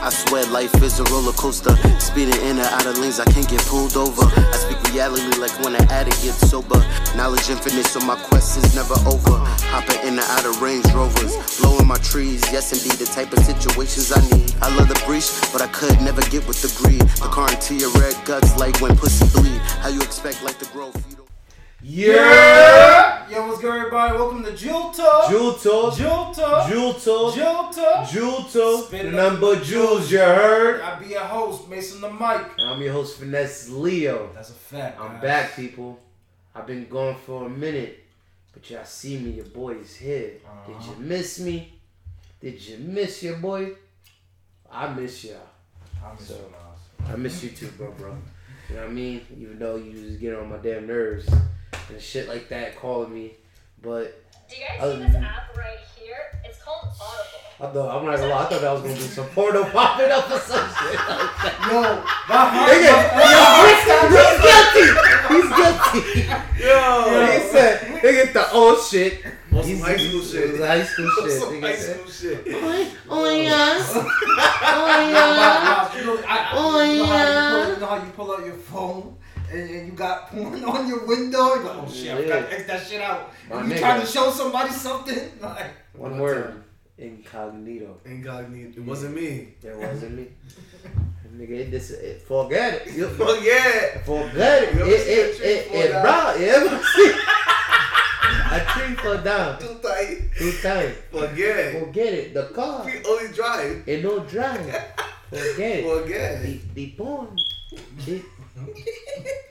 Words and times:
I 0.00 0.10
swear 0.10 0.44
life 0.46 0.74
is 0.82 0.98
a 0.98 1.04
roller 1.04 1.32
coaster. 1.32 1.76
Speeding 2.00 2.34
in 2.42 2.58
and 2.58 2.66
out 2.66 2.86
of 2.86 2.98
lanes, 2.98 3.20
I 3.20 3.24
can't 3.24 3.48
get 3.48 3.60
pulled 3.66 3.96
over. 3.96 4.22
I 4.24 4.52
speak 4.56 4.82
reality 4.92 5.38
like 5.38 5.52
when 5.62 5.76
an 5.76 5.88
addict 5.92 6.20
gets 6.22 6.50
sober. 6.50 6.78
Knowledge 7.16 7.50
infinite, 7.50 7.86
so 7.86 8.00
my 8.00 8.16
quest 8.16 8.58
is 8.58 8.74
never 8.74 8.94
over. 9.06 9.38
Hopping 9.70 10.00
in 10.00 10.18
and 10.18 10.26
out 10.26 10.44
of 10.44 10.60
Range 10.60 10.84
Rovers, 10.92 11.60
blowing 11.60 11.86
my 11.86 11.98
trees. 11.98 12.42
Yes, 12.50 12.72
indeed, 12.72 12.98
the 12.98 13.06
type 13.06 13.32
of 13.32 13.44
situations 13.44 14.10
I 14.10 14.20
need. 14.36 14.52
I 14.60 14.74
love 14.76 14.88
the 14.88 15.00
breach, 15.06 15.30
but 15.52 15.62
I 15.62 15.68
could 15.68 16.00
never 16.02 16.22
get 16.30 16.48
with 16.48 16.60
the 16.62 16.70
greed. 16.82 17.02
The 17.22 17.28
car 17.30 17.48
into 17.48 17.74
your 17.76 17.90
red 17.92 18.16
guts 18.24 18.56
like 18.58 18.80
when 18.80 18.96
pussy 18.96 19.26
bleed. 19.38 19.60
How 19.82 19.88
you 19.88 20.00
expect 20.02 20.42
growth? 20.72 20.96
You 21.08 21.16
don't- 21.16 21.28
Yeah. 21.80 23.07
Yo, 23.30 23.46
what's 23.46 23.60
good, 23.60 23.74
everybody? 23.76 24.14
Welcome 24.16 24.42
to 24.44 24.56
Jewel 24.56 24.90
Talk. 24.90 25.28
Jewel 25.30 25.52
Talk. 25.54 25.96
Jewel 25.96 26.32
Talk. 26.34 26.68
Jewel 26.68 26.94
Talk. 26.94 27.34
Jewel 27.34 27.64
Talk. 27.70 28.08
Jewel 28.10 28.42
Talk. 28.44 28.86
Spit 28.86 29.06
it 29.06 29.12
Nothing 29.14 29.34
up. 29.36 29.40
but 29.40 29.62
jewels, 29.62 30.10
you 30.10 30.18
heard? 30.18 30.80
I 30.80 30.98
be 30.98 31.08
your 31.08 31.20
host, 31.20 31.68
Mason 31.68 32.00
the 32.00 32.08
Mike. 32.10 32.46
And 32.58 32.68
I'm 32.70 32.80
your 32.80 32.92
host, 32.92 33.18
Finesse 33.18 33.68
Leo. 33.68 34.30
That's 34.34 34.50
a 34.50 34.54
fact. 34.54 34.98
I'm 35.00 35.12
guys. 35.14 35.22
back, 35.22 35.56
people. 35.56 36.00
I've 36.54 36.66
been 36.66 36.88
gone 36.88 37.16
for 37.26 37.46
a 37.46 37.50
minute, 37.50 38.04
but 38.52 38.68
y'all 38.70 38.84
see 38.84 39.18
me. 39.18 39.32
Your 39.32 39.44
boy's 39.46 39.94
here. 39.96 40.30
Did 40.66 40.76
Uh-huh. 40.76 40.92
you 40.92 41.04
miss 41.04 41.38
me? 41.40 41.74
Did 42.40 42.60
you 42.66 42.78
miss 42.78 43.22
your 43.22 43.36
boy? 43.36 43.72
I 44.70 44.88
miss 44.94 45.24
y'all. 45.24 45.36
I 46.04 46.14
miss 46.14 46.28
So- 46.28 46.34
you, 46.34 46.40
Miles. 46.50 47.12
I 47.12 47.16
miss 47.16 47.42
you 47.44 47.50
too, 47.50 47.68
bro, 47.76 47.90
bro. 47.92 48.16
You 48.70 48.74
know 48.76 48.82
what 48.82 48.90
I 48.90 48.92
mean? 48.92 49.26
Even 49.38 49.58
though 49.58 49.76
you 49.76 49.92
just 49.92 50.20
get 50.20 50.34
on 50.34 50.48
my 50.50 50.56
damn 50.58 50.86
nerves 50.86 51.26
and 51.90 52.00
shit 52.00 52.28
like 52.28 52.48
that, 52.48 52.76
calling 52.76 53.12
me. 53.12 53.32
But 53.82 54.22
Do 54.48 54.56
you 54.56 54.64
guys 54.66 54.92
see 54.94 55.02
this 55.04 55.14
app 55.16 55.56
right 55.56 55.78
here? 55.96 56.16
It's 56.44 56.62
called 56.62 56.88
Audible. 57.00 57.38
I 57.60 57.66
thought 57.72 57.96
I'm 58.00 58.06
not 58.06 58.16
gonna 58.16 58.28
lie. 58.28 58.42
I 58.44 58.48
thought 58.48 58.60
that 58.60 58.72
was 58.72 58.82
gonna 58.82 58.94
be 58.94 59.00
some 59.00 59.26
porno 59.28 59.64
popping 59.70 60.10
up 60.12 60.30
or 60.30 60.38
some 60.38 60.68
shit. 60.68 60.94
Yo, 60.94 61.82
my 62.28 62.44
heart. 62.46 62.70
Nigga, 62.70 62.94
yo, 63.18 63.42
he's 63.66 64.38
guilty. 64.46 64.86
He's 65.34 65.50
guilty. 65.58 66.62
Yo, 66.62 67.32
He 67.32 67.48
said, 67.48 67.80
nigga, 68.02 68.32
the 68.32 68.52
old 68.52 68.80
shit. 68.82 69.24
On 69.50 69.62
some 69.62 69.64
He's- 69.64 69.80
high 69.82 69.96
school 69.96 70.22
shit. 70.22 70.60
High 70.60 70.84
school 70.84 71.10
shit. 71.10 71.40
some 71.40 71.60
high 71.62 71.74
school 71.74 72.06
shit. 72.06 72.44
oh, 72.48 72.96
oh 73.10 73.30
yes. 73.30 73.92
Oh 73.94 74.02
Miles, 74.02 75.12
yeah. 75.12 75.98
you 75.98 76.04
know, 76.06 76.22
I, 76.26 76.36
I, 76.38 76.50
Oh, 76.54 76.82
you, 76.82 76.98
know 76.98 77.04
yeah. 77.06 77.66
you, 77.68 77.74
you 77.74 77.80
know 77.80 77.86
how 77.86 77.96
you 77.96 78.10
pull 78.12 78.32
out 78.32 78.44
your 78.44 78.54
phone 78.54 79.16
and, 79.50 79.70
and 79.70 79.86
you 79.86 79.92
got 79.92 80.28
porn 80.30 80.62
on 80.64 80.88
your 80.88 81.06
window? 81.06 81.54
You're 81.54 81.64
like, 81.64 81.76
oh 81.82 81.90
shit, 81.90 82.12
I 82.12 82.26
gotta 82.28 82.52
X 82.54 82.66
that 82.66 82.86
shit 82.86 83.00
out. 83.00 83.32
My 83.48 83.62
you 83.62 83.72
nigga. 83.74 83.78
trying 83.78 84.00
to 84.00 84.06
show 84.06 84.30
somebody 84.30 84.70
something? 84.70 85.30
Like, 85.40 85.70
One 85.94 86.18
word. 86.18 86.64
Incognito. 86.96 88.00
Incognito. 88.04 88.80
It 88.80 88.84
wasn't 88.84 89.14
me. 89.14 89.54
It 89.62 89.76
wasn't 89.76 90.16
me. 90.18 90.28
Nigga, 91.38 91.50
it, 91.50 91.70
this, 91.70 91.90
it, 91.92 92.22
forget 92.22 92.82
it. 92.86 92.94
You, 92.94 93.06
Fuck 93.10 93.38
yeah. 93.44 94.02
forget 94.02 94.64
it. 94.64 94.74
You 94.74 94.84
It, 94.86 95.06
ever 95.06 95.32
see 95.32 95.44
a 95.44 95.56
it, 95.56 95.66
it, 95.70 95.90
it, 95.94 96.02
bro. 96.02 96.34
You 96.34 96.46
ever 96.48 96.82
see? 96.82 97.12
A 98.50 98.64
tree 98.72 98.94
fall 98.96 99.18
down. 99.18 99.58
Too 99.60 99.78
tight. 99.80 100.22
Two 100.36 100.52
times. 100.62 100.96
Forget 101.12 101.58
it. 101.58 101.84
Forget 101.84 102.12
it. 102.14 102.34
The 102.34 102.44
car. 102.46 102.84
We 102.84 103.04
only 103.04 103.32
drive. 103.32 103.84
It 103.86 104.02
no 104.02 104.18
drive. 104.20 104.66
Forget 105.30 105.60
it. 105.78 105.84
Fuck 105.84 106.08
yeah. 106.10 106.40
The, 106.40 106.60
the 106.74 106.86
porn. 106.96 107.36
It, 108.06 108.22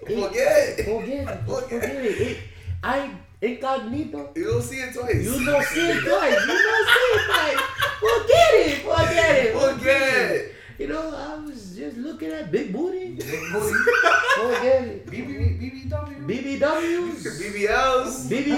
Fuck 0.08 0.36
yeah. 0.36 0.84
Forget 0.84 1.28
it. 1.28 1.46
Forget 1.46 1.84
it. 1.84 2.38
I 2.84 3.00
it. 3.00 3.12
I 3.12 3.12
incognito. 3.42 4.32
You 4.36 4.46
don't 4.46 4.62
see 4.62 4.78
it 4.78 4.94
twice. 4.94 5.16
You 5.16 5.46
don't 5.46 5.66
see 5.66 5.90
it 5.90 6.04
twice. 6.04 6.42
You 6.42 6.58
don't 6.70 6.88
see 6.94 7.10
it 7.14 7.24
twice. 7.28 7.62
Forget 8.00 8.54
it. 8.54 8.78
Forget 8.84 9.36
it. 9.36 9.54
Fuck 9.54 9.82
yeah. 9.84 10.58
You 10.80 10.88
know, 10.90 11.10
I 11.10 11.36
was 11.44 11.76
just 11.76 11.98
looking 11.98 12.30
at 12.30 12.52
big 12.52 12.72
booty. 12.72 13.16
big 13.16 13.52
booty. 13.52 13.78
Forget 14.36 14.84
it. 14.84 15.08
BB, 15.08 15.58
BBW. 15.58 16.28
BBWs. 16.28 17.22
BBLs. 17.42 18.30
BB. 18.30 18.50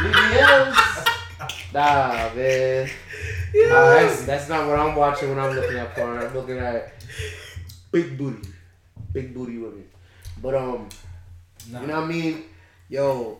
BBLs. 0.00 0.76
Nah, 1.74 2.34
man. 2.34 2.88
Nah, 3.68 3.90
that's, 3.90 4.26
that's 4.26 4.48
not 4.48 4.68
what 4.68 4.78
I'm 4.78 4.94
watching 4.94 5.28
when 5.30 5.38
I'm 5.38 5.54
looking 5.54 5.76
at 5.76 5.94
porn. 5.94 6.18
I'm 6.18 6.34
looking 6.34 6.58
at 6.58 6.92
big 7.90 8.16
booty. 8.18 8.48
Big 9.12 9.34
booty 9.34 9.58
women. 9.58 9.88
But, 10.42 10.54
um, 10.54 10.88
Nah. 11.70 11.80
you 11.80 11.86
know 11.88 11.94
what 12.00 12.04
I 12.04 12.06
mean? 12.06 12.44
Yo, 12.88 13.38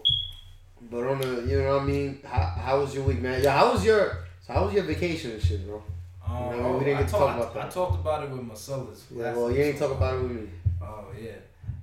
but 0.91 1.07
on 1.07 1.21
the, 1.21 1.45
you 1.47 1.63
know 1.63 1.75
what 1.77 1.83
I 1.83 1.85
mean? 1.87 2.21
How, 2.25 2.41
how 2.61 2.81
was 2.81 2.93
your 2.95 3.05
week, 3.05 3.21
man? 3.21 3.41
Yo, 3.43 3.51
how 3.51 3.73
was 3.73 3.85
your, 3.85 4.25
so 4.45 4.53
how 4.53 4.65
was 4.65 4.75
your 4.75 4.83
vacation 4.83 5.31
and 5.33 5.43
shit, 5.43 5.65
bro? 5.67 5.81
Um, 6.27 6.59
No, 6.61 6.73
we 6.79 6.85
didn't 6.87 6.97
I 6.97 7.01
get 7.03 7.07
to 7.09 7.13
talk- 7.13 7.37
about 7.37 7.55
that. 7.55 7.67
I 7.67 7.69
talked 7.69 7.95
about 8.01 8.25
it 8.25 8.31
with 8.31 8.43
Marcellus. 8.43 9.07
Yeah, 9.15 9.33
well, 9.35 9.51
you 9.53 9.63
ain't 9.63 9.79
talk 9.79 9.93
about 9.93 10.15
it 10.17 10.23
with 10.23 10.33
me. 10.33 10.49
Oh 10.83 11.05
yeah, 11.21 11.31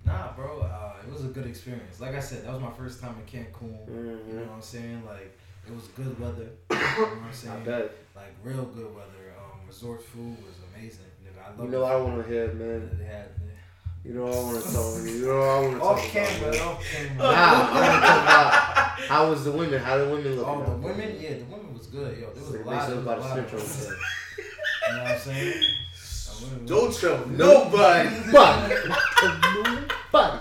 nah, 0.05 0.33
bro. 0.33 0.59
Uh, 0.61 0.93
it 1.07 1.11
was 1.13 1.23
a 1.23 1.29
good 1.29 1.47
experience. 1.47 2.01
Like 2.01 2.13
I 2.15 2.19
said, 2.19 2.43
that 2.45 2.51
was 2.51 2.61
my 2.61 2.71
first 2.71 2.99
time 3.01 3.15
in 3.15 3.25
Cancun. 3.39 3.87
You 3.87 3.93
know 3.93 4.17
Mm-hmm. 4.17 4.39
what 4.39 4.55
I'm 4.55 4.61
saying? 4.61 5.03
Like 5.05 5.37
it 5.67 5.73
was 5.75 5.87
good 5.95 6.19
weather. 6.19 6.49
You 6.69 6.77
know 6.77 7.05
what 7.05 7.17
I'm 7.17 7.29
I 7.29 7.31
saying? 7.31 7.63
bet. 7.63 7.91
Like 8.15 8.35
real 8.43 8.65
good 8.65 8.93
weather. 8.95 9.33
Um, 9.37 9.67
resort 9.67 10.03
food 10.03 10.37
was 10.45 10.55
amazing. 10.75 11.05
Nigga, 11.25 11.43
I 11.45 11.49
love. 11.57 11.65
You 11.65 11.71
know 11.71 11.81
what 11.81 11.91
I 11.91 11.95
want 11.97 12.23
to 12.23 12.31
hear, 12.31 12.47
man. 12.53 12.97
They 12.99 13.05
had 13.05 13.29
You 14.03 14.13
know 14.13 14.25
what 14.25 14.33
I 14.35 14.41
want 14.43 14.63
to 14.63 14.71
tell 14.71 14.95
about. 14.95 15.09
You 15.09 15.25
know 15.25 15.37
what 15.39 15.47
I 15.47 15.59
want 15.59 15.73
to 15.73 15.79
talk 15.79 15.87
off 15.97 16.11
about. 16.11 16.11
camera, 16.11 16.51
man. 16.51 16.61
off 16.61 16.83
camera. 16.91 17.17
Nah, 17.17 17.23
I 17.23 17.31
want 17.63 17.95
to 17.95 18.07
talk 18.07 18.23
about 18.23 18.99
how 19.09 19.29
was 19.29 19.43
the 19.43 19.51
women? 19.51 19.79
How 19.81 19.97
the 19.97 20.05
women 20.09 20.35
look? 20.35 20.47
Oh, 20.47 20.63
the 20.63 20.71
women, 20.87 21.17
yeah, 21.19 21.29
the 21.33 21.45
women 21.45 21.73
was 21.77 21.87
good. 21.87 22.17
Yo, 22.19 22.29
there 22.31 22.43
was 22.43 22.53
a 22.53 22.63
lot. 22.63 22.87
There 22.87 22.95
was 22.97 23.05
a 23.05 23.09
lot 23.09 23.17
of, 23.17 23.25
snitch 23.25 23.53
on 23.53 23.59
you 24.37 24.97
know 24.97 25.03
what 25.03 25.11
I'm 25.11 25.19
saying? 25.19 25.53
The 25.53 26.45
women 26.45 26.61
was- 26.61 26.69
Don't 26.69 26.93
tell 27.01 27.27
nobody. 27.27 28.09
But, 28.31 28.85
but, 30.11 30.39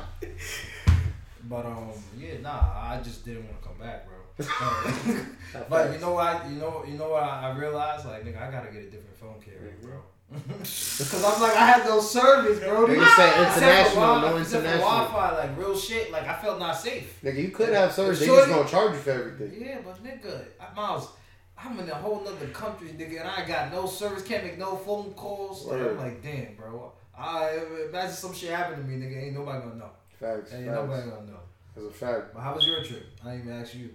But 1.49 1.67
um, 1.67 1.91
yeah, 2.19 2.41
nah, 2.43 2.51
I 2.93 3.01
just 3.03 3.25
didn't 3.25 3.45
want 3.47 3.61
to 3.63 3.69
come 3.69 3.79
back, 3.79 4.07
bro. 4.07 4.17
But, 4.37 4.47
but 5.69 5.93
you 5.93 5.99
know 5.99 6.13
what? 6.13 6.47
You 6.49 6.57
know, 6.57 6.85
you 6.87 6.95
know 6.99 7.11
what? 7.11 7.23
I, 7.23 7.51
I 7.51 7.59
realized, 7.59 8.07
like, 8.07 8.25
nigga, 8.25 8.41
I 8.41 8.51
gotta 8.51 8.71
get 8.73 8.83
a 8.83 8.91
different 8.91 9.17
phone 9.17 9.41
carrier, 9.41 9.75
bro. 9.83 10.01
Cause 10.61 11.23
I'm 11.25 11.43
like, 11.43 11.55
I 11.57 11.67
had 11.67 11.85
no 11.85 12.01
service, 12.01 12.59
bro. 12.61 12.87
Nigga 12.87 13.17
say 13.17 13.29
Except 13.29 13.53
for 13.53 13.61
international, 13.61 14.01
Wi- 14.01 14.31
no 14.31 14.37
international. 14.39 14.79
Wi-Fi, 14.79 15.37
like 15.37 15.59
real 15.59 15.77
shit. 15.77 16.11
Like 16.11 16.27
I 16.27 16.35
felt 16.41 16.59
not 16.59 16.73
safe. 16.75 17.21
Nigga, 17.23 17.37
you 17.43 17.51
could 17.51 17.69
have 17.69 17.93
service. 17.93 18.21
They 18.21 18.27
Shorty- 18.27 18.47
just 18.47 18.57
gonna 18.57 18.69
charge 18.69 18.93
you 18.95 18.99
for 19.01 19.11
everything. 19.11 19.63
Yeah, 19.63 19.79
but 19.85 20.03
nigga, 20.03 20.45
I- 20.59 20.75
Miles, 20.75 21.11
I'm 21.59 21.79
in 21.81 21.89
a 21.91 21.95
whole 21.95 22.23
nother 22.25 22.47
country, 22.47 22.89
nigga, 22.89 23.21
and 23.21 23.29
I 23.29 23.47
got 23.47 23.71
no 23.73 23.85
service, 23.87 24.23
can't 24.23 24.43
make 24.45 24.59
no 24.59 24.77
phone 24.77 25.13
calls. 25.13 25.67
Like, 25.67 25.81
I'm 25.81 25.99
like, 25.99 26.23
damn, 26.23 26.55
bro. 26.57 26.93
I 27.17 27.59
imagine 27.91 28.15
some 28.15 28.33
shit 28.33 28.51
happened 28.51 28.83
to 28.83 28.89
me, 28.91 29.05
nigga. 29.05 29.25
Ain't 29.25 29.35
nobody 29.35 29.61
gonna 29.61 29.75
know. 29.75 29.91
Facts, 30.19 30.55
Ain't 30.55 30.65
facts. 30.65 30.77
nobody 30.77 31.11
gonna 31.11 31.27
know. 31.27 31.41
That's 31.77 31.87
a 31.89 31.91
fact. 31.91 32.33
But 32.33 32.41
how 32.41 32.55
was 32.55 32.67
your 32.67 32.83
trip? 32.83 33.05
I 33.23 33.33
didn't 33.33 33.49
even 33.49 33.61
ask 33.61 33.75
you. 33.75 33.91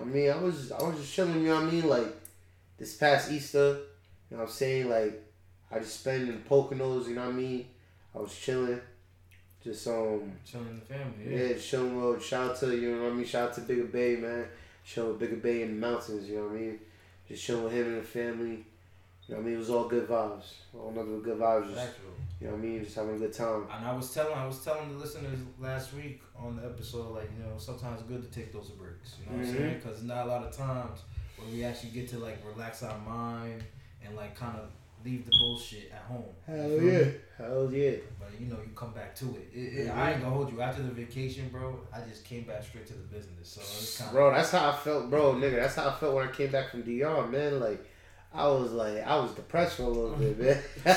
I 0.00 0.04
mean, 0.04 0.30
I 0.30 0.36
was, 0.36 0.72
I 0.72 0.82
was 0.82 0.98
just 0.98 1.12
chilling. 1.12 1.42
You 1.42 1.48
know 1.48 1.54
what 1.56 1.64
I 1.64 1.70
mean? 1.70 1.88
Like 1.88 2.06
this 2.78 2.94
past 2.96 3.30
Easter, 3.30 3.68
you 4.30 4.36
know 4.36 4.38
what 4.38 4.42
I'm 4.44 4.48
saying? 4.50 4.88
Like 4.90 5.22
I 5.70 5.78
just 5.78 6.00
spent 6.00 6.28
in 6.28 6.42
Poconos. 6.48 7.08
You 7.08 7.14
know 7.14 7.22
what 7.22 7.30
I 7.30 7.32
mean? 7.32 7.66
I 8.14 8.18
was 8.18 8.34
chilling, 8.36 8.80
just 9.62 9.86
um, 9.88 10.32
Chilling 10.46 10.68
in 10.68 10.80
the 10.80 10.86
family, 10.86 11.36
Yeah, 11.36 11.46
yeah. 11.54 11.58
chilling 11.58 12.00
with 12.12 12.24
shout 12.24 12.50
out 12.52 12.56
to 12.60 12.76
you 12.76 12.94
know 12.96 13.02
what 13.04 13.12
I 13.12 13.14
mean, 13.16 13.26
shout 13.26 13.48
out 13.48 13.54
to 13.56 13.60
Bigger 13.62 13.84
Bay, 13.84 14.16
man. 14.16 14.46
Chilling 14.86 15.10
with 15.10 15.18
Bigger 15.20 15.36
Bay 15.36 15.62
in 15.62 15.80
the 15.80 15.86
mountains, 15.86 16.28
you 16.28 16.36
know 16.36 16.44
what 16.44 16.52
I 16.56 16.58
mean? 16.60 16.78
Just 17.28 17.42
chilling 17.44 17.64
with 17.64 17.72
him 17.72 17.86
and 17.86 17.98
the 17.98 18.02
family. 18.02 18.64
You 19.26 19.34
know 19.34 19.36
what 19.36 19.38
I 19.40 19.42
mean? 19.46 19.54
It 19.54 19.58
was 19.58 19.70
all 19.70 19.88
good 19.88 20.06
vibes. 20.06 20.44
All 20.78 20.92
nothing 20.94 21.14
but 21.20 21.24
good 21.24 21.38
vibes. 21.38 21.74
Just. 21.74 21.88
You 22.40 22.46
know 22.48 22.54
what 22.54 22.58
I 22.58 22.62
mean? 22.62 22.84
Just 22.84 22.96
having 22.96 23.14
a 23.14 23.18
good 23.18 23.32
time. 23.32 23.66
And 23.74 23.86
I 23.86 23.92
was 23.94 24.12
telling, 24.12 24.34
I 24.34 24.46
was 24.46 24.62
telling 24.64 24.90
the 24.92 24.98
listeners 24.98 25.38
last 25.60 25.94
week 25.94 26.20
on 26.36 26.56
the 26.56 26.64
episode, 26.64 27.14
like 27.14 27.30
you 27.38 27.44
know, 27.44 27.56
sometimes 27.58 28.00
it's 28.00 28.08
good 28.08 28.22
to 28.22 28.38
take 28.38 28.52
those 28.52 28.70
breaks. 28.70 29.16
You 29.20 29.30
know 29.30 29.38
what 29.38 29.46
Mhm. 29.46 29.50
I'm 29.50 29.56
saying? 29.56 29.80
Because 29.82 30.02
not 30.02 30.26
a 30.26 30.28
lot 30.28 30.44
of 30.46 30.52
times 30.56 31.00
when 31.36 31.52
we 31.52 31.64
actually 31.64 31.90
get 31.90 32.08
to 32.10 32.18
like 32.18 32.38
relax 32.44 32.82
our 32.82 32.98
mind 32.98 33.62
and 34.04 34.14
like 34.16 34.34
kind 34.36 34.56
of 34.58 34.68
leave 35.04 35.26
the 35.26 35.32
bullshit 35.38 35.90
at 35.92 36.00
home. 36.00 36.24
Hell 36.46 36.70
yeah. 36.70 37.04
me? 37.04 37.12
Hell 37.36 37.70
yeah. 37.72 37.96
But 38.18 38.40
you 38.40 38.46
know, 38.46 38.56
you 38.56 38.70
come 38.74 38.92
back 38.92 39.14
to 39.16 39.24
it. 39.36 39.50
it, 39.54 39.58
it 39.86 39.90
I 39.90 40.12
ain't 40.12 40.22
gonna 40.22 40.34
hold 40.34 40.50
you. 40.50 40.60
After 40.60 40.82
the 40.82 40.90
vacation, 40.92 41.48
bro, 41.50 41.78
I 41.92 42.00
just 42.08 42.24
came 42.24 42.44
back 42.44 42.62
straight 42.62 42.86
to 42.88 42.94
the 42.94 43.00
business. 43.14 43.48
So 43.48 43.60
it's 43.60 43.98
kind 43.98 44.08
of 44.08 44.14
Bro, 44.14 44.32
that's 44.34 44.50
how 44.50 44.70
I 44.70 44.72
felt, 44.76 45.10
bro, 45.10 45.34
nigga. 45.34 45.56
That's 45.56 45.74
how 45.76 45.88
I 45.88 45.92
felt 45.92 46.14
when 46.14 46.26
I 46.28 46.30
came 46.32 46.50
back 46.50 46.70
from 46.70 46.82
DR, 46.82 47.26
man. 47.30 47.60
Like, 47.60 47.84
I 48.32 48.46
was 48.48 48.72
like, 48.72 49.06
I 49.06 49.16
was 49.16 49.32
depressed 49.32 49.76
for 49.76 49.82
a 49.84 49.88
little 49.88 50.16
bit, 50.16 50.38
man. 50.84 50.96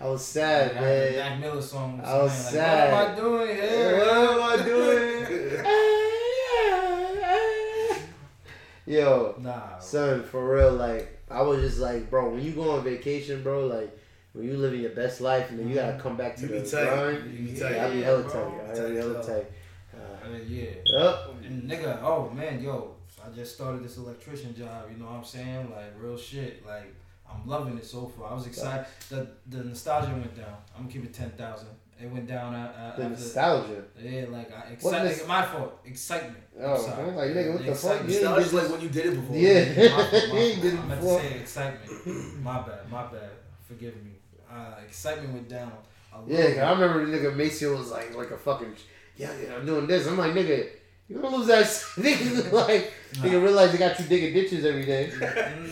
I 0.00 0.06
was 0.06 0.24
sad, 0.24 0.70
the 0.76 0.80
man. 0.80 1.16
Mac 1.16 1.40
Miller 1.40 1.60
song. 1.62 2.00
I 2.04 2.18
was 2.22 2.30
playing, 2.32 2.54
sad. 2.54 2.92
Like, 2.92 3.16
what 3.16 3.26
am 3.26 3.34
I 3.38 3.44
doing 3.44 3.56
here? 3.56 3.98
What 3.98 4.08
am 4.08 4.42
I 4.42 4.64
doing? 4.64 5.64
Yo, 8.86 9.34
Nah, 9.40 9.78
son, 9.78 10.22
for 10.22 10.54
real, 10.56 10.72
like 10.72 11.20
I 11.30 11.42
was 11.42 11.60
just 11.60 11.78
like, 11.78 12.08
bro, 12.08 12.30
when 12.30 12.40
you 12.42 12.52
go 12.52 12.70
on 12.70 12.84
vacation, 12.84 13.42
bro, 13.42 13.66
like 13.66 13.94
when 14.32 14.46
you 14.46 14.56
living 14.56 14.80
your 14.80 14.90
best 14.92 15.20
life, 15.20 15.50
and 15.50 15.58
then 15.58 15.68
you 15.68 15.74
gotta 15.74 15.98
come 15.98 16.16
back 16.16 16.36
to 16.36 16.42
You 16.42 16.48
the 16.48 16.60
be 16.60 16.70
tight. 16.70 16.84
grind. 16.84 17.24
You 17.38 17.46
be 17.48 17.52
Yeah, 17.58 17.68
tight. 17.68 17.78
I 17.80 17.90
be 17.90 18.02
hella 18.02 18.22
tight. 18.22 18.52
I 18.84 18.88
be 18.88 18.96
hella 18.96 19.22
Tight. 19.22 19.46
Uh, 19.94 20.36
yeah. 20.46 20.70
Yep. 20.86 21.18
And 21.44 21.70
nigga, 21.70 22.02
oh 22.02 22.30
man, 22.30 22.62
yo, 22.62 22.94
I 23.22 23.28
just 23.34 23.54
started 23.56 23.82
this 23.84 23.98
electrician 23.98 24.54
job. 24.56 24.84
You 24.90 24.96
know 24.98 25.06
what 25.06 25.16
I'm 25.16 25.24
saying? 25.24 25.70
Like 25.70 25.92
real 26.00 26.16
shit. 26.16 26.64
Like 26.66 26.94
I'm 27.30 27.46
loving 27.48 27.76
it 27.78 27.84
so 27.84 28.06
far. 28.06 28.30
I 28.32 28.34
was 28.34 28.46
excited. 28.46 28.86
The 29.10 29.28
the 29.48 29.64
nostalgia 29.64 30.10
went 30.10 30.36
down. 30.36 30.56
I'm 30.76 30.82
gonna 30.82 30.92
keep 30.92 31.04
it 31.04 31.12
ten 31.14 31.30
thousand. 31.30 31.68
It 32.00 32.08
went 32.10 32.28
down 32.28 32.54
uh, 32.54 32.58
uh, 32.58 32.96
The 32.96 33.02
after. 33.04 33.08
nostalgia. 33.08 33.82
Yeah, 34.00 34.26
like 34.30 34.52
I 34.52 34.70
excited. 34.72 35.10
is- 35.10 35.26
my 35.26 35.42
fault. 35.44 35.80
Excitement. 35.84 36.44
I'm 36.56 36.64
Oh, 36.64 36.76
sorry. 36.78 37.08
I'm 37.08 37.16
like, 37.16 37.30
nigga, 37.30 37.52
what 37.54 37.58
the 37.58 37.74
fuck? 37.74 37.74
excitement. 37.74 38.10
You 38.10 38.14
ain't 38.16 38.24
Nostalgia's 38.24 38.50
did 38.52 38.56
like 38.62 38.70
when 38.72 38.80
you 38.80 38.88
did 38.88 39.06
it 39.06 39.14
before. 39.20 39.36
Yeah. 39.36 39.96
My 39.96 40.04
fault, 40.04 40.12
my 40.12 40.38
He 40.38 40.52
fault. 40.52 40.62
did 40.62 40.74
it 40.74 40.78
I 40.78 40.86
meant 40.86 41.00
before. 41.00 41.20
to 41.20 41.28
say 41.28 41.40
excitement. 41.40 42.42
My 42.42 42.60
bad, 42.62 42.90
my 42.90 43.02
bad. 43.06 43.30
Forgive 43.66 43.96
me. 44.04 44.12
Uh, 44.50 44.74
excitement 44.86 45.32
went 45.34 45.48
down. 45.48 45.72
a 46.14 46.20
little 46.22 46.34
Yeah, 46.36 46.46
'cause 46.46 46.54
bit. 46.54 46.62
I 46.62 46.70
remember 46.72 47.06
the 47.06 47.16
nigga 47.18 47.36
Maceo 47.36 47.76
was 47.76 47.90
like, 47.90 48.14
like 48.14 48.30
a 48.30 48.38
fucking, 48.38 48.74
yeah, 49.16 49.30
yeah, 49.42 49.56
I'm 49.56 49.66
doing 49.66 49.86
this. 49.88 50.06
I'm 50.06 50.16
like, 50.16 50.32
nigga, 50.32 50.68
you 51.08 51.20
gonna 51.20 51.36
lose 51.36 51.46
that 51.46 51.64
shit. 51.64 52.04
Nigga, 52.04 52.52
like, 52.68 52.92
nigga 53.14 53.42
realize 53.42 53.72
they 53.72 53.78
got 53.78 53.98
you 53.98 54.04
digging 54.04 54.34
ditches 54.34 54.64
every 54.64 54.84
day. 54.84 55.10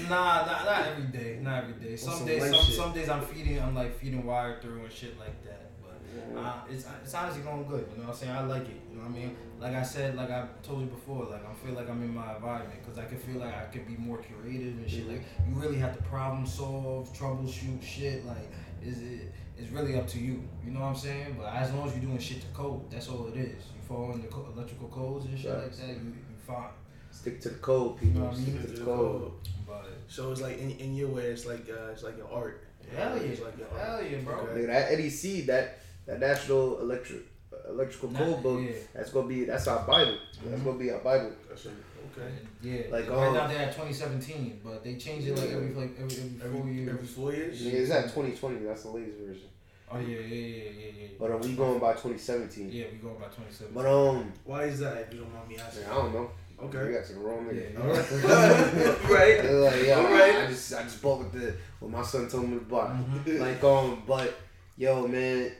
Nah, 0.08 0.46
not, 0.46 0.64
not 0.64 0.86
every 0.86 1.04
day. 1.04 1.38
Not 1.42 1.64
every 1.64 1.74
day. 1.74 1.96
Some 1.96 2.14
some 2.14 2.26
days, 2.26 2.40
light 2.40 2.54
some, 2.54 2.64
shit. 2.64 2.74
some 2.74 2.92
days 2.94 3.08
I'm 3.08 3.20
feeding. 3.20 3.60
I'm 3.60 3.74
like 3.74 3.98
feeding 3.98 4.24
wire 4.24 4.58
through 4.62 4.84
and 4.84 4.92
shit 4.92 5.18
like 5.18 5.44
that. 5.44 5.70
But 5.82 6.40
uh, 6.40 6.54
it's 6.70 6.86
it's 7.02 7.12
honestly 7.12 7.42
going 7.42 7.66
good. 7.66 7.86
You 7.92 7.98
know 7.98 8.08
what 8.08 8.14
I'm 8.14 8.18
saying? 8.18 8.32
I 8.32 8.44
like 8.44 8.62
it. 8.62 8.80
You 8.90 8.96
know 8.96 9.02
what 9.02 9.10
I 9.10 9.14
mean? 9.14 9.36
Like 9.60 9.74
I 9.74 9.82
said, 9.82 10.16
like 10.16 10.30
I 10.30 10.46
told 10.62 10.80
you 10.80 10.86
before, 10.86 11.26
like 11.26 11.42
I 11.46 11.52
feel 11.54 11.74
like 11.74 11.90
I'm 11.90 12.02
in 12.02 12.14
my 12.14 12.34
environment 12.34 12.80
because 12.82 12.98
I 12.98 13.04
can 13.04 13.18
feel 13.18 13.38
like 13.38 13.54
I 13.54 13.64
could 13.64 13.86
be 13.86 13.96
more 13.96 14.18
creative 14.18 14.78
and 14.78 14.90
shit. 14.90 15.06
Like 15.06 15.22
you 15.46 15.54
really 15.54 15.76
have 15.76 15.94
to 15.98 16.02
problem 16.04 16.46
solve, 16.46 17.12
troubleshoot 17.14 17.82
shit. 17.82 18.24
Like 18.24 18.50
is 18.82 19.02
it? 19.02 19.32
It's 19.58 19.70
really 19.70 19.96
up 19.96 20.06
to 20.08 20.18
you. 20.18 20.42
You 20.64 20.72
know 20.72 20.80
what 20.80 20.86
I'm 20.88 20.96
saying? 20.96 21.36
But 21.38 21.52
as 21.54 21.72
long 21.72 21.88
as 21.88 21.94
you're 21.94 22.04
doing 22.04 22.18
shit 22.18 22.40
to 22.42 22.46
code, 22.48 22.90
that's 22.90 23.08
all 23.08 23.26
it 23.28 23.36
is. 23.36 23.62
You 23.74 23.80
following 23.88 24.20
the 24.22 24.28
co- 24.28 24.48
electrical 24.54 24.88
codes 24.88 25.24
and 25.26 25.38
shit 25.38 25.50
like 25.50 25.74
that, 25.76 25.88
you 25.88 25.94
you 25.94 26.36
fine. 26.46 26.68
Stick 27.10 27.40
to 27.42 27.48
the 27.48 27.54
code, 27.56 28.00
You 28.02 28.08
people. 28.08 28.20
know 28.22 28.26
what 28.28 28.36
I 28.36 28.40
mean? 28.40 28.58
Stick 28.58 28.74
to 28.74 28.80
the 28.80 28.84
code. 28.84 29.32
But 29.66 29.86
So 30.08 30.30
it's 30.32 30.40
like 30.42 30.58
in, 30.58 30.70
in 30.72 30.94
your 30.94 31.08
way, 31.08 31.24
it's 31.24 31.46
like 31.46 31.66
uh, 31.70 31.90
it's 31.92 32.02
like 32.02 32.16
your 32.18 32.30
art. 32.30 32.64
hell 32.94 33.16
yeah, 33.16 33.22
It's 33.22 33.40
like 33.40 33.56
your 33.58 33.68
art. 33.70 33.80
hell 33.80 34.02
yeah, 34.04 34.18
bro. 34.18 34.34
Okay. 34.40 34.60
Nigga, 34.60 34.66
that 34.66 34.90
EDC, 34.92 35.46
that 35.46 35.78
that 36.06 36.20
national 36.20 36.80
electric 36.80 37.22
uh, 37.52 37.70
electrical 37.70 38.10
Nah, 38.10 38.18
code 38.18 38.42
book, 38.42 38.60
yeah. 38.62 38.72
that's 38.94 39.10
gonna 39.10 39.26
be 39.26 39.44
that's 39.44 39.66
our 39.66 39.86
Bible. 39.86 40.18
That's 40.44 40.62
gonna 40.62 40.78
be 40.78 40.90
our 40.90 41.00
Bible. 41.00 41.32
That's 41.48 41.64
it. 41.66 41.72
Okay. 42.16 42.30
Yeah, 42.62 42.82
Like, 42.90 43.08
like 43.08 43.10
right 43.18 43.28
um, 43.28 43.34
now 43.34 43.46
they're 43.46 43.58
at 43.58 43.72
2017, 43.72 44.60
but 44.64 44.82
they 44.82 44.96
change 44.96 45.26
it 45.26 45.36
like 45.36 45.50
every 45.50 45.74
like 45.74 45.90
every, 46.00 46.16
every 46.16 46.38
four 46.38 46.60
Every, 46.60 46.72
years. 46.74 46.88
every 46.90 47.06
four 47.06 47.32
years. 47.32 47.62
Nigga, 47.62 47.72
it's 47.74 47.90
at 47.90 48.02
2020. 48.04 48.64
That's 48.64 48.82
the 48.84 48.88
latest 48.90 49.18
version. 49.18 49.48
oh 49.92 49.98
yeah, 49.98 50.06
yeah, 50.06 50.18
yeah, 50.18 50.70
yeah, 50.70 50.90
yeah. 51.00 51.08
But 51.18 51.30
uh, 51.32 51.36
we 51.38 51.52
going 51.54 51.78
by 51.78 51.92
2017. 51.92 52.70
Yeah, 52.72 52.84
we 52.92 52.98
going 52.98 53.16
by 53.16 53.26
2017. 53.26 53.74
But 53.74 53.86
um, 53.86 54.32
Why 54.44 54.64
is 54.64 54.80
that? 54.80 54.96
If 54.98 55.14
you 55.14 55.20
don't 55.20 55.32
mind 55.34 55.48
me 55.48 55.56
asking. 55.58 55.82
man, 55.82 55.90
I 55.92 55.94
don't 55.94 56.14
know. 56.14 56.30
We 56.58 56.66
Okay. 56.68 56.92
got 56.94 57.04
some 57.04 57.16
the 57.16 57.20
wrong 57.20 57.44
nigga. 57.46 57.74
Yeah, 57.74 57.80
All 57.82 57.88
right. 57.88 59.10
right. 59.10 59.44
Like, 59.52 59.86
yo, 59.86 59.98
Alright. 59.98 60.34
I, 60.36 60.44
I 60.44 60.46
just 60.46 60.72
I 60.74 60.82
just 60.84 61.02
bought 61.02 61.18
with 61.18 61.32
the 61.32 61.54
what 61.80 61.90
my 61.90 62.02
son 62.02 62.28
told 62.28 62.48
me 62.48 62.58
to 62.58 62.64
buy. 62.64 62.86
Mhm. 63.26 63.38
Like 63.40 63.62
um, 63.62 64.02
but 64.06 64.34
yo 64.78 65.06
man, 65.06 65.52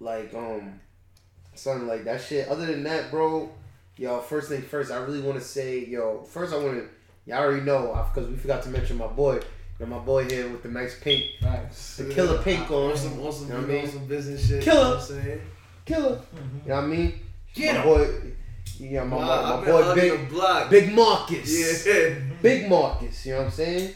like 0.00 0.34
um, 0.34 0.80
son, 1.54 1.86
like 1.86 2.02
that 2.04 2.20
shit. 2.20 2.48
Other 2.48 2.66
than 2.66 2.82
that, 2.82 3.12
bro, 3.12 3.48
yo, 3.96 4.20
first 4.20 4.48
thing 4.48 4.62
first, 4.62 4.90
I 4.90 4.96
really 4.98 5.20
want 5.20 5.38
to 5.38 5.44
say, 5.44 5.84
yo, 5.86 6.22
first 6.22 6.52
I 6.52 6.56
want 6.56 6.74
to, 6.78 6.88
y'all 7.26 7.38
already 7.42 7.62
know, 7.62 7.92
because 8.14 8.28
we 8.30 8.36
forgot 8.36 8.62
to 8.64 8.68
mention 8.70 8.96
my 8.98 9.06
boy, 9.06 9.34
you 9.34 9.40
know, 9.80 9.86
my 9.86 9.98
boy 9.98 10.24
here 10.28 10.48
with 10.48 10.62
the 10.62 10.68
nice 10.68 10.98
pink, 11.00 11.24
Facts. 11.40 11.96
the 11.98 12.12
killer 12.12 12.38
pink 12.42 12.70
on, 12.70 12.90
On 12.92 12.96
some, 12.96 13.20
on 13.20 13.32
some, 13.32 13.46
You 13.48 13.52
know 13.54 13.60
what 13.60 13.70
I 13.70 13.72
mean? 13.72 13.88
some 13.88 14.06
business 14.06 14.46
shit. 14.48 14.62
Killer. 14.62 14.76
You 14.76 14.84
know 14.84 14.90
what 14.90 15.00
I'm 15.00 15.06
saying? 15.22 15.40
killer. 15.84 16.16
Mhm. 16.16 16.62
You 16.64 16.68
know 16.68 16.74
what 16.76 16.84
I 16.84 16.86
mean? 16.86 17.20
Get 17.54 17.74
my 17.74 17.80
'em. 17.80 17.86
boy, 17.86 18.08
yeah, 18.78 19.04
my, 19.04 19.18
Nah, 19.18 19.26
my, 19.26 19.56
my 19.60 19.64
boy, 19.66 19.94
big, 19.94 20.12
the 20.12 20.26
block. 20.34 20.70
big 20.70 20.92
Marcus. 20.94 21.86
Yeah. 21.86 22.14
Big 22.42 22.68
Marcus, 22.68 23.24
you 23.24 23.32
know 23.32 23.38
what 23.38 23.44
I'm 23.46 23.50
saying? 23.52 23.94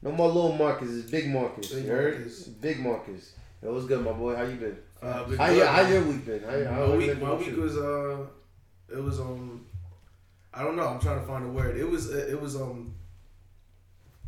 No 0.00 0.12
more 0.12 0.28
little 0.28 0.52
Marcus, 0.56 0.90
it's 0.90 1.10
Big 1.10 1.28
Marcus. 1.28 1.70
Big 1.72 1.84
you 1.84 1.90
heard? 1.90 2.14
Marcus. 2.14 2.42
Big 2.44 2.78
Marcus. 2.80 3.32
Yo, 3.62 3.72
what's 3.74 3.84
good, 3.86 4.02
my 4.04 4.12
boy? 4.12 4.34
How 4.36 4.42
you 4.44 4.56
been? 4.56 4.76
Uh, 5.02 5.12
How, 5.12 5.24
good, 5.24 5.56
your, 5.56 5.66
how 5.66 5.80
your 5.82 6.02
week 6.04 6.24
been? 6.24 6.42
How, 6.42 6.50
how 6.74 6.86
my 6.86 6.92
you 6.92 6.98
week, 6.98 7.06
been 7.08 7.20
my 7.20 7.26
doing 7.36 7.38
week 7.40 7.56
was 7.58 7.76
uh, 7.76 8.16
it 8.92 9.02
was 9.02 9.20
um, 9.20 9.66
I 10.52 10.62
don't 10.62 10.76
know. 10.76 10.86
I'm 10.88 11.00
trying 11.00 11.20
to 11.20 11.26
find 11.26 11.44
a 11.44 11.48
word. 11.48 11.76
It 11.76 11.88
was 11.88 12.10
uh, 12.12 12.26
it 12.28 12.40
was 12.40 12.56
um, 12.56 12.94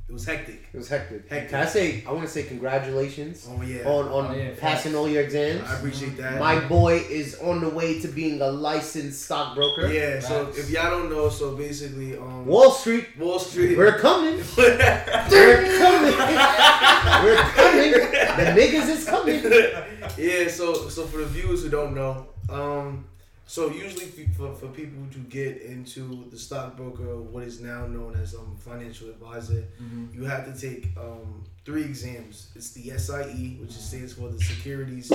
it 0.08 0.12
was 0.12 0.25
hectic. 0.25 0.69
It 0.73 0.76
was 0.76 0.88
hectic. 0.88 1.29
Hectic. 1.29 1.50
Can 1.50 1.61
I 1.62 1.67
say? 1.67 2.05
I 2.06 2.12
want 2.12 2.25
to 2.25 2.31
say 2.31 2.44
congratulations 2.44 3.44
Oh 3.50 3.61
yeah, 3.62 3.82
on 3.85 4.06
on 4.08 4.26
Oh, 4.31 4.35
yeah, 4.37 4.50
passing 4.56 4.94
all 4.94 5.08
your 5.08 5.23
exams. 5.23 5.69
I 5.69 5.76
appreciate 5.79 6.17
that. 6.19 6.38
My 6.38 6.61
boy 6.61 6.99
is 7.11 7.41
on 7.41 7.61
the 7.61 7.69
way 7.70 8.00
to 8.00 8.08
being 8.08 8.41
a 8.41 8.47
licensed 8.49 9.23
stockbroker. 9.25 9.88
yeah. 9.93 10.20
So 10.20 10.49
if 10.56 10.70
y'all 10.70 10.91
don't 10.91 11.11
know, 11.11 11.29
so 11.29 11.56
basically 11.56 12.17
um, 12.17 12.47
Wall 12.47 12.70
Street, 12.70 13.08
Wall 13.19 13.38
Street. 13.41 13.76
we're 13.76 13.99
coming. 13.99 14.37
We're 14.56 15.79
coming. 15.79 16.17
we're 17.25 17.37
coming. 17.37 17.93
The 17.93 18.55
niggas 18.61 18.88
is 18.88 19.05
coming. 19.05 19.43
yeah, 20.17 20.49
so 20.49 20.88
so 20.88 21.05
for 21.06 21.19
the 21.19 21.26
viewers 21.26 21.62
who 21.64 21.69
don't 21.69 21.94
know, 21.94 22.26
um, 22.49 23.06
so 23.46 23.70
usually 23.70 24.06
for, 24.37 24.52
for 24.54 24.69
people 24.69 25.02
to 25.12 25.19
get 25.20 25.62
into 25.62 26.28
the 26.31 26.38
stockbroker, 26.38 27.16
what 27.16 27.44
is 27.44 27.60
now 27.60 27.87
known 27.87 28.14
as 28.16 28.34
um 28.34 28.56
financial 28.58 29.08
advisor, 29.10 29.64
Mhm. 29.82 30.14
you 30.14 30.25
have 30.25 30.44
to 30.52 30.60
take 30.60 30.88
um 30.96 31.44
three 31.64 31.84
exams. 31.84 32.48
It's 32.54 32.70
the 32.72 32.90
SIE, 32.98 33.56
which 33.60 33.72
stands 33.72 34.12
for 34.14 34.28
the 34.28 34.38
Securities 34.43 35.10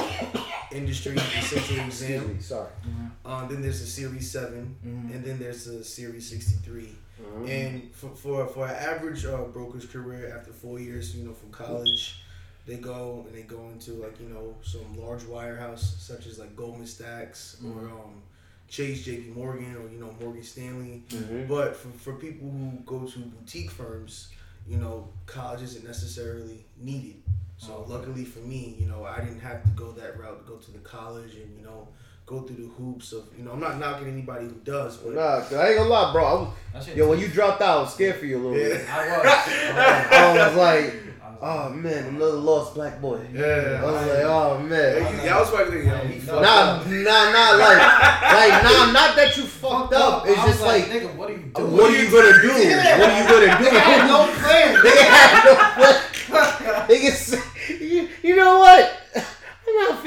Industry 0.71 1.15
Essential 1.15 1.79
Exam. 1.85 2.35
me. 2.35 2.41
Sorry. 2.41 2.69
Um, 3.25 3.47
then 3.49 3.61
there's 3.61 3.79
the 3.81 3.87
Series 3.87 4.29
7 4.31 4.75
Mhm. 4.85 5.15
and 5.15 5.23
then 5.25 5.39
there's 5.39 5.65
the 5.65 5.83
Series 5.83 6.29
sixty 6.29 6.55
three. 6.63 6.95
Uh-huh. 7.19 7.45
And 7.45 7.93
for 7.93 8.09
for, 8.15 8.47
for 8.47 8.65
an 8.67 8.75
average 8.75 9.25
uh, 9.25 9.43
broker's 9.53 9.85
career 9.85 10.35
after 10.37 10.51
four 10.53 10.79
years, 10.79 11.15
you 11.15 11.23
know, 11.25 11.33
from 11.33 11.51
college, 11.51 12.20
they 12.65 12.75
go 12.77 13.25
and 13.27 13.35
they 13.35 13.41
go 13.43 13.69
into 13.69 13.91
like 13.93 14.19
you 14.19 14.29
know 14.29 14.55
some 14.61 14.97
large 14.99 15.21
wirehouse 15.23 15.79
such 15.99 16.27
as 16.27 16.39
like 16.39 16.55
Goldman 16.55 16.87
Sachs 16.87 17.57
or 17.65 17.85
um, 17.89 18.21
Chase, 18.69 19.03
J.P. 19.03 19.29
Morgan, 19.31 19.75
or 19.75 19.89
you 19.91 19.99
know 19.99 20.13
Morgan 20.21 20.43
Stanley. 20.43 21.03
Mhm. 21.09 21.47
But 21.47 21.75
for, 21.75 21.89
for 21.89 22.13
people 22.13 22.49
who 22.49 22.79
go 22.85 23.05
to 23.05 23.19
boutique 23.19 23.69
firms, 23.71 24.29
you 24.67 24.77
know, 24.77 25.09
college 25.25 25.61
isn't 25.61 25.85
necessarily 25.85 26.63
needed. 26.77 27.15
So 27.57 27.73
Okay. 27.73 27.91
luckily 27.93 28.25
for 28.25 28.39
me, 28.39 28.75
you 28.79 28.85
know, 28.87 29.03
I 29.03 29.19
didn't 29.19 29.41
have 29.41 29.63
to 29.63 29.69
go 29.71 29.91
that 29.93 30.17
route 30.19 30.45
to 30.45 30.51
go 30.53 30.57
to 30.57 30.71
the 30.71 30.79
college 30.79 31.35
and 31.35 31.55
you 31.57 31.63
know 31.63 31.87
go 32.25 32.41
through 32.41 32.55
the 32.57 32.69
hoops 32.77 33.11
of 33.13 33.25
you 33.37 33.43
know 33.43 33.51
I'm 33.51 33.59
not 33.59 33.77
knocking 33.79 34.07
anybody 34.07 34.45
who 34.45 34.55
does, 34.63 34.97
but 34.97 35.13
Nah, 35.13 35.39
'cause 35.41 35.53
I 35.53 35.69
ain't 35.69 35.77
gonna 35.77 35.89
lie, 35.89 36.11
bro. 36.13 36.25
I 36.73 36.77
was, 36.77 36.87
yo, 36.95 37.09
when 37.09 37.19
you 37.19 37.27
dropped 37.27 37.61
out, 37.61 37.77
I 37.77 37.81
was 37.81 37.93
scared 37.93 38.15
for 38.17 38.25
you 38.25 38.37
a 38.37 38.41
little 38.41 38.53
bit. 38.53 38.87
I 38.89 39.07
was. 39.07 39.25
I 40.11 40.47
was 40.47 40.55
like, 40.55 40.93
oh 41.41 41.69
man, 41.71 42.05
another 42.05 42.31
lost 42.33 42.75
black 42.75 43.01
boy. 43.01 43.19
Yeah. 43.33 43.81
I 43.81 43.85
was 43.85 44.07
like, 44.07 44.23
oh 44.23 44.57
Yeah, 44.61 44.67
man. 44.67 44.95
you, 45.23 45.29
y'all 45.29 45.39
was 45.41 45.49
probably 45.49 45.71
thinking, 45.81 45.89
yo, 45.89 45.97
he 46.07 46.19
Nah, 46.19 46.23
fucked 46.25 46.41
Nah, 46.41 46.61
up. 46.61 46.87
nah, 46.87 47.31
nah, 47.31 47.51
like, 47.57 47.81
like, 48.31 48.63
nah, 48.63 48.91
not 48.91 49.15
that 49.17 49.33
you 49.35 49.43
fucked 49.43 49.93
up. 49.93 50.25
It's 50.27 50.37
I 50.39 50.45
was 50.45 50.53
just 50.53 50.65
like, 50.65 50.85
nigga, 50.85 51.15
what 51.15 51.29
are 51.29 51.33
you 51.33 51.51
uh, 51.55 51.59
doing? 51.59 51.71
what 51.73 51.91
are 51.91 51.97
you 51.97 52.11
gonna 52.11 52.41
do? 52.41 52.51
What 53.01 53.09
are 53.09 53.17
you 53.17 53.27
gonna 53.27 53.59
do? 53.59 53.75
I 53.75 53.79
had 53.79 54.07
no 54.07 54.19
plan. 54.39 54.75
Nigga 54.85 55.03
had 55.09 55.45
no 55.45 55.55
plan. 55.55 56.87
Nigga 56.87 57.81
you, 57.81 58.09
you 58.23 58.35
know 58.35 58.59
what? 58.59 58.90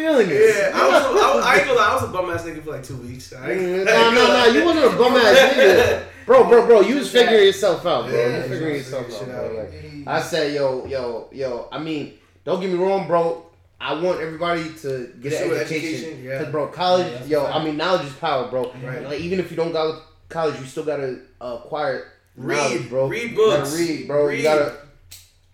Feeling 0.04 0.28
this. 0.28 0.56
Yeah, 0.58 0.78
I 0.78 0.86
was. 0.88 1.02
I, 1.22 1.34
was- 1.34 1.44
I 1.44 1.56
ain't 1.56 1.64
gonna 1.66 1.78
lie. 1.78 1.88
I 1.88 1.94
was 1.94 2.02
a 2.04 2.06
bum 2.08 2.30
ass 2.30 2.42
nigga 2.44 2.62
for 2.62 2.70
like 2.72 2.82
two 2.82 2.96
weeks. 2.98 3.32
I 3.32 3.52
ain't- 3.52 3.84
No, 3.86 4.10
no, 4.10 4.26
no, 4.28 4.44
you 4.46 4.64
wasn't 4.64 4.92
a 4.94 4.96
bum 4.98 5.14
ass 5.14 5.36
nigga. 5.54 6.04
Bro, 6.26 6.44
bro, 6.48 6.66
bro, 6.66 6.80
you 6.82 6.96
was 6.96 7.10
figuring 7.10 7.44
yourself 7.46 7.84
out, 7.86 8.06
bro. 8.08 8.14
Yeah, 8.18 8.36
you 8.36 8.42
figuring 8.48 8.74
yourself 8.76 9.12
out, 9.22 9.26
bro. 9.26 9.56
Like, 9.56 10.06
I 10.06 10.20
said, 10.20 10.54
yo, 10.54 10.84
yo, 10.86 11.28
yo. 11.32 11.68
I 11.72 11.78
mean, 11.78 12.14
don't 12.44 12.60
get 12.60 12.70
me 12.70 12.76
wrong, 12.76 13.06
bro. 13.06 13.46
I 13.80 13.94
want 14.00 14.20
everybody 14.20 14.64
to 14.82 15.12
get 15.20 15.32
an 15.42 15.50
education. 15.52 15.60
education, 15.60 16.24
yeah. 16.24 16.38
Cause, 16.42 16.50
bro, 16.52 16.66
college, 16.68 17.06
Yeah, 17.22 17.26
yo. 17.26 17.44
fact. 17.44 17.56
I 17.56 17.64
mean, 17.64 17.76
knowledge 17.78 18.06
is 18.06 18.12
power, 18.14 18.48
bro. 18.48 18.72
Right. 18.82 19.02
Like, 19.04 19.20
even 19.20 19.38
if 19.40 19.50
you 19.50 19.56
don't 19.56 19.72
got 19.72 20.02
college, 20.28 20.58
you 20.60 20.66
still 20.66 20.84
gotta 20.84 21.18
uh, 21.40 21.58
acquire 21.64 22.12
Read, 22.36 22.56
knowledge, 22.56 22.88
bro. 22.90 23.08
read 23.08 23.34
books. 23.34 23.74
read, 23.78 24.06
bro. 24.06 24.26
Read. 24.26 24.36
You 24.38 24.42
gotta, 24.42 24.76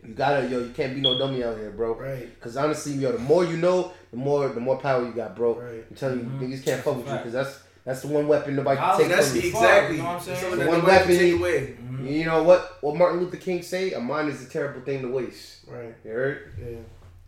you 0.06 0.14
gotta, 0.14 0.46
yo. 0.48 0.60
You 0.60 0.70
can't 0.70 0.94
be 0.94 1.00
no 1.00 1.18
dummy 1.18 1.42
out 1.42 1.56
here, 1.56 1.70
bro. 1.70 1.94
Right, 1.94 2.40
Cause 2.40 2.56
honestly, 2.56 2.92
yo, 2.94 3.12
the 3.12 3.18
more 3.18 3.44
you 3.44 3.56
know, 3.56 3.92
the 4.10 4.16
more, 4.16 4.48
the 4.48 4.60
more 4.60 4.76
power 4.78 5.04
you 5.04 5.12
got, 5.12 5.36
bro. 5.36 5.54
right. 5.60 5.84
I'm 5.90 5.96
telling 5.96 6.18
you, 6.20 6.24
Mhm. 6.24 6.40
niggas 6.40 6.64
can't 6.64 6.82
fuck 6.82 6.96
with 6.96 7.06
you, 7.08 7.18
cause 7.18 7.32
that's 7.32 7.60
that's 7.84 8.02
the 8.02 8.08
one 8.08 8.28
weapon 8.28 8.56
nobody 8.56 8.76
can 8.78 8.86
Knowledge, 8.88 9.06
take 9.06 9.16
That's 9.16 9.28
from 9.30 9.40
you. 9.40 9.48
exactly. 9.48 9.96
You 9.96 10.02
know 10.02 10.08
what 10.08 10.14
I'm 10.16 10.20
saying? 10.22 10.38
Something 10.40 10.58
that 10.60 10.68
One 10.68 10.84
weapon 10.84 11.08
take 11.08 11.20
you- 11.28 11.38
away. 11.38 11.74
Mhm. 11.82 12.10
You 12.12 12.24
know 12.26 12.42
what? 12.42 12.76
What 12.82 12.96
Martin 12.96 13.20
Luther 13.20 13.36
King 13.38 13.62
say? 13.62 13.92
A 13.92 14.00
mind 14.00 14.28
is 14.28 14.46
a 14.46 14.50
terrible 14.50 14.82
thing 14.82 15.00
to 15.02 15.08
waste. 15.08 15.60
Right. 15.66 15.94
You 16.04 16.10
heard? 16.10 16.52
Yeah. 16.60 16.76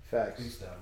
Facts. 0.05 0.41
Freestyle, 0.43 0.61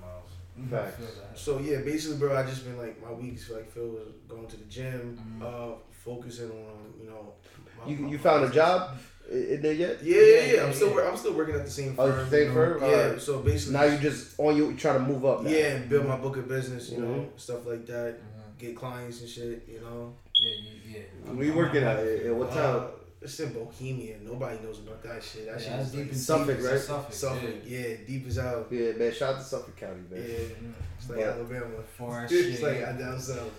Facts. 0.69 0.93
I 0.95 1.01
feel 1.01 1.07
that. 1.21 1.37
So 1.39 1.59
yeah, 1.59 1.77
basically, 1.81 2.17
bro, 2.17 2.35
I 2.37 2.43
just 2.43 2.65
been 2.65 2.77
like 2.77 3.01
my 3.01 3.11
weeks 3.11 3.49
like 3.49 3.71
Phil 3.71 3.87
was 3.87 4.07
going 4.27 4.47
to 4.47 4.57
the 4.57 4.65
gym, 4.65 5.17
Mhm. 5.17 5.41
uh, 5.43 5.75
focusing 5.91 6.51
on 6.51 6.93
you 7.01 7.09
know. 7.09 7.33
my- 7.79 7.91
You 7.91 7.97
my- 7.97 8.09
you 8.11 8.17
found 8.17 8.43
a 8.45 8.49
job 8.49 8.97
i- 9.31 9.33
in 9.33 9.61
there 9.61 9.73
yet? 9.73 10.03
Yeah, 10.03 10.15
yeah, 10.17 10.21
yeah. 10.45 10.53
Yeah, 10.53 10.63
I'm 10.65 10.73
still 10.73 10.93
yeah. 10.95 11.09
I'm 11.09 11.17
still 11.17 11.33
working 11.33 11.55
at 11.55 11.65
the 11.65 11.71
same 11.71 11.95
Oh, 11.97 12.11
firm. 12.11 12.29
same 12.29 12.39
you 12.41 12.47
know? 12.49 12.53
firm? 12.53 12.81
Yeah. 12.81 12.87
Alright. 12.89 13.21
So 13.21 13.39
basically, 13.39 13.73
Now 13.73 13.83
you 13.85 13.97
just 13.97 14.39
on 14.39 14.55
you 14.57 14.75
trying 14.75 14.99
to 14.99 15.05
move 15.11 15.25
up. 15.25 15.43
Now. 15.43 15.49
yeah, 15.49 15.67
and 15.75 15.89
build 15.89 16.05
my 16.05 16.17
book 16.17 16.37
of 16.37 16.47
business, 16.47 16.89
you 16.91 16.99
know, 16.99 17.07
Mhm. 17.33 17.39
stuff 17.39 17.65
like 17.65 17.85
that. 17.87 18.15
Mhm. 18.19 18.57
Get 18.59 18.75
clients 18.75 19.21
and 19.21 19.29
shit, 19.29 19.63
you 19.67 19.79
know. 19.81 20.13
Yeah, 20.35 20.55
yeah, 20.63 20.97
yeah. 21.25 21.33
Where 21.33 21.45
you 21.45 21.53
working 21.53 21.83
at? 21.83 21.97
At 21.99 22.35
what 22.35 22.49
Uh, 22.49 22.53
town? 22.55 22.87
It's 23.21 23.39
in 23.39 23.53
Bohemia. 23.53 24.17
Nobody 24.23 24.57
knows 24.63 24.79
about 24.79 25.03
that 25.03 25.23
shit. 25.23 25.45
That 25.45 25.61
Yeah, 25.61 25.77
shit 25.77 25.79
is 25.81 25.91
deep 25.91 26.01
like 26.01 26.09
in 26.09 26.15
Suffolk, 26.17 26.57
deep, 26.57 26.65
right? 26.65 26.79
Suffolk, 26.79 27.13
Suffolk. 27.13 27.49
Yeah. 27.65 27.79
Yeah. 27.79 27.95
deep 28.07 28.27
as 28.27 28.39
out. 28.39 28.67
Yeah, 28.71 28.91
man. 28.93 29.13
Shout 29.13 29.35
out 29.35 29.39
to 29.39 29.43
Suffolk 29.45 29.77
County, 29.77 30.01
man. 30.09 30.21
Yeah, 30.27 30.71
it's 30.97 31.09
like 31.09 31.19
But- 31.19 31.27
Alabama. 31.27 31.83
Far 31.97 32.25
as 32.25 32.31
It's 32.31 32.57
shit. 32.59 32.63
like 32.67 32.79
yeah. 32.79 32.91
down 32.93 33.19
south. 33.19 33.51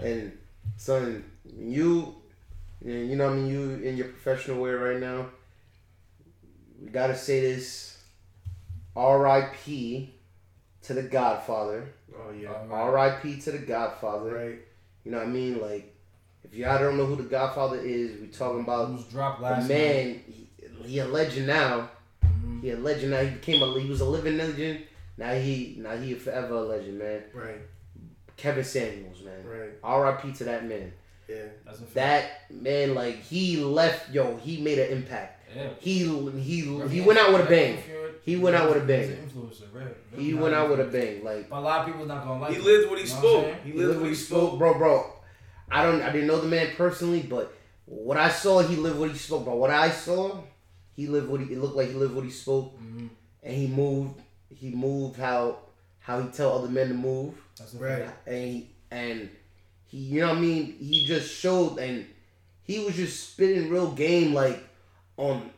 Yeah. 0.00 0.06
And 0.06 0.38
son, 0.76 1.24
you, 1.56 2.14
you 2.84 3.16
know, 3.16 3.26
what 3.26 3.32
I 3.32 3.36
mean, 3.36 3.46
you 3.46 3.70
in 3.88 3.96
your 3.96 4.08
professional 4.08 4.60
way 4.62 4.70
right 4.70 5.00
now. 5.00 5.30
We 6.82 6.88
gotta 6.90 7.16
say 7.16 7.40
this. 7.40 8.02
R.I.P. 8.96 10.12
to 10.82 10.94
the 10.94 11.02
Godfather. 11.04 11.88
Oh 12.14 12.32
yeah. 12.32 12.52
R.I.P. 12.70 13.40
to 13.40 13.52
the 13.52 13.58
Godfather. 13.58 14.30
Right. 14.34 14.58
You 15.04 15.12
know 15.12 15.18
what 15.18 15.26
I 15.26 15.30
mean? 15.30 15.60
Like, 15.60 15.89
if 16.50 16.58
y'all 16.58 16.78
don't 16.78 16.96
know 16.96 17.06
who 17.06 17.16
the 17.16 17.22
Godfather 17.24 17.78
is, 17.78 18.20
we 18.20 18.26
talking 18.28 18.60
about 18.60 18.88
Who's 18.88 19.04
dropped 19.04 19.40
the 19.40 19.44
last 19.46 19.68
man. 19.68 20.20
He, 20.26 20.48
he 20.84 20.98
a 20.98 21.06
legend 21.06 21.46
now. 21.46 21.90
Mhm. 22.24 22.62
He 22.62 22.70
a 22.70 22.76
legend 22.76 23.10
now. 23.12 23.20
He 23.20 23.30
became 23.30 23.62
a. 23.62 23.78
He 23.80 23.88
was 23.88 24.00
a 24.00 24.04
living 24.04 24.36
legend. 24.38 24.80
Now 25.16 25.32
he. 25.34 25.76
Now 25.78 25.96
he 25.96 26.14
forever 26.14 26.54
a 26.54 26.60
legend, 26.62 26.98
man. 26.98 27.22
Right. 27.32 27.60
Kevin 28.36 28.64
Samuels, 28.64 29.22
man. 29.22 29.44
Right. 29.44 29.70
R.I.P. 29.84 30.32
to 30.32 30.44
that 30.44 30.66
man. 30.66 30.92
Yeah. 31.28 31.36
That's 31.64 31.78
a 31.80 31.82
fact. 31.82 31.94
That 32.50 32.62
man, 32.62 32.94
like 32.94 33.22
he 33.22 33.58
left. 33.58 34.10
Yo, 34.10 34.36
he 34.38 34.60
made 34.60 34.78
an 34.78 34.90
impact. 34.90 35.36
Yeah. 35.54 35.68
He 35.78 36.04
he 36.40 36.60
he 36.88 37.00
went 37.00 37.18
out 37.18 37.32
with 37.32 37.42
a 37.42 37.48
bang. 37.48 37.78
He 38.24 38.36
went 38.36 38.56
out 38.56 38.68
with 38.68 38.82
a 38.82 38.86
bang. 38.86 39.00
He's 39.00 39.10
an 39.10 39.28
influencer, 39.28 39.74
right? 39.74 39.96
He 40.16 40.34
went 40.34 40.54
out 40.54 40.70
with 40.70 40.80
a 40.80 40.84
bang. 40.84 41.24
Like 41.24 41.48
But 41.50 41.58
a 41.58 41.60
lot 41.60 41.80
of 41.80 41.86
people's 41.86 42.08
not 42.08 42.24
gonna 42.24 42.40
like. 42.40 42.52
He 42.54 42.58
lived 42.60 42.90
what 42.90 42.98
he 42.98 43.04
You 43.04 43.10
know 43.10 43.16
I'm 43.16 43.20
spoke. 43.20 43.54
He 43.64 43.70
he 43.72 43.78
lived 43.78 44.00
what 44.00 44.08
he 44.08 44.14
spoke. 44.14 44.58
bro, 44.58 44.74
bro. 44.78 45.12
I 45.70 45.82
don't. 45.84 46.02
I 46.02 46.10
didn't 46.10 46.26
know 46.26 46.40
the 46.40 46.48
man 46.48 46.68
personally, 46.76 47.22
but 47.22 47.52
what 47.86 48.16
I 48.16 48.28
saw, 48.28 48.60
he 48.60 48.76
lived 48.76 48.98
what 48.98 49.10
he 49.10 49.16
spoke. 49.18 49.44
But 49.44 49.56
what 49.56 49.70
I 49.70 49.90
saw, 49.90 50.40
he 50.96 51.06
lived 51.06 51.28
what 51.28 51.40
he. 51.40 51.52
It 51.52 51.58
looked 51.60 51.76
like 51.76 51.88
he 51.88 51.94
lived 51.94 52.14
what 52.14 52.24
he 52.24 52.30
spoke, 52.30 52.78
Mhm. 52.80 53.08
and 53.42 53.54
he 53.54 53.66
moved. 53.66 54.20
He 54.54 54.70
moved 54.70 55.16
how 55.18 55.58
how 56.00 56.20
he 56.20 56.28
tell 56.30 56.58
other 56.58 56.68
men 56.68 56.88
to 56.88 56.94
move, 56.94 57.34
That's 57.58 57.74
Right. 57.74 58.08
and 58.26 58.44
he, 58.44 58.68
and 58.90 59.28
he. 59.86 59.98
You 59.98 60.20
know 60.22 60.28
what 60.30 60.38
I 60.38 60.40
mean? 60.40 60.76
He 60.78 61.04
just 61.06 61.32
showed, 61.32 61.78
and 61.78 62.06
he 62.62 62.80
was 62.84 62.96
just 62.96 63.30
spitting 63.30 63.68
real 63.70 63.92
game, 63.92 64.32
like 64.34 64.58
on 65.16 65.50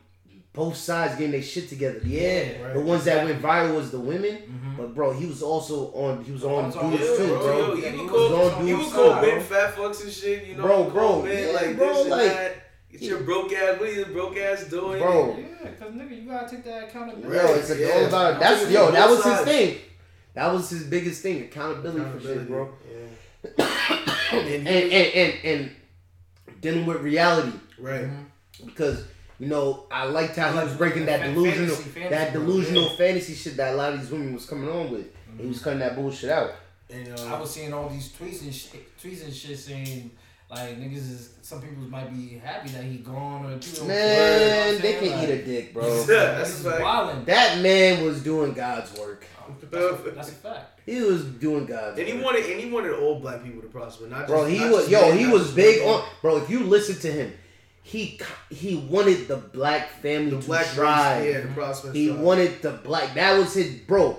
both 0.53 0.75
sides 0.77 1.15
getting 1.15 1.31
their 1.31 1.41
shit 1.41 1.67
together. 1.67 1.99
Yeah, 2.05 2.21
Yeah, 2.21 2.61
right. 2.65 2.73
the 2.75 2.79
ones 2.81 3.05
that 3.05 3.25
went 3.25 3.41
viral 3.41 3.75
was 3.75 3.89
the 3.89 3.99
women, 3.99 4.37
Mhm. 4.37 4.77
but 4.77 4.93
bro, 4.93 5.11
he 5.11 5.25
was 5.25 5.41
also 5.41 5.91
on. 5.93 6.23
He 6.23 6.31
was 6.31 6.43
on 6.43 6.65
was 6.67 6.75
on 6.75 6.91
dudes 6.91 7.03
Yeah, 7.03 7.17
too, 7.17 7.27
bro. 7.27 7.39
bro. 7.39 7.57
Yo, 7.57 7.73
Yeah, 7.75 7.89
he 7.89 7.97
he 7.97 8.01
was 8.03 8.11
call, 8.11 8.35
on 8.51 8.65
he 8.67 8.73
would 8.73 8.79
dude's 8.81 8.93
call 8.93 9.09
side, 9.09 9.21
men 9.27 9.41
fat 9.41 9.75
fucks 9.75 10.03
and 10.03 10.11
shit. 10.13 10.45
You 10.45 10.55
know, 10.55 10.61
Bro, 10.63 10.75
call 10.75 10.89
bro, 10.91 11.21
men 11.23 11.47
yeah, 11.47 11.53
like 11.53 11.75
bro, 11.77 11.87
this 11.93 12.01
and 12.01 12.09
like- 12.11 12.31
that. 12.33 12.55
Get 12.91 13.01
your 13.01 13.19
broke 13.21 13.51
ass. 13.51 13.79
What 13.79 13.89
are 13.89 13.91
you 13.91 14.05
broke 14.05 14.37
ass 14.37 14.63
doing? 14.65 14.99
Bro. 14.99 15.35
Yeah, 15.39 15.69
cause 15.79 15.91
nigga, 15.93 16.15
you 16.23 16.29
gotta 16.29 16.55
take 16.55 16.63
that 16.65 16.83
accountability. 16.89 17.35
Yo, 17.35 17.53
it's 17.55 17.69
a, 17.71 17.79
Yeah. 17.79 17.87
all 17.87 18.05
about 18.05 18.39
that's 18.39 18.69
yo. 18.69 18.91
That 18.91 19.09
was 19.09 19.23
his 19.23 19.39
thing. 19.39 19.77
That 20.35 20.53
was 20.53 20.69
his 20.69 20.83
biggest 20.83 21.23
thing. 21.23 21.41
Accountability, 21.41 22.05
for 22.19 22.21
shit, 22.21 22.47
bro. 22.47 22.69
Yeah. 22.87 23.49
and, 24.31 24.67
And 24.67 24.67
and, 24.67 24.93
and 24.93 25.33
and 25.43 25.71
dealing 26.61 26.85
with 26.85 26.97
reality 27.01 27.51
Right. 27.79 28.03
Mhm. 28.05 28.25
because 28.65 29.03
you 29.43 29.49
know 29.49 29.85
I 29.91 30.05
liked 30.05 30.35
how 30.35 30.51
he 30.53 30.63
was 30.63 30.75
breaking 30.75 31.05
that 31.07 31.21
delusional 31.21 31.75
fantasy, 31.75 31.89
fantasy, 31.89 32.09
that 32.15 32.33
delusional 32.33 32.83
Yeah. 32.83 32.95
fantasy 32.97 33.33
shit 33.35 33.57
that 33.57 33.73
a 33.73 33.75
lot 33.75 33.93
of 33.93 33.99
these 34.01 34.09
women 34.11 34.33
was 34.33 34.45
coming 34.45 34.69
on 34.69 34.91
with. 34.91 35.07
He 35.39 35.47
was 35.47 35.61
cutting 35.61 35.79
that 35.79 35.95
bullshit 35.95 36.29
out. 36.29 36.51
And 36.89 37.07
I 37.19 37.33
uh, 37.33 37.39
was 37.41 37.49
seeing 37.51 37.73
all 37.73 37.89
these 37.89 38.09
tweets 38.11 38.41
and 38.43 38.53
shit, 38.53 38.97
tweets 39.01 39.23
and 39.25 39.33
shit 39.33 39.57
saying 39.57 40.11
like 40.49 40.79
niggas 40.79 41.09
is 41.11 41.29
some 41.41 41.59
people 41.61 41.83
might 41.83 42.13
be 42.13 42.37
happy 42.37 42.69
that 42.69 42.83
he 42.83 42.97
gone 42.97 43.45
or 43.51 43.57
people 43.57 43.87
Man, 43.87 44.79
they 44.81 44.93
can 44.93 45.23
eat 45.23 45.29
a 45.33 45.43
dick, 45.43 45.73
bro. 45.73 45.83
Yeah, 45.87 46.05
that's 46.05 46.37
That's 46.51 46.65
a 46.65 46.69
fact. 46.71 46.81
wilding. 46.83 47.25
That 47.25 47.61
man 47.61 48.05
was 48.05 48.21
doing 48.23 48.53
God's 48.53 48.97
work. 48.99 49.25
That's, 49.71 49.73
a, 50.07 50.11
that's 50.11 50.29
a 50.29 50.33
fact. 50.33 50.69
He 50.85 51.01
was 51.01 51.23
doing 51.23 51.65
God's 51.65 51.97
and 51.97 52.07
he 52.07 52.13
work. 52.15 52.25
wanted 52.25 52.45
and 52.51 52.59
he 52.59 52.69
wanted 52.69 52.93
all 52.93 53.19
black 53.19 53.41
people 53.43 53.61
to 53.61 53.67
prosper, 53.69 54.05
not 54.07 54.19
just 54.19 54.27
Bro, 54.29 54.45
he 54.45 54.59
not 54.59 54.71
was 54.71 54.87
just 54.89 54.91
yo, 54.91 55.11
he 55.13 55.25
was 55.27 55.51
big 55.53 55.81
on 55.81 56.03
bro. 56.21 56.37
If 56.37 56.49
you 56.49 56.59
listen 56.65 56.99
to 56.99 57.11
him, 57.11 57.33
he 57.83 58.19
he 58.49 58.75
wanted 58.77 59.27
the 59.27 59.37
black 59.37 59.89
family 60.01 60.31
the 60.31 60.39
to 60.41 60.47
black 60.47 60.65
thrive. 60.67 61.23
race, 61.23 61.33
yeah, 61.35 61.41
the 61.41 61.47
prosper. 61.49 61.91
he 61.91 62.07
strive. 62.07 62.19
wanted 62.21 62.61
the 62.61 62.71
black. 62.71 63.13
That 63.15 63.37
was 63.37 63.53
his 63.53 63.75
bro. 63.75 64.17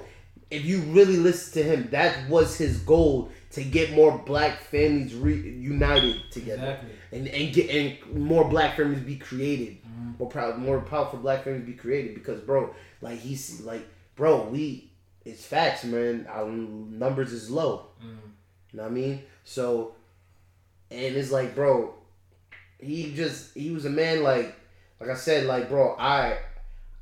If 0.51 0.65
you 0.65 0.81
really 0.83 1.17
listen 1.17 1.63
to 1.63 1.69
him, 1.69 1.89
that 1.91 2.29
was 2.29 2.57
his 2.57 2.79
goal 2.79 3.31
to 3.53 3.65
get 3.65 3.93
more 3.93 4.19
black 4.19 4.61
families 4.63 5.15
re- 5.15 5.35
united 5.35 6.17
together 6.31 6.79
Exactly. 6.83 6.91
and 7.19 7.29
and 7.29 7.55
get 7.55 7.71
and 7.71 8.17
more 8.29 8.45
black 8.49 8.77
families 8.77 9.01
be 9.03 9.17
created. 9.17 9.79
Mhm. 9.83 10.19
More 10.21 10.29
proud, 10.29 10.59
more 10.59 10.81
powerful 10.81 11.19
black 11.19 11.45
families 11.45 11.65
be 11.67 11.73
created 11.73 12.15
because 12.15 12.41
bro, 12.41 12.75
like 13.01 13.19
he's 13.19 13.61
like 13.63 13.87
bro, 14.17 14.45
we 14.49 14.91
it's 15.25 15.45
facts, 15.45 15.85
man. 15.85 16.27
Our 16.29 16.51
numbers 16.51 17.33
is 17.33 17.51
low. 17.51 17.87
Mm. 18.05 18.17
You 18.73 18.77
know 18.77 18.83
what 18.83 18.91
I 18.91 18.95
mean? 18.95 19.23
So, 19.45 19.95
and 20.91 21.17
it's 21.17 21.31
like, 21.33 21.55
bro, 21.55 21.95
he 22.85 23.13
just 23.15 23.55
he 23.55 23.71
was 23.71 23.85
a 23.85 23.91
man 23.91 24.23
like, 24.23 24.55
like 25.01 25.11
I 25.11 25.15
said, 25.15 25.47
like, 25.47 25.69
bro, 25.69 25.97
I, 25.99 26.39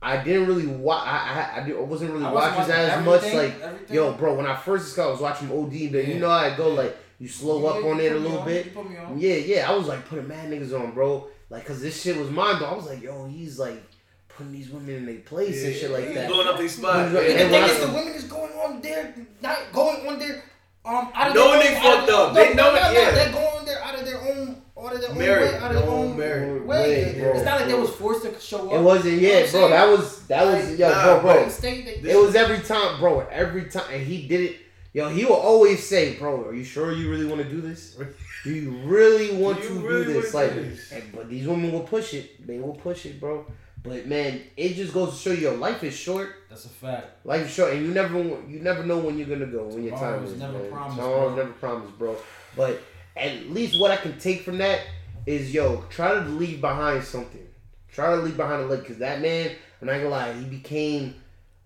I 0.00 0.22
didn't 0.22 0.46
really 0.46 0.66
watch. 0.66 1.06
I 1.06 1.50
I, 1.56 1.60
I, 1.60 1.66
did, 1.66 1.76
I 1.76 1.80
wasn't 1.80 2.12
really 2.12 2.24
I 2.24 2.32
wasn't 2.32 2.56
watching 2.56 2.74
watching 2.74 2.90
as 2.90 3.04
much. 3.04 3.22
Like, 3.34 3.60
everything. 3.60 3.94
yo, 3.96 4.12
bro, 4.12 4.34
when 4.34 4.46
I 4.46 4.56
first 4.56 4.86
discovered, 4.86 5.08
I 5.08 5.12
was 5.12 5.20
watching 5.20 5.48
OD. 5.50 5.70
But 5.92 6.06
Yeah. 6.06 6.14
you 6.14 6.18
know, 6.20 6.28
how 6.28 6.36
I 6.36 6.56
go 6.56 6.68
like 6.70 6.96
you 7.18 7.28
slow 7.28 7.64
up 7.66 7.84
on 7.84 8.00
it 8.00 8.12
a 8.12 8.16
little 8.16 8.38
on, 8.38 8.44
bit. 8.46 8.66
you 8.66 8.70
put 8.72 8.90
me 8.90 8.96
on. 8.96 9.18
Yeah, 9.18 9.34
yeah. 9.34 9.70
I 9.70 9.74
was 9.76 9.86
like 9.86 10.06
putting 10.08 10.26
mad 10.28 10.50
niggas 10.50 10.72
on, 10.78 10.92
bro. 10.92 11.28
Like, 11.50 11.64
cause 11.66 11.80
this 11.80 12.00
shit 12.02 12.16
was 12.16 12.30
mine. 12.30 12.58
Though 12.58 12.66
I 12.66 12.74
was 12.74 12.86
like, 12.86 13.02
yo, 13.02 13.26
he's 13.26 13.58
like 13.58 13.80
putting 14.28 14.52
these 14.52 14.70
women 14.70 14.94
in 14.96 15.06
their 15.06 15.16
place 15.18 15.62
and 15.64 15.74
shit 15.74 15.90
like 15.90 16.06
He's 16.06 16.14
that. 16.14 16.28
Going 16.28 16.48
up 16.48 16.56
their 16.58 16.68
spot. 16.68 17.04
He's 17.04 17.12
yeah. 17.14 17.20
going- 17.20 17.30
And 17.30 17.38
the 17.40 17.44
thing 17.50 17.60
when 17.62 17.70
is, 17.70 17.76
I- 17.76 17.86
the 17.86 17.92
women 17.92 18.12
is 18.14 18.24
going 18.24 18.52
on 18.52 18.80
there, 18.80 19.14
not 19.42 19.58
going 19.72 20.06
on 20.08 20.18
there. 20.18 20.42
Um, 20.84 21.12
out 21.14 21.28
of 21.28 21.34
Knowing 21.36 21.60
their 21.60 21.68
they 21.70 21.76
own- 21.76 21.84
out 21.86 21.98
fucked 21.98 22.10
up. 22.10 22.32
no, 22.34 22.34
They 22.42 22.54
know 22.54 22.62
no, 22.72 22.74
it, 22.76 22.80
no, 22.82 22.90
yeah. 22.92 23.10
They're 23.12 23.32
going 23.32 23.64
there 23.66 23.82
out 23.84 23.94
of 23.94 24.04
their 24.04 24.18
own, 24.20 24.61
out 24.84 24.94
of 24.94 25.00
their 25.00 25.10
own 25.10 25.16
way, 25.18 25.28
out 25.30 25.42
of 25.42 25.60
their 25.60 25.72
their 25.72 25.90
own 25.90 26.10
own 26.10 26.18
merit. 26.18 26.66
way. 26.66 27.04
Way, 27.12 27.20
bro, 27.20 27.30
it's 27.32 27.44
not 27.44 27.56
like 27.58 27.66
they 27.66 27.72
bro. 27.72 27.80
was 27.82 27.90
forced 27.90 28.22
to 28.24 28.40
show 28.40 28.66
up. 28.68 28.72
It 28.74 28.80
wasn't, 28.82 29.14
You 29.14 29.20
know 29.22 29.28
yeah, 29.28 29.34
what 29.34 29.44
I'm 29.46 29.50
bro. 29.52 29.60
saying? 29.60 29.70
That 29.70 29.88
was 29.88 30.26
that 30.26 30.44
was 30.46 30.70
Like, 30.70 30.78
yo, 30.78 30.88
nah, 30.90 31.02
bro, 31.04 31.20
bro. 31.34 31.44
They 31.44 31.50
stay- 31.50 32.00
they- 32.02 32.10
It 32.10 32.16
was 32.16 32.34
every 32.34 32.58
time, 32.60 33.00
bro. 33.00 33.20
Every 33.30 33.64
time, 33.70 33.84
and 33.92 34.06
he 34.06 34.26
did 34.26 34.40
it. 34.40 34.56
Yo, 34.94 35.08
he 35.08 35.24
will 35.24 35.36
always 35.36 35.86
say, 35.88 36.16
"Bro, 36.16 36.48
are 36.48 36.54
you 36.54 36.64
sure 36.64 36.92
you 36.92 37.10
really 37.10 37.24
want 37.24 37.40
to 37.42 37.48
do 37.48 37.62
this? 37.62 37.96
Do 38.44 38.50
you 38.52 38.72
really 38.84 39.34
want 39.42 39.62
Do 39.62 39.68
to 39.68 39.74
you 39.74 39.80
do 40.04 40.04
this?" 40.20 40.34
Like, 40.34 40.54
this? 40.54 40.92
and- 40.92 41.12
but 41.14 41.30
these 41.30 41.46
women 41.48 41.72
will 41.72 41.80
push 41.84 42.12
it. 42.12 42.46
They 42.46 42.58
will 42.58 42.74
push 42.74 43.06
it, 43.06 43.18
bro. 43.18 43.46
But 43.82 44.06
man, 44.06 44.42
it 44.56 44.74
just 44.74 44.92
goes 44.94 45.10
to 45.10 45.16
show 45.18 45.30
you, 45.34 45.40
your 45.48 45.56
life 45.56 45.82
is 45.82 45.94
short. 45.94 46.28
That's 46.50 46.66
a 46.66 46.68
fact. 46.68 47.24
Life 47.26 47.46
is 47.46 47.52
short, 47.52 47.72
and 47.72 47.84
you 47.86 47.92
never, 47.92 48.18
you 48.18 48.60
never 48.60 48.84
know 48.84 48.98
when 48.98 49.18
you're 49.18 49.26
gonna 49.26 49.46
go, 49.46 49.64
when 49.64 49.82
your 49.84 49.96
time 49.98 50.22
is. 50.24 50.38
never 50.38 50.52
man. 50.58 50.70
promised, 50.70 50.96
Tomorrow's 50.98 51.32
bro. 51.34 51.36
never 51.42 51.52
promised, 51.54 51.98
bro. 51.98 52.16
But 52.54 52.80
at 53.16 53.50
least 53.50 53.78
what 53.78 53.90
I 53.90 53.96
can 53.96 54.18
take 54.18 54.42
from 54.42 54.58
that 54.58 54.80
is, 55.26 55.52
yo, 55.54 55.84
try 55.90 56.14
to 56.14 56.20
leave 56.22 56.60
behind 56.60 57.04
something. 57.04 57.46
Try 57.92 58.10
to 58.16 58.22
leave 58.22 58.36
behind 58.36 58.62
a 58.62 58.66
leg, 58.66 58.84
cause 58.86 58.98
that 58.98 59.20
man, 59.20 59.50
I'm 59.80 59.86
not 59.86 59.96
gonna 59.98 60.08
lie, 60.08 60.32
he 60.32 60.44
became 60.46 61.14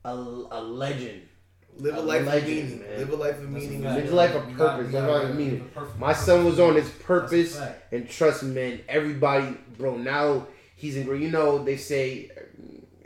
a, 0.04 0.10
a 0.12 0.60
legend. 0.60 1.22
Live 1.78 1.94
a 1.96 2.00
A 2.00 2.00
life 2.00 2.26
of 2.26 2.44
meaning. 2.46 2.80
man. 2.80 2.98
Live 2.98 3.10
a 3.12 3.16
life 3.16 3.38
of 3.38 3.52
That's 3.52 3.64
meaning. 3.64 3.82
fact. 3.82 3.96
Live 4.02 4.12
a 4.12 4.16
life 4.16 4.34
of 4.34 4.42
purpose, 4.56 4.84
live 4.84 4.92
gotta 4.92 5.12
a 5.12 5.12
life 5.18 5.30
of 5.30 5.36
meaning. 5.36 5.70
My 5.98 6.12
son 6.14 6.44
was 6.46 6.58
on 6.58 6.74
his 6.74 6.88
purpose, 6.90 7.60
and 7.92 8.08
trust 8.08 8.42
me, 8.42 8.54
man, 8.54 8.80
everybody, 8.88 9.56
bro. 9.76 9.96
Now 9.96 10.46
he's 10.74 10.96
in. 10.96 11.06
You 11.20 11.30
know, 11.30 11.62
they 11.62 11.76
say, 11.76 12.30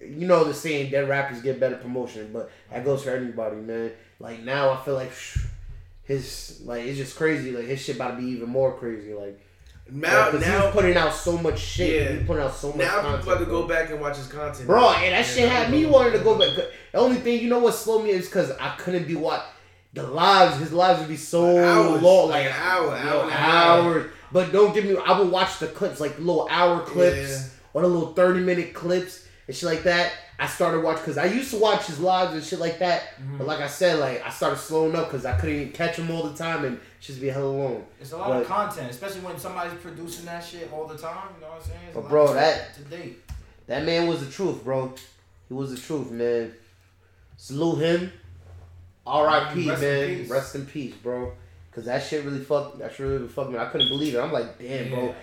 you 0.01 0.27
know, 0.27 0.45
the 0.45 0.55
saying 0.55 0.93
that 0.93 1.09
rappers 1.09 1.43
get 1.43 1.59
better 1.61 1.77
promotion, 1.77 2.31
but 2.33 2.51
that 2.71 2.85
goes 2.85 3.03
for 3.03 3.11
everybody, 3.11 3.57
man. 3.57 3.91
Like 4.21 4.41
now, 4.45 4.71
I 4.71 4.77
feel 4.85 4.95
like 4.95 5.11
his 6.11 6.61
like 6.65 6.85
it's 6.85 6.99
just 6.99 7.17
crazy. 7.17 7.51
Like 7.53 7.67
his 7.67 7.81
shit 7.81 7.97
about 7.97 8.13
to 8.13 8.17
be 8.23 8.29
even 8.33 8.49
more 8.49 8.77
crazy. 8.77 9.13
Like 9.15 9.41
Now, 9.91 10.31
he 10.31 10.39
now, 10.39 10.67
was 10.67 10.75
putting 10.75 10.97
out 10.97 11.13
so 11.15 11.37
much 11.39 11.59
shit. 11.59 12.03
Yeah. 12.03 12.09
He 12.13 12.19
was 12.19 12.27
putting 12.27 12.43
out 12.43 12.55
so 12.55 12.69
much. 12.69 12.77
now 12.79 13.01
content, 13.01 13.17
people 13.19 13.33
about 13.33 13.39
to 13.41 13.47
bro. 13.47 13.63
go 13.63 13.69
back 13.69 13.91
and 13.91 14.01
watch 14.01 14.17
his 14.17 14.27
content. 14.27 14.67
Bro, 14.67 14.91
and 14.91 15.13
that 15.15 15.27
shit 15.27 15.49
had 15.49 15.71
me 15.71 15.87
wanting 15.87 16.13
to 16.13 16.19
go 16.21 16.39
back. 16.39 16.51
The 16.93 16.99
only 16.99 17.17
thing, 17.17 17.41
you 17.43 17.49
know 17.49 17.59
what 17.61 17.75
slowed 17.75 18.05
me 18.05 18.11
is 18.11 18.27
because 18.27 18.51
I 18.61 18.75
couldn't 18.77 19.07
be 19.09 19.15
what 19.17 19.45
the 19.93 20.05
lives. 20.05 20.59
His 20.59 20.73
lives 20.73 21.01
would 21.01 21.09
be 21.09 21.17
so 21.17 21.59
Hours, 21.59 22.03
long, 22.03 22.29
like 22.31 22.45
like 22.45 22.55
an 22.55 22.61
hour, 22.63 22.97
hour 22.97 23.31
hours. 23.33 24.11
But 24.33 24.53
don't 24.53 24.73
give 24.75 24.85
me. 24.85 24.97
I 25.05 25.19
would 25.19 25.31
watch 25.31 25.59
the 25.59 25.67
clips, 25.67 25.99
like 26.01 26.15
the 26.17 26.23
little 26.23 26.47
hour 26.51 26.81
clips 26.83 27.31
Yeah. 27.31 27.49
or 27.75 27.83
the 27.83 27.89
little 27.89 28.13
thirty 28.13 28.41
minute 28.41 28.75
clips 28.75 29.27
and 29.51 29.57
shit 29.57 29.69
like 29.69 29.83
that. 29.83 30.13
I 30.39 30.47
started 30.47 30.81
watching 30.83 31.03
because 31.03 31.19
I 31.19 31.25
used 31.27 31.51
to 31.51 31.59
watch 31.59 31.87
his 31.87 31.99
lives 32.01 32.33
and 32.33 32.43
shit 32.43 32.61
like 32.61 32.79
that. 32.79 33.17
Mm-hmm. 33.21 33.39
But 33.39 33.47
like 33.49 33.59
I 33.59 33.67
said, 33.67 33.99
like 33.99 34.25
I 34.25 34.31
started 34.31 34.57
slowing 34.59 34.95
up 34.95 35.07
because 35.09 35.27
I 35.27 35.37
couldn't 35.39 35.57
even 35.57 35.73
catch 35.73 35.97
him 35.97 36.11
all 36.11 36.23
the 36.23 36.37
time 36.37 36.65
and 36.65 36.81
just 37.01 37.21
be 37.21 37.27
hella 37.29 37.49
long. 37.51 37.85
It's 38.01 38.13
a 38.13 38.17
lot 38.17 38.29
But- 38.29 38.43
of 38.43 38.47
content, 38.47 38.91
especially 38.91 39.21
when 39.23 39.37
somebody's 39.39 39.75
producing 39.81 40.25
that 40.27 40.45
shit 40.45 40.73
all 40.73 40.87
the 40.87 40.97
time. 40.97 41.29
You 41.35 41.41
know 41.43 41.49
what 41.53 41.57
I'm 41.63 41.67
saying? 41.67 41.79
It's 41.89 41.95
But 41.97 42.09
bro, 42.09 42.33
that- 42.35 42.75
to 42.77 42.81
date. 42.83 43.19
That 43.67 43.85
man 43.85 44.07
was 44.07 44.25
the 44.25 44.31
truth, 44.33 44.65
bro. 44.65 44.95
He 45.49 45.55
was 45.55 45.71
the 45.73 45.81
truth, 45.81 46.11
man. 46.11 46.53
Salute 47.37 47.79
him. 47.81 48.13
R.I.P. 49.07 49.69
Rest 49.69 49.83
man. 49.83 50.07
peace. 50.09 50.29
Rest 50.31 50.55
in 50.55 50.67
peace, 50.67 50.95
bro. 50.95 51.33
Cause 51.73 51.85
that 51.85 52.03
shit 52.03 52.25
really 52.25 52.41
fucked. 52.41 52.79
That 52.81 52.93
shit 52.93 53.07
really 53.07 53.29
fucked 53.29 53.51
me. 53.53 53.59
I 53.59 53.67
couldn't 53.67 53.89
believe 53.89 54.15
it. 54.15 54.21
I'm 54.21 54.33
like, 54.33 54.59
damn, 54.59 54.91
bro. 54.91 55.15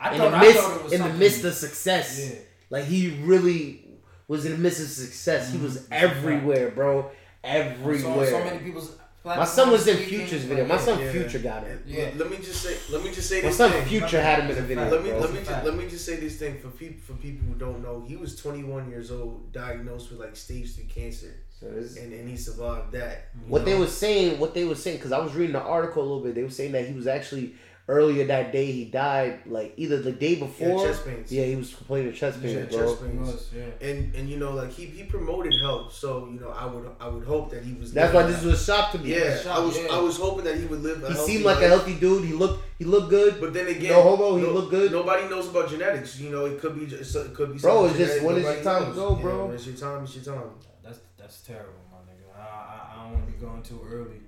I 0.00 0.12
in 0.12 0.18
thought, 0.18 0.30
the 0.30 0.36
I 0.36 0.40
midst 0.40 0.60
thought 0.60 0.76
it 0.76 0.84
was 0.84 0.92
in 0.92 1.02
the 1.02 1.14
midst 1.14 1.44
of 1.44 1.54
success. 1.54 2.30
Yeah. 2.32 2.38
Like 2.72 2.84
he 2.84 3.00
really 3.22 3.84
was 4.28 4.46
in 4.46 4.52
the 4.52 4.58
midst 4.58 4.80
of 4.80 4.86
success. 4.88 5.52
He 5.52 5.58
was 5.58 5.72
Mhm. 5.72 5.74
That's 5.74 5.86
a 5.86 5.90
fact. 6.08 6.16
everywhere, 6.16 6.70
bro. 6.70 7.10
Everywhere. 7.44 8.26
So, 8.26 8.38
so 8.38 8.44
many 8.44 8.58
people's. 8.58 8.96
My 9.24 9.44
son 9.44 9.70
was 9.70 9.86
in 9.86 9.98
Future's 9.98 10.42
video. 10.42 10.64
My 10.66 10.78
son 10.78 10.98
Yeah. 10.98 11.12
Future 11.12 11.38
got 11.38 11.62
it. 11.64 11.78
Yeah. 11.86 12.10
Let 12.16 12.28
me 12.30 12.38
just 12.38 12.60
say. 12.60 12.76
Let 12.90 13.04
me 13.04 13.12
just 13.12 13.28
say 13.28 13.40
My 13.42 13.48
this 13.48 13.56
son 13.56 13.70
thing. 13.70 13.84
Future 13.84 14.20
had 14.20 14.40
him 14.40 14.50
in 14.50 14.58
a 14.58 14.62
video. 14.62 14.88
Let 14.90 15.04
me 15.04 15.10
bro. 15.10 15.20
let 15.20 15.32
me 15.32 15.38
just, 15.44 15.64
let 15.64 15.76
me 15.76 15.86
just 15.88 16.04
say 16.04 16.16
this 16.16 16.36
thing 16.38 16.58
for 16.58 16.68
people 16.70 17.00
for 17.06 17.12
people 17.26 17.46
who 17.46 17.54
don't 17.54 17.82
know. 17.82 18.04
He 18.08 18.16
was 18.16 18.34
21 18.36 18.88
years 18.90 19.12
old, 19.12 19.52
diagnosed 19.52 20.10
with 20.10 20.18
like 20.20 20.34
stage 20.34 20.74
three 20.74 20.86
cancer, 20.86 21.34
So 21.60 21.66
this- 21.70 21.96
and, 21.98 22.12
and 22.12 22.28
he 22.28 22.36
survived 22.36 22.90
that. 22.92 23.28
you 23.36 23.42
what 23.52 23.64
they 23.64 23.74
know? 23.74 23.80
were 23.80 23.86
saying, 23.86 24.40
what 24.40 24.54
they 24.54 24.64
were 24.64 24.74
saying, 24.74 24.96
because 24.96 25.12
I 25.12 25.18
was 25.18 25.34
reading 25.34 25.52
the 25.52 25.60
article 25.62 26.02
a 26.02 26.06
little 26.10 26.20
bit. 26.24 26.34
They 26.34 26.42
were 26.42 26.50
saying 26.60 26.72
that 26.72 26.86
he 26.88 26.94
was 26.94 27.06
actually 27.06 27.54
earlier 27.88 28.26
that 28.26 28.52
day. 28.52 28.70
He 28.72 28.84
died 28.86 29.40
like 29.46 29.74
either 29.76 30.00
the 30.00 30.12
day 30.12 30.34
He 30.34 30.40
had 30.40 30.48
before. 30.48 30.86
chest 30.86 31.04
pains. 31.04 31.32
Yeah, 31.32 31.44
he 31.44 31.56
was 31.56 31.74
complaining 31.74 32.08
of 32.10 32.14
chest 32.16 32.40
pains, 32.42 32.54
had 32.58 32.70
bro. 32.70 32.78
chest 32.88 33.02
pains. 33.02 33.18
was, 33.32 33.50
yeah. 33.56 33.88
And 33.88 34.14
and 34.14 34.28
you 34.28 34.38
know 34.38 34.52
like 34.52 34.70
he, 34.70 34.86
he 34.86 35.04
promoted 35.04 35.52
health, 35.62 35.92
so 35.92 36.28
you 36.32 36.40
know 36.40 36.50
I 36.50 36.66
would 36.66 36.88
I 37.00 37.08
would 37.08 37.24
hope 37.24 37.50
that 37.50 37.62
he 37.64 37.72
was. 37.74 37.92
That's 37.92 38.12
why 38.14 38.22
this 38.24 38.42
was 38.42 38.60
a 38.60 38.64
shock 38.64 38.92
to 38.92 38.98
me. 38.98 39.14
Yeah, 39.14 39.36
Shock, 39.38 39.58
I 39.58 39.60
was 39.64 39.78
yeah. 39.78 39.88
I 39.90 39.98
was 40.00 40.16
hoping 40.16 40.44
that 40.44 40.56
he 40.58 40.66
would 40.66 40.82
live. 40.82 41.02
A 41.02 41.08
He 41.08 41.14
healthy 41.14 41.32
seemed 41.32 41.44
like 41.44 41.62
a 41.62 41.68
healthy 41.68 41.94
dude. 41.94 42.24
He 42.24 42.32
looked 42.32 42.64
he 42.78 42.84
looked 42.84 43.10
good. 43.10 43.40
But 43.40 43.52
then 43.54 43.66
again, 43.68 43.92
No 43.92 44.02
homo, 44.02 44.36
he 44.38 44.44
look 44.46 44.70
good. 44.70 44.92
Nobody 44.92 45.28
knows 45.28 45.48
about 45.48 45.68
genetics. 45.68 46.18
You 46.20 46.30
know, 46.30 46.46
it 46.46 46.60
could 46.60 46.78
be 46.78 46.86
just 46.86 47.14
it 47.16 47.34
could 47.34 47.52
be. 47.52 47.58
Bro, 47.58 47.88
something 47.88 47.90
it's 47.90 47.98
just 47.98 48.20
genetic, 48.20 48.26
when 48.26 48.36
is 48.36 48.42
nobody 48.44 48.62
your 48.62 48.72
time 48.72 48.82
to 48.82 48.88
knows. 48.88 48.96
go, 48.96 49.16
Yeah, 49.16 49.22
bro? 49.22 49.46
when 49.46 49.54
it's 49.54 49.66
your 49.66 49.76
time, 49.76 50.04
it's 50.04 50.14
your 50.16 50.24
time. 50.34 50.50
That's 50.84 50.98
that's 51.18 51.40
terrible, 51.42 51.82
my 51.90 51.98
nigga. 51.98 52.26
I 52.38 52.42
I, 52.42 53.00
I 53.00 53.02
don't 53.04 53.12
want 53.14 53.26
to 53.26 53.32
be 53.32 53.38
going 53.38 53.62
too 53.62 53.80
early. 53.90 54.20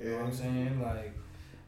You 0.00 0.10
know 0.10 0.16
what 0.18 0.26
I'm 0.26 0.32
saying? 0.34 0.80
Like, 0.82 1.12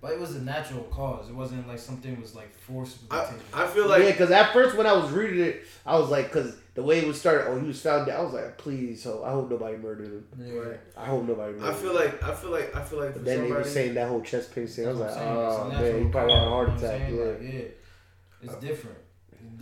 but 0.01 0.13
it 0.13 0.19
was 0.21 0.35
a 0.37 0.41
natural 0.43 0.83
cause. 0.85 1.29
It 1.29 1.35
wasn't 1.35 1.67
like 1.69 1.79
something 1.79 2.21
was 2.21 2.35
like 2.35 2.53
forced. 2.55 2.99
I. 3.11 3.31
I 3.53 3.67
feel 3.67 3.87
like 3.89 4.03
yeah, 4.03 4.11
because 4.13 4.31
at 4.31 4.53
first 4.53 4.77
when 4.77 4.87
I 4.87 4.93
was 4.93 5.11
reading 5.11 5.41
it, 5.45 5.63
I 5.85 5.99
was 5.99 6.11
like, 6.11 6.27
because 6.27 6.57
the 6.75 6.83
way 6.83 6.99
it 7.01 7.07
was 7.07 7.19
started, 7.21 7.49
oh, 7.49 7.61
he 7.61 7.67
was 7.67 7.81
found 7.83 8.07
dead. 8.07 8.17
I 8.19 8.23
was 8.23 8.33
like, 8.33 8.57
please, 8.57 9.03
so 9.03 9.25
I 9.25 9.31
hope 9.33 9.51
nobody 9.51 9.77
murdered 9.77 10.07
him. 10.07 10.27
yeah. 10.39 10.55
Right. 10.55 10.81
I 10.97 11.05
hope 11.07 11.25
nobody 11.27 11.53
murdered 11.55 11.69
I 11.71 11.75
feel 11.75 11.91
him. 11.91 11.97
like 11.97 12.23
I 12.23 12.35
feel 12.35 12.51
like 12.51 12.75
I 12.77 12.83
feel 12.83 13.01
like 13.01 13.13
for 13.13 13.19
But 13.19 13.25
then 13.27 13.45
they 13.45 13.51
were 13.53 13.65
saying 13.65 13.95
that 13.95 14.09
whole 14.09 14.23
chest 14.23 14.55
pain 14.55 14.67
thing. 14.67 14.87
I 14.87 14.91
was 14.91 14.99
like, 15.01 15.11
That's 15.11 15.21
what 15.27 15.27
I'm 15.27 15.73
saying. 15.73 15.85
Oh 15.87 15.93
man, 15.99 16.05
he 16.07 16.11
probably 16.11 16.33
had 16.35 16.43
a 16.43 16.45
cause, 16.45 16.51
heart 16.51 16.69
you 16.69 16.75
know 16.75 16.79
attack. 16.79 17.01
saying? 17.01 17.17
Yeah. 17.17 17.25
Like, 17.25 17.43
yeah. 17.43 17.69
It's 18.43 18.55
different. 18.57 18.99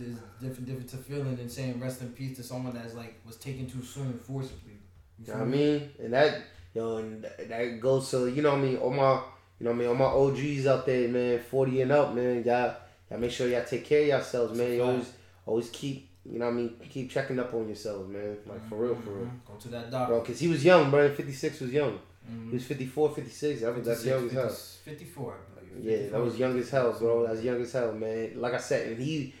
It's 0.01 0.19
different, 0.39 0.65
different 0.65 0.89
to 0.89 0.97
feeling 0.97 1.35
than 1.35 1.49
saying 1.49 1.79
rest 1.81 2.01
in 2.01 2.09
peace 2.13 2.37
to 2.37 2.43
someone 2.43 2.73
that's 2.73 2.93
like 2.93 3.19
was 3.25 3.35
taken 3.35 3.67
too 3.69 3.83
soon 3.83 4.17
forcibly. 4.17 4.73
You 5.19 5.25
You 5.25 5.33
know 5.33 5.39
what 5.39 5.47
I 5.47 5.51
mean? 5.51 5.89
And 5.99 6.13
that, 6.13 6.41
yo, 6.73 6.97
and 6.97 7.23
that 7.49 7.79
goes 7.81 8.09
to, 8.11 8.27
you 8.29 8.41
know 8.41 8.51
what 8.51 8.59
I 8.59 8.61
mean, 8.61 8.77
all 8.77 8.91
my, 8.91 9.19
you 9.59 9.65
know 9.65 9.71
what 9.71 9.75
I 9.75 9.79
mean, 9.79 9.87
all 9.89 9.95
my 9.95 10.05
OGs 10.05 10.67
out 10.67 10.85
there, 10.85 11.07
man, 11.09 11.39
40 11.39 11.81
and 11.81 11.91
up, 11.91 12.13
man, 12.13 12.43
y'all, 12.43 12.75
y'all 13.09 13.19
make 13.19 13.31
sure 13.31 13.47
y'all 13.47 13.65
take 13.65 13.85
care 13.85 14.01
of 14.01 14.07
yourselves, 14.07 14.57
man. 14.57 14.73
You 14.73 14.83
always, 14.83 15.11
always 15.45 15.69
keep, 15.69 16.09
you 16.25 16.39
know 16.39 16.45
what 16.45 16.51
I 16.51 16.55
mean, 16.55 16.75
keep 16.89 17.11
checking 17.11 17.39
up 17.39 17.53
on 17.53 17.67
yourselves, 17.67 18.09
man. 18.09 18.37
Like, 18.45 18.67
for 18.69 18.75
real, 18.75 18.95
for 18.95 19.11
real. 19.11 19.31
Go 19.45 19.55
to 19.55 19.67
that 19.69 19.91
doctor. 19.91 20.13
Bro, 20.13 20.21
because 20.21 20.39
he 20.39 20.47
was 20.47 20.63
young, 20.63 20.89
bro. 20.89 21.13
56 21.13 21.59
was 21.59 21.71
young. 21.71 21.99
Mhm. 22.31 22.49
He 22.49 22.53
was 22.53 22.65
54, 22.65 23.15
56. 23.15 23.61
That 23.61 23.75
was, 23.75 23.85
that's 23.85 24.03
56, 24.03 24.05
young 24.05 24.25
as 24.27 24.33
hell. 24.33 24.55
50 24.85 25.05
54, 25.05 25.33
I 25.33 25.69
believe. 25.75 26.01
Yeah, 26.01 26.09
that 26.09 26.21
was 26.21 26.39
young 26.39 26.57
as 26.57 26.69
hell, 26.69 26.93
bro. 26.97 27.27
That's 27.27 27.41
young 27.41 27.61
as 27.61 27.71
hell, 27.73 27.91
man. 27.93 28.39
Like 28.39 28.53
I 28.53 28.59
said, 28.59 28.87
and 28.87 29.01
he, 29.01 29.33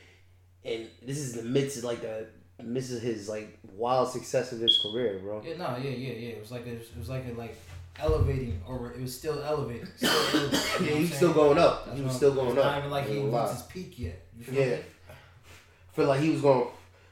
and 0.65 0.87
this 1.05 1.17
is 1.17 1.33
the 1.33 1.43
midst 1.43 1.77
of 1.77 1.83
like 1.85 2.01
the 2.01 2.27
of 2.59 3.01
his 3.01 3.29
like 3.29 3.57
wild 3.73 4.09
success 4.09 4.51
of 4.51 4.59
his 4.59 4.77
career, 4.81 5.19
bro. 5.23 5.41
Yeah, 5.45 5.57
no, 5.57 5.77
yeah, 5.81 5.91
yeah, 5.91 6.13
yeah. 6.13 6.29
It 6.29 6.41
was 6.41 6.51
like 6.51 6.65
a, 6.65 6.73
it 6.73 6.97
was 6.97 7.09
like 7.09 7.25
a 7.29 7.33
like 7.37 7.55
elevating, 8.01 8.61
or 8.67 8.91
it 8.91 9.01
was 9.01 9.17
still 9.17 9.41
elevating. 9.43 9.87
Still 9.95 10.09
elevating, 10.33 10.41
you 10.41 10.51
know 10.51 10.51
Yeah, 10.51 10.79
what 10.79 10.89
he 10.95 11.01
was 11.01 11.13
still 11.13 11.33
going 11.33 11.57
up. 11.57 11.85
That's 11.85 11.97
He 11.97 12.03
was 12.03 12.11
I'm- 12.11 12.17
still 12.17 12.33
going 12.33 12.57
up. 12.57 12.65
Not 12.65 12.77
even 12.79 12.91
like 12.91 13.07
he 13.07 13.17
Ain't 13.17 13.33
reached 13.33 13.51
his 13.53 13.61
peak 13.63 13.99
yet. 13.99 14.25
You 14.37 14.43
feel 14.43 14.55
Yeah. 14.55 14.65
me? 14.75 14.81
I 15.09 15.95
feel 15.95 16.05
like 16.05 16.19
he 16.21 16.29
was 16.29 16.41
going. 16.41 16.67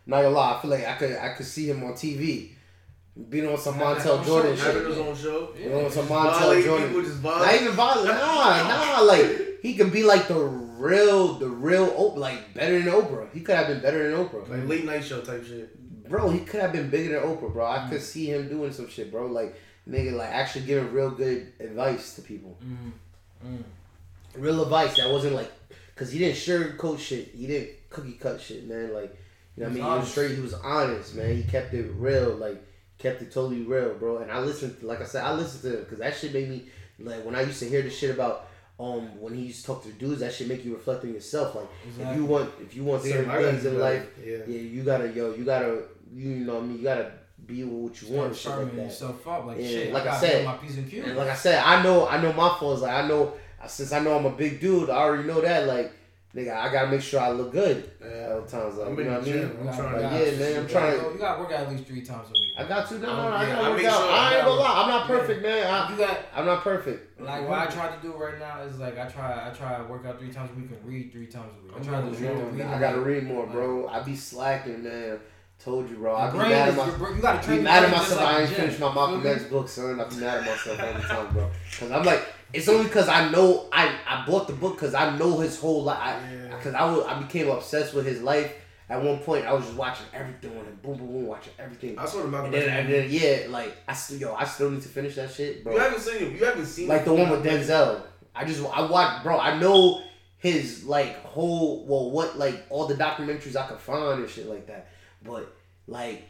Not 0.05 0.21
gonna 0.21 0.29
lie, 0.35 0.55
I 0.57 0.61
feel 0.61 0.71
like 0.71 0.87
I 0.87 0.93
could 0.95 1.11
I 1.17 1.33
could 1.33 1.45
see 1.45 1.69
him 1.69 1.83
on 1.83 1.93
TV, 1.93 2.51
being 3.29 3.47
on 3.47 3.57
some 3.57 3.73
Having 3.75 4.03
Montel 4.03 4.25
Jordan 4.25 4.55
show, 4.55 4.63
shit. 4.63 4.73
having 4.75 4.89
his 4.89 4.97
own 4.99 5.15
show. 5.15 5.49
You 5.59 5.69
know, 5.69 5.89
some 5.89 6.05
Violate 6.05 6.63
Montel 6.63 6.63
Jordan. 6.63 7.03
just 7.03 7.23
Not 7.23 7.53
even 7.55 7.71
violent. 7.73 8.07
Nah, 8.07 8.67
nah. 8.67 8.99
Like 9.01 9.59
he 9.61 9.75
could 9.75 9.91
be 9.91 10.03
like 10.03 10.27
the 10.29 10.35
real, 10.35 11.33
the 11.33 11.49
real 11.49 11.87
Oprah, 11.91 12.17
like 12.17 12.53
better 12.53 12.79
than 12.79 12.93
Oprah. 12.93 13.27
He 13.33 13.41
could 13.41 13.55
have 13.55 13.67
been 13.67 13.81
better 13.81 14.09
than 14.11 14.25
Oprah. 14.25 14.47
Like 14.47 14.67
late 14.69 14.85
night 14.85 15.03
show 15.03 15.19
type 15.21 15.43
shit. 15.45 15.73
Bro, 16.07 16.29
he 16.29 16.39
could 16.39 16.61
have 16.61 16.71
been 16.71 16.89
bigger 16.89 17.19
than 17.19 17.27
Oprah, 17.29 17.51
bro. 17.51 17.65
I 17.65 17.79
Mm. 17.79 17.89
could 17.89 18.01
see 18.01 18.27
him 18.31 18.47
doing 18.47 18.71
some 18.71 18.87
shit, 18.87 19.11
bro. 19.11 19.25
Like 19.25 19.55
nigga, 19.87 20.13
like 20.13 20.29
actually 20.29 20.65
giving 20.65 20.91
real 20.91 21.11
good 21.11 21.53
advice 21.59 22.15
to 22.15 22.21
people. 22.21 22.57
Mm, 22.63 22.91
mm. 23.45 23.63
Real 24.35 24.61
advice 24.63 24.97
that 24.97 25.09
wasn't 25.11 25.35
like, 25.35 25.51
cause 25.95 26.11
he 26.11 26.19
didn't 26.19 26.35
sugarcoat 26.35 26.99
shit. 26.99 27.29
He 27.29 27.47
didn't 27.47 27.69
cookie 27.89 28.13
cut 28.13 28.39
shit, 28.41 28.67
man. 28.67 28.93
Like 28.93 29.15
you 29.55 29.63
know 29.63 29.69
what 29.69 29.71
I 29.71 29.75
mean. 29.75 29.83
He 29.83 29.99
was 29.99 30.11
straight. 30.11 30.35
He 30.35 30.41
was 30.41 30.53
honest, 30.53 31.15
man. 31.15 31.35
He 31.35 31.43
kept 31.43 31.73
it 31.73 31.91
real, 31.95 32.35
like 32.35 32.63
kept 32.97 33.21
it 33.21 33.31
totally 33.31 33.61
real, 33.61 33.93
bro. 33.95 34.17
And 34.19 34.31
I 34.31 34.39
listened, 34.39 34.81
like 34.81 35.01
I 35.01 35.05
said, 35.05 35.23
I 35.23 35.33
listened 35.33 35.63
to 35.63 35.77
him 35.77 35.83
because 35.83 35.99
that 35.99 36.15
shit 36.15 36.33
made 36.33 36.49
me 36.49 36.65
like 36.99 37.25
when 37.25 37.35
I 37.35 37.41
used 37.41 37.59
to 37.59 37.69
hear 37.69 37.81
the 37.81 37.89
shit 37.89 38.11
about. 38.11 38.45
Um, 38.79 39.19
when 39.19 39.33
he 39.33 39.45
used 39.45 39.61
to 39.61 39.65
talk 39.65 39.81
to 39.85 39.91
dudes, 39.93 40.19
that 40.19 40.31
shit 40.31 40.47
make 40.47 40.63
you 40.63 40.75
reflect 40.75 41.03
on 41.03 41.11
yourself. 41.11 41.55
Like, 41.55 41.67
if 41.99 42.15
you 42.15 42.25
want, 42.25 42.51
if 42.61 42.75
you 42.75 42.83
want 42.83 43.01
certain 43.01 43.31
things 43.31 43.65
in 43.65 43.79
life, 43.79 44.05
Yeah. 44.23 44.37
yeah, 44.47 44.59
you 44.59 44.83
gotta, 44.83 45.09
yo, 45.09 45.33
you 45.33 45.45
gotta, 45.45 45.81
you 46.13 46.27
know 46.45 46.53
what 46.53 46.63
I 46.63 46.65
mean, 46.67 46.77
you 46.77 46.83
gotta 46.83 47.11
be 47.47 47.63
with 47.63 47.73
what 47.91 48.01
you 48.01 48.15
want, 48.15 48.35
Start 48.35 48.65
like 48.65 48.73
yourself 48.75 49.25
up, 49.27 49.45
like 49.45 49.57
Yeah, 49.59 49.67
shit. 49.67 49.93
like 49.93 50.03
I 50.03 50.05
gotta 50.05 50.19
said, 50.19 50.45
my 50.45 50.53
piece 50.57 50.77
and 50.77 50.89
cue. 50.89 51.03
And 51.03 51.15
like 51.17 51.29
I 51.29 51.35
said, 51.35 51.63
I 51.63 51.81
know, 51.81 52.07
I 52.07 52.21
know 52.21 52.33
my 52.33 52.55
faults. 52.59 52.81
Like 52.81 53.03
I 53.03 53.07
know, 53.07 53.33
since 53.65 53.91
I 53.93 53.99
know 53.99 54.17
I'm 54.17 54.25
a 54.25 54.31
big 54.31 54.59
dude, 54.59 54.89
I 54.89 54.97
already 54.97 55.23
know 55.23 55.39
that. 55.41 55.65
Like, 55.65 55.93
nigga, 56.35 56.55
I 56.55 56.71
gotta 56.71 56.89
make 56.91 57.01
sure 57.01 57.19
I 57.21 57.29
look 57.31 57.51
good 57.53 57.89
at 58.03 58.11
Yeah. 58.11 58.33
all 58.35 58.41
times. 58.41 58.75
Like, 58.75 58.87
I'm 58.89 58.97
you 58.99 59.03
know 59.05 59.11
what 59.19 59.27
I 59.27 59.31
mean? 59.31 59.43
I'm 59.43 59.49
trying 59.49 59.77
gotta- 59.77 59.97
to. 59.97 60.03
Like, 60.03 60.11
you 60.11 60.31
yeah, 60.31 60.37
man, 60.39 60.47
I'm 60.47 60.67
gotta 60.67 60.73
trying 60.73 60.99
to- 60.99 61.13
You 61.13 61.17
gotta 61.19 61.39
work 61.41 61.51
out 61.53 61.59
at 61.61 61.69
least 61.71 61.85
three 61.85 62.01
times 62.01 62.27
a 62.27 62.31
week. 62.33 62.43
I 62.59 62.63
got 62.65 62.87
to. 62.89 62.93
No, 62.99 62.99
no, 63.07 63.15
no, 63.15 63.27
Um, 63.27 63.33
I 63.33 63.43
yeah, 63.47 63.55
gotta 63.55 63.65
I 63.65 63.69
work 63.69 63.77
make 63.77 63.85
out. 63.87 63.97
sure- 64.01 64.11
I 64.11 64.35
ain't 64.35 64.45
gonna 64.45 64.59
lie. 64.61 64.81
I'm 64.83 64.89
not 64.89 65.09
Yeah. 65.09 65.15
perfect, 65.17 65.41
man. 65.41 65.67
I, 65.73 65.91
You 65.91 65.97
got 65.97 66.17
I'm 66.35 66.45
not 66.45 66.63
perfect. 66.63 67.21
like 67.21 67.47
what 67.49 67.59
I 67.59 67.65
try 67.67 67.87
to 67.95 68.01
do 68.01 68.13
right 68.13 68.39
now 68.39 68.61
is 68.61 68.77
like 68.77 68.99
I 68.99 69.05
try 69.07 69.47
I 69.49 69.53
try 69.53 69.77
to 69.77 69.83
work 69.85 70.05
out 70.05 70.19
three 70.19 70.31
times 70.31 70.49
a 70.55 70.59
week 70.59 70.69
and 70.71 70.85
read 70.85 71.11
three 71.13 71.27
times 71.27 71.53
a 71.59 71.63
week. 71.65 71.73
I 71.79 71.83
try 71.83 72.01
to 72.01 72.07
read. 72.53 72.61
I 72.65 72.79
gotta 72.79 72.99
read 72.99 73.23
more, 73.23 73.47
bro. 73.47 73.87
I 73.87 74.01
be 74.01 74.15
slacking, 74.15 74.83
man. 74.83 75.19
Told 75.63 75.89
you, 75.89 75.97
bro. 75.97 76.15
I 76.15 76.23
Your 76.25 76.31
be 76.33 76.37
brain 76.37 76.51
mad 76.51 76.69
at 76.69 76.75
my. 76.75 76.85
your 76.85 77.15
you 77.15 77.21
gotta 77.21 77.39
I 77.39 77.41
train 77.41 77.63
mad 77.63 77.83
at 77.83 77.91
myself. 77.91 78.21
like 78.21 78.35
I 78.35 78.41
ain't 78.41 78.49
finished 78.51 78.79
my 78.79 78.93
Malcolm 78.93 79.23
me? 79.23 79.29
X 79.29 79.43
book, 79.45 79.67
son. 79.67 79.99
I 79.99 80.03
be 80.05 80.15
mad 80.17 80.37
at 80.37 80.45
myself 80.45 80.79
all 80.79 80.93
the 80.93 80.99
time, 81.01 81.33
bro. 81.33 81.51
Cause 81.79 81.91
I'm 81.91 82.03
like, 82.03 82.25
it's 82.53 82.67
only 82.69 82.83
because 82.85 83.09
I 83.09 83.29
know 83.31 83.67
I 83.71 83.95
I 84.07 84.25
bought 84.25 84.47
the 84.47 84.53
book 84.53 84.75
because 84.75 84.93
I 84.93 85.17
know 85.17 85.39
his 85.39 85.59
whole 85.59 85.83
life. 85.83 86.21
Yeah. 86.31 86.55
Because 86.55 86.73
I, 86.73 86.85
was 86.89 87.05
I 87.05 87.19
became 87.21 87.49
obsessed 87.49 87.93
with 87.93 88.05
his 88.05 88.21
life. 88.21 88.53
At 88.89 89.03
one 89.03 89.19
point, 89.19 89.45
I 89.45 89.51
was 89.51 89.65
just 89.65 89.75
watching 89.75 90.05
everything 90.13 90.51
on 90.51 90.63
him, 90.63 90.79
boom, 90.81 90.97
boom, 90.97 91.07
boom, 91.07 91.27
watching 91.27 91.51
everything. 91.59 91.99
I 91.99 92.05
saw 92.05 92.21
the 92.21 92.29
Malcolm 92.29 92.53
And 92.53 92.63
then, 92.63 92.69
and 92.69 92.93
then, 92.93 93.07
yeah, 93.09 93.47
like 93.49 93.75
I 93.85 93.93
still, 93.93 94.17
yo, 94.17 94.33
I 94.33 94.45
still 94.45 94.71
need 94.71 94.81
to 94.83 94.87
finish 94.87 95.15
that 95.15 95.29
shit, 95.29 95.61
bro. 95.63 95.73
You 95.73 95.79
haven't 95.79 95.99
seen 95.99 96.15
it. 96.15 96.31
You 96.39 96.45
haven't 96.45 96.65
seen 96.67 96.87
like 96.87 97.03
the 97.03 97.13
one 97.13 97.29
with 97.29 97.43
Denzel. 97.43 98.03
I 98.33 98.45
just 98.45 98.63
I 98.63 98.89
watch, 98.89 99.23
bro. 99.23 99.39
I 99.39 99.59
know 99.59 100.03
his 100.37 100.85
like 100.85 101.21
whole 101.25 101.85
well, 101.85 102.11
what 102.11 102.37
like 102.37 102.63
all 102.69 102.87
the 102.87 102.95
documentaries 102.95 103.55
I 103.55 103.67
could 103.67 103.79
find 103.79 104.21
and 104.21 104.29
shit 104.29 104.47
like 104.47 104.67
that. 104.67 104.87
But 105.23 105.53
like, 105.87 106.23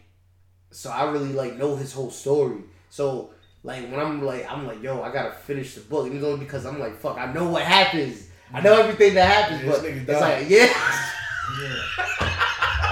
so 0.72 0.90
I 0.90 1.10
really 1.12 1.34
like 1.34 1.58
know 1.58 1.76
his 1.76 1.94
whole 1.94 2.12
story. 2.12 2.58
So 2.90 3.32
like 3.64 3.90
when 3.90 4.00
I'm 4.00 4.24
like 4.24 4.50
I'm 4.52 4.66
like 4.68 4.82
yo, 4.82 5.02
I 5.02 5.12
gotta 5.12 5.32
finish 5.32 5.76
the 5.76 5.82
book, 5.82 6.08
and 6.08 6.16
it's 6.16 6.26
only 6.26 6.40
because 6.40 6.66
I'm 6.66 6.80
like 6.80 6.96
fuck, 6.98 7.18
I 7.18 7.32
know 7.34 7.50
what 7.50 7.64
happens. 7.64 8.28
I 8.54 8.62
know 8.62 8.74
everything 8.80 9.14
that 9.16 9.28
happens, 9.30 9.64
Yeah, 9.64 9.72
but 9.72 9.86
it's 9.86 10.06
died. 10.06 10.42
like 10.42 10.50
yeah. 10.50 10.74
Yeah. 11.62 12.34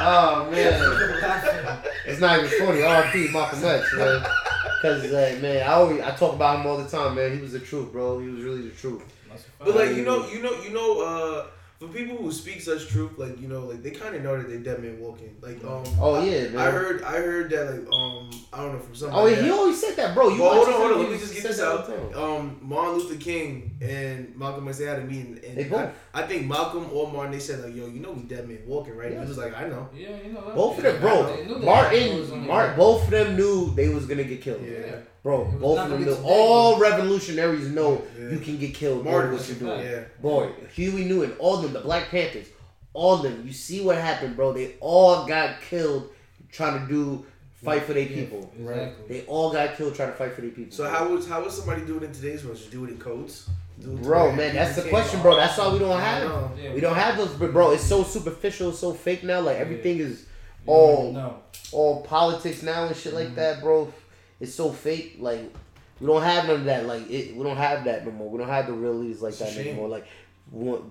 Oh 0.08 0.52
man, 0.52 1.82
it's 2.06 2.20
not 2.20 2.38
even 2.44 2.60
funny. 2.60 2.84
R.P. 2.84 3.30
Malcolm 3.32 3.64
X, 3.64 3.92
man. 3.96 4.24
Cause 4.82 5.10
like 5.12 5.42
man, 5.42 5.64
I 5.68 5.72
always 5.74 6.02
I 6.02 6.12
talk 6.12 6.36
about 6.36 6.60
him 6.60 6.68
all 6.68 6.78
the 6.78 6.88
time, 6.88 7.16
man. 7.16 7.34
He 7.36 7.42
was 7.42 7.54
the 7.54 7.60
truth, 7.60 7.92
bro. 7.92 8.20
He 8.20 8.28
was 8.30 8.42
really 8.44 8.64
the 8.64 8.76
truth. 8.76 9.02
That's 9.30 9.42
a 9.42 9.46
fact. 9.46 9.66
But 9.66 9.76
like 9.76 9.96
you 9.96 10.04
know, 10.04 10.28
you 10.28 10.44
know, 10.44 10.62
you 10.62 10.72
know, 10.72 11.02
uh, 11.02 11.48
for 11.80 11.88
people 11.90 12.16
who 12.18 12.32
speak 12.32 12.62
such 12.62 12.88
truth, 12.88 13.18
like 13.18 13.40
you 13.40 13.48
know, 13.48 13.66
like 13.66 13.84
they 13.84 13.92
kind 13.92 14.16
of 14.16 14.24
know 14.24 14.38
that 14.38 14.50
they 14.50 14.58
dead 14.58 14.82
man 14.82 15.00
walking. 15.00 15.36
Like 15.42 15.64
um, 15.66 15.84
Oh 16.00 16.24
yeah, 16.24 16.48
man. 16.48 16.58
I 16.58 16.72
heard, 16.72 17.02
I 17.04 17.18
heard 17.18 17.50
that 17.52 17.66
like 17.74 17.92
um, 17.94 18.30
I 18.54 18.58
don't 18.62 18.74
know 18.74 18.80
from 18.80 18.96
somebody. 18.96 19.22
Oh, 19.22 19.36
that- 19.36 19.44
he 19.44 19.52
always 19.52 19.80
said 19.80 19.96
that, 19.98 20.16
bro. 20.16 20.30
You 20.30 20.42
Well, 20.42 20.54
hold 20.56 20.68
on, 20.68 20.74
hold 20.74 20.92
on. 20.94 21.00
Let 21.04 21.12
me 21.12 21.18
just 21.18 21.35
he 21.66 21.72
get 21.72 21.82
said 21.82 21.88
this 21.88 21.88
that 21.88 21.94
out. 21.98 22.02
all 22.06 22.08
the 22.10 22.14
time. 22.14 22.38
Um, 22.42 22.60
Martin 22.62 22.94
Luther 23.00 23.16
King 23.22 23.78
and 23.82 24.36
Malcolm 24.36 24.68
X 24.68 24.78
they 24.78 24.86
had 24.86 25.00
a 25.00 25.04
meeting, 25.04 25.40
and 25.48 25.58
They 25.58 25.64
both. 25.66 25.92
I, 26.14 26.22
I 26.24 26.28
think 26.28 26.46
Malcolm 26.48 26.88
or 26.92 27.12
Martin 27.12 27.32
they 27.34 27.40
said 27.40 27.64
like, 27.64 27.76
"Yo, 27.76 27.88
you 27.88 28.00
know 28.00 28.12
we 28.12 28.24
dead 28.24 28.48
man 28.48 28.60
walking, 28.66 28.96
right?" 28.96 29.12
Yeah. 29.12 29.22
He 29.22 29.28
was 29.28 29.38
like, 29.38 29.56
"I 29.58 29.68
know." 29.68 29.90
Yeah, 29.96 30.10
you 30.26 30.34
know 30.34 30.46
that. 30.46 30.56
Both 30.56 30.78
of 30.78 30.84
them, 30.84 31.02
bro. 31.02 31.36
they 31.36 31.46
knew 31.46 31.60
that. 31.60 31.94
It 31.94 32.20
was 32.20 32.30
Martin, 32.30 32.48
Mark, 32.48 32.76
both 32.76 33.04
of 33.06 33.10
them 33.12 33.36
knew 33.36 33.74
they 33.76 33.90
was 33.90 34.06
gonna 34.06 34.24
get 34.24 34.42
killed. 34.42 34.62
Yeah. 34.64 34.98
Bro, 35.24 35.46
both 35.60 35.80
of 35.80 35.90
them 35.90 36.00
knew. 36.04 36.10
today, 36.12 36.22
All 36.24 36.78
revolutionaries 36.78 37.68
know 37.70 38.04
Yeah. 38.20 38.30
you 38.30 38.40
can 38.40 38.58
get 38.58 38.76
killed. 38.76 39.04
Martin 39.04 39.32
Martin, 39.32 39.38
what 39.38 39.48
you're 39.50 39.76
doing. 39.78 39.86
Yeah. 39.92 40.04
Boy, 40.22 40.52
Huey 40.74 41.06
Newton, 41.06 41.36
all 41.40 41.58
them, 41.58 41.74
the 41.74 41.80
Black 41.80 42.10
Panthers, 42.10 42.48
all 42.94 43.18
them. 43.18 43.44
You 43.46 43.52
see 43.52 43.82
what 43.82 43.98
happened, 43.98 44.36
bro? 44.36 44.54
They 44.54 44.76
all 44.80 45.26
got 45.26 45.62
killed 45.62 46.12
trying 46.52 46.80
to 46.88 46.94
do 46.94 47.26
fight 47.64 47.84
for 47.84 47.94
their 47.94 48.04
Yeah, 48.04 48.16
people. 48.16 48.52
Exactly. 48.60 49.08
They 49.08 49.26
all 49.28 49.52
got 49.52 49.76
killed 49.76 49.96
trying 49.96 50.12
to 50.12 50.16
fight 50.18 50.34
for 50.34 50.42
their 50.42 50.50
people. 50.52 50.72
So 50.76 50.88
how 50.90 51.08
would 51.10 51.26
how 51.26 51.42
would 51.42 51.52
somebody 51.52 51.82
do 51.86 51.98
it 51.98 52.04
in 52.04 52.12
today's 52.12 52.44
world? 52.44 52.58
Just 52.58 52.72
do 52.72 52.86
it 52.86 52.90
in 52.92 52.98
codes? 52.98 53.50
Dude, 53.80 54.02
Bro, 54.04 54.28
man, 54.30 54.38
man, 54.38 54.56
that's 54.56 54.76
the 54.78 54.84
question, 54.90 55.22
bro. 55.22 55.36
That's 55.36 55.58
why 55.58 55.72
we 55.74 55.80
don't 55.80 56.00
have. 56.00 56.24
know. 56.24 56.52
Yeah, 56.62 56.74
We 56.74 56.80
don't 56.80 56.96
have 56.96 57.18
those, 57.18 57.30
but 57.34 57.52
bro, 57.52 57.72
it's 57.72 57.84
so 57.84 58.04
superficial, 58.04 58.72
so 58.72 58.94
fake 58.94 59.24
now. 59.24 59.42
Like 59.42 59.58
everything 59.58 59.98
is 60.00 60.22
You 60.66 60.72
all 60.74 61.12
know. 61.12 61.38
all 61.74 62.02
politics 62.04 62.64
now 62.64 62.86
and 62.86 62.96
shit 62.96 63.14
like 63.14 63.30
Mhm. 63.30 63.36
that, 63.36 63.62
bro. 63.62 63.92
It's 64.40 64.54
so 64.54 64.72
fake. 64.72 65.18
Like 65.20 65.52
we 66.00 66.08
don't 66.08 66.22
have 66.24 66.48
none 66.48 66.58
of 66.58 66.66
that. 66.66 66.86
Like 66.86 67.10
it, 67.10 67.36
we 67.36 67.44
don't 67.44 67.58
have 67.58 67.84
that 67.86 68.06
no 68.06 68.12
more. 68.12 68.30
We 68.30 68.38
don't 68.38 68.48
have 68.50 68.68
the 68.68 68.74
real 68.74 68.94
leaders 68.94 69.22
like 69.22 69.32
It's 69.32 69.40
that 69.40 69.58
anymore. 69.58 69.90
Like 69.90 70.06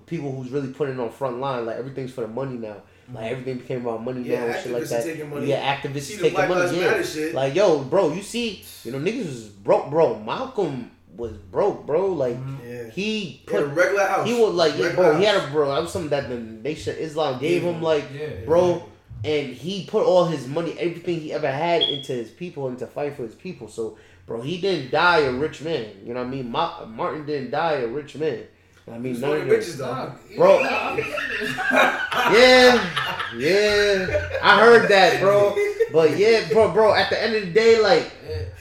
people 0.05 0.31
who's 0.31 0.49
really 0.51 0.71
putting 0.73 0.99
on 0.99 1.09
front 1.11 1.39
line. 1.39 1.65
Like 1.65 1.77
everything's 1.77 2.11
for 2.11 2.21
the 2.21 2.27
money 2.27 2.57
now. 2.57 2.77
Like 3.13 3.31
everything 3.31 3.57
became 3.59 3.81
about 3.81 4.03
money 4.03 4.21
Mm-hmm. 4.21 4.31
Yeah, 4.31 4.39
now 4.47 4.53
and 4.53 4.63
shit 4.63 4.71
like 4.71 4.83
activists 4.83 4.89
that. 4.89 4.99
are 4.99 5.03
taking 5.03 5.29
money. 5.29 5.47
Yeah, 5.47 5.75
activists 5.75 6.01
See 6.01 6.17
taking 6.17 6.33
Black 6.33 6.49
money. 6.49 6.79
Yeah. 6.79 7.01
Shit. 7.03 7.35
Like 7.35 7.55
yo, 7.55 7.79
bro, 7.83 8.13
you 8.13 8.21
see, 8.23 8.63
you 8.83 8.91
know 8.91 8.99
niggas 8.99 9.25
was 9.25 9.43
broke, 9.49 9.89
bro. 9.89 10.19
Malcolm 10.19 10.91
was 11.15 11.33
broke, 11.33 11.85
bro. 11.85 12.07
Like 12.07 12.35
Mhm. 12.37 12.57
yeah. 12.67 12.89
he 12.91 13.19
He 13.47 13.51
had 13.51 13.63
a 13.63 13.67
regular 13.67 14.05
house. 14.05 14.27
He 14.27 14.33
was 14.33 14.53
like, 14.53 14.75
yeah, 14.77 14.85
Regular 14.87 15.11
bro. 15.11 15.17
He 15.19 15.25
had 15.25 15.43
a 15.43 15.51
bro. 15.51 15.73
That 15.73 15.81
was 15.81 15.91
something 15.91 16.09
that 16.09 16.29
the 16.29 16.37
Nation 16.37 16.95
Islam 16.97 17.39
gave 17.39 17.61
him. 17.61 17.81
Like, 17.81 18.05
Yeah, 18.13 18.27
bro, 18.45 18.71
exactly. 18.71 18.91
and 19.31 19.53
he 19.53 19.85
put 19.85 20.03
all 20.05 20.25
his 20.25 20.47
money, 20.47 20.75
everything 20.79 21.19
he 21.21 21.31
ever 21.31 21.49
had 21.51 21.83
into 21.83 22.11
his 22.13 22.31
people 22.31 22.67
and 22.67 22.77
to 22.79 22.87
fight 22.87 23.15
for 23.15 23.23
his 23.23 23.35
people. 23.35 23.67
So, 23.69 23.97
bro, 24.27 24.41
he 24.41 24.57
didn't 24.59 24.91
die 24.91 25.19
a 25.19 25.31
rich 25.31 25.61
man. 25.61 25.85
You 26.03 26.13
know 26.15 26.21
what 26.21 26.27
I 26.27 26.31
mean? 26.31 26.49
Ma- 26.51 26.85
Martin 26.85 27.25
didn't 27.25 27.51
die 27.51 27.73
a 27.73 27.87
rich 27.87 28.15
man. 28.17 28.39
I 28.87 28.97
mean, 28.99 29.13
He's 29.13 29.21
none 29.21 29.33
of 29.33 29.41
of 29.41 29.47
the 29.49 29.55
them. 29.55 29.61
bitches 29.63 29.77
though. 29.77 30.37
Bro. 30.37 30.59
yeah, 30.59 30.95
Yeah, 32.31 32.89
yeah, 33.35 34.29
I 34.43 34.59
heard 34.61 34.89
that, 34.89 35.19
bro. 35.19 35.55
But 35.91 36.17
yeah, 36.17 36.47
bro, 36.51 36.71
bro. 36.71 36.93
At 36.93 37.09
the 37.09 37.21
end 37.21 37.35
of 37.35 37.45
the 37.45 37.51
day, 37.51 37.81
like, 37.81 38.11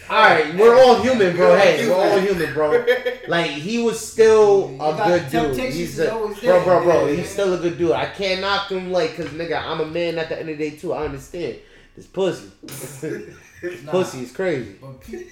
all 0.08 0.16
right, 0.18 0.54
we're 0.54 0.74
all 0.82 1.00
human, 1.02 1.36
bro. 1.36 1.56
Hey, 1.58 1.86
we're 1.88 1.94
all 1.94 2.18
human. 2.18 2.36
human, 2.38 2.54
bro. 2.54 2.84
Like, 3.28 3.50
he 3.52 3.82
was 3.82 3.98
still 4.06 4.76
a 4.80 4.94
good 4.96 5.30
dude. 5.30 5.56
He's 5.72 5.98
a, 5.98 6.08
bro, 6.10 6.62
bro, 6.64 6.82
bro. 6.84 7.06
He's 7.06 7.28
still 7.30 7.54
a 7.54 7.58
good 7.58 7.78
dude. 7.78 7.92
I 7.92 8.06
can't 8.06 8.40
knock 8.42 8.70
him, 8.70 8.92
like, 8.92 9.16
cause 9.16 9.26
nigga, 9.26 9.62
I'm 9.62 9.80
a 9.80 9.86
man. 9.86 10.18
At 10.18 10.28
the 10.28 10.38
end 10.40 10.50
of 10.50 10.58
the 10.58 10.70
day, 10.70 10.76
too, 10.76 10.92
I 10.92 11.04
understand. 11.06 11.56
This 11.96 12.06
pussy, 12.06 12.50
Nah, 13.84 13.92
pussy 13.92 14.20
is 14.24 14.32
crazy. 14.32 14.76
But 14.80 15.00
peep, 15.00 15.28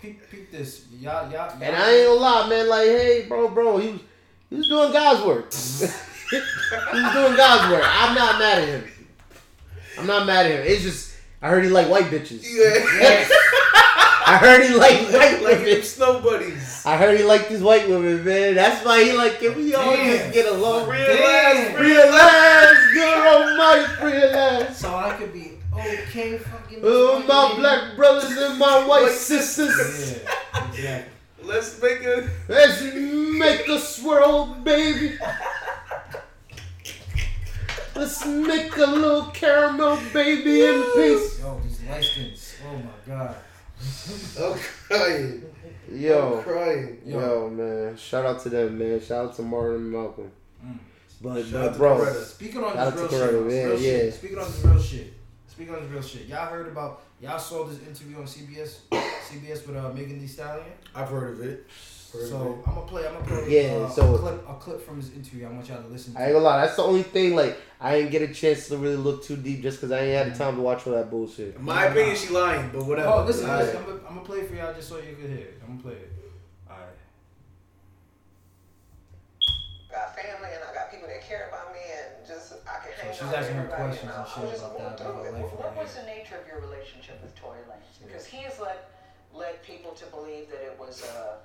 peep, 0.00 0.30
peep 0.30 0.50
this. 0.52 0.86
Y'all, 0.92 1.30
y'all, 1.30 1.32
y'all. 1.50 1.62
And 1.62 1.76
I 1.76 1.90
ain't 1.96 2.06
gonna 2.08 2.20
lie, 2.20 2.48
man. 2.48 2.68
Like, 2.68 2.86
hey, 2.86 3.26
bro, 3.28 3.48
bro, 3.48 3.76
he 3.78 3.88
was 3.90 4.00
he 4.50 4.56
was 4.56 4.68
doing 4.68 4.92
God's 4.92 5.24
work. 5.26 5.52
he 6.30 6.36
was 6.36 7.12
doing 7.14 7.36
God's 7.36 7.72
work. 7.72 7.82
I'm 7.84 8.14
not 8.14 8.38
mad 8.38 8.58
at 8.62 8.68
him. 8.68 8.84
I'm 9.98 10.06
not 10.06 10.26
mad 10.26 10.46
at 10.46 10.52
him. 10.52 10.66
It's 10.66 10.82
just 10.82 11.14
I 11.42 11.48
heard 11.50 11.64
he 11.64 11.70
like 11.70 11.88
white 11.88 12.06
bitches. 12.06 12.42
Yeah. 12.44 13.28
I 14.30 14.36
heard 14.38 14.62
he 14.66 14.74
like 14.74 14.98
white 15.12 15.42
like 15.42 15.58
women. 15.58 15.74
them 15.74 15.82
snow 15.82 16.20
buddies. 16.20 16.82
I 16.84 16.96
heard 16.96 17.18
he 17.18 17.24
liked 17.24 17.46
his 17.46 17.62
white 17.62 17.88
women, 17.88 18.24
man. 18.24 18.54
That's 18.56 18.84
why 18.84 19.02
he 19.04 19.12
like, 19.12 19.38
can 19.40 19.56
we 19.56 19.74
all 19.74 19.96
Damn. 19.96 20.18
just 20.18 20.34
get 20.34 20.46
along? 20.52 20.88
Damn. 20.90 21.80
Realize, 21.80 22.92
good 22.92 23.26
almighty, 23.26 24.04
realize. 24.04 24.76
So 24.76 24.94
I 24.94 25.14
could 25.14 25.32
be 25.32 25.52
okay 25.74 26.38
fucking. 26.38 26.80
Oh, 26.82 27.20
my 27.20 27.26
fucking- 27.26 27.60
black 27.60 27.96
brothers 27.96 28.36
and 28.36 28.58
my 28.58 28.86
white 28.86 29.02
White 29.04 29.12
sisters. 29.12 30.20
Yeah, 30.78 31.02
exactly. 31.02 31.17
Let's 31.48 31.80
make 31.80 32.04
a. 32.04 32.28
Let's 32.46 32.82
make 32.82 33.66
a 33.68 33.78
swirl, 33.78 34.54
baby. 34.62 35.16
Let's 37.96 38.26
make 38.26 38.76
a 38.76 38.84
little 38.86 39.24
caramel 39.30 39.98
baby 40.12 40.60
in 40.60 40.82
peace. 40.94 41.40
Yo, 41.40 41.58
these 41.64 41.82
light 41.84 42.04
skins. 42.04 42.54
Oh 42.68 42.76
my 42.76 43.14
god. 43.14 43.36
I'm 44.38 44.58
crying. 44.58 45.44
I'm 45.90 45.98
Yo, 45.98 46.42
crying. 46.42 47.00
yo, 47.06 47.48
man. 47.48 47.96
Shout 47.96 48.26
out 48.26 48.42
to 48.42 48.50
them, 48.50 48.78
man. 48.78 49.00
Shout 49.00 49.24
out 49.26 49.36
to 49.36 49.42
Martin 49.42 49.76
and 49.76 49.90
Malcolm. 49.90 50.30
Mm. 50.62 50.78
But, 51.22 51.46
Shout 51.46 51.52
but 51.52 51.64
out 51.70 51.76
bro, 51.78 51.96
Coretta. 51.98 52.24
Speaking 52.24 52.62
on 52.62 52.74
Shout 52.74 52.92
this 52.92 53.00
real 53.00 53.10
shit, 53.10 53.20
Coretta, 53.20 53.50
yeah, 53.50 53.64
real 53.64 53.80
yeah. 53.80 53.90
shit. 53.90 54.14
Speaking 54.14 54.38
on 54.38 54.44
this 54.44 54.64
real 54.64 54.82
shit. 54.82 55.12
Speaking 55.46 55.74
on 55.74 55.80
this 55.80 55.90
real 55.90 56.02
shit. 56.02 56.26
Y'all 56.26 56.46
heard 56.46 56.68
about? 56.68 57.02
Y'all 57.20 57.38
saw 57.38 57.64
this 57.64 57.80
interview 57.80 58.16
on 58.18 58.24
CBS, 58.24 58.76
CBS 58.92 59.66
with 59.66 59.76
uh, 59.76 59.88
Megan 59.92 60.20
Thee 60.20 60.26
Stallion. 60.28 60.66
I've 60.94 61.08
heard 61.08 61.32
of 61.32 61.40
it. 61.40 61.66
Heard 62.12 62.22
of 62.22 62.28
So 62.28 62.36
it. 62.64 62.68
I'm 62.68 62.74
gonna 62.76 62.86
play. 62.86 63.06
I'm 63.08 63.14
gonna 63.14 63.26
play. 63.26 63.46
Yeah, 63.48 63.72
uh, 63.74 63.88
so- 63.90 64.14
a 64.14 64.18
clip, 64.18 64.48
a 64.48 64.54
clip 64.54 64.80
from 64.86 64.96
his 64.98 65.12
interview. 65.12 65.46
I 65.46 65.50
want 65.50 65.68
y'all 65.68 65.82
to 65.82 65.88
listen. 65.88 66.14
to 66.14 66.20
I 66.20 66.26
ain't 66.26 66.34
gonna 66.34 66.44
lie. 66.44 66.60
That's 66.64 66.76
the 66.76 66.82
only 66.84 67.02
thing. 67.02 67.34
Like, 67.34 67.58
I 67.80 67.96
ain't 67.96 68.12
get 68.12 68.22
a 68.22 68.32
chance 68.32 68.68
to 68.68 68.76
really 68.76 68.96
look 68.96 69.24
too 69.24 69.36
deep 69.36 69.62
just 69.62 69.78
because 69.78 69.90
I 69.90 70.00
ain't 70.00 70.14
had 70.26 70.32
the 70.34 70.38
time 70.38 70.54
to 70.56 70.62
watch 70.62 70.86
all 70.86 70.92
that 70.94 71.10
bullshit. 71.10 71.56
In 71.56 71.64
my 71.64 71.86
opinion, 71.86 72.14
she 72.16 72.28
lying, 72.28 72.70
but 72.72 72.86
whatever. 72.86 73.08
Oh, 73.08 73.24
listen, 73.24 73.50
Alright. 73.50 73.64
listen. 73.66 73.78
I'm 73.80 73.86
gonna, 73.86 74.00
I'm 74.08 74.14
gonna 74.14 74.26
play 74.26 74.38
it 74.38 74.48
for 74.48 74.54
y'all 74.54 74.72
just 74.74 74.88
so 74.88 74.98
you 74.98 75.16
can 75.16 75.28
hear 75.28 75.38
it. 75.38 75.60
I'm 75.62 75.70
gonna 75.76 75.82
play 75.82 75.92
it. 75.94 76.12
All 76.70 76.76
right. 76.76 76.98
got 79.90 80.14
family 80.14 80.54
and 80.54 80.62
I 80.70 80.72
got 80.72 80.90
people 80.92 81.08
that 81.08 81.22
care 81.26 81.48
about 81.48 81.72
me 81.72 81.78
and 82.68 83.08
just 83.08 83.22
I 83.22 83.26
she's 83.26 83.34
asking 83.34 83.56
her 83.56 83.62
everybody, 83.64 83.82
questions 83.82 84.12
and 84.12 84.26
shit 84.28 84.62
I 84.62 84.66
about 84.68 84.98
that, 84.98 85.06
about 85.08 85.24
it. 85.24 85.32
her 85.32 85.38
life 85.40 85.52
What 85.56 85.76
was 85.76 85.94
the 85.94 86.04
nature 86.04 86.36
of 86.36 86.44
your 86.46 86.60
relationship 86.60 87.16
with 87.22 87.34
Tory 87.34 87.60
Lanez? 87.68 87.96
Because 88.04 88.26
he 88.26 88.38
has 88.44 88.58
led 88.60 88.78
led 89.34 89.62
people 89.62 89.92
to 89.92 90.06
believe 90.06 90.48
that 90.50 90.60
it 90.64 90.76
was 90.78 91.04
a 91.04 91.38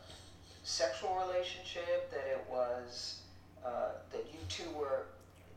sexual 0.64 1.16
relationship, 1.28 2.10
that 2.12 2.26
it 2.28 2.44
was 2.50 3.22
uh, 3.66 4.00
that 4.12 4.26
you 4.32 4.40
two 4.50 4.70
were 4.76 5.08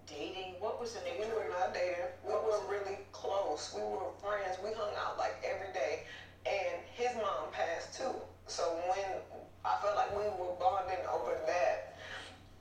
dating. 0.07 0.55
What 0.61 0.81
was 0.81 0.95
the 0.95 1.03
nature? 1.03 1.27
We 1.27 1.35
were 1.35 1.51
not 1.51 1.75
dating. 1.75 2.07
We 2.25 2.31
What 2.33 2.43
were 2.45 2.51
was 2.59 2.63
it? 2.67 2.71
really 2.71 2.99
close. 3.13 3.73
We 3.75 3.83
were 3.83 4.11
friends. 4.23 4.59
We 4.63 4.71
hung 4.75 4.95
out 4.99 5.19
like 5.19 5.35
every 5.47 5.73
day. 5.75 6.03
And 6.47 6.79
his 6.95 7.11
mom 7.19 7.51
passed 7.51 7.99
too. 7.99 8.15
So 8.47 8.63
when 8.87 9.19
I 9.67 9.75
felt 9.83 9.97
like 9.99 10.15
we 10.15 10.23
were 10.39 10.55
bonding 10.63 11.03
over 11.11 11.35
that, 11.47 11.99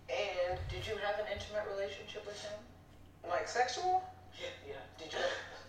and 0.10 0.58
Did 0.70 0.86
you 0.86 0.98
have 1.06 1.18
an 1.22 1.26
intimate 1.34 1.65
relationship 1.70 2.26
with 2.26 2.38
him? 2.41 2.58
Like 3.29 3.47
sexual, 3.47 4.03
Yeah, 4.39 4.47
yeah. 4.67 4.73
Did 4.97 5.13
you? 5.13 5.19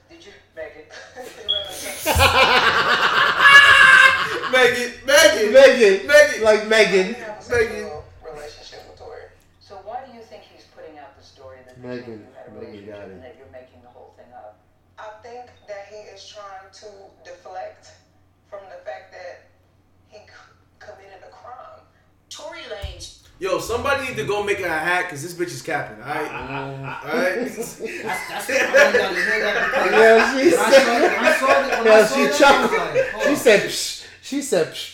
Did 0.08 0.24
you, 0.26 0.32
Megan? 0.54 0.84
Megan, 4.52 4.92
Megan, 5.04 5.52
Megan, 5.52 6.06
Megan. 6.06 6.42
like 6.42 6.60
I 6.62 6.64
Megan. 6.64 7.06
didn't 7.08 7.22
have 7.22 7.46
a 7.46 7.50
Megan. 7.50 7.90
relationship 8.24 8.80
with 8.88 8.98
Tory. 8.98 9.22
So 9.60 9.76
why 9.84 10.04
do 10.06 10.12
you 10.16 10.22
think 10.22 10.42
he's 10.52 10.64
putting 10.74 10.98
out 10.98 11.16
the 11.18 11.24
story 11.24 11.58
that 11.66 11.78
Megan- 11.82 12.20
you 12.20 12.26
had 12.36 12.46
a 12.46 12.50
Megan 12.52 12.70
relationship 12.70 12.94
got 12.94 13.08
it. 13.08 13.12
and 13.12 13.22
that 13.24 13.34
you're 13.38 13.50
making 13.52 13.82
the 13.82 13.88
whole 13.88 14.14
thing 14.16 14.32
up? 14.34 14.58
I 14.98 15.10
think 15.22 15.46
that 15.68 15.86
he 15.90 15.96
is 16.14 16.26
trying 16.26 16.70
to 16.72 16.86
deflect 17.24 17.90
from 18.48 18.60
the 18.70 18.78
fact 18.84 19.12
that 19.12 19.46
he 20.08 20.18
c- 20.18 20.24
committed 20.78 21.22
a 21.26 21.30
crime. 21.30 21.80
Tory 22.30 22.62
Lanez. 22.70 23.25
Yo, 23.38 23.58
somebody 23.58 24.06
need 24.08 24.16
to 24.16 24.24
go 24.24 24.42
make 24.42 24.58
her 24.60 24.66
a 24.66 24.68
hat 24.78 25.04
because 25.04 25.22
this 25.22 25.34
bitch 25.34 25.52
is 25.52 25.60
capping. 25.60 26.02
All 26.02 26.08
right, 26.08 26.28
ah, 26.30 26.46
ah, 26.50 27.02
ah. 27.04 27.10
all 27.12 27.18
right. 27.18 27.34
That's 27.34 27.74
that's. 27.76 28.50
I 28.50 28.84
want 28.84 28.94
y'all 28.94 29.14
to 29.14 29.20
hear 29.20 29.40
that 29.42 29.56
because 29.74 29.92
Yeah, 29.92 30.32
she 30.32 30.44
when 30.46 30.58
I 30.58 30.62
saw, 30.62 30.70
said. 30.70 31.18
I 31.18 31.36
saw 31.38 31.46
that, 31.46 31.84
when 31.84 31.92
I 31.92 31.98
Yeah, 31.98 32.06
she 32.06 32.24
that, 32.24 32.34
chuckled. 32.38 33.14
like, 33.14 33.28
She 33.28 33.36
said. 33.36 33.60
Psh. 33.68 34.06
She 34.22 34.42
said. 34.42 34.66
Psh. 34.72 34.92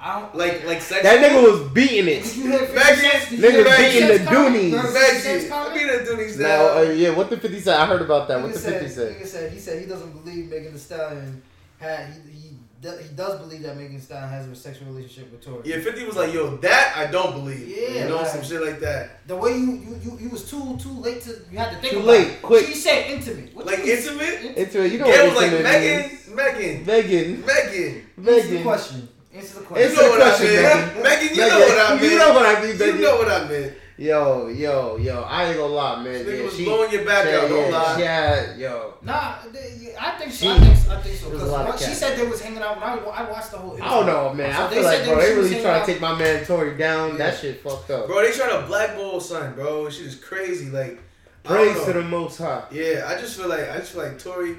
I 0.00 0.18
don't. 0.20 0.34
like, 0.34 0.66
like 0.66 0.80
sex. 0.80 1.02
That 1.02 1.20
nigga 1.20 1.42
was 1.42 1.70
beating 1.72 2.08
it. 2.08 2.34
you 2.36 2.48
hear 2.50 2.58
50 2.60 2.74
Megan, 2.74 2.96
Cent's- 2.96 3.28
did 3.30 3.38
you 3.38 3.44
nigga 3.44 3.52
hear 3.52 3.64
50 3.64 3.82
beating 3.92 4.08
the 4.08 4.18
comment? 4.30 4.56
Doonies. 4.56 4.70
You 4.70 4.76
heard 4.78 4.92
50 4.96 5.18
Cent's 5.20 5.24
Megan, 5.44 5.50
comment? 5.50 5.72
I 5.72 5.76
mean 5.76 5.86
the 5.86 6.10
Doonies 6.10 6.38
Now, 6.38 6.46
now. 6.48 6.78
uh, 6.78 6.82
yeah, 6.82 7.10
what 7.10 7.30
the 7.30 7.36
50 7.36 7.60
said? 7.60 7.74
I 7.78 7.86
heard 7.86 8.02
about 8.02 8.28
that. 8.28 8.42
What 8.42 8.52
the 8.54 8.58
50 8.58 8.88
said? 8.88 9.14
nigga 9.14 9.26
said 9.26 9.52
he 9.52 9.58
said 9.60 9.80
he 9.80 9.86
doesn't 9.86 10.12
believe 10.24 10.48
Megan 10.50 10.72
Thee 10.72 10.78
Stallion 10.78 11.42
hat. 11.78 12.08
he 12.08 12.32
he, 12.32 12.48
do- 12.48 12.56
he 12.82 13.14
does 13.14 13.38
believe 13.40 13.62
that 13.62 13.76
Megan 13.76 13.94
Thee 13.94 14.00
Stallion 14.00 14.28
has 14.28 14.46
a 14.48 14.54
sexual 14.54 14.88
relationship 14.88 15.30
with 15.30 15.40
Tory. 15.44 15.62
Yeah, 15.64 15.80
50 15.80 16.04
was 16.04 16.16
like, 16.16 16.32
yo, 16.34 16.56
that 16.56 16.94
I 16.96 17.06
don't 17.10 17.32
believe. 17.32 17.68
Yeah, 17.68 18.02
you 18.04 18.08
know, 18.08 18.16
like- 18.16 18.26
some 18.26 18.42
shit 18.42 18.60
like 18.60 18.80
that. 18.80 19.26
The 19.28 19.36
way 19.36 19.52
you 19.56 19.72
you 19.72 20.00
you, 20.02 20.18
you 20.22 20.28
was 20.30 20.48
too 20.50 20.76
too 20.78 20.90
late 21.00 21.20
to 21.22 21.30
you 21.50 21.58
had 21.58 21.70
to 21.72 21.76
think 21.78 21.92
Too 21.92 21.98
about 22.00 22.08
late, 22.08 22.26
it. 22.28 22.42
quick. 22.42 22.66
She 22.66 22.74
said 22.74 23.10
intimate. 23.10 23.54
What 23.54 23.66
Like 23.66 23.78
you 23.78 23.84
mean? 23.84 23.96
intimate? 23.98 24.56
Into 24.56 24.84
it. 24.84 24.92
You 24.92 24.98
know 24.98 25.04
Gayle 25.06 25.24
what 25.26 25.34
was 25.34 25.42
like, 25.42 25.52
intimate 25.52 25.64
Megan, 25.72 26.10
means. 26.10 26.28
Megan, 26.28 26.86
Megan. 26.86 27.44
Megan. 27.46 28.02
Answer 28.18 28.48
the 28.48 28.50
Megan. 28.50 28.62
question. 28.62 29.08
Answer 29.34 29.54
the 29.60 29.64
question. 29.64 29.84
Answer 29.90 29.96
know 29.96 30.02
the 30.02 30.10
what 30.10 30.20
I 30.22 30.28
question. 30.30 30.46
Megan. 30.62 31.02
Megan, 31.02 31.36
you 31.36 31.42
know 31.48 31.58
what 31.60 31.78
I 31.78 32.00
mean. 32.00 32.10
You 32.10 32.18
know 32.18 32.32
what 32.34 32.46
I 32.46 32.62
mean, 32.62 32.78
You 32.78 32.98
know 33.02 33.16
what 33.16 33.28
I 33.30 33.48
meant. 33.48 33.72
Yo, 34.02 34.48
yo, 34.48 34.96
yo. 34.96 35.22
I 35.22 35.44
ain't 35.46 35.56
gonna 35.56 35.72
lie, 35.72 36.02
man. 36.02 36.12
This 36.12 36.26
nigga 36.26 36.38
Yeah, 36.38 36.44
was 36.44 36.56
she, 36.56 36.64
blowing 36.64 36.90
your 36.92 37.04
back 37.04 37.24
yeah, 37.24 37.36
out, 37.38 37.48
don't 37.48 37.70
yeah, 37.70 37.78
lie. 37.78 37.96
She 37.96 38.02
had, 38.02 38.58
yo. 38.58 38.94
Nah, 39.02 39.12
I 39.14 40.16
think 40.18 40.32
so. 40.32 40.44
She- 40.44 40.50
I 40.50 40.58
think 40.58 40.76
so. 40.76 40.90
I 40.92 41.00
think 41.00 41.16
so. 41.20 41.28
There's 41.30 41.42
a 41.42 41.46
'cause 41.46 41.66
what- 41.68 41.78
she 41.78 41.94
said 41.94 42.18
they 42.18 42.26
was 42.26 42.40
hanging 42.42 42.62
out 42.62 42.80
when 42.80 42.84
I, 42.84 42.96
I 42.96 43.30
watched 43.30 43.52
the 43.52 43.58
whole. 43.58 43.80
I 43.80 43.88
don't 43.90 44.06
know, 44.06 44.34
man. 44.34 44.52
So 44.56 44.62
I 44.64 44.70
feel 44.70 44.82
said 44.82 44.98
like, 44.98 45.04
bro, 45.08 45.20
they 45.22 45.34
really 45.36 45.48
hanging 45.50 45.62
trying 45.62 45.80
out- 45.80 45.86
to 45.86 45.92
take 45.92 46.00
my 46.00 46.18
man 46.18 46.44
Tory 46.44 46.76
down. 46.76 47.10
Yeah. 47.12 47.16
That 47.18 47.38
shit 47.38 47.62
fucked 47.62 47.90
up. 47.92 48.06
Bro, 48.08 48.22
they 48.22 48.32
trying 48.32 48.60
to 48.60 48.66
blackball 48.66 49.20
son, 49.20 49.54
bro. 49.54 49.88
Shit 49.88 50.06
is 50.06 50.16
crazy. 50.16 50.68
Like, 50.70 50.98
Praise 51.44 51.84
to 51.84 51.92
the 51.92 52.02
Most 52.02 52.38
High. 52.38 52.64
Yeah, 52.72 53.04
I 53.08 53.20
just 53.20 53.36
feel 53.38 53.48
like 53.48 53.70
I 53.70 53.78
just 53.78 53.92
feel 53.92 54.02
like 54.02 54.18
Tory. 54.18 54.56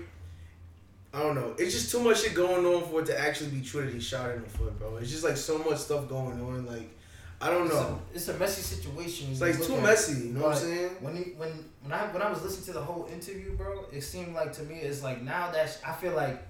I 1.14 1.20
don't 1.22 1.36
know. 1.36 1.54
It's 1.58 1.74
just 1.74 1.92
too 1.92 2.00
much 2.00 2.22
shit 2.22 2.34
going 2.34 2.66
on 2.66 2.90
for 2.90 3.02
it 3.02 3.06
to 3.08 3.20
actually 3.20 3.50
be 3.52 3.62
true 3.62 3.84
that 3.86 3.94
he 3.94 4.00
shot 4.00 4.26
her 4.26 4.32
in 4.34 4.42
the 4.44 4.50
foot, 4.50 4.80
bro. 4.80 4.96
It's 4.98 5.12
just 5.12 5.24
like 5.26 5.36
so 5.36 5.58
much 5.60 5.80
stuff 5.80 6.08
going 6.08 6.40
on. 6.42 6.66
Like, 6.66 6.90
I 7.44 7.50
don't 7.50 7.66
It's 7.66 7.76
a, 7.76 7.80
know. 7.82 8.02
it's 8.14 8.28
a 8.30 8.34
messy 8.38 8.62
situation. 8.62 9.28
It's 9.32 9.42
like 9.42 9.62
too 9.62 9.76
at 9.76 9.84
messy. 9.84 10.28
You 10.28 10.34
know 10.34 10.44
what 10.44 10.56
I'm 10.56 10.62
saying? 10.62 10.90
When 11.02 11.16
he, 11.16 11.24
when 11.38 11.50
when 11.82 11.92
I 11.92 12.06
when 12.14 12.22
I 12.22 12.30
was 12.30 12.42
listening 12.44 12.66
to 12.68 12.74
the 12.74 12.82
whole 12.82 13.08
interview, 13.12 13.56
bro, 13.58 13.86
it 13.92 14.02
seemed 14.02 14.34
like 14.34 14.54
to 14.54 14.64
me 14.64 14.76
it's 14.76 15.04
like 15.04 15.22
now 15.22 15.52
that 15.52 15.70
sh- 15.70 15.84
I 15.86 15.92
feel 15.94 16.14
like 16.14 16.42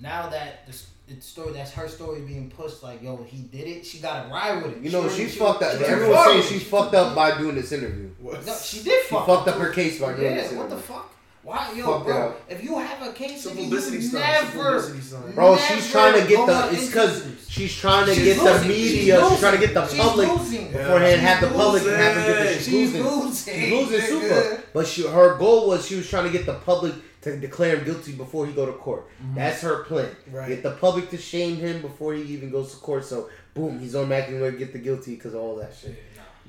now 0.00 0.28
that 0.28 0.66
the, 0.66 0.76
it's 1.12 1.26
story. 1.26 1.52
That's 1.52 1.72
her 1.72 1.88
story 1.88 2.20
being 2.22 2.50
pushed. 2.50 2.82
Like, 2.82 3.02
yo, 3.02 3.16
he 3.24 3.42
did 3.42 3.66
it. 3.68 3.84
She 3.86 3.98
got 3.98 4.24
to 4.24 4.28
ride 4.32 4.62
with 4.62 4.76
it. 4.76 4.82
You 4.82 4.90
know, 4.90 5.08
she, 5.08 5.28
she 5.28 5.38
fucked 5.38 5.62
up. 5.62 5.76
she- 5.78 5.84
Everyone's 5.84 6.16
fucked. 6.16 6.30
saying 6.30 6.42
she 6.44 6.58
fucked 6.64 6.94
up 6.94 7.14
by 7.14 7.36
doing 7.38 7.54
this 7.56 7.72
interview. 7.72 8.10
What? 8.20 8.44
No, 8.46 8.54
she 8.56 8.82
did 8.82 9.02
She 9.04 9.08
fuck. 9.14 9.26
fucked 9.26 9.48
up 9.48 9.56
her 9.56 9.70
case 9.72 10.00
by 10.00 10.12
doing 10.14 10.24
Yeah, 10.36 10.42
this 10.42 10.52
what 10.52 10.70
the 10.70 10.76
fuck? 10.76 11.12
Why, 11.42 11.72
yo, 11.74 11.86
Fucked 11.86 12.00
it 12.02 12.04
bro? 12.12 12.28
up. 12.28 12.40
If 12.50 12.62
you 12.64 12.78
have 12.78 13.06
a 13.08 13.12
case, 13.12 13.44
Some 13.44 13.56
publicity 13.56 13.96
you 13.96 14.02
stunt. 14.02 14.24
Never, 14.24 14.80
publicity. 14.82 15.32
Bro, 15.34 15.54
never 15.54 15.62
she's 15.74 15.90
trying 15.90 16.20
to 16.22 16.28
get 16.28 16.46
the. 16.46 16.68
It's 16.72 16.86
because 16.86 17.46
she's 17.48 17.74
trying 17.74 18.06
to 18.06 18.14
She's 18.14 18.24
get 18.24 18.44
the 18.62 18.68
media. 18.68 19.20
She's 19.20 19.30
She's 19.30 19.40
trying 19.40 19.58
to 19.58 19.66
get 19.66 19.72
the 19.74 19.96
public 20.02 20.28
losing. 20.28 20.70
beforehand. 20.70 21.20
Have 21.22 21.40
the 21.40 21.46
public 21.48 21.82
losing. 21.84 21.98
have 21.98 22.14
to 22.14 22.20
get 22.32 22.42
the 22.46 22.54
She's 22.54 22.64
she's 22.64 22.92
losing. 22.94 23.02
losing. 23.06 23.54
She's 23.54 23.72
losing 23.72 24.00
super. 24.20 24.62
But 24.74 24.86
she, 24.86 25.06
her 25.08 25.38
goal 25.38 25.68
was 25.68 25.86
she 25.86 25.96
was 25.96 26.08
trying 26.10 26.24
to 26.24 26.30
get 26.30 26.44
the 26.44 26.54
public 26.54 26.94
to 27.22 27.36
declare 27.38 27.76
him 27.76 27.84
guilty 27.84 28.12
before 28.12 28.46
he 28.46 28.52
go 28.52 28.66
to 28.66 28.72
court. 28.72 29.06
Mm-hmm. 29.22 29.34
That's 29.36 29.60
her 29.62 29.84
plan. 29.84 30.14
Right. 30.30 30.48
Get 30.48 30.62
the 30.62 30.70
public 30.72 31.08
to 31.10 31.16
shame 31.18 31.56
him 31.56 31.80
before 31.82 32.14
he 32.14 32.22
even 32.22 32.50
goes 32.50 32.72
to 32.72 32.76
court. 32.78 33.04
So 33.04 33.28
boom, 33.54 33.78
he's 33.80 33.94
automatically 33.96 34.38
going 34.38 34.52
to 34.52 34.58
get 34.58 34.72
the 34.72 34.78
guilty 34.78 35.14
because 35.16 35.34
of 35.34 35.40
all 35.40 35.56
that 35.56 35.74
shit, 35.74 35.98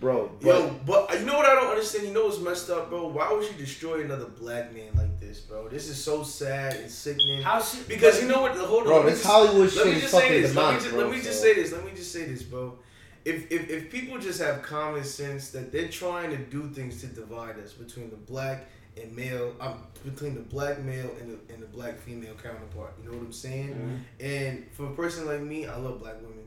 bro. 0.01 0.29
But 0.41 0.47
Yo, 0.47 0.75
but 0.85 1.19
you 1.19 1.25
know 1.25 1.37
what 1.37 1.45
I 1.45 1.55
don't 1.55 1.69
understand? 1.69 2.07
You 2.07 2.13
know 2.13 2.25
what's 2.25 2.39
messed 2.39 2.69
up, 2.69 2.89
bro? 2.89 3.07
Why 3.07 3.31
would 3.31 3.45
she 3.45 3.53
destroy 3.53 4.01
another 4.01 4.25
black 4.25 4.73
man 4.73 4.89
like 4.97 5.17
this, 5.21 5.39
bro? 5.39 5.69
This 5.69 5.87
is 5.87 6.03
so 6.03 6.23
sad 6.23 6.75
and 6.75 6.91
sickening. 6.91 7.41
How 7.41 7.61
she? 7.61 7.83
Because 7.87 8.21
you 8.21 8.27
know 8.27 8.41
what? 8.41 8.57
Hold 8.57 8.81
on. 8.81 8.85
bro, 8.87 8.97
let 8.97 9.05
this 9.05 9.21
just- 9.21 9.25
Hollywood 9.31 9.59
Let 9.67 9.71
shit 9.73 9.85
me 9.85 9.91
is 9.93 10.01
just 10.01 10.13
say 10.13 10.19
fucking 10.21 10.41
this. 10.41 10.55
Let 10.55 10.55
me 10.55 10.61
demonic, 10.61 10.81
just, 10.81 10.91
bro. 10.93 10.99
let 11.03 11.11
me 11.11 11.17
just 11.21 11.39
so- 11.39 11.45
say 11.45 11.53
this. 11.53 11.71
Let 11.71 11.85
me 11.85 11.91
just 11.95 12.11
say 12.11 12.25
this, 12.25 12.43
bro. 12.43 12.79
If, 13.23 13.51
if 13.51 13.69
if 13.69 13.91
people 13.91 14.17
just 14.17 14.41
have 14.41 14.63
common 14.63 15.03
sense 15.03 15.51
that 15.51 15.71
they're 15.71 15.89
trying 15.89 16.31
to 16.31 16.37
do 16.37 16.67
things 16.69 16.99
to 17.01 17.07
divide 17.07 17.59
us 17.59 17.71
between 17.71 18.09
the 18.09 18.15
black 18.15 18.65
and 19.01 19.15
male, 19.15 19.55
um, 19.59 19.83
between 20.03 20.33
the 20.33 20.41
black 20.41 20.79
male 20.81 21.11
and 21.21 21.29
the, 21.29 21.53
and 21.53 21.61
the 21.61 21.67
black 21.67 21.99
female 21.99 22.33
counterpart. 22.33 22.95
You 22.99 23.11
know 23.11 23.17
what 23.17 23.25
I'm 23.27 23.31
saying? 23.31 23.69
Mm-hmm. 23.75 24.25
And 24.25 24.65
for 24.73 24.87
a 24.87 24.95
person 24.95 25.27
like 25.27 25.41
me, 25.41 25.67
I 25.67 25.77
love 25.77 25.99
black 25.99 26.15
women, 26.15 26.45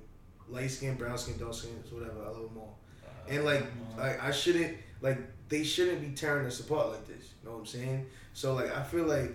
light 0.49 0.71
skin, 0.71 0.97
brown 0.97 1.17
skin, 1.17 1.38
dark 1.38 1.55
skin, 1.55 1.71
whatever. 1.93 2.23
I 2.25 2.29
love 2.31 2.43
them 2.43 2.59
all. 2.59 2.79
And 3.28 3.44
like, 3.44 3.64
like 3.98 4.22
I 4.22 4.30
shouldn't 4.30 4.76
like 5.00 5.18
they 5.48 5.62
shouldn't 5.64 6.00
be 6.00 6.08
tearing 6.10 6.46
us 6.46 6.60
apart 6.60 6.88
like 6.90 7.06
this. 7.06 7.30
You 7.42 7.48
know 7.48 7.54
what 7.56 7.60
I'm 7.60 7.66
saying? 7.66 8.06
So 8.32 8.54
like, 8.54 8.74
I 8.76 8.82
feel 8.82 9.04
like, 9.04 9.32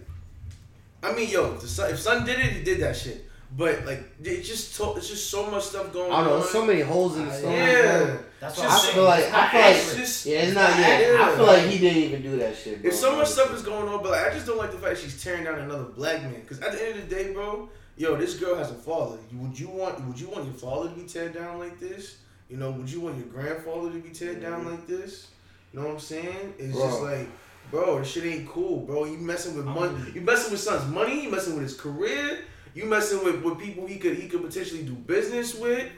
I 1.01 1.13
mean, 1.13 1.29
yo, 1.29 1.53
if, 1.53 1.61
the 1.61 1.67
son, 1.67 1.91
if 1.91 1.99
son 1.99 2.25
did 2.25 2.39
it, 2.39 2.51
he 2.51 2.63
did 2.63 2.79
that 2.81 2.95
shit. 2.95 3.25
But 3.55 3.85
like, 3.85 4.03
it's 4.23 4.47
just 4.47 4.75
to, 4.77 4.93
it's 4.95 5.07
just 5.09 5.29
so 5.31 5.49
much 5.49 5.63
stuff 5.63 5.91
going 5.91 6.11
I 6.11 6.17
don't 6.17 6.25
know. 6.25 6.33
on. 6.35 6.39
There's 6.41 6.51
so 6.51 6.65
many 6.65 6.81
holes 6.81 7.17
in 7.17 7.25
the 7.25 7.33
story. 7.33 7.55
yeah. 7.55 8.05
bro. 8.05 8.19
That's 8.39 8.57
what 8.57 8.67
I 8.69 8.91
feel 8.93 9.03
like 9.05 9.25
I 9.33 9.49
feel 9.51 9.61
like 9.61 9.75
It's 9.75 9.95
just- 9.95 10.25
yeah, 10.27 10.39
it's 10.43 10.55
not 10.55 10.69
yet. 10.77 11.17
not- 11.17 11.29
I 11.29 11.35
feel 11.35 11.45
like 11.45 11.63
he 11.65 11.77
didn't 11.79 12.03
even 12.03 12.21
do 12.21 12.37
that 12.37 12.55
shit. 12.55 12.81
Bro. 12.81 12.89
If 12.91 12.95
so 12.95 13.15
much 13.15 13.27
stuff 13.27 13.53
is 13.53 13.63
going 13.63 13.87
on, 13.89 14.03
but 14.03 14.11
like, 14.11 14.27
I 14.27 14.33
just 14.33 14.45
don't 14.45 14.57
like 14.57 14.71
the 14.71 14.77
fact 14.77 14.99
she's 14.99 15.21
tearing 15.23 15.43
down 15.45 15.59
another 15.59 15.85
black 15.85 16.21
man. 16.21 16.35
Because 16.41 16.59
at 16.59 16.73
the 16.73 16.85
end 16.87 16.99
of 16.99 17.09
the 17.09 17.15
day, 17.15 17.33
bro, 17.33 17.69
yo, 17.97 18.15
this 18.17 18.35
girl 18.37 18.55
has 18.55 18.69
a 18.69 18.75
father. 18.75 19.17
Would 19.33 19.59
you 19.59 19.67
want? 19.69 20.05
Would 20.05 20.19
you 20.19 20.29
want 20.29 20.45
your 20.45 20.53
father 20.53 20.89
to 20.89 20.95
be 20.95 21.01
teared 21.03 21.33
down 21.33 21.57
like 21.59 21.79
this? 21.79 22.17
You 22.49 22.57
know, 22.57 22.71
would 22.71 22.91
you 22.91 23.01
want 23.01 23.17
your 23.17 23.27
grandfather 23.27 23.91
to 23.91 23.99
be 23.99 24.09
teared 24.09 24.41
down 24.41 24.61
mm-hmm. 24.61 24.71
like 24.71 24.87
this? 24.87 25.27
You 25.71 25.79
know 25.79 25.85
what 25.85 25.93
I'm 25.93 25.99
saying? 25.99 26.53
It's 26.57 26.75
Bro. 26.75 26.87
just 26.87 27.01
like, 27.01 27.27
bro, 27.69 27.99
this 27.99 28.07
shit 28.09 28.25
ain't 28.25 28.49
cool, 28.49 28.79
bro. 28.79 29.05
You 29.05 29.17
messing 29.17 29.55
with 29.55 29.65
money. 29.65 29.93
Mm-hmm. 29.93 30.15
You 30.15 30.21
messing 30.21 30.51
with 30.51 30.59
son's 30.59 30.91
money. 30.91 31.23
You 31.23 31.29
messing 31.29 31.53
with 31.53 31.63
his 31.63 31.79
career. 31.79 32.39
You 32.73 32.85
messing 32.85 33.23
with, 33.23 33.43
with 33.43 33.59
people 33.59 33.85
he 33.85 33.97
could 33.97 34.17
he 34.17 34.27
could 34.27 34.43
potentially 34.43 34.83
do 34.83 34.93
business 34.93 35.55
with, 35.55 35.89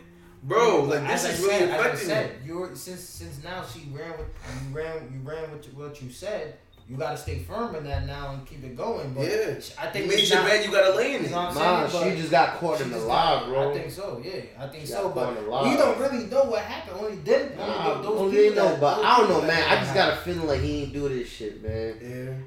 bro. 0.43 0.83
Like 0.83 1.07
this 1.07 1.25
as 1.25 1.39
is 1.39 1.45
I 1.45 1.47
really 1.47 1.59
said, 1.59 1.69
as 1.69 1.79
I 1.79 1.87
affecting 1.87 2.47
you're 2.47 2.75
since 2.75 3.01
since 3.01 3.43
now 3.43 3.63
she 3.65 3.89
ran 3.91 4.11
with 4.17 4.27
you 4.63 4.75
ran 4.75 5.11
you 5.13 5.29
ran 5.29 5.51
with 5.51 5.73
what 5.73 6.01
you 6.01 6.09
said. 6.09 6.55
You 6.91 6.97
gotta 6.97 7.15
stay 7.15 7.39
firm 7.39 7.73
in 7.75 7.85
that 7.85 8.05
now 8.05 8.31
and 8.33 8.45
keep 8.45 8.61
it 8.65 8.75
going. 8.75 9.13
But 9.13 9.23
Yeah. 9.23 9.53
I 9.79 9.87
think 9.87 10.05
You 10.07 10.11
made 10.11 10.27
your 10.27 10.39
not- 10.39 10.47
bed, 10.49 10.65
you 10.65 10.71
gotta 10.73 10.93
lay 10.93 11.15
in 11.15 11.21
You 11.21 11.27
it. 11.27 11.31
know 11.31 11.37
what 11.37 11.55
I'm 11.55 11.55
Nah, 11.55 11.87
she 11.87 12.15
just 12.17 12.31
got 12.31 12.59
caught 12.59 12.81
in 12.81 12.91
the 12.91 12.97
lie, 12.97 13.43
bro. 13.47 13.71
I 13.71 13.73
think 13.73 13.89
so. 13.91 14.21
Yeah, 14.21 14.41
I 14.59 14.67
think 14.67 14.81
She 14.85 14.91
so. 14.91 15.07
But 15.07 15.13
caught 15.23 15.37
in 15.37 15.43
the 15.45 15.49
lie. 15.49 15.69
we 15.71 15.77
don't 15.77 15.97
really 15.97 16.25
know 16.25 16.43
what 16.43 16.61
happened. 16.63 16.97
Only 16.99 17.15
then, 17.23 17.51
Nah, 17.57 17.63
only 17.93 18.03
those 18.07 18.19
only 18.19 18.37
people 18.37 18.55
know, 18.63 18.69
that- 18.71 18.81
but 18.81 18.95
those 18.97 19.05
I 19.05 19.17
don't 19.19 19.29
know, 19.29 19.41
man. 19.43 19.63
I 19.69 19.75
just 19.77 19.93
got 19.93 20.13
a 20.13 20.15
feeling 20.17 20.47
like 20.47 20.59
he 20.59 20.83
ain't 20.83 20.91
do 20.93 21.07
this 21.07 21.29
shit, 21.29 21.63
man. 21.63 21.95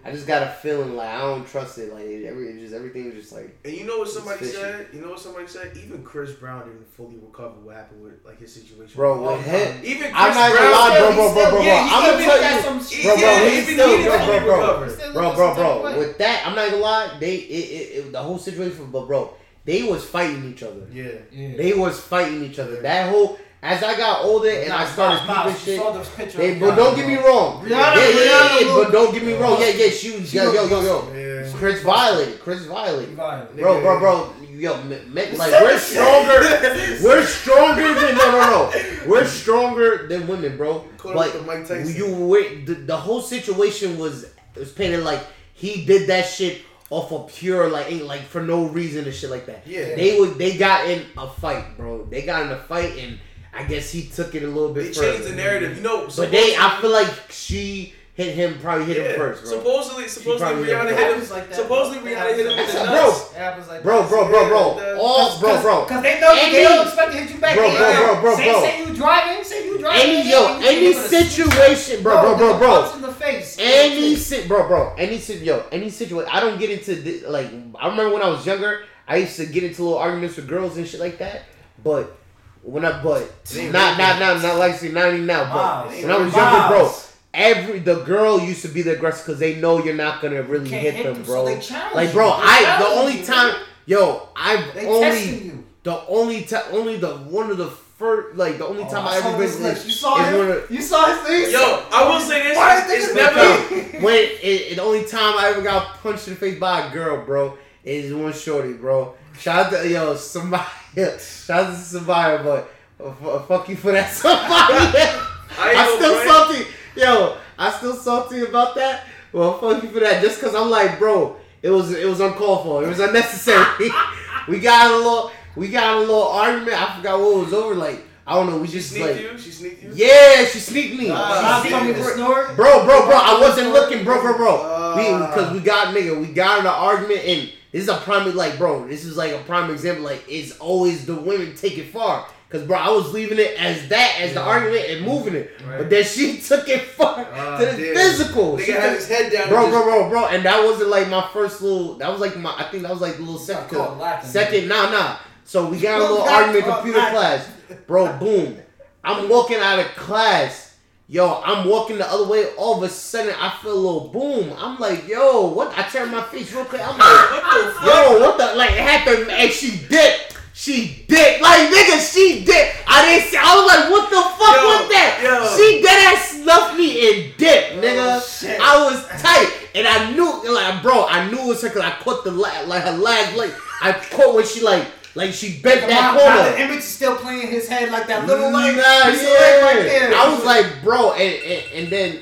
Yeah. 0.04 0.08
I 0.10 0.12
just 0.12 0.26
got 0.26 0.42
a 0.42 0.50
feeling 0.60 0.94
like 0.94 1.08
I 1.08 1.20
don't 1.22 1.48
trust 1.48 1.78
it. 1.78 1.94
Like 1.94 2.02
every, 2.04 2.48
it 2.50 2.60
just 2.60 2.74
everything 2.74 3.06
was 3.06 3.14
just 3.14 3.32
like 3.32 3.48
And 3.64 3.72
you 3.72 3.84
know 3.86 4.00
what 4.00 4.08
somebody 4.10 4.40
fishy. 4.40 4.52
said? 4.58 4.88
You 4.92 5.00
know 5.00 5.08
what 5.12 5.20
somebody 5.20 5.46
said? 5.46 5.72
Even 5.82 6.02
Chris 6.04 6.32
Brown 6.32 6.68
didn't 6.68 6.86
fully 6.94 7.16
recover 7.16 7.54
what 7.62 7.76
happened 7.76 8.02
with 8.02 8.12
like 8.26 8.38
his 8.40 8.52
situation. 8.52 8.92
Bro, 8.94 9.24
Oh, 9.26 9.36
with 9.38 9.48
um, 9.48 9.80
even 9.82 10.02
Chris 10.02 10.12
I'm 10.14 10.34
not 10.34 10.52
gonna 10.52 10.54
Brown, 10.60 10.72
lie, 10.72 10.98
bro, 10.98 11.08
He 11.08 11.14
bro, 11.16 11.32
bro, 11.32 11.50
bro, 11.50 11.50
bro. 11.62 11.70
I'm 11.72 12.10
gonna 12.12 12.24
tell 12.24 12.36
you, 12.36 12.62
bro, 12.62 12.82
shit. 12.84 13.04
bro, 13.04 13.14
Yeah, 13.14 13.48
he 13.48 13.58
even 13.58 13.74
still, 13.74 13.96
he 13.96 14.04
bro, 14.04 14.33
didn't 14.34 14.48
bro, 14.48 14.58
bro, 14.58 14.86
bro, 15.12 15.34
bro, 15.34 15.36
some 15.36 15.56
type 15.56 15.58
of 15.58 15.82
bro. 15.82 15.98
With 15.98 16.18
that, 16.18 16.46
I'm 16.46 16.54
not 16.54 16.70
gonna 16.70 16.82
lie. 16.82 17.16
They, 17.20 17.36
it, 17.36 17.70
it, 17.70 17.98
it, 18.06 18.12
the 18.12 18.22
whole 18.22 18.38
situation, 18.38 18.90
but 18.90 19.06
bro, 19.06 19.34
they 19.64 19.82
was 19.82 20.04
fighting 20.04 20.44
each 20.50 20.62
other. 20.62 20.86
Yeah. 20.92 21.08
Yeah. 21.32 21.56
They 21.56 21.72
was 21.72 22.00
fighting 22.00 22.44
each 22.44 22.58
other. 22.58 22.82
That 22.82 23.10
whole, 23.10 23.38
as 23.62 23.82
I 23.82 23.96
got 23.96 24.24
older 24.24 24.50
and 24.50 24.72
I 24.72 24.84
started 24.86 25.26
Nah, 25.26 25.44
peeping 25.44 25.58
she 25.58 25.64
shit. 25.64 25.80
saw 25.80 25.92
this 25.92 26.08
picture 26.10 26.38
They, 26.38 26.58
but 26.58 26.74
don't 26.74 26.94
get 26.94 27.06
me 27.06 27.16
wrong. 27.16 27.64
Rihanna, 27.64 27.70
yeah, 27.70 28.08
yeah, 28.08 28.24
yeah, 28.24 28.58
yeah, 28.60 28.74
but 28.74 28.92
don't 28.92 29.12
get 29.14 29.24
me 29.24 29.34
wrong. 29.34 29.58
Yeah, 29.60 29.68
yeah, 29.68 29.90
she 29.90 30.10
was, 30.12 30.32
yo, 30.34 30.52
yo, 30.52 30.66
yo, 30.66 30.82
yo. 30.82 31.52
Chris 31.54 31.82
violated. 31.82 32.40
Chris 32.40 32.66
violated. 32.66 33.14
Violent. 33.14 33.56
Bro, 33.56 33.80
bro, 33.80 33.98
bro, 33.98 34.32
yo, 34.60 34.82
me, 34.84 34.98
me, 35.08 35.36
like 35.36 35.52
we're 35.52 35.78
stronger. 35.78 36.40
we're 37.02 37.24
stronger 37.24 37.94
than 37.94 38.16
no, 38.16 38.30
no, 38.32 38.70
no. 38.70 38.72
We're 39.06 39.26
stronger 39.26 40.06
than 40.06 40.26
women, 40.26 40.56
bro. 40.56 40.84
Caught 40.98 41.14
But 41.14 41.28
up 41.28 41.34
with 41.34 41.46
Mike 41.46 41.68
Tyson. 41.68 41.94
you, 41.94 42.26
wait, 42.26 42.66
the, 42.66 42.74
the 42.74 42.96
whole 42.96 43.20
situation 43.20 43.98
was 43.98 44.32
was 44.56 44.72
painted 44.72 45.02
like 45.04 45.20
he 45.52 45.84
did 45.84 46.08
that 46.08 46.26
shit 46.26 46.62
off 46.90 47.10
of 47.12 47.28
pure 47.34 47.68
like 47.70 47.90
ain't 47.90 48.04
like 48.06 48.22
for 48.22 48.42
no 48.42 48.66
reason 48.66 49.04
and 49.04 49.14
shit 49.14 49.30
like 49.30 49.46
that. 49.46 49.66
Yeah. 49.66 49.94
They 49.94 50.18
would 50.18 50.38
they 50.38 50.56
got 50.56 50.88
in 50.88 51.04
a 51.18 51.28
fight, 51.28 51.76
bro. 51.76 52.04
They 52.04 52.22
got 52.22 52.42
in 52.42 52.52
a 52.52 52.58
fight 52.58 52.96
and 52.98 53.18
I 53.52 53.64
guess 53.64 53.90
he 53.90 54.06
took 54.06 54.34
it 54.34 54.42
a 54.42 54.46
little 54.46 54.72
bit. 54.72 54.94
They 54.94 55.00
bit 55.00 55.12
changed 55.14 55.28
the 55.28 55.36
narrative. 55.36 55.76
You 55.76 55.82
know, 55.82 56.08
But 56.16 56.30
they, 56.30 56.56
I 56.56 56.78
feel 56.80 56.90
like 56.90 57.08
she 57.30 57.94
hit 58.14 58.34
him, 58.34 58.58
probably 58.60 58.84
hit 58.86 58.96
him 58.98 59.16
first, 59.16 59.42
bro. 59.42 59.50
Supposedly, 59.58 60.08
supposedly 60.08 60.38
probably 60.38 60.68
Rihanna 60.68 60.88
did. 60.88 60.98
hit 60.98 61.22
him. 61.24 61.30
like 61.30 61.48
that, 61.50 61.54
supposedly 61.56 61.98
bro. 61.98 62.12
Rihanna 62.12 62.36
hit 62.36 62.46
him 62.46 62.58
in 62.58 62.66
the 62.66 62.82
a- 62.82 62.86
nuts. 62.86 63.32
It 63.32 63.36
happens 63.38 63.68
like 63.68 63.82
Bro, 63.82 64.08
bro, 64.08 64.28
bro, 64.28 64.48
bro. 64.48 64.76
Yeah, 64.78 64.98
All, 65.00 65.40
bro, 65.40 65.62
bro. 65.62 65.84
Cause 65.86 66.02
they 66.02 66.20
know 66.20 66.30
Any- 66.32 66.52
they 66.52 66.62
don't 66.64 66.86
expect 66.86 67.12
to 67.12 67.18
hit 67.18 67.30
you 67.34 67.40
back. 67.40 67.56
Bro, 67.56 67.70
They- 67.70 67.76
bro, 67.76 68.14
bro, 68.14 68.20
bro, 68.22 68.36
say. 68.36 68.52
Say 68.62 68.86
you 68.86 68.94
driving. 68.94 69.44
Say 69.44 69.66
you 69.66 69.78
driving. 69.78 70.00
Any 70.00 70.30
yo, 70.30 70.56
any 70.58 70.80
give 70.80 70.96
it 70.96 71.04
a 71.04 71.08
situation, 71.30 72.02
bro, 72.02 72.20
bro, 72.22 72.36
bro, 72.36 72.58
bro. 72.58 72.92
in 72.94 73.02
the 73.02 73.12
face. 73.12 73.56
Any 73.58 74.16
sit, 74.16 74.48
bro, 74.48 74.66
bro. 74.68 74.94
Any 74.96 75.18
sit, 75.18 75.40
yo, 75.42 75.64
any 75.72 75.90
situation. 75.90 76.30
I 76.32 76.40
don't 76.40 76.58
get 76.58 76.70
into 76.70 76.94
thi- 76.96 77.26
like. 77.26 77.46
I 77.80 77.88
remember 77.88 78.14
when 78.14 78.22
I 78.22 78.28
was 78.28 78.46
younger, 78.46 78.84
I 79.08 79.16
used 79.16 79.36
to 79.36 79.46
get 79.46 79.64
into 79.64 79.82
little 79.82 79.98
arguments 79.98 80.36
with 80.36 80.48
girls 80.48 80.76
and 80.76 80.86
shit 80.88 81.00
like 81.00 81.18
that. 81.18 81.42
But 81.82 82.16
when 82.62 82.84
I, 82.84 83.02
but 83.02 83.28
not, 83.72 83.98
not, 83.98 84.18
not, 84.20 84.40
not 84.42 84.56
like 84.56 84.76
say 84.76 84.90
ninety 84.92 85.20
now. 85.20 85.44
But 85.44 85.90
Miles. 85.90 86.02
when 86.02 86.10
I 86.12 86.16
was 86.18 86.34
younger, 86.34 86.68
bro, 86.68 86.92
every 87.34 87.80
the 87.80 87.96
girl 88.04 88.40
used 88.40 88.62
to 88.62 88.68
be 88.68 88.82
the 88.82 88.92
aggressor 88.92 89.24
because 89.26 89.40
they 89.40 89.56
know 89.56 89.82
you're 89.84 89.94
not 89.94 90.22
gonna 90.22 90.42
really 90.42 90.68
hit 90.70 90.94
hit 90.94 91.04
them, 91.04 91.14
them, 91.14 91.22
bro. 91.24 91.44
so 91.60 91.70
they 91.70 91.94
like, 91.94 92.12
bro, 92.12 92.28
They 92.36 92.42
I 92.44 92.76
the 92.80 92.86
only 93.00 93.18
you, 93.20 93.24
time, 93.24 93.52
man. 93.52 93.62
yo, 93.86 94.28
I've 94.36 94.74
They 94.74 94.86
only 94.86 95.52
the 95.82 96.00
only 96.08 96.42
time, 96.44 96.62
only 96.72 96.96
the 96.96 97.10
one 97.16 97.50
of 97.50 97.58
the 97.58 97.66
first, 97.68 98.36
like 98.36 98.56
the 98.58 98.66
only 98.66 98.84
Oh, 98.84 98.88
time 98.90 99.06
I 99.06 99.14
I 99.14 99.16
ever 99.18 99.30
been. 99.38 99.62
lips. 99.62 99.84
You 99.84 99.92
saw 99.92 100.20
is 100.22 100.28
him? 100.28 100.38
when 100.38 100.50
a- 100.50 100.72
You 100.72 100.80
saw 100.80 101.06
his 101.06 101.18
face. 101.28 101.52
Yo, 101.52 101.82
I 101.92 102.08
will 102.08 102.20
say 102.20 102.42
this. 102.42 102.56
Why 102.56 102.82
It's, 102.86 102.90
is 102.92 103.04
it's 103.08 103.14
never. 103.14 104.00
when 104.04 104.14
it, 104.14 104.38
it, 104.42 104.76
the 104.76 104.82
only 104.82 105.04
time 105.04 105.34
I 105.38 105.50
ever 105.50 105.62
got 105.62 105.98
punched 106.02 106.26
in 106.28 106.34
the 106.34 106.40
face 106.40 106.58
by 106.58 106.86
a 106.86 106.92
girl, 106.92 107.24
bro, 107.24 107.58
is 107.84 108.12
one 108.14 108.32
shorty, 108.32 108.72
bro. 108.72 109.14
Shout 109.38 109.66
out 109.74 109.82
to 109.82 109.88
yo 109.88 110.14
somebody, 110.16 110.64
shout 111.18 111.64
out 111.66 111.70
to 111.74 111.76
somebody, 111.76 112.42
but 112.44 112.70
uh, 113.00 113.08
f- 113.08 113.46
fuck 113.48 113.68
you 113.68 113.76
for 113.76 113.92
that 113.92 114.10
somebody. 114.12 114.48
I 114.48 115.28
I 115.58 115.68
ain't 115.70 115.76
no 115.76 115.96
still 115.96 116.14
friend. 116.54 116.66
Yo. 116.96 117.36
I 117.58 117.70
still 117.70 117.94
salty 117.94 118.40
about 118.40 118.74
that. 118.74 119.06
Well, 119.32 119.58
fuck 119.58 119.82
you 119.82 119.88
for 119.90 120.00
that. 120.00 120.22
Just 120.22 120.40
cause 120.40 120.54
I'm 120.54 120.70
like, 120.70 120.98
bro, 120.98 121.36
it 121.62 121.70
was 121.70 121.92
it 121.92 122.08
was 122.08 122.20
uncalled 122.20 122.64
for. 122.64 122.84
It 122.84 122.88
was 122.88 123.00
unnecessary. 123.00 123.64
we 124.48 124.60
got 124.60 124.90
a 124.90 124.96
little, 124.96 125.30
we 125.56 125.68
got 125.68 125.96
a 125.96 126.00
little 126.00 126.22
argument. 126.22 126.80
I 126.80 126.96
forgot 126.96 127.20
what 127.20 127.44
was 127.44 127.52
over. 127.52 127.74
Like 127.74 128.04
I 128.26 128.34
don't 128.34 128.48
know. 128.48 128.58
We 128.58 128.66
She 128.66 128.74
just 128.74 128.90
sneaked 128.90 129.06
like, 129.06 129.20
you. 129.20 129.38
She 129.38 129.50
sneaked 129.50 129.82
you. 129.82 129.92
yeah, 129.94 130.44
she 130.46 130.58
sneaked 130.58 130.98
me. 130.98 131.10
Ah, 131.10 131.60
She 131.62 131.68
sneaked 131.68 131.84
me 131.84 131.92
me. 131.92 132.56
Bro, 132.56 132.84
bro, 132.84 133.06
bro, 133.06 133.16
I 133.16 133.38
wasn't 133.40 133.70
looking, 133.72 134.02
bro, 134.02 134.20
bro, 134.22 134.36
bro. 134.36 134.60
Ah. 134.62 134.96
We, 134.96 135.26
because 135.26 135.52
we 135.52 135.60
got 135.60 135.94
nigga, 135.94 136.18
we 136.18 136.32
got 136.32 136.60
in 136.60 136.66
an 136.66 136.72
argument, 136.72 137.20
and 137.24 137.52
this 137.70 137.82
is 137.82 137.88
a 137.88 137.96
prime, 137.96 138.34
like, 138.34 138.56
bro, 138.56 138.86
this 138.88 139.04
is 139.04 139.16
like 139.16 139.32
a 139.32 139.38
prime 139.40 139.70
example. 139.70 140.04
Like, 140.04 140.24
it's 140.26 140.56
always 140.58 141.04
the 141.04 141.14
women 141.14 141.54
take 141.54 141.76
it 141.76 141.90
far. 141.90 142.26
Cause, 142.54 142.62
bro, 142.68 142.78
I 142.78 142.88
was 142.90 143.12
leaving 143.12 143.40
it 143.40 143.58
as 143.58 143.88
that, 143.88 144.18
as 144.20 144.34
the 144.34 144.40
argument, 144.40 144.84
and 144.88 145.04
moving 145.04 145.34
it, 145.34 145.50
Right. 145.66 145.78
but 145.78 145.90
then 145.90 146.04
she 146.04 146.38
took 146.48 146.68
it 146.68 146.82
far 146.82 147.26
Ah, 147.34 147.58
to 147.58 147.66
the 147.66 147.72
damn. 147.72 147.94
physical. 147.96 148.58
She 148.58 148.70
Nigga 148.70 148.80
had 148.80 148.92
his 148.92 149.08
head 149.08 149.32
down. 149.32 149.48
Bro, 149.48 149.70
bro, 149.70 149.82
bro, 149.82 150.08
bro, 150.08 150.26
and 150.26 150.44
that 150.44 150.62
wasn't 150.62 150.88
like 150.90 151.08
my 151.08 151.28
first 151.32 151.60
little. 151.62 151.94
That 151.94 152.12
was 152.12 152.20
like 152.20 152.36
my. 152.36 152.54
I 152.56 152.62
think 152.70 152.84
that 152.84 152.92
was 152.92 153.00
like 153.00 153.16
the 153.16 153.22
little 153.22 153.38
second. 153.40 153.76
caught 153.76 153.98
lacking, 153.98 154.30
second, 154.30 154.68
nah, 154.68 154.88
nah. 154.90 155.16
So 155.44 155.66
we 155.66 155.80
got 155.80 155.98
a 156.00 156.02
little 156.04 156.22
argument 156.22 156.64
computer 156.64 157.00
class, 157.00 157.50
bro. 157.88 158.16
Boom. 158.18 158.58
I'm 159.02 159.28
walking 159.28 159.56
out 159.58 159.80
of 159.80 159.86
class. 159.96 160.76
Yo, 161.08 161.42
I'm 161.44 161.68
walking 161.68 161.98
the 161.98 162.08
other 162.08 162.28
way. 162.28 162.46
All 162.56 162.76
of 162.76 162.82
a 162.84 162.88
sudden, 162.88 163.34
I 163.38 163.50
feel 163.62 163.72
a 163.72 163.74
little 163.74 164.08
boom. 164.08 164.54
I'm 164.56 164.78
like, 164.78 165.06
yo, 165.08 165.48
what? 165.48 165.76
I 165.76 165.82
turn 165.82 166.10
my 166.12 166.22
face 166.22 166.52
real 166.54 166.64
quick. 166.64 166.80
I'm 166.82 166.96
like, 166.96 167.00
What 167.00 167.66
the 167.66 167.72
fuck? 167.72 167.84
yo, 167.86 168.20
what 168.20 168.38
the? 168.38 168.56
Like, 168.56 168.70
it 168.70 168.78
happened, 168.78 169.28
and 169.30 169.50
she 169.52 169.76
dipped. 169.88 170.33
She 170.56 171.04
did. 171.08 171.42
Like, 171.42 171.68
nigga, 171.68 171.98
she 171.98 172.44
did. 172.44 172.72
I 172.86 173.04
didn't 173.18 173.28
say, 173.28 173.38
I 173.40 173.54
was 173.58 173.66
like, 173.66 173.90
what 173.90 174.08
the 174.08 174.22
fuck 174.38 174.54
Yo, 174.54 174.62
was 174.70 174.88
that? 174.94 175.20
yo. 175.20 175.56
She 175.58 175.82
dead 175.82 176.14
ass 176.14 176.30
snuffed 176.30 176.78
me 176.78 176.88
and 177.10 177.36
dipped, 177.36 177.82
nigga. 177.82 178.22
Oh. 178.22 178.58
I 178.62 178.84
was 178.84 179.04
tight. 179.20 179.50
And 179.74 179.88
I 179.88 180.12
knew, 180.12 180.54
like, 180.54 180.80
bro, 180.80 181.06
I 181.06 181.28
knew 181.28 181.40
it 181.40 181.46
was 181.48 181.62
her 181.62 181.68
because 181.68 181.82
I 181.82 181.90
caught 181.98 182.22
the, 182.22 182.30
la- 182.30 182.60
like, 182.68 182.84
her 182.84 182.96
leg, 182.96 183.36
like, 183.36 183.52
I 183.82 183.92
caught 183.92 184.36
when 184.36 184.46
she, 184.46 184.60
like, 184.62 184.86
like, 185.16 185.32
she 185.32 185.58
bent 185.60 185.80
Come 185.80 185.88
that 185.90 186.10
on, 186.10 186.16
now 186.18 186.36
the 186.44 186.50
corner. 186.50 186.64
image 186.66 186.78
is 186.78 186.84
still 186.84 187.16
playing 187.16 187.42
in 187.42 187.48
his 187.48 187.66
head 187.68 187.90
like 187.90 188.06
that 188.06 188.24
little 188.26 188.52
like 188.52 188.76
Nah, 188.76 189.10
piece 189.10 189.22
of 189.22 189.26
leg 189.26 189.62
right 189.62 189.76
yeah. 189.78 189.82
there. 190.10 190.14
I 190.14 190.32
was 190.34 190.44
like, 190.44 190.82
bro, 190.84 191.12
and, 191.14 191.34
and, 191.42 191.72
and 191.74 191.88
then. 191.92 192.20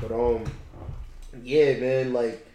But 0.00 0.12
um, 0.12 0.44
yeah, 1.46 1.78
man, 1.78 2.12
like, 2.12 2.46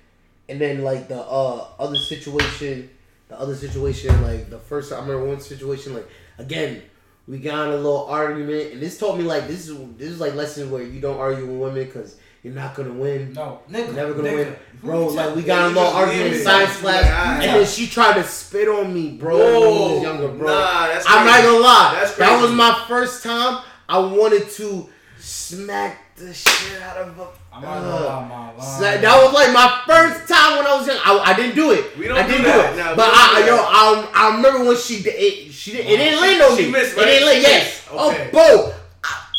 and 0.50 0.60
then 0.60 0.84
like 0.84 1.08
the 1.08 1.20
uh 1.22 1.68
other 1.80 1.96
situation, 1.96 2.90
the 3.30 3.40
other 3.40 3.56
situation, 3.56 4.22
like 4.22 4.50
the 4.50 4.60
first 4.60 4.92
I 4.92 5.00
remember 5.00 5.26
one 5.26 5.40
situation, 5.40 5.94
like 5.94 6.08
again, 6.38 6.82
we 7.28 7.38
got 7.40 7.68
in 7.68 7.74
a 7.74 7.78
little 7.78 8.06
argument, 8.08 8.74
and 8.74 8.82
this 8.82 8.98
taught 9.00 9.18
me 9.18 9.24
like 9.24 9.48
this 9.48 9.70
is 9.70 9.78
this 9.98 10.10
is 10.10 10.20
like 10.20 10.36
lessons 10.36 10.70
where 10.72 10.84
you 10.84 11.00
don't 11.00 11.18
argue 11.20 11.46
with 11.46 11.60
women 11.60 11.86
because 11.86 12.18
you're 12.44 12.54
not 12.54 12.76
gonna 12.76 12.92
win. 12.92 13.34
no, 13.34 13.62
nigga, 13.70 13.86
You're 13.86 13.94
never 13.96 14.14
gonna 14.16 14.30
nigga. 14.30 14.36
win, 14.36 14.56
bro. 14.82 15.08
Like 15.08 15.36
we 15.36 15.44
got 15.44 15.68
in 15.70 15.78
a 15.78 15.80
little 15.80 15.94
argument 15.94 16.34
in 16.34 16.42
science 16.44 16.76
class, 16.78 17.04
like, 17.04 17.12
ah, 17.14 17.34
and 17.36 17.44
then 17.44 17.66
she 17.66 17.88
tried 17.88 18.16
to 18.16 18.24
spit 18.24 18.68
on 18.68 18.94
me, 18.94 19.12
bro. 19.12 19.38
when 19.38 19.94
was 19.94 20.02
younger, 20.04 20.28
bro. 20.30 20.48
Nah, 20.48 20.88
that's 20.88 21.06
I'm 21.08 21.26
not 21.26 21.44
gonna 21.44 21.60
lie. 21.60 21.98
That's 22.00 22.16
That 22.18 22.42
was 22.42 22.52
my 22.52 22.84
first 22.88 23.24
time. 23.24 23.64
I 23.88 24.00
wanted 24.00 24.50
to 24.52 24.90
smack 25.20 26.16
the 26.16 26.34
shit 26.34 26.82
out 26.82 26.98
of 26.98 27.16
her. 27.16 27.28
I'm 27.54 27.62
not 27.62 27.82
gonna 27.82 28.06
lie, 28.06 28.54
my 28.56 28.64
So 28.64 28.82
that 28.82 29.02
that 29.02 29.16
was 29.24 29.34
like 29.34 29.52
my 29.52 29.68
first 29.86 30.24
time 30.32 30.58
when 30.58 30.66
I 30.68 30.78
was 30.80 30.88
young. 30.88 30.98
I, 31.04 31.20
I 31.20 31.34
didn't 31.36 31.56
do 31.56 31.72
it. 31.72 31.98
We 31.98 32.08
don't 32.08 32.18
I 32.18 32.24
do 32.24 32.32
didn't 32.32 32.46
that. 32.48 32.56
do 32.56 32.80
it. 32.80 32.84
Nah, 32.84 32.90
we 32.92 32.96
but 32.96 33.10
I, 33.12 33.44
yo. 33.46 33.56
I, 33.60 34.08
I 34.16 34.36
remember 34.38 34.64
when 34.64 34.78
she 34.78 35.04
did 35.04 35.16
it. 35.20 35.52
She 35.52 35.72
did, 35.76 35.84
it 35.86 35.98
didn't 36.00 36.16
She- 36.16 36.22
land 36.24 36.42
on 36.42 36.56
she 36.58 36.66
me. 36.66 36.72
missed, 36.72 36.96
It 36.98 37.04
didn't 37.04 37.28
land. 37.28 37.42
Yes. 37.44 37.64
missed. 37.68 37.88
Oh, 37.92 38.16
bro. 38.32 38.72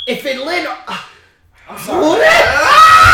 If 0.06 0.26
it 0.26 0.36
landed, 0.44 0.68
uh, 0.86 0.98
I'm 1.72 1.78
who 1.78 1.84
sorry. 1.88 2.20
that? 2.20 2.44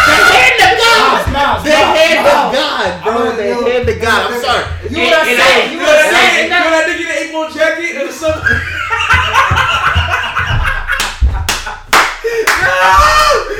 The 0.08 0.14
hand 0.34 0.58
of 0.66 0.72
God. 0.82 0.98
Miles, 0.98 1.30
Miles, 1.30 1.62
The 1.62 1.70
Miles, 1.70 1.94
hand 1.94 2.18
Miles. 2.18 2.34
of 2.34 2.50
God, 2.58 2.90
bro. 3.04 3.12
I'm 3.14 3.36
The 3.38 3.44
gonna- 3.54 3.70
hand 3.70 3.86
of 3.88 3.98
God. 4.02 4.18
I'm 4.18 4.40
sorry. 4.42 4.64
you 4.90 4.98
And- 4.98 5.06
what 5.06 5.14
I 5.14 5.22
and 5.22 5.38
said, 5.38 5.46
I- 5.46 5.62
you 5.62 5.78
You 5.78 5.78
what 5.78 5.94
I 5.94 6.02
that 6.02 6.10
said. 6.10 6.42
you 6.42 6.50
know 6.50 6.74
that 6.74 6.84
nigga 6.90 6.98
in 6.98 7.06
the 7.06 7.14
eight 7.22 7.30
ball 7.30 7.46
jacket 7.54 7.94
or 8.02 8.10
something? 8.10 8.58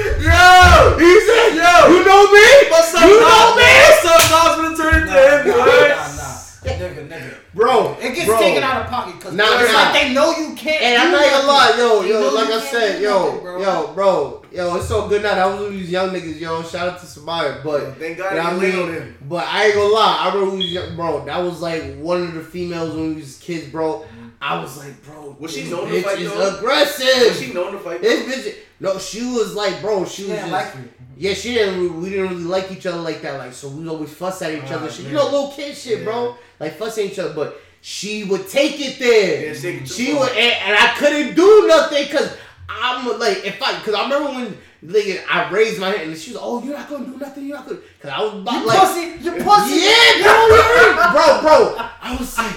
Yo! 0.19 0.99
He 0.99 1.21
said, 1.21 1.55
Yo! 1.55 1.95
you 1.95 2.05
know 2.05 2.33
me? 2.33 2.47
What's 2.71 2.95
up, 2.95 3.03
You 3.07 3.21
Nas? 3.21 3.29
know 3.29 3.57
me? 3.57 3.71
What's 3.87 4.05
up, 4.05 4.23
Nas? 4.31 4.57
Gonna 4.57 4.77
turn 4.77 5.03
it 5.03 5.07
to 5.07 5.13
him, 5.13 5.47
nah, 5.47 5.65
boy. 5.65 5.89
nah, 5.89 6.17
nah. 6.17 6.35
Nigga, 6.65 7.09
nigga. 7.09 7.35
Bro, 7.55 7.97
It 8.01 8.15
gets 8.15 8.27
bro. 8.27 8.39
taken 8.39 8.63
out 8.63 8.83
of 8.83 8.89
pocket 8.91 9.15
because 9.17 9.35
Nah, 9.35 9.61
it's 9.61 9.73
nah. 9.73 9.79
like 9.79 9.93
they 9.95 10.13
know 10.15 10.37
you 10.37 10.55
can't. 10.55 10.83
And 10.83 11.03
I'm 11.03 11.13
not 11.13 11.25
gonna 11.31 11.47
lie, 11.47 11.75
yo, 11.79 12.03
yo, 12.03 12.21
know 12.21 12.35
like 12.35 12.49
you 12.49 12.55
I 12.55 12.61
said, 12.61 13.01
yo, 13.03 13.25
nothing, 13.27 13.41
bro. 13.43 13.61
yo, 13.63 13.93
bro, 13.95 14.43
yo, 14.53 14.77
it's 14.77 14.89
so 14.89 15.09
good 15.09 15.23
now 15.23 15.35
that 15.35 15.39
I 15.39 15.47
was 15.47 15.61
with 15.61 15.71
these 15.73 15.91
young 15.91 16.11
niggas, 16.11 16.39
yo. 16.41 16.63
Shout 16.63 16.89
out 16.89 17.01
to 17.01 17.07
Samaya, 17.07 17.63
but 17.65 17.97
Thank 17.99 18.19
God 18.19 18.31
you 18.33 18.37
know 18.37 18.43
he 18.43 18.47
what 18.47 18.53
I 18.53 18.57
leaned 18.59 18.77
mean? 18.77 18.87
on 18.89 18.93
him. 18.95 19.17
But 19.29 19.45
I 19.47 19.65
ain't 19.67 19.75
gonna 19.75 19.95
lie, 19.95 20.17
I 20.21 20.35
remember 20.35 20.51
we 20.53 20.57
was 20.59 20.73
young, 20.73 20.97
bro. 20.97 21.25
That 21.25 21.39
was 21.39 21.61
like 21.61 21.97
one 21.99 22.23
of 22.23 22.35
the 22.35 22.41
females 22.43 22.95
when 22.95 23.15
we 23.15 23.21
was 23.23 23.39
kids, 23.39 23.69
bro. 23.69 24.05
I 24.41 24.61
was 24.61 24.77
like, 24.79 25.03
bro, 25.05 25.37
Was 25.41 25.53
she 25.55 25.69
known 25.71 25.89
to 25.89 26.03
fight, 26.03 26.21
is 26.21 26.31
though? 26.33 26.57
aggressive. 26.59 27.29
Was 27.29 27.41
she 27.41 27.53
known 27.53 27.73
to 27.73 27.79
fight? 27.79 28.01
this 28.03 28.47
bitch, 28.47 28.55
no, 28.81 28.99
she 28.99 29.23
was 29.25 29.55
like, 29.55 29.81
bro, 29.81 30.05
she 30.05 30.23
She 30.25 30.29
was 30.31 30.39
just, 30.41 30.53
like 30.53 30.75
yeah, 31.17 31.35
she 31.35 31.55
didn't. 31.55 32.01
We 32.01 32.11
didn't 32.11 32.29
really 32.29 32.45
like 32.45 32.71
each 32.71 32.87
other 32.87 32.99
like 33.01 33.21
that. 33.23 33.39
Like, 33.39 33.53
so 33.53 33.69
we 33.69 33.89
always 33.89 34.13
fuss 34.15 34.41
at 34.43 34.53
each 34.55 34.71
Ah, 34.71 34.75
other. 34.77 34.89
Shit. 34.91 35.07
You 35.07 35.15
know, 35.15 35.25
little 35.25 35.51
kid 35.51 35.77
shit, 35.77 36.05
bro. 36.05 36.37
Like 36.61 36.75
fuss 36.79 36.97
at 36.99 37.07
each 37.07 37.19
other. 37.19 37.35
But 37.35 37.61
she 37.81 38.23
would 38.25 38.47
take 38.49 38.79
it 38.81 38.99
there. 39.01 39.47
Yeah, 39.49 39.55
she 39.55 39.85
she 39.87 40.15
would, 40.15 40.29
and, 40.31 40.39
and 40.65 40.77
I 40.77 40.95
couldn't 40.97 41.35
do 41.35 41.67
nothing 41.67 42.05
because 42.07 42.37
I'm 42.69 43.19
like, 43.19 43.45
if 43.45 43.61
I, 43.61 43.79
because 43.79 43.95
I 43.95 44.03
remember 44.05 44.31
when 44.31 44.59
like, 44.83 45.25
I 45.29 45.51
raised 45.51 45.81
my 45.81 45.91
hand 45.91 46.11
and 46.11 46.17
she 46.19 46.31
was, 46.33 46.41
oh, 46.41 46.63
you're 46.63 46.77
not 46.77 46.89
gonna 46.89 47.07
do 47.07 47.17
nothing. 47.17 47.47
You're 47.47 47.57
not 47.57 47.67
gonna, 47.67 47.81
because 47.97 48.11
I 48.11 48.21
was 48.23 48.35
about 48.35 48.61
You 48.61 48.67
like, 48.67 48.79
pussy, 48.79 49.01
you 49.25 49.33
pussy. 49.43 49.75
yeah, 49.75 50.23
bro, 50.23 51.13
bro, 51.13 51.41
bro. 51.43 51.89
I 52.01 52.17
was 52.19 52.39
like, 52.39 52.55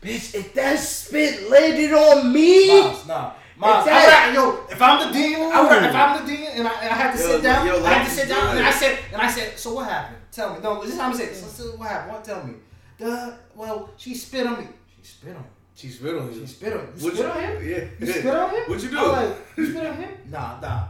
bitch, 0.00 0.34
if 0.34 0.54
that 0.54 0.78
spit 0.78 1.50
landed 1.50 1.92
on 1.92 2.32
me. 2.32 2.68
Miles, 2.80 3.06
nah. 3.06 3.32
Miles, 3.58 3.86
It's 3.86 3.94
I 3.94 4.32
yo, 4.34 4.64
if 4.70 4.80
I'm 4.80 5.06
the 5.08 5.12
dean, 5.18 5.34
I 5.36 5.88
if 5.88 5.94
I'm 5.94 6.26
the 6.26 6.32
dean 6.32 6.46
and 6.54 6.68
I, 6.68 6.72
and 6.80 6.90
I 6.90 6.94
had 6.94 7.12
to 7.16 7.18
Yo, 7.22 7.26
sit 7.28 7.42
down, 7.42 7.66
yo, 7.66 7.72
I 7.72 7.76
had 7.76 7.82
life 7.98 8.08
to 8.08 8.14
sit 8.14 8.28
down 8.28 8.46
good. 8.52 8.58
and 8.58 8.66
I 8.66 8.70
said, 8.70 8.98
and 9.12 9.20
I 9.22 9.30
said, 9.30 9.58
so 9.58 9.74
what 9.74 9.88
happened? 9.88 10.16
Tell 10.30 10.54
me. 10.54 10.60
No, 10.62 10.80
this 10.82 10.92
is 10.94 11.00
how 11.00 11.08
I'm 11.10 11.14
saying. 11.14 11.34
So, 11.34 11.46
so 11.48 11.64
what 11.76 11.88
happened? 11.88 12.12
What? 12.12 12.24
Tell 12.24 12.44
me. 12.44 12.54
The 12.98 13.34
well, 13.56 13.90
she 13.96 14.14
spit 14.14 14.46
on 14.46 14.58
me. 14.60 14.66
She 15.02 15.08
spit 15.12 15.34
on 15.36 15.42
me. 15.42 15.48
She 15.74 15.88
spit 15.88 16.14
on 16.16 16.32
you. 16.32 16.40
She 16.40 16.46
spit 16.46 16.72
on. 16.72 16.78
You 16.80 16.86
What'd 16.86 17.00
spit 17.00 17.18
you- 17.18 17.24
on 17.26 17.38
him? 17.40 17.68
Yeah. 17.68 18.06
You 18.06 18.12
spit 18.12 18.34
on 18.34 18.50
him? 18.50 18.62
What'd 18.68 18.82
you 18.84 18.90
do? 18.90 18.98
I'm 18.98 19.08
like, 19.30 19.36
you 19.56 19.66
spit 19.70 19.86
on 19.86 19.94
him? 19.96 20.10
Nah, 20.30 20.60
nah. 20.60 20.84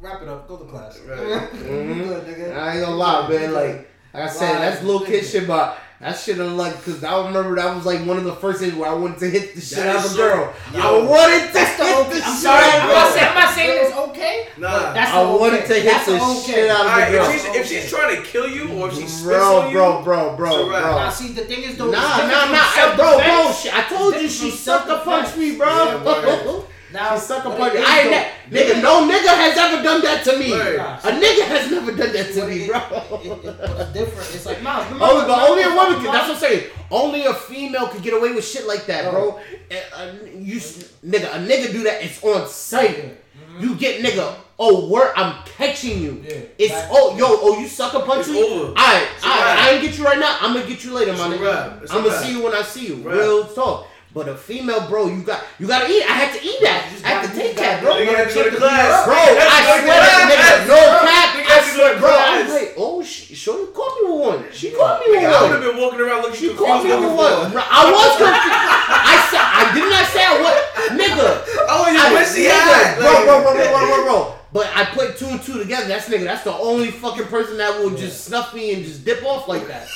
Wrap 0.00 0.22
it 0.22 0.28
up. 0.28 0.48
Go 0.48 0.56
to 0.58 0.64
class. 0.64 0.98
Right. 1.00 1.18
Mhm. 1.52 2.08
Good, 2.08 2.26
nigga. 2.26 2.56
I 2.56 2.72
ain't 2.76 2.84
gonna 2.84 2.96
lie, 2.96 3.28
man. 3.28 3.52
Like, 3.52 3.88
like 4.14 4.22
I 4.24 4.26
said, 4.28 4.52
Right. 4.52 4.60
that's 4.70 4.82
little 4.82 5.06
kid 5.06 5.24
shit, 5.24 5.46
but 5.46 5.78
that 6.00 6.18
shit 6.18 6.38
I'm 6.38 6.56
like, 6.56 6.82
cause 6.82 7.04
I 7.04 7.26
remember 7.26 7.54
that 7.56 7.74
was 7.76 7.84
like 7.84 8.06
one 8.06 8.16
of 8.16 8.24
the 8.24 8.34
first 8.36 8.60
things 8.60 8.74
where 8.74 8.88
I 8.90 8.94
wanted 8.94 9.18
to 9.18 9.28
hit 9.28 9.54
the 9.54 9.60
shit 9.60 9.78
That 9.78 9.96
out 9.96 10.04
of 10.04 10.04
a 10.06 10.08
so- 10.08 10.16
girl. 10.16 10.54
Yo. 10.72 10.80
I 10.80 11.04
wanted 11.06 11.46
to 11.48 11.52
That's 11.52 11.76
the 11.76 11.84
hit 11.84 11.96
okay. 11.98 12.08
the 12.18 12.24
I'm 12.24 12.32
shit 12.32 12.40
sorry. 12.42 12.64
out 12.64 12.74
of 12.74 12.80
I'm 12.80 12.88
a 12.88 12.92
not, 12.92 13.04
girl. 13.04 13.12
saying, 13.12 13.28
I'm 13.28 13.34
not 13.34 13.54
saying 13.54 13.84
it's 13.86 13.96
okay. 13.96 14.46
Nah. 14.56 14.92
That's 14.94 15.12
I 15.12 15.22
wanted 15.22 15.58
okay. 15.60 15.66
to 15.68 15.74
hit 15.74 15.84
That's 15.92 16.06
the 16.06 16.14
okay. 16.16 16.40
shit 16.52 16.70
out 16.70 16.80
of 16.80 16.86
Alright, 16.90 17.10
the 17.12 17.18
girl. 17.18 17.26
if 17.28 17.32
she's, 17.32 17.54
if 17.54 17.66
she's 17.84 17.90
trying 17.90 18.16
to 18.16 18.22
kill 18.22 18.48
you 18.48 18.72
or 18.72 18.88
if 18.88 18.94
she 18.94 19.00
spits 19.06 19.22
Bro, 19.24 19.60
on 19.60 19.66
you, 19.70 19.76
bro, 19.76 20.02
bro, 20.02 20.36
bro, 20.36 20.56
it's 20.60 20.68
bro. 20.68 20.80
Now, 20.80 21.10
see, 21.10 21.32
the 21.32 21.42
thing 21.44 21.62
is, 21.64 21.76
though, 21.76 21.90
Nah, 21.90 21.98
it's 22.00 22.32
nah, 22.32 22.48
different 22.48 22.52
nah, 22.52 22.96
bro, 22.96 23.16
bro. 23.18 23.52
self-defense. 23.52 23.74
I 23.76 23.82
told 23.94 24.14
you 24.14 24.28
she 24.28 24.44
different 24.50 24.54
sucker 24.64 24.96
from 25.00 25.04
punched 25.04 25.36
me, 25.36 25.56
bro. 25.56 26.64
Yeah, 26.92 27.02
word. 27.02 27.10
Now, 27.10 27.14
she 27.16 27.20
sucker 27.26 27.48
what 27.50 27.58
punched 27.58 27.76
it 27.76 27.78
me. 27.78 27.82
is, 27.84 27.88
I 27.88 27.98
ain't 28.00 28.04
though, 28.04 28.10
that 28.10 28.32
nigga. 28.50 28.82
No 28.82 29.08
nigga 29.08 29.34
has 29.36 29.58
ever 29.58 29.82
done 29.82 30.02
that 30.02 30.24
to 30.24 30.38
me. 30.38 30.50
Word. 30.52 30.76
A 30.80 31.12
nigga 31.12 31.42
has 31.46 31.70
never 31.70 31.92
done 31.92 32.12
that 32.12 32.32
to 32.34 32.46
me, 32.46 32.66
bro. 32.66 32.78
it- 32.78 33.44
it- 33.44 33.44
What's 33.78 33.92
different? 33.92 34.34
It's 34.34 34.46
like, 34.46 34.62
Miles, 34.62 34.84
remember- 34.86 35.04
Oh, 35.08 35.26
but 35.26 35.48
only 35.50 35.62
a 35.62 35.68
woman 35.68 35.78
remember 35.84 36.04
can. 36.04 36.12
That's 36.12 36.28
what 36.28 36.34
I'm 36.36 36.40
saying. 36.40 36.64
Only 36.90 37.24
a 37.26 37.34
female 37.34 37.88
could 37.88 38.02
get 38.02 38.14
away 38.14 38.32
with 38.32 38.46
shit 38.46 38.66
like 38.66 38.86
that, 38.86 39.10
bro. 39.10 39.38
And, 39.70 39.80
uh, 39.94 40.12
you, 40.36 40.56
s- 40.58 40.84
nigga, 41.06 41.26
a 41.34 41.38
nigga 41.38 41.72
do 41.72 41.82
that. 41.84 42.02
It's 42.02 42.22
on 42.24 42.48
sight. 42.48 43.16
You 43.58 43.74
get 43.74 44.02
nigga. 44.02 44.34
Oh, 44.62 44.88
word, 44.88 45.12
I'm 45.16 45.36
catching 45.56 46.02
you. 46.02 46.22
Yeah. 46.26 46.34
It's 46.58 46.72
Back- 46.72 46.88
oh, 46.92 47.16
yo, 47.16 47.24
oh, 47.28 47.58
you 47.60 47.66
sucker 47.66 48.00
punch 48.00 48.20
It's 48.20 48.28
me. 48.28 48.42
over. 48.42 48.66
All 48.68 48.74
right, 48.74 49.06
It's 49.16 49.24
a 49.24 49.28
all 49.28 49.38
right. 49.38 49.58
I 49.58 49.70
ain't 49.70 49.82
get 49.82 49.96
you 49.98 50.04
right 50.04 50.18
now. 50.18 50.36
I'm 50.40 50.52
gonna 50.54 50.66
get 50.66 50.84
you 50.84 50.92
later, 50.92 51.12
my 51.14 51.26
It's 51.26 51.34
a 51.34 51.38
nigga. 51.38 51.54
wrap. 51.54 51.82
It's 51.82 51.92
a 51.92 51.94
I'm 51.96 52.04
gonna 52.04 52.18
see 52.22 52.32
you 52.32 52.42
when 52.42 52.54
I 52.54 52.62
see 52.62 52.86
you. 52.88 52.96
Wrap. 52.96 53.14
Real 53.16 53.44
talk. 53.46 53.86
But 54.12 54.26
a 54.26 54.34
female, 54.34 54.88
bro, 54.90 55.06
you 55.06 55.22
got 55.22 55.38
you 55.60 55.68
gotta 55.70 55.86
eat. 55.86 56.02
I 56.02 56.18
had 56.18 56.34
to 56.34 56.42
eat 56.42 56.58
that. 56.66 56.82
I 57.06 57.08
had 57.14 57.30
to 57.30 57.32
take 57.32 57.54
that, 57.62 57.78
bro. 57.78 57.94
Nigga 57.94 58.10
gotta 58.10 58.18
had 58.18 58.28
to 58.28 58.34
go 58.34 58.42
check 58.42 58.52
the 58.52 58.58
class. 58.58 59.06
Bro, 59.06 59.14
I 59.14 59.58
swear, 59.70 60.02
class. 60.02 60.26
nigga, 60.26 60.66
no 60.66 60.80
cap. 61.06 61.28
I 61.46 61.58
to 61.62 61.70
swear, 61.70 61.92
bro. 62.02 62.10
I 62.10 62.42
was 62.42 62.50
like, 62.50 62.74
oh, 62.74 62.98
she, 63.06 63.38
Shorty 63.38 63.70
caught 63.70 63.94
me 64.02 64.10
with 64.10 64.20
one. 64.26 64.40
She 64.50 64.74
caught 64.74 64.98
me 64.98 65.14
with 65.14 65.22
Nigga, 65.22 65.30
I 65.30 65.42
would 65.46 65.54
have 65.54 65.62
been 65.62 65.78
walking 65.78 66.00
around 66.02 66.26
looking 66.26 66.42
She 66.42 66.50
called 66.58 66.82
me 66.82 66.90
for 66.90 67.06
one. 67.06 67.54
I 67.54 67.80
was 67.86 68.10
confused. 68.18 68.66
I 68.90 69.14
said 69.30 69.46
I 69.46 69.62
did 69.78 69.86
not 69.86 70.04
say 70.10 70.22
I 70.26 70.34
was 70.42 70.58
nigga. 70.90 71.30
Oh, 71.70 71.86
you 71.86 72.02
wish 72.10 72.34
he 72.34 72.50
nigga, 72.50 72.66
had. 72.66 72.98
bro, 72.98 73.14
bro, 73.22 73.46
bro, 73.46 73.52
bro, 73.54 73.62
bro, 73.62 73.82
bro, 73.86 73.98
bro. 74.10 74.18
But 74.50 74.66
I 74.74 74.90
put 74.90 75.16
two 75.22 75.30
and 75.30 75.40
two 75.40 75.62
together. 75.62 75.86
That's 75.86 76.10
nigga. 76.10 76.24
That's 76.26 76.42
the 76.42 76.52
only 76.52 76.90
fucking 76.90 77.30
person 77.30 77.58
that 77.62 77.78
will 77.78 77.94
just 77.94 78.26
snuff 78.26 78.54
me 78.58 78.74
and 78.74 78.82
just 78.82 79.04
dip 79.04 79.22
off 79.22 79.46
like 79.46 79.70
that. 79.70 79.86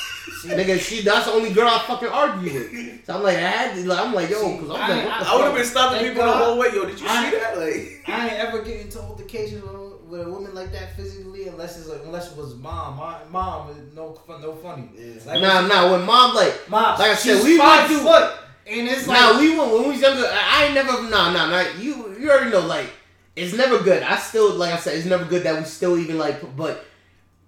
nigga, 0.45 0.79
she. 0.79 1.01
That's 1.01 1.25
the 1.25 1.31
only 1.33 1.51
girl 1.53 1.67
I 1.67 1.79
fucking 1.79 2.09
argue 2.09 2.53
with. 2.53 3.05
So 3.05 3.15
I'm 3.15 3.23
like, 3.23 3.37
I 3.37 3.41
had 3.41 3.75
to. 3.75 3.87
Like, 3.87 3.99
I'm 4.05 4.13
like, 4.13 4.29
yo, 4.29 4.53
because 4.53 4.69
I'm 4.69 4.75
I 4.75 4.87
like, 4.95 5.05
what 5.05 5.19
the 5.19 5.27
I 5.29 5.35
would 5.35 5.45
have 5.45 5.55
been 5.55 5.65
stopping 5.65 5.99
Thank 5.99 6.13
people 6.13 6.25
the 6.27 6.31
whole 6.33 6.57
way. 6.57 6.67
Yo, 6.73 6.85
did 6.85 6.99
you 6.99 7.07
I- 7.09 7.29
see 7.31 7.37
that? 7.37 7.57
Like, 7.57 8.03
I 8.07 8.23
ain't 8.29 8.33
ever 8.39 8.61
get 8.63 8.81
into 8.81 8.99
altercations 8.99 9.63
with, 9.63 10.01
with 10.09 10.27
a 10.27 10.29
woman 10.29 10.53
like 10.53 10.71
that 10.71 10.95
physically 10.95 11.47
unless 11.47 11.77
it's 11.79 11.87
like 11.89 12.01
unless 12.05 12.31
it 12.31 12.37
was 12.37 12.55
mom. 12.55 12.97
My 12.97 13.17
mom 13.31 13.69
is 13.71 13.77
no 13.95 14.13
fun, 14.13 14.41
no 14.41 14.53
funny. 14.55 14.89
Like, 15.25 15.41
Nah, 15.41 15.67
nah. 15.67 15.91
When 15.91 16.03
mom 16.05 16.35
like, 16.35 16.69
mom, 16.69 16.99
like 16.99 17.11
I 17.11 17.15
said, 17.15 17.43
we 17.43 17.57
five 17.57 17.89
went 17.89 18.01
through- 18.01 18.11
foot, 18.11 18.33
and 18.67 18.87
it's 18.87 19.07
like 19.07 19.19
Nah, 19.19 19.39
we 19.39 19.57
went 19.57 19.71
when 19.71 19.83
we 19.83 19.89
was 19.89 20.01
younger. 20.01 20.25
I, 20.25 20.61
I 20.61 20.65
ain't 20.65 20.73
never. 20.75 20.91
Nah, 21.09 21.31
nah, 21.31 21.49
nah. 21.49 21.61
You, 21.79 22.15
you 22.19 22.29
already 22.31 22.51
know. 22.51 22.65
Like, 22.65 22.89
it's 23.35 23.53
never 23.55 23.81
good. 23.83 24.01
I 24.03 24.15
still, 24.17 24.53
like 24.53 24.73
I 24.73 24.77
said, 24.77 24.95
it's 24.97 25.05
never 25.05 25.25
good 25.25 25.43
that 25.43 25.57
we 25.59 25.65
still 25.65 25.97
even 25.97 26.17
like. 26.17 26.55
But 26.55 26.85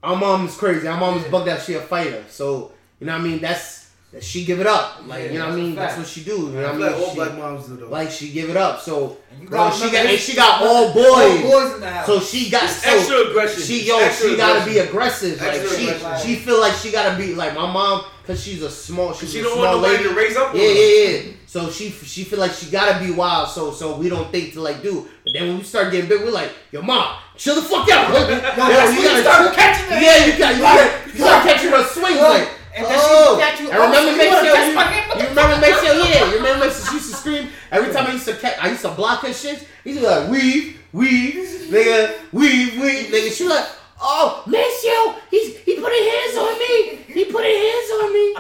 our 0.03 0.16
mom 0.16 0.45
is 0.47 0.55
crazy. 0.55 0.88
Our 0.88 0.99
mom 0.99 1.18
is 1.18 1.24
Yeah. 1.24 1.32
bugged 1.32 1.47
out. 1.49 1.62
She 1.62 1.74
a 1.76 1.82
fighter. 1.82 2.24
So 2.30 2.72
you 3.00 3.08
know 3.08 3.14
what 3.14 3.22
I 3.22 3.24
mean. 3.24 3.39
That's 3.39 3.86
that 4.14 4.24
she 4.24 4.45
give 4.45 4.62
it 4.62 4.68
up. 4.68 5.02
Like 5.06 5.26
Yeah, 5.26 5.32
you 5.34 5.39
know 5.39 5.45
what 5.48 5.54
I 5.54 5.58
mean. 5.58 5.76
That's 5.76 5.98
what 5.98 6.08
she 6.08 6.24
do. 6.24 6.32
You 6.32 6.48
know 6.54 6.62
what 6.62 6.66
I 6.66 6.72
feel 6.72 6.80
like 6.82 6.91
mean. 6.95 7.04
all 7.04 7.10
She- 7.10 7.16
black 7.16 7.38
moms 7.38 7.66
do 7.68 7.76
though. 7.76 7.89
like 7.89 8.10
she 8.10 8.32
give 8.32 8.50
it 8.50 8.56
up. 8.58 8.80
So 8.82 9.18
bro, 9.43 9.70
she 9.72 9.91
got 9.91 10.06
and 10.06 10.18
she 10.20 10.34
got 10.36 10.62
all 10.62 10.68
all 10.88 10.93
boys. 10.93 11.41
boys 11.41 11.74
in 11.76 11.80
the 11.82 11.89
house. 11.91 12.06
So 12.06 12.20
she 12.22 12.50
got 12.50 12.70
so 12.70 12.89
extra 12.89 13.18
aggression. 13.30 13.64
she 13.64 13.86
yo 13.86 14.00
extra 14.00 14.30
she 14.30 14.38
gotta 14.38 14.64
be 14.66 14.78
aggression. 14.80 14.88
aggressive. 15.34 15.41
Like 15.41 15.52
Extra 15.60 15.78
she 15.78 15.89
aggression. 15.89 16.28
she 16.30 16.36
feel 16.38 16.60
like 16.62 16.74
she 16.74 16.91
gotta 16.91 17.18
be 17.18 17.36
like 17.36 17.54
my 17.54 17.70
mom 17.72 18.06
because 18.22 18.41
she's 18.43 18.62
a 18.62 18.70
small 18.72 19.14
she's 19.14 19.32
She 19.32 19.39
a 19.39 19.43
don't 19.43 19.54
small 19.54 19.72
want 19.82 19.82
lady. 19.84 20.04
to 20.04 20.14
raise 20.16 20.38
up 20.38 20.54
Yeah, 20.56 20.62
yeah, 20.64 21.08
yeah. 21.10 21.22
So 21.45 21.70
she 21.70 21.89
she 21.89 22.24
feel 22.24 22.39
like 22.39 22.52
she 22.54 22.70
gotta 22.72 23.04
be 23.04 23.12
wild, 23.12 23.50
so 23.50 23.72
so 23.74 23.98
we 23.98 24.08
don't 24.08 24.32
think 24.32 24.54
to 24.54 24.62
like 24.62 24.82
do. 24.82 25.06
But 25.26 25.34
then 25.34 25.48
when 25.50 25.58
we 25.58 25.64
start 25.66 25.91
getting 25.91 26.08
big, 26.10 26.22
we're 26.22 26.32
like, 26.32 26.52
yo, 26.72 26.82
mom, 26.82 27.18
chill 27.36 27.56
the 27.56 27.62
fuck 27.62 27.89
out. 27.91 28.10
Yo, 28.14 28.86
when 28.86 28.95
you 28.95 29.22
start 29.22 29.54
catching. 29.54 29.91
Yeah, 30.02 30.26
you 30.26 30.38
got 30.39 30.56
you, 30.56 30.62
got, 30.62 31.08
you 31.08 31.14
start 31.20 31.43
catching 31.45 31.72
her 31.72 31.84
swings 31.84 32.20
like. 32.20 32.50
And 32.78 32.86
then 32.86 32.99
she 32.99 33.05
oh, 33.09 33.41
at 33.41 33.59
you, 33.59 33.69
and 33.69 33.78
oh, 33.78 33.86
remember, 33.88 34.17
make 34.17 34.30
you 34.30 34.36
wanna 34.36 34.47
sure 34.47 34.55
catch 34.55 34.69
you, 34.69 34.75
my 34.75 34.84
hand? 34.84 35.09
What 35.09 35.17
you 35.17 35.23
the 35.23 35.30
remember, 35.30 35.61
make 35.67 35.82
yeah, 35.82 36.30
you 36.30 36.38
remember, 36.38 36.65
she 36.69 36.93
used 36.93 37.09
to 37.11 37.17
scream 37.17 37.49
every 37.71 37.93
time 37.93 38.05
I 38.07 38.13
used 38.13 38.25
to 38.25 38.36
catch, 38.36 38.57
I 38.61 38.69
used 38.69 38.82
to 38.84 38.91
block 38.91 39.21
her 39.21 39.34
shit. 39.34 39.67
He 39.84 39.91
used 39.91 40.03
to 40.03 40.07
be 40.07 40.13
like, 40.13 40.30
weave, 40.30 40.80
weave, 40.93 41.34
nigga, 41.73 42.15
weave, 42.32 42.80
weave, 42.80 43.07
nigga. 43.09 43.32
She 43.34 43.43
was 43.45 43.53
like, 43.55 43.67
oh, 43.99 44.43
Maceo, 44.45 45.19
he's 45.32 45.57
he 45.57 45.75
putting 45.75 46.03
hands 46.05 46.38
on 46.38 46.53
me, 46.59 46.95
he 47.17 47.25
putting 47.25 47.57
hands 47.57 47.89
on 47.97 48.13
me. 48.13 48.36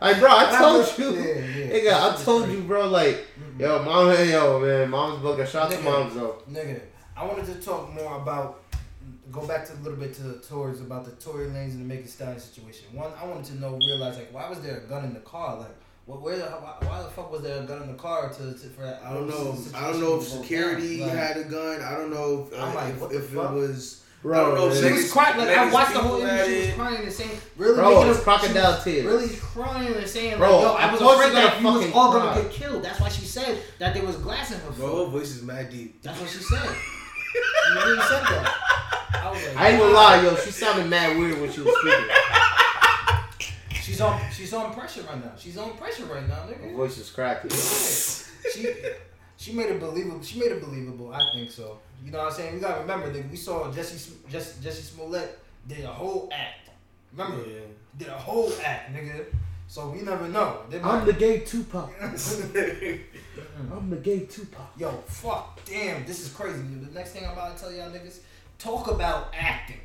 Like, 0.00 0.18
bro, 0.18 0.30
I 0.30 0.56
told 0.58 0.98
you, 0.98 1.20
Yeah, 1.20 1.34
yeah. 1.34 1.72
nigga, 1.72 1.92
I 1.92 2.22
told 2.24 2.48
you, 2.50 2.60
bro, 2.62 2.88
like, 2.88 3.26
yo, 3.58 3.82
mom, 3.82 4.10
yo, 4.28 4.58
man, 4.58 4.90
mom's 4.90 5.20
book, 5.20 5.46
shout 5.46 5.70
out 5.70 5.78
to 5.78 5.80
moms 5.82 6.14
though. 6.14 6.42
Nigga, 6.50 6.80
I 7.16 7.24
wanted 7.26 7.44
to 7.46 7.54
talk 7.54 7.92
more 7.92 8.16
about, 8.16 8.61
go 9.32 9.46
back 9.46 9.66
to 9.66 9.72
a 9.72 9.80
little 9.82 9.98
bit 9.98 10.14
to 10.14 10.22
the 10.22 10.38
tours 10.38 10.80
about 10.80 11.04
the 11.04 11.12
Tory 11.12 11.46
Lanez 11.46 11.72
and 11.72 11.80
the 11.80 11.84
Megan 11.84 12.06
Stallion 12.08 12.38
situation. 12.38 12.86
One, 12.92 13.10
I 13.20 13.24
wanted 13.26 13.46
to 13.46 13.54
know, 13.60 13.76
realize 13.78 14.16
like, 14.16 14.32
why 14.32 14.48
was 14.48 14.60
there 14.60 14.78
a 14.78 14.80
gun 14.88 15.04
in 15.04 15.14
the 15.14 15.20
car? 15.20 15.58
Like, 15.58 15.74
what, 16.06 16.20
where, 16.20 16.36
the- 16.36 16.44
why, 16.44 16.74
why 16.80 17.02
the 17.02 17.08
fuck 17.08 17.30
was 17.32 17.42
there 17.42 17.62
a 17.62 17.64
gun 17.66 17.82
in 17.82 17.88
the 17.88 17.94
car 17.94 18.28
to, 18.28 18.38
to 18.52 18.68
for 18.70 18.82
that? 18.82 19.02
I 19.04 19.12
don't 19.14 19.28
know. 19.28 19.56
I 19.74 19.90
don't 19.90 20.00
know 20.00 20.18
if 20.20 20.28
to 20.28 20.36
go 20.36 20.42
security 20.42 20.98
down? 20.98 21.08
Like, 21.08 21.16
had 21.16 21.36
a 21.38 21.44
gun. 21.44 21.80
I 21.80 21.92
don't 21.92 22.10
know 22.10 22.46
if, 22.52 22.58
uh, 22.58 22.74
like, 22.74 22.94
if, 22.94 23.12
if 23.24 23.32
it 23.34 23.36
was. 23.36 23.98
Bro, 24.22 24.38
I 24.38 24.44
don't 24.44 24.54
know. 24.70 24.74
She 24.88 24.92
was 24.92 25.12
crying. 25.12 25.36
Like 25.36 25.48
I 25.48 25.72
watched 25.72 25.94
the 25.94 25.98
whole 25.98 26.16
people 26.18 26.30
interview. 26.30 26.60
She 26.60 26.66
was 26.68 26.74
crying 26.76 27.02
and 27.02 27.12
saying, 27.12 27.30
really, 27.56 27.74
Bro, 27.74 27.94
making 28.04 28.12
a- 28.12 28.22
crocodile 28.22 28.80
tears. 28.82 29.04
Really 29.04 29.28
crying 29.36 29.94
and 29.94 30.06
saying, 30.06 30.38
Bro, 30.38 30.50
like, 30.58 30.62
yo, 30.62 30.72
I 30.74 30.92
was 30.92 31.00
afraid 31.00 31.32
that 31.32 31.60
you 31.60 31.66
was 31.66 31.74
fucking 31.82 31.92
all 31.92 32.12
gonna 32.12 32.42
get 32.42 32.52
killed. 32.52 32.84
That's 32.84 33.00
why 33.00 33.08
she 33.08 33.24
said 33.24 33.58
that 33.80 33.94
there 33.94 34.04
was 34.04 34.16
glass 34.18 34.52
in 34.52 34.60
her 34.60 34.70
Bro, 34.70 35.06
her 35.06 35.10
voice 35.10 35.30
is 35.34 35.42
mad 35.42 35.70
deep. 35.70 36.00
That's 36.02 36.20
what 36.20 36.30
she 36.30 36.38
said. 36.38 36.70
She 37.32 37.74
really 37.74 38.02
said 38.02 38.22
that. 38.22 38.58
I 39.14 39.30
like, 39.30 39.56
I 39.56 39.68
ain't 39.70 39.78
gonna 39.80 39.92
lie, 39.92 40.22
yo, 40.22 40.36
she 40.36 40.50
sounded 40.62 40.88
mad 40.88 41.16
weird 41.18 41.40
when 41.40 41.50
she 41.52 41.60
was 41.60 41.74
speaking. 41.80 42.16
She's 43.82 44.00
on. 44.00 44.20
She's 44.32 44.52
on 44.52 44.72
pressure 44.72 45.02
right 45.02 45.22
now. 45.22 45.32
She's 45.36 45.58
on 45.58 45.76
pressure 45.76 46.04
right 46.06 46.26
now, 46.28 46.44
nigga. 46.46 46.60
Her 46.60 46.66
nigga. 46.68 46.76
voice 46.76 46.98
is 46.98 47.10
cracking. 47.10 47.50
she 47.50 48.72
she 49.36 49.52
made 49.52 49.70
it 49.70 49.80
believable. 49.80 50.22
She 50.22 50.38
made 50.38 50.52
it 50.52 50.60
believable. 50.62 51.12
I 51.12 51.20
think 51.34 51.50
so. 51.50 51.78
You 52.04 52.10
know 52.10 52.18
what 52.18 52.28
I'm 52.28 52.32
saying? 52.32 52.54
We 52.54 52.60
gotta 52.60 52.80
remember 52.80 53.12
that 53.12 53.30
we 53.30 53.36
saw 53.36 53.70
Jesse 53.72 54.14
Jesse 54.30 54.62
Jesse 54.62 54.82
Smollett 54.82 55.38
did 55.66 55.84
a 55.84 55.88
whole 55.88 56.28
act. 56.32 56.70
Remember? 57.12 57.48
Yeah. 57.48 57.60
Did 57.98 58.08
a 58.08 58.18
whole 58.18 58.52
act, 58.64 58.94
nigga. 58.94 59.26
So 59.72 59.88
we 59.88 60.02
never 60.02 60.28
know. 60.28 60.58
They 60.68 60.78
I'm 60.82 61.06
the 61.06 61.14
gay 61.14 61.38
Tupac. 61.38 61.90
Mm-hmm. 62.02 63.72
I'm 63.72 63.88
the 63.88 63.96
gay 63.96 64.20
Tupac. 64.26 64.70
Yo, 64.76 64.90
fuck, 65.06 65.64
damn, 65.64 66.04
this 66.04 66.20
is 66.20 66.28
crazy. 66.30 66.58
The 66.58 66.92
next 66.92 67.12
thing 67.12 67.24
I'm 67.24 67.32
about 67.32 67.56
to 67.56 67.62
tell 67.62 67.72
y'all 67.72 67.90
niggas, 67.90 68.18
talk 68.58 68.90
about 68.90 69.32
acting. 69.34 69.80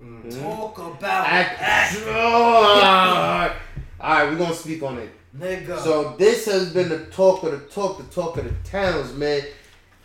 Mm-hmm. 0.00 0.40
Talk 0.42 0.78
about 0.78 1.26
Act. 1.26 1.60
acting, 1.60 2.08
Alright, 4.00 4.30
we're 4.30 4.38
gonna 4.38 4.54
speak 4.54 4.80
on 4.84 4.98
it. 4.98 5.10
nigga. 5.36 5.76
So 5.80 6.14
this 6.16 6.44
has 6.46 6.72
been 6.72 6.88
the 6.88 7.06
talk 7.06 7.42
of 7.42 7.50
the 7.50 7.58
talk, 7.58 7.98
the 7.98 8.04
talk 8.14 8.36
of 8.38 8.44
the 8.44 8.54
towns, 8.68 9.12
man. 9.12 9.42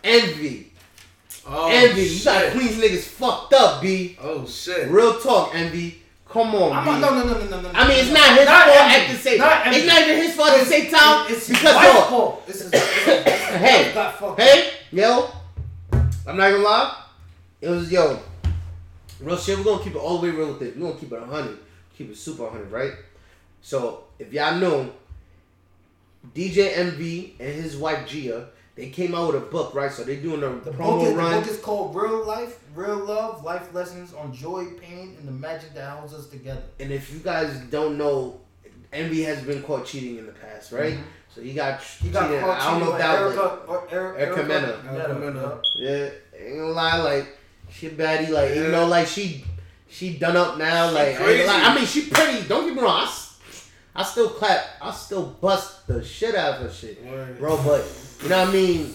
Envy, 0.02 0.72
Oh, 1.46 1.68
envy. 1.72 2.02
You 2.02 2.24
got. 2.24 2.52
Queens 2.52 2.76
niggas 2.76 3.04
fucked 3.04 3.52
up, 3.52 3.82
b. 3.82 4.18
Oh 4.20 4.44
shit. 4.46 4.88
Real 4.90 5.20
talk, 5.20 5.54
envy. 5.54 6.02
Come 6.30 6.54
on, 6.54 6.72
I'm 6.72 6.84
not, 6.84 7.00
no, 7.00 7.24
no, 7.24 7.32
no, 7.32 7.38
no, 7.38 7.48
no, 7.48 7.60
no. 7.62 7.70
I 7.72 7.88
mean, 7.88 7.98
it's 8.00 8.12
not 8.12 8.38
his 8.38 8.46
fault 8.46 8.68
envy. 8.68 8.94
at 8.94 9.10
the 9.10 9.18
same. 9.18 9.38
Not. 9.38 9.66
It's 9.68 9.86
not 9.86 10.02
even 10.02 10.16
his 10.16 10.34
fault 10.34 10.50
at 10.50 10.58
the 10.60 10.66
same 10.66 10.90
time 10.90 11.26
It's 11.32 11.46
his 11.46 11.56
because 11.56 11.82
yo, 11.82 12.02
fault. 12.02 12.46
This 12.46 12.60
is, 12.60 12.70
this 12.70 12.82
is, 12.82 13.24
Hey, 13.24 14.12
Hey, 14.36 14.70
yo, 14.92 15.30
I'm 16.26 16.36
not 16.36 16.50
gonna 16.50 16.58
lie. 16.58 17.04
It 17.62 17.68
was 17.70 17.90
yo, 17.90 18.20
real 19.20 19.38
shit. 19.38 19.56
We're 19.56 19.64
gonna 19.64 19.82
keep 19.82 19.94
it 19.94 19.98
all 19.98 20.18
the 20.18 20.28
way 20.30 20.36
real 20.36 20.52
with 20.52 20.62
it. 20.62 20.76
We're 20.76 20.88
gonna 20.88 21.00
keep 21.00 21.12
it 21.12 21.22
hundred, 21.22 21.58
keep 21.96 22.10
it 22.10 22.16
super 22.18 22.50
hundred, 22.50 22.70
right? 22.70 22.92
So 23.62 24.04
if 24.18 24.30
y'all 24.30 24.56
know, 24.56 24.92
DJ 26.34 26.76
Envy 26.76 27.36
and 27.40 27.54
his 27.54 27.74
wife 27.74 28.06
Gia, 28.06 28.48
they 28.78 28.90
came 28.90 29.14
out 29.14 29.32
with 29.34 29.42
a 29.42 29.46
book, 29.46 29.74
right? 29.74 29.90
So 29.92 30.04
they 30.04 30.16
doing 30.16 30.42
a 30.42 30.48
The 30.64 30.70
promo 30.70 30.78
book, 30.78 31.02
is, 31.02 31.14
the 31.14 31.20
book 31.22 31.46
is 31.48 31.58
called 31.58 31.94
Real 31.96 32.24
Life, 32.24 32.60
Real 32.74 32.96
Love, 32.96 33.42
Life 33.44 33.74
Lessons 33.74 34.14
on 34.14 34.32
Joy, 34.32 34.66
Pain, 34.80 35.16
and 35.18 35.26
the 35.26 35.32
Magic 35.32 35.74
That 35.74 35.90
Holds 35.98 36.14
Us 36.14 36.28
Together. 36.28 36.62
and 36.80 36.92
if 36.92 37.12
you 37.12 37.18
guys 37.18 37.50
don't 37.70 37.98
know, 37.98 38.40
Envy 38.92 39.22
has 39.24 39.42
been 39.42 39.62
caught 39.64 39.84
cheating 39.84 40.16
in 40.18 40.26
the 40.26 40.32
past, 40.32 40.72
right? 40.72 40.96
So 41.34 41.42
he 41.42 41.52
got 41.54 41.80
Mm-hmm. 41.80 42.06
He 42.06 42.12
got 42.12 42.26
cheated. 42.28 42.40
caught 42.40 42.60
I 42.60 42.70
don't 42.70 42.80
know 42.80 42.86
cheating 42.86 42.94
if 42.94 42.98
that 43.02 43.24
with 43.24 43.36
was 43.36 43.38
Erica, 43.38 43.66
or 43.66 43.88
Erica, 43.90 44.20
Erica 44.20 44.42
Mena. 44.44 44.98
Erica 45.04 45.14
Mena. 45.18 45.60
Yeah, 45.78 46.10
ain't 46.46 46.58
gonna 46.60 46.72
lie, 46.72 47.02
like 47.02 47.38
she 47.70 47.88
baddie, 47.90 48.30
like 48.30 48.54
you 48.54 48.68
know, 48.68 48.86
like 48.86 49.06
she 49.08 49.44
she 49.88 50.16
done 50.18 50.36
up 50.36 50.56
now, 50.56 50.90
like, 50.92 51.16
I 51.16 51.24
crazy. 51.24 51.46
gonna. 51.46 51.64
I 51.64 51.74
mean 51.74 51.84
she 51.84 52.06
pretty. 52.08 52.46
Don't 52.48 52.64
get 52.66 52.74
me 52.76 52.80
wrong, 52.82 53.00
I, 53.00 53.04
s- 53.04 53.70
I 53.96 54.02
still 54.04 54.30
clap, 54.30 54.64
I 54.80 54.90
still 54.92 55.26
bust 55.26 55.86
the 55.88 56.02
shit 56.04 56.34
out 56.34 56.54
of 56.60 56.62
her 56.62 56.72
shit, 56.72 57.04
Word. 57.04 57.38
bro. 57.38 57.56
But 57.62 57.84
you 58.22 58.28
know 58.28 58.38
what 58.40 58.48
I 58.48 58.52
mean, 58.52 58.86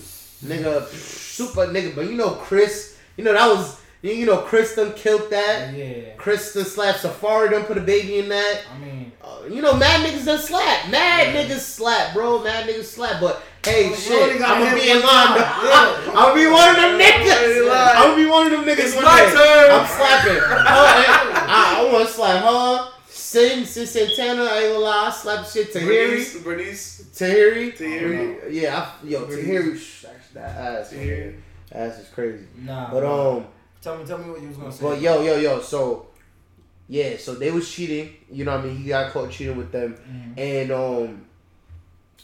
nigga, 0.44 0.86
super 0.88 1.68
nigga. 1.68 1.96
But 1.96 2.06
you 2.10 2.14
know 2.16 2.32
Chris, 2.32 2.98
you 3.18 3.24
know 3.24 3.34
that 3.34 3.48
was 3.48 3.80
you 4.02 4.26
know 4.26 4.38
Chris 4.40 4.76
done 4.76 4.94
killed 4.94 5.30
that. 5.32 5.74
Yeah. 5.74 6.14
Chris 6.18 6.54
done 6.54 6.66
slapped 6.66 7.00
Safaree, 7.04 7.52
done 7.52 7.64
put 7.66 7.78
a 7.78 7.82
baby 7.82 8.20
in 8.20 8.30
that. 8.30 8.62
I 8.74 8.78
mean, 8.80 9.12
Uh, 9.24 9.40
you 9.50 9.62
know, 9.62 9.74
mad 9.76 10.06
niggas 10.06 10.26
done 10.26 10.40
slap. 10.40 10.90
Mad 10.90 11.34
niggas 11.34 11.60
slap, 11.62 12.14
bro. 12.14 12.44
Mad 12.44 12.68
niggas 12.68 12.84
slap. 12.86 13.22
But 13.22 13.42
hey, 13.64 13.90
You 13.90 13.96
shit, 13.96 14.42
I'm 14.42 14.60
gonna 14.62 14.76
be 14.76 14.90
in 14.92 15.00
line. 15.00 15.40
I'm, 15.40 16.14
gonna 16.14 16.36
be 16.42 16.48
one 16.48 16.70
of 16.70 16.76
them 16.76 17.00
niggas. 17.00 17.72
I'm 17.72 18.04
gonna 18.12 18.16
be 18.18 18.26
one 18.30 18.46
of 18.48 18.52
them 18.52 18.66
niggas. 18.66 18.92
It's 18.92 18.96
my 19.02 19.20
day. 19.22 19.32
turn. 19.32 19.72
I'm 19.72 19.88
slapping. 19.88 20.42
I, 20.44 21.80
I 21.80 21.92
want 21.94 22.08
to 22.08 22.14
slap 22.14 22.44
her. 22.44 22.90
Sin, 23.34 23.64
Cyn 23.64 23.88
Santana, 23.88 24.44
I 24.44 24.60
ain't 24.60 24.74
gonna 24.74 24.86
lie. 24.86 25.08
I 25.08 25.12
slap 25.12 25.46
shit. 25.48 25.74
Tahiry. 25.74 25.88
Bernice, 25.88 26.38
Bernice. 26.44 27.02
Tahiry. 27.16 27.76
Tahiry. 27.78 28.52
Yeah, 28.52 28.80
I, 29.04 29.08
yo, 29.08 29.26
Bernice. 29.26 29.46
Tahiry. 29.46 29.78
sh- 29.80 30.06
That 30.36 30.50
ass. 30.82 30.94
Tahiry. 30.94 31.36
Ass 31.72 31.98
is 32.00 32.10
crazy. 32.10 32.46
nah. 32.58 32.92
But, 32.92 33.04
um, 33.04 33.46
tell 33.82 33.98
me, 33.98 34.06
tell 34.06 34.20
me 34.20 34.30
what 34.30 34.40
you 34.42 34.50
was 34.50 34.58
gonna 34.58 34.72
say. 34.72 34.84
but 34.84 35.02
yo, 35.02 35.24
yo, 35.24 35.38
yo, 35.38 35.60
so 35.62 36.08
yeah, 36.88 37.18
so 37.18 37.34
they 37.34 37.50
was 37.50 37.68
cheating. 37.72 38.14
You 38.32 38.46
know 38.46 38.56
what 38.56 38.66
I 38.66 38.68
mean? 38.68 38.78
He 38.78 38.90
got 38.90 39.12
caught 39.12 39.32
cheating 39.32 39.58
with 39.58 39.72
them, 39.72 39.96
Mhm. 39.96 40.38
and 40.38 40.72
um, 40.72 41.26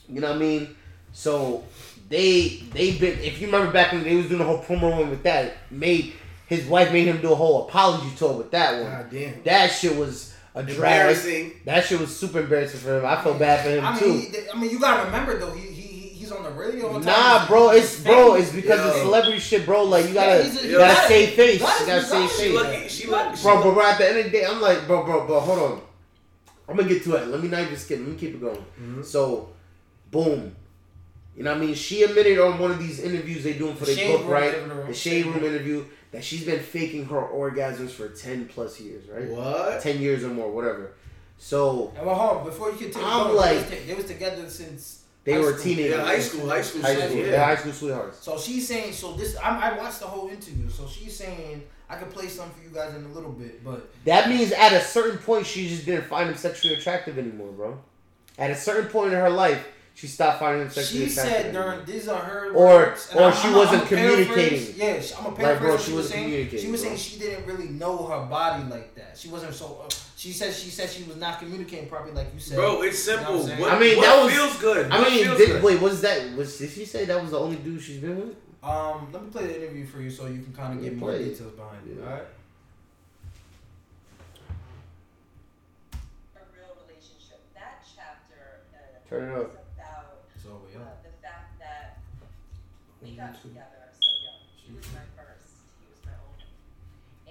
you 0.07 0.21
know 0.21 0.27
what 0.27 0.35
I 0.35 0.39
mean? 0.39 0.75
So 1.11 1.63
they 2.07 2.61
they 2.73 2.91
been. 2.97 3.17
If 3.19 3.39
you 3.41 3.47
remember 3.47 3.71
back 3.71 3.93
when 3.93 4.03
they 4.03 4.15
was 4.15 4.27
doing 4.27 4.39
the 4.39 4.45
whole 4.45 4.61
promo 4.61 4.91
run 4.91 5.09
with 5.09 5.23
that, 5.23 5.53
made 5.71 6.13
his 6.45 6.65
wife 6.67 6.91
made 6.91 7.07
him 7.07 7.19
do 7.21 7.31
a 7.31 7.35
whole 7.35 7.67
apology 7.67 8.11
tour 8.15 8.33
with 8.33 8.51
that 8.51 8.73
one. 8.83 8.91
God 8.91 9.09
damn. 9.11 9.43
That 9.43 9.67
shit 9.71 9.95
was 9.95 10.35
a 10.55 10.63
drag. 10.63 11.15
That 11.65 11.85
shit 11.85 11.99
was 11.99 12.15
super 12.15 12.39
embarrassing 12.39 12.79
for 12.79 12.97
him. 12.99 13.05
I 13.05 13.21
felt 13.21 13.39
bad 13.39 13.63
for 13.63 13.69
him 13.69 13.85
I 13.85 13.97
too. 13.99 14.07
mean, 14.07 14.31
he- 14.31 14.49
I 14.53 14.57
mean, 14.59 14.71
you 14.71 14.79
gotta 14.79 15.05
remember 15.05 15.37
though, 15.37 15.51
he 15.51 15.61
he 15.61 15.81
he- 15.81 16.07
he's 16.09 16.31
on 16.31 16.43
the 16.43 16.49
radio. 16.51 16.87
all 16.87 16.99
the 16.99 17.05
time. 17.05 17.39
Nah, 17.39 17.47
bro, 17.47 17.69
it's 17.71 17.99
bro, 18.03 18.35
it's 18.35 18.51
because 18.51 18.79
of 18.79 18.95
Yo. 18.97 19.03
celebrity 19.03 19.39
shit, 19.39 19.65
bro. 19.65 19.83
Like 19.83 20.07
you 20.07 20.13
gotta, 20.13 20.43
Yeah, 20.43 20.49
a- 20.49 20.63
you 20.63 20.69
you 20.71 20.77
gotta 20.77 20.93
gotta- 20.95 21.07
save 21.07 21.29
face. 21.31 21.53
you 21.59 21.65
gotta- 21.65 21.79
You 21.81 21.85
gotta 21.87 21.99
you 22.01 22.05
save 22.07 22.19
gotta- 22.21 22.29
She 22.29 22.43
face. 22.43 22.55
lucky. 22.55 22.87
She 22.89 23.07
lucky. 23.07 23.37
she 23.37 23.43
Bro, 23.43 23.63
but, 23.63 23.73
bro, 23.73 23.83
at 23.85 23.97
the 23.99 24.07
end 24.09 24.17
of 24.19 24.23
the 24.25 24.29
day, 24.31 24.45
I'm 24.45 24.61
like, 24.61 24.87
bro, 24.87 25.03
bro, 25.05 25.25
bro, 25.27 25.39
hold 25.39 25.59
on. 25.59 25.81
I'm 26.67 26.75
gonna 26.75 26.87
get 26.89 27.03
to 27.05 27.15
it. 27.15 27.27
Let 27.27 27.41
me 27.41 27.47
not 27.47 27.61
even 27.61 27.77
skip. 27.77 27.99
Let 27.99 28.07
me 28.09 28.15
keep 28.15 28.35
it 28.35 28.41
going. 28.41 28.55
Mm-hmm. 28.57 29.01
So, 29.03 29.49
boom. 30.11 30.55
You 31.35 31.43
know 31.43 31.51
what 31.53 31.61
I 31.61 31.65
mean? 31.65 31.73
She 31.75 32.03
admitted 32.03 32.37
on 32.39 32.59
one 32.59 32.71
of 32.71 32.79
these 32.79 32.99
interviews 32.99 33.43
they 33.43 33.53
doing 33.53 33.75
for 33.75 33.85
The 33.85 33.95
their 33.95 34.17
book, 34.17 34.27
right? 34.27 34.53
interview. 34.55 34.87
The 34.87 34.93
Shade 34.93 35.25
Room 35.25 35.43
interview 35.43 35.85
that 36.11 36.23
she's 36.23 36.43
been 36.45 36.59
faking 36.59 37.05
her 37.05 37.21
orgasms 37.21 37.91
for 37.91 38.07
10 38.09 38.47
plus 38.47 38.79
years, 38.79 39.07
right? 39.09 39.29
What? 39.29 39.81
10 39.81 40.01
years 40.01 40.23
or 40.23 40.29
more, 40.29 40.51
whatever. 40.51 40.91
So, 41.37 41.93
And 41.95 42.05
well, 42.05 42.15
hold 42.15 42.37
on, 42.39 42.45
before 42.45 42.71
you 42.71 42.77
continue, 42.77 43.07
I'm 43.07 43.27
going, 43.27 43.35
like- 43.37 43.69
they, 43.69 43.75
was, 43.77 43.85
they 43.87 43.93
was 43.95 44.05
together 44.05 44.49
since 44.49 45.03
they 45.23 45.33
high 45.33 45.39
were 45.39 45.51
school. 45.53 45.63
teenagers. 45.63 45.97
Yeah, 45.97 46.03
high 46.05 46.19
school, 46.19 46.49
high 46.49 46.61
school, 46.61 46.81
High 46.81 46.95
school. 46.95 47.17
yeah. 47.17 47.23
They're 47.31 47.45
high 47.45 47.55
school 47.55 47.71
sweethearts. 47.73 48.19
So 48.23 48.37
she's 48.39 48.67
saying, 48.67 48.93
so 48.93 49.13
this, 49.13 49.37
I, 49.37 49.71
I 49.71 49.77
watched 49.77 49.99
the 49.99 50.07
whole 50.07 50.29
interview. 50.29 50.69
So 50.69 50.87
she's 50.87 51.15
saying, 51.15 51.63
I 51.89 51.95
can 51.97 52.07
play 52.09 52.27
some 52.27 52.49
for 52.51 52.61
you 52.63 52.69
guys 52.73 52.93
in 52.95 53.05
a 53.05 53.09
little 53.09 53.31
bit, 53.31 53.63
but 53.63 53.89
That 54.05 54.29
means 54.29 54.51
at 54.51 54.73
a 54.73 54.81
certain 54.81 55.17
point 55.19 55.45
she 55.45 55.67
just 55.69 55.85
didn't 55.85 56.05
find 56.05 56.29
him 56.29 56.35
sexually 56.35 56.75
attractive 56.75 57.17
anymore, 57.17 57.51
bro. 57.51 57.79
At 58.37 58.51
a 58.51 58.55
certain 58.55 58.89
point 58.89 59.13
in 59.13 59.19
her 59.19 59.29
life, 59.29 59.65
she 59.99 60.07
stopped 60.07 60.39
finding 60.39 60.61
him 60.61 60.69
sexually 60.71 61.05
she 61.07 61.11
said 61.11 61.51
during 61.51 61.83
these 61.83 62.07
are 62.07 62.21
her 62.21 62.51
Or- 62.53 62.65
words, 62.67 63.09
and 63.11 63.19
or 63.19 63.23
I'm- 63.23 63.33
she 63.41 63.47
I'm- 63.49 63.57
wasn't 63.57 63.81
I'm 63.81 63.85
a 63.85 63.89
paraphrase- 63.89 64.27
communicating. 64.27 64.75
Yeah, 64.77 65.01
she- 65.01 65.13
I'm 65.15 65.25
a 65.25 65.29
Like, 65.29 65.59
bro, 65.59 65.77
she 65.77 65.83
she 65.83 65.91
was 65.91 65.95
wasn't 65.95 66.13
saying. 66.13 66.23
communicating, 66.25 66.65
She 66.65 66.71
was 66.71 66.79
bro. 66.81 66.87
saying 66.89 66.99
she 66.99 67.19
didn't 67.19 67.45
really 67.45 67.67
know 67.67 67.97
her 68.05 68.25
body 68.27 68.63
like 68.69 68.95
that. 68.95 69.17
She 69.17 69.27
wasn't 69.27 69.53
so. 69.53 69.81
Uh, 69.85 69.89
she 70.15 70.31
said 70.31 70.53
she 70.53 70.69
said 70.69 70.89
she 70.89 71.03
was 71.03 71.17
not 71.17 71.39
communicating 71.39 71.89
properly, 71.89 72.13
like 72.13 72.33
you 72.33 72.39
said. 72.39 72.55
Bro, 72.55 72.81
it's 72.83 73.05
You 73.07 73.15
know 73.17 73.21
what 73.23 73.25
simple. 73.45 73.51
I'm 73.53 73.59
what, 73.71 73.79
mean, 73.81 73.97
what 73.97 74.05
that 74.05 74.23
was- 74.23 74.33
feels 74.33 74.55
good. 74.57 74.89
I 74.91 74.99
What 75.01 75.11
mean, 75.11 75.23
feels 75.25 75.37
did, 75.37 75.47
good? 75.49 75.63
wait, 75.63 75.81
was 75.81 75.99
that 76.01 76.31
was 76.37 76.57
did 76.57 76.71
she 76.71 76.85
say 76.85 77.03
that 77.03 77.21
was 77.21 77.31
the 77.31 77.39
only 77.39 77.57
dude 77.57 77.81
she's 77.81 77.97
been 77.99 78.15
with? 78.21 78.35
Um, 78.63 79.09
let 79.11 79.21
me 79.23 79.29
play 79.31 79.47
the 79.47 79.55
interview 79.63 79.85
for 79.85 79.99
you 80.01 80.09
so 80.09 80.27
you 80.27 80.41
can 80.43 80.53
kind 80.53 80.77
of 80.77 80.83
get 80.83 80.95
more 80.95 81.09
play 81.11 81.19
it. 81.23 81.29
details 81.31 81.51
behind 81.53 81.87
it. 81.91 82.01
All 82.03 82.09
right. 82.09 82.23
a 86.35 86.39
real 86.55 86.71
relationship. 86.87 87.39
That 87.53 87.83
chapter 87.83 88.63
uh, 88.75 89.09
Turn 89.09 89.23
it 89.23 89.33
is 89.33 89.39
up. 89.43 89.51
about 89.75 90.27
So 90.43 90.49
uh, 90.49 90.71
yeah. 90.73 90.79
the 91.03 91.09
we 93.01 93.15
got 93.15 93.35
together 93.41 93.87
so 93.95 94.11
young. 94.23 94.41
He 94.59 94.69
was 94.75 94.85
my 94.91 95.05
first. 95.15 95.63
He 95.79 95.87
was 95.87 95.99
my 96.03 96.15
only. 96.19 96.47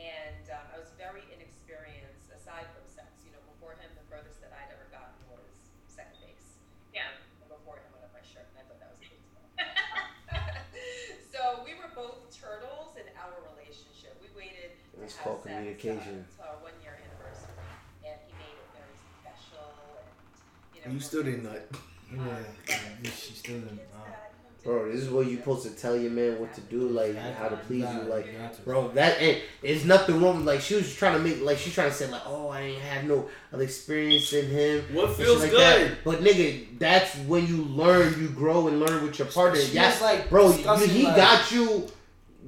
And 0.00 0.44
um, 0.52 0.64
I 0.72 0.76
was 0.80 0.90
very 0.96 1.24
inexperienced 1.28 2.32
aside 2.32 2.66
from 2.72 2.84
sex. 2.88 3.08
You 3.24 3.32
know, 3.36 3.42
before 3.52 3.76
him, 3.76 3.90
the 3.96 4.06
furthest 4.08 4.40
that 4.40 4.52
I'd 4.56 4.72
ever 4.72 4.88
gotten 4.88 5.16
was 5.28 5.44
second 5.88 6.16
base. 6.24 6.56
Yeah. 6.96 7.12
And 7.44 7.48
before 7.52 7.80
him, 7.80 7.90
I 7.92 8.08
left 8.08 8.16
my 8.16 8.24
shirt, 8.24 8.48
and 8.56 8.56
I 8.60 8.64
thought 8.64 8.80
that 8.80 8.90
was 8.96 9.02
baseball. 9.04 9.46
so 11.32 11.40
we 11.68 11.76
were 11.76 11.92
both 11.92 12.32
turtles 12.32 12.96
in 12.96 13.04
our 13.20 13.36
relationship. 13.52 14.16
We 14.24 14.32
waited 14.32 14.72
to 14.96 15.04
It's 15.04 15.20
have 15.20 15.24
called 15.24 15.40
sex, 15.44 15.52
communication. 15.52 16.24
Uh, 16.24 16.32
to 16.32 16.42
our 16.48 16.58
one 16.64 16.76
year 16.80 16.96
anniversary, 16.96 17.60
and 18.08 18.16
he 18.24 18.32
made 18.40 18.56
it 18.56 18.68
very 18.72 18.96
special. 19.20 19.68
And 20.00 20.08
you 20.72 20.80
know, 20.80 20.88
You 20.96 21.00
still 21.04 21.24
didn't 21.24 21.44
nut. 21.44 21.68
Yeah, 22.08 22.24
yeah, 22.66 23.10
she 23.10 23.34
still 23.34 23.60
didn't. 23.60 23.80
Bro, 24.68 24.92
this 24.92 25.00
is 25.00 25.08
what 25.08 25.26
you're 25.26 25.38
supposed 25.38 25.62
to 25.66 25.70
tell 25.70 25.96
your 25.96 26.10
man 26.10 26.38
what 26.38 26.52
to 26.52 26.60
do, 26.60 26.90
like 26.90 27.16
how 27.16 27.48
to 27.48 27.56
please 27.56 27.90
you, 27.90 28.02
like. 28.02 28.26
to. 28.26 28.60
Bro, 28.66 28.88
that 28.88 29.18
ain't. 29.18 29.42
There's 29.62 29.86
nothing 29.86 30.20
wrong. 30.20 30.36
with 30.36 30.46
Like 30.46 30.60
she 30.60 30.74
was 30.74 30.94
trying 30.94 31.14
to 31.14 31.20
make, 31.20 31.40
like 31.40 31.56
she's 31.56 31.72
trying 31.72 31.88
to 31.88 31.94
say, 31.94 32.06
like, 32.10 32.20
oh, 32.26 32.48
I 32.48 32.60
ain't 32.60 32.82
have 32.82 33.04
no 33.04 33.30
other 33.50 33.62
experience 33.62 34.30
in 34.34 34.50
him. 34.50 34.84
What 34.92 35.06
and 35.06 35.16
feels 35.16 35.40
like 35.40 35.52
good? 35.52 35.92
That. 35.92 36.04
But 36.04 36.20
nigga, 36.20 36.78
that's 36.78 37.14
when 37.20 37.46
you 37.46 37.64
learn, 37.64 38.20
you 38.20 38.28
grow, 38.28 38.68
and 38.68 38.78
learn 38.78 39.02
with 39.06 39.18
your 39.18 39.28
partner. 39.28 39.58
She 39.58 39.72
Yeah, 39.74 39.96
like, 40.02 40.28
bro, 40.28 40.50
you, 40.50 40.86
he 40.86 41.04
like- 41.04 41.16
got 41.16 41.50
you, 41.50 41.86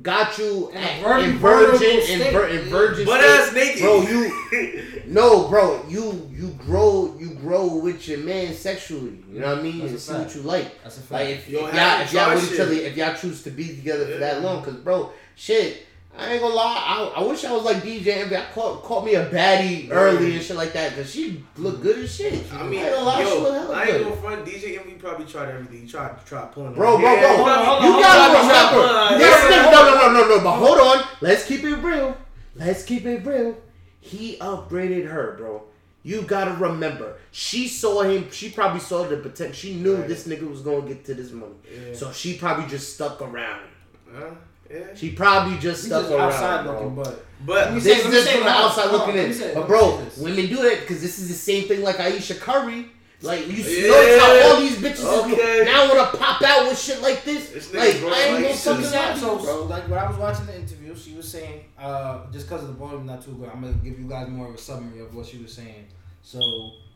got 0.03 0.39
you 0.39 0.71
In 0.71 0.77
a 0.77 0.81
at- 0.81 1.25
in 1.25 1.39
virgin, 1.39 2.01
in, 2.09 2.33
vir- 2.33 2.47
in 2.49 2.65
virgin. 2.69 3.07
State. 3.07 3.21
ass 3.25 3.55
naked. 3.55 3.81
bro. 3.83 4.03
You 4.03 5.03
no, 5.07 5.49
bro. 5.49 5.85
You 5.89 6.29
you 6.33 6.49
grow, 6.65 7.15
you 7.19 7.31
grow 7.35 7.77
with 7.77 8.07
your 8.09 8.19
man 8.19 8.55
sexually. 8.55 9.19
You 9.31 9.41
know 9.41 9.49
what 9.51 9.59
I 9.59 9.63
mean? 9.63 9.81
That's 9.81 9.93
and 9.93 10.01
see 10.01 10.13
what 10.15 10.35
you 10.35 10.43
like. 10.43 10.83
That's 10.83 10.97
a 10.99 11.01
fact. 11.01 11.11
Like 11.13 11.29
if, 11.29 11.49
if 11.49 11.51
y'all 11.51 11.69
if 12.03 12.13
y'all 12.13 12.35
with 12.35 12.53
each 12.53 12.61
other, 12.61 12.73
if 12.73 12.97
y'all 12.97 13.15
choose 13.15 13.43
to 13.45 13.51
be 13.51 13.69
together 13.69 14.07
for 14.07 14.19
that 14.19 14.43
long, 14.43 14.63
cause 14.65 14.75
bro, 14.77 15.13
shit, 15.37 15.87
I 16.21 16.33
ain't 16.35 16.43
gonna 16.43 16.55
lie, 16.55 17.13
I, 17.17 17.21
I 17.21 17.23
wish 17.25 17.45
I 17.45 17.53
was 17.53 17.65
like 17.65 17.79
DJ 17.79 18.09
Envy. 18.19 18.37
I 18.37 18.45
caught 18.53 18.83
caught 18.83 19.05
me 19.05 19.15
a 19.15 19.29
baddie 19.31 19.89
Yeah. 19.89 19.95
early 19.95 20.35
and 20.35 20.43
shit 20.43 20.57
like 20.57 20.73
that, 20.75 20.95
cause 20.95 21.11
she 21.11 21.43
looked 21.57 21.83
good 21.83 21.99
as 21.99 22.15
shit. 22.15 22.35
I 22.53 22.63
mean, 22.65 22.81
I 22.81 22.89
ain't 22.89 22.95
gonna 22.95 23.05
lie, 23.07 23.25
she 23.25 23.31
look 23.31 23.43
yo, 23.47 23.53
hella 23.53 23.75
I 23.75 23.85
ain't 23.85 24.05
gonna 24.05 24.17
front. 24.17 24.45
DJ 24.47 24.79
Envy 24.79 24.93
probably 24.95 25.25
tried 25.27 25.49
everything. 25.49 25.83
He 25.83 25.89
tried, 25.89 26.25
tried 26.27 26.53
pulling. 26.53 26.75
Bro, 26.75 26.99
bro, 26.99 27.17
bro, 27.19 27.29
Hold 27.37 27.49
on, 27.49 27.65
hold 27.65 27.79
on, 27.79 27.85
you 27.87 27.93
hold 27.93 28.05
gotta 28.05 28.39
on, 28.39 28.47
remember, 28.47 29.19
this 29.19 29.51
no, 29.51 29.71
no, 29.73 30.13
no, 30.13 30.13
no, 30.29 30.37
no, 30.37 30.45
but 30.45 30.53
hold 30.59 30.79
on, 30.79 31.05
let's 31.23 31.47
keep 31.47 31.65
it 31.65 31.77
real. 31.77 32.17
Let's 32.55 32.83
keep 32.85 33.07
it 33.07 33.25
real. 33.25 33.57
He 34.01 34.37
upgraded 34.39 35.09
her, 35.11 35.37
bro. 35.39 35.63
You 36.03 36.23
gotta 36.23 36.53
remember, 36.53 37.17
she 37.31 37.69
saw 37.69 38.03
him. 38.03 38.31
She 38.31 38.51
probably 38.51 38.81
saw 38.81 39.05
the 39.05 39.19
potential. 39.19 39.55
She 39.55 39.75
knew 39.75 39.97
Right. 39.97 40.09
this 40.09 40.27
nigga 40.27 40.49
was 40.51 40.63
gonna 40.63 40.83
get 40.89 41.05
to 41.07 41.15
this 41.15 41.31
money, 41.31 41.53
Yeah. 41.71 41.95
so 41.95 42.11
she 42.13 42.39
probably 42.39 42.67
just 42.67 42.95
stuck 42.95 43.21
around. 43.21 43.69
Huh? 44.15 44.31
Yeah. 44.71 44.81
She 44.95 45.11
probably 45.13 45.59
just 45.59 45.83
We 45.85 45.89
stuck 45.89 46.03
just 46.03 46.13
around, 46.15 46.33
outside 46.33 46.65
bro. 46.65 46.73
looking, 46.75 46.95
but 46.95 47.27
But 47.45 47.55
Let 47.57 47.75
me 47.75 47.81
This 47.81 48.03
say- 48.03 48.09
is 48.09 48.15
just 48.15 48.31
from 48.33 48.41
the 48.45 48.49
outside 48.51 48.87
on, 48.89 48.93
looking 48.93 49.17
in. 49.17 49.33
say- 49.35 49.53
But 49.55 49.67
bro, 49.67 50.03
women 50.19 50.47
do 50.47 50.57
that 50.57 50.81
because 50.81 51.01
this 51.01 51.19
is 51.19 51.29
the 51.29 51.35
same 51.35 51.67
thing 51.69 51.83
like 51.83 51.99
Ayesha 51.99 52.35
Curry. 52.35 52.87
Like 53.23 53.47
you 53.49 53.63
Yeah. 53.65 53.89
notice 53.89 54.21
how 54.23 54.41
all 54.55 54.61
these 54.61 54.77
bitches 54.77 55.05
Okay. 55.25 55.59
is, 55.61 55.65
now 55.67 55.89
wanna 55.89 56.07
pop 56.17 56.41
out 56.43 56.69
with 56.69 56.79
shit 56.79 57.03
like 57.03 57.25
this. 57.25 57.49
This 57.51 57.75
like 57.75 57.95
nigga, 57.97 58.01
bro, 58.01 58.11
I 58.11 58.19
ain't 58.21 58.33
like, 58.35 58.43
no 58.43 58.49
he 58.49 58.55
fucking 58.55 58.83
should've- 58.85 58.95
lie 58.95 59.13
to 59.15 59.19
so, 59.21 59.37
bro. 59.39 59.63
like 59.65 59.89
when 59.89 59.99
I 59.99 60.07
was 60.09 60.17
watching 60.19 60.47
the 60.47 60.57
interview, 60.57 60.95
she 60.97 61.15
was 61.15 61.29
saying, 61.29 61.65
uh, 61.79 62.21
just 62.33 62.47
because 62.49 62.63
of 62.63 62.69
the 62.69 62.75
volume 62.75 63.05
not 63.07 63.23
too 63.25 63.33
good, 63.33 63.51
I'm 63.53 63.61
gonna 63.63 63.75
give 63.75 63.99
you 63.99 64.07
guys 64.07 64.29
more 64.29 64.49
of 64.49 64.55
a 64.55 64.59
summary 64.59 65.01
of 65.01 65.15
what 65.15 65.27
she 65.27 65.39
was 65.39 65.53
saying. 65.53 65.87
So 66.23 66.39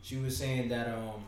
she 0.01 0.17
was 0.17 0.35
saying 0.37 0.69
that 0.69 0.87
um, 0.89 1.21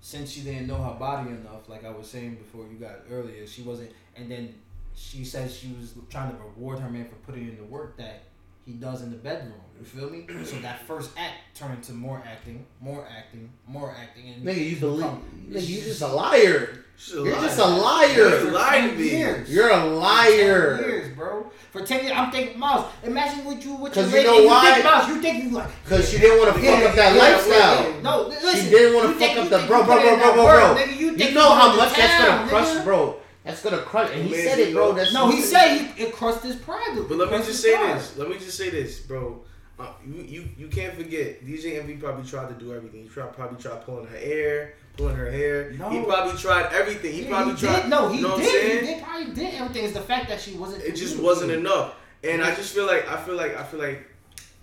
since 0.00 0.30
she 0.30 0.40
didn't 0.40 0.66
know 0.66 0.76
her 0.82 0.94
body 0.98 1.30
enough, 1.30 1.68
like 1.68 1.84
I 1.84 1.90
was 1.90 2.06
saying 2.08 2.34
before 2.36 2.66
you 2.70 2.78
got 2.78 2.96
earlier, 3.10 3.46
she 3.46 3.62
wasn't. 3.62 3.90
And 4.16 4.30
then 4.30 4.54
she 4.94 5.24
says 5.24 5.54
she 5.54 5.74
was 5.78 5.94
trying 6.10 6.30
to 6.32 6.36
reward 6.42 6.78
her 6.78 6.88
man 6.90 7.06
for 7.08 7.16
putting 7.26 7.48
in 7.48 7.56
the 7.56 7.64
work 7.64 7.96
that 7.98 8.22
he 8.64 8.72
does 8.74 9.02
in 9.02 9.10
the 9.10 9.16
bedroom. 9.16 9.54
You 9.78 9.84
feel 9.84 10.08
me? 10.10 10.26
So 10.44 10.56
that 10.60 10.86
first 10.86 11.10
act 11.18 11.34
turned 11.54 11.74
into 11.78 11.92
more 11.92 12.22
acting, 12.24 12.64
more 12.80 13.06
acting, 13.10 13.50
more 13.66 13.94
acting, 13.98 14.28
and 14.30 14.44
Nigga, 14.46 14.70
you 14.70 14.76
believe? 14.76 14.98
become- 15.00 15.22
Nigga, 15.50 15.66
you 15.68 15.80
just 15.82 16.00
a 16.02 16.06
liar. 16.08 16.78
She's 16.96 17.14
a 17.14 17.16
You're 17.16 17.32
liar. 17.32 17.40
just 17.42 17.58
a 17.58 17.62
You 17.62 17.68
liar. 17.68 18.50
lied 18.52 18.82
to 18.82 18.88
ten 18.90 18.98
me. 19.00 19.10
years. 19.10 19.50
You're 19.50 19.68
a 19.68 19.72
Ten 19.72 19.94
liar. 19.96 20.76
years, 20.80 21.16
bro. 21.16 21.50
For 21.72 21.84
ten 21.84 22.04
years, 22.04 22.16
I'm 22.16 22.30
thinking, 22.30 22.56
Miles. 22.56 22.86
Imagine 23.02 23.44
what 23.44 23.64
you, 23.64 23.74
what 23.74 23.92
'Cause 23.92 24.12
you 24.12 24.18
you 24.20 24.24
know 24.24 24.36
lady- 24.36 24.46
why? 24.46 24.72
think, 24.74 24.84
Miles, 24.84 25.08
you 25.08 25.20
think 25.20 25.42
you 25.44 25.50
like 25.50 25.84
Cause 25.86 26.08
she 26.08 26.18
didn't 26.18 26.38
want 26.38 26.54
to 26.56 26.62
Yeah, 26.62 26.78
fuck 26.80 26.88
up 26.90 26.94
that 26.96 27.14
yeah, 27.16 27.20
lifestyle. 27.20 27.90
yeah. 27.90 28.00
No, 28.00 28.28
listen, 28.28 28.64
She 28.64 28.70
didn't 28.70 28.94
want 28.94 29.18
to 29.18 29.26
fuck 29.26 29.36
up 29.38 29.50
the 29.50 29.66
bro, 29.66 29.84
bro, 29.84 30.00
bro, 30.00 30.16
bro, 30.16 30.32
bro, 30.34 30.44
bro. 30.44 30.76
Nigga, 30.76 30.96
you 30.96 31.16
You 31.16 31.34
know 31.34 31.50
how 31.52 31.74
much 31.76 31.94
to 31.94 32.00
that's 32.00 32.24
gonna 32.24 32.48
crush, 32.48 32.68
nigga? 32.68 32.84
bro. 32.84 33.16
That's 33.44 33.62
gonna 33.62 33.78
crush. 33.78 34.10
And 34.12 34.24
he 34.24 34.30
Man, 34.30 34.40
said 34.44 34.58
it, 34.58 34.72
bro. 34.74 34.92
That's 34.92 35.12
No, 35.12 35.28
he 35.30 35.40
said 35.42 35.76
he, 35.78 36.02
it 36.04 36.12
crushed 36.14 36.42
his 36.42 36.56
pride. 36.56 36.96
But 37.08 37.18
let 37.18 37.30
me 37.30 37.36
just 37.38 37.60
say 37.62 37.74
pride. 37.76 37.96
this. 37.98 38.16
Let 38.16 38.28
me 38.30 38.38
just 38.38 38.56
say 38.56 38.70
this, 38.70 39.00
bro. 39.00 39.42
Uh, 39.78 39.88
you, 40.06 40.22
you 40.22 40.48
you 40.56 40.68
can't 40.68 40.94
forget. 40.94 41.44
DJ 41.44 41.78
Envy 41.80 41.96
probably 41.96 42.24
tried 42.24 42.48
to 42.48 42.54
do 42.54 42.72
everything. 42.72 43.02
He 43.02 43.08
tried, 43.08 43.32
probably 43.34 43.60
tried 43.60 43.84
pulling 43.84 44.06
her 44.06 44.16
hair, 44.16 44.74
pulling 44.96 45.16
her 45.16 45.30
hair. 45.30 45.72
No. 45.72 45.90
He 45.90 46.00
probably 46.04 46.38
tried 46.40 46.72
everything. 46.72 47.12
He 47.12 47.22
Yeah, 47.24 47.28
probably 47.30 47.54
he 47.54 47.60
tried. 47.66 47.80
did. 47.82 47.90
No, 47.90 48.08
he 48.08 48.16
you 48.18 48.22
know 48.22 48.28
What 48.30 48.38
I'm 48.38 48.44
did. 48.44 48.80
He 48.80 48.86
did. 48.94 49.02
Probably 49.02 49.34
did 49.34 49.54
everything. 49.54 49.84
It's 49.84 49.94
the 49.94 50.00
fact 50.00 50.28
that 50.28 50.40
she 50.40 50.54
wasn't. 50.54 50.84
It 50.84 50.94
just 50.94 51.18
wasn't 51.18 51.50
enough. 51.50 51.96
And 52.22 52.40
I 52.42 52.54
just 52.54 52.72
feel 52.74 52.86
like 52.86 53.06
I 53.08 53.20
feel 53.20 53.34
like 53.34 53.56
I 53.56 53.64
feel 53.64 53.80
like, 53.80 54.08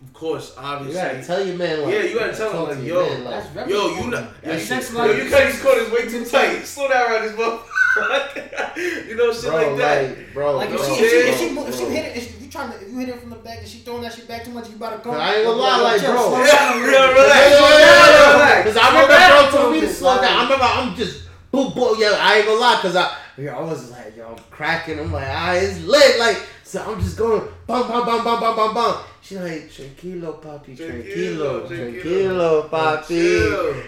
of 0.01 0.13
course, 0.13 0.55
obviously. 0.57 0.99
You 1.01 1.07
gotta 1.07 1.23
tell 1.27 1.45
your 1.45 1.55
man, 1.57 1.81
like, 1.83 1.93
Yeah, 1.93 2.03
you 2.03 2.17
gotta 2.17 2.35
tell 2.35 2.65
him, 2.67 2.79
like, 2.79 2.87
yo, 2.87 3.05
man, 3.05 3.23
like, 3.25 3.67
Yo, 3.69 3.87
you 3.89 3.97
important. 3.97 4.11
know, 4.11 4.17
Your 4.45 4.55
yo, 4.55 4.59
you, 4.63 4.69
life. 4.79 4.93
yo, 4.93 5.23
you 5.23 5.29
cut 5.29 5.45
these 5.51 5.61
corners 5.61 5.91
way 5.91 6.07
too 6.09 6.25
tight. 6.25 6.65
Slow 6.65 6.87
down 6.87 7.11
around 7.11 7.27
this 7.27 7.33
motherfucker. 7.35 7.67
you 9.09 9.15
know, 9.15 9.33
shit 9.33 9.49
bro, 9.49 9.55
like 9.55 9.77
that. 9.77 10.17
like, 10.17 10.33
bro, 10.33 10.57
Like 10.57 10.69
if 10.69 10.77
bro, 10.77 10.85
she, 10.85 10.91
if 11.03 11.09
she, 11.09 11.17
if 11.17 11.39
she, 11.39 11.53
bro, 11.53 11.67
if 11.67 11.75
she 11.75 11.85
hit 11.85 12.05
it, 12.05 12.17
if 12.17 12.41
you 12.41 12.49
trying 12.49 12.71
to, 12.71 12.77
if 12.81 12.89
you 12.89 12.97
hit 12.99 13.09
it 13.09 13.19
from 13.19 13.29
the 13.31 13.35
back 13.37 13.59
and 13.59 13.67
she 13.67 13.79
throwing 13.79 14.01
that 14.03 14.13
shit 14.13 14.27
back 14.27 14.43
too 14.45 14.51
much, 14.51 14.69
you 14.69 14.75
about 14.75 14.91
to 14.91 14.99
come. 14.99 15.15
I 15.15 15.35
ain't 15.35 15.45
gonna 15.45 15.61
lie, 15.61 15.81
like, 15.81 16.01
bro. 16.01 16.15
slow 16.15 16.39
Yeah, 16.39 16.51
down 16.51 16.77
a 16.77 16.85
little 16.85 16.91
yeah, 16.93 17.11
relax. 17.11 17.51
Yeah, 17.51 17.59
yeah, 17.59 17.79
yeah, 17.79 18.33
relax. 18.33 18.63
Cause 18.67 18.77
I 18.77 18.87
remember 18.87 19.51
bro 19.51 19.61
told 19.61 19.73
me 19.73 19.81
to 19.81 19.89
slow 19.93 20.21
down. 20.21 20.37
I 20.37 20.43
remember 20.43 20.65
I'm 20.65 20.95
just 20.95 21.27
boop 21.51 21.73
boop. 21.73 21.99
Yeah, 21.99 22.15
I 22.17 22.37
ain't 22.37 22.45
gonna 22.45 22.59
lie, 22.59 22.79
cause 22.81 22.95
I, 22.95 23.17
yeah, 23.37 23.57
I 23.57 23.61
was 23.61 23.91
like, 23.91 24.15
yo, 24.15 24.29
I'm 24.29 24.43
cracking. 24.49 24.99
I'm 24.99 25.11
like, 25.11 25.27
ah, 25.27 25.53
it's 25.53 25.83
lit. 25.83 26.19
Like, 26.19 26.37
so 26.63 26.81
I'm 26.81 27.01
just 27.01 27.17
going 27.17 27.41
bum 27.67 27.87
bum 27.87 28.05
bum 28.05 28.23
bum 28.23 28.39
bum 28.39 28.55
bum 28.55 28.73
bum. 28.73 29.03
She 29.23 29.37
like, 29.37 29.69
tranquilo, 29.69 30.41
papi, 30.41 30.75
tranquilo, 30.75 31.67
Tranquilo, 31.67 31.67
tranquilo, 31.69 32.69
tranquilo. 32.69 32.69
papi, 32.69 33.27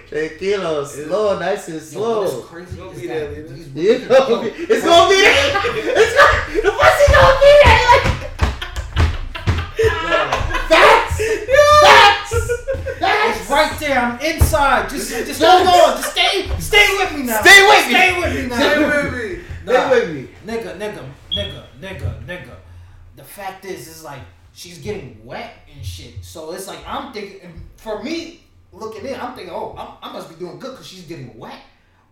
tranquilo, 0.08 0.86
slow, 0.86 1.40
nice 1.40 1.68
and 1.70 1.82
slow. 1.82 2.22
what's 2.22 2.46
crazy 2.48 2.70
It's 2.72 2.76
gonna 2.80 3.00
be 3.00 3.08
there, 3.08 3.32
Lena. 3.32 3.48
these 3.48 3.68
Yeah, 3.74 4.30
women- 4.30 4.54
it's 4.56 4.84
gonna 4.86 5.10
be, 5.10 5.16
it's 5.18 5.50
gonna 5.58 5.74
be 5.74 5.82
there. 5.82 5.98
It's 5.98 6.14
gonna, 6.18 6.62
the 6.62 6.72
pussy 6.72 7.08
gonna 7.12 7.40
be 7.42 7.52
there. 7.64 7.84
Like, 7.90 8.08
facts, 10.70 11.18
facts, 11.82 12.34
It's 12.34 13.00
facts. 13.00 13.50
right 13.50 13.76
there. 13.80 14.00
I'm 14.00 14.20
inside. 14.22 14.90
Just, 14.90 15.10
just 15.28 15.42
hold 15.44 15.68
on. 15.68 15.98
Just 15.98 16.12
stay, 16.12 16.48
stay 16.60 16.88
with 16.98 17.12
me 17.18 17.24
now. 17.24 17.42
Stay 17.42 17.60
with 17.68 17.88
me. 17.88 17.94
Stay 17.94 18.10
with 18.20 18.34
me 18.36 18.42
now. 18.50 18.56
Stay 18.56 18.78
with 18.86 19.14
me. 19.14 19.44
Stay 19.66 19.90
with 19.90 20.08
me. 20.14 20.28
nigga, 20.46 20.78
nigga, 20.78 21.04
nigga, 21.32 21.64
nigga, 21.82 22.26
nigga. 22.26 22.56
The 23.16 23.24
fact 23.24 23.66
is, 23.66 23.88
is 23.88 24.04
like 24.04 24.22
she's 24.54 24.78
getting 24.78 25.24
wet 25.26 25.54
and 25.76 25.86
shit. 25.86 26.24
So 26.24 26.52
it's 26.54 26.68
like 26.68 26.80
I'm 26.88 27.12
thinking, 27.14 27.68
for 27.78 28.02
me 28.04 28.42
looking 28.72 29.06
in, 29.06 29.20
I'm 29.20 29.34
thinking, 29.36 29.54
oh, 29.54 29.76
I'm, 29.78 30.10
I 30.10 30.14
must 30.14 30.30
be 30.30 30.36
doing 30.36 30.60
good 30.60 30.72
because 30.72 30.88
she's 30.88 31.04
getting 31.04 31.38
wet. 31.38 31.60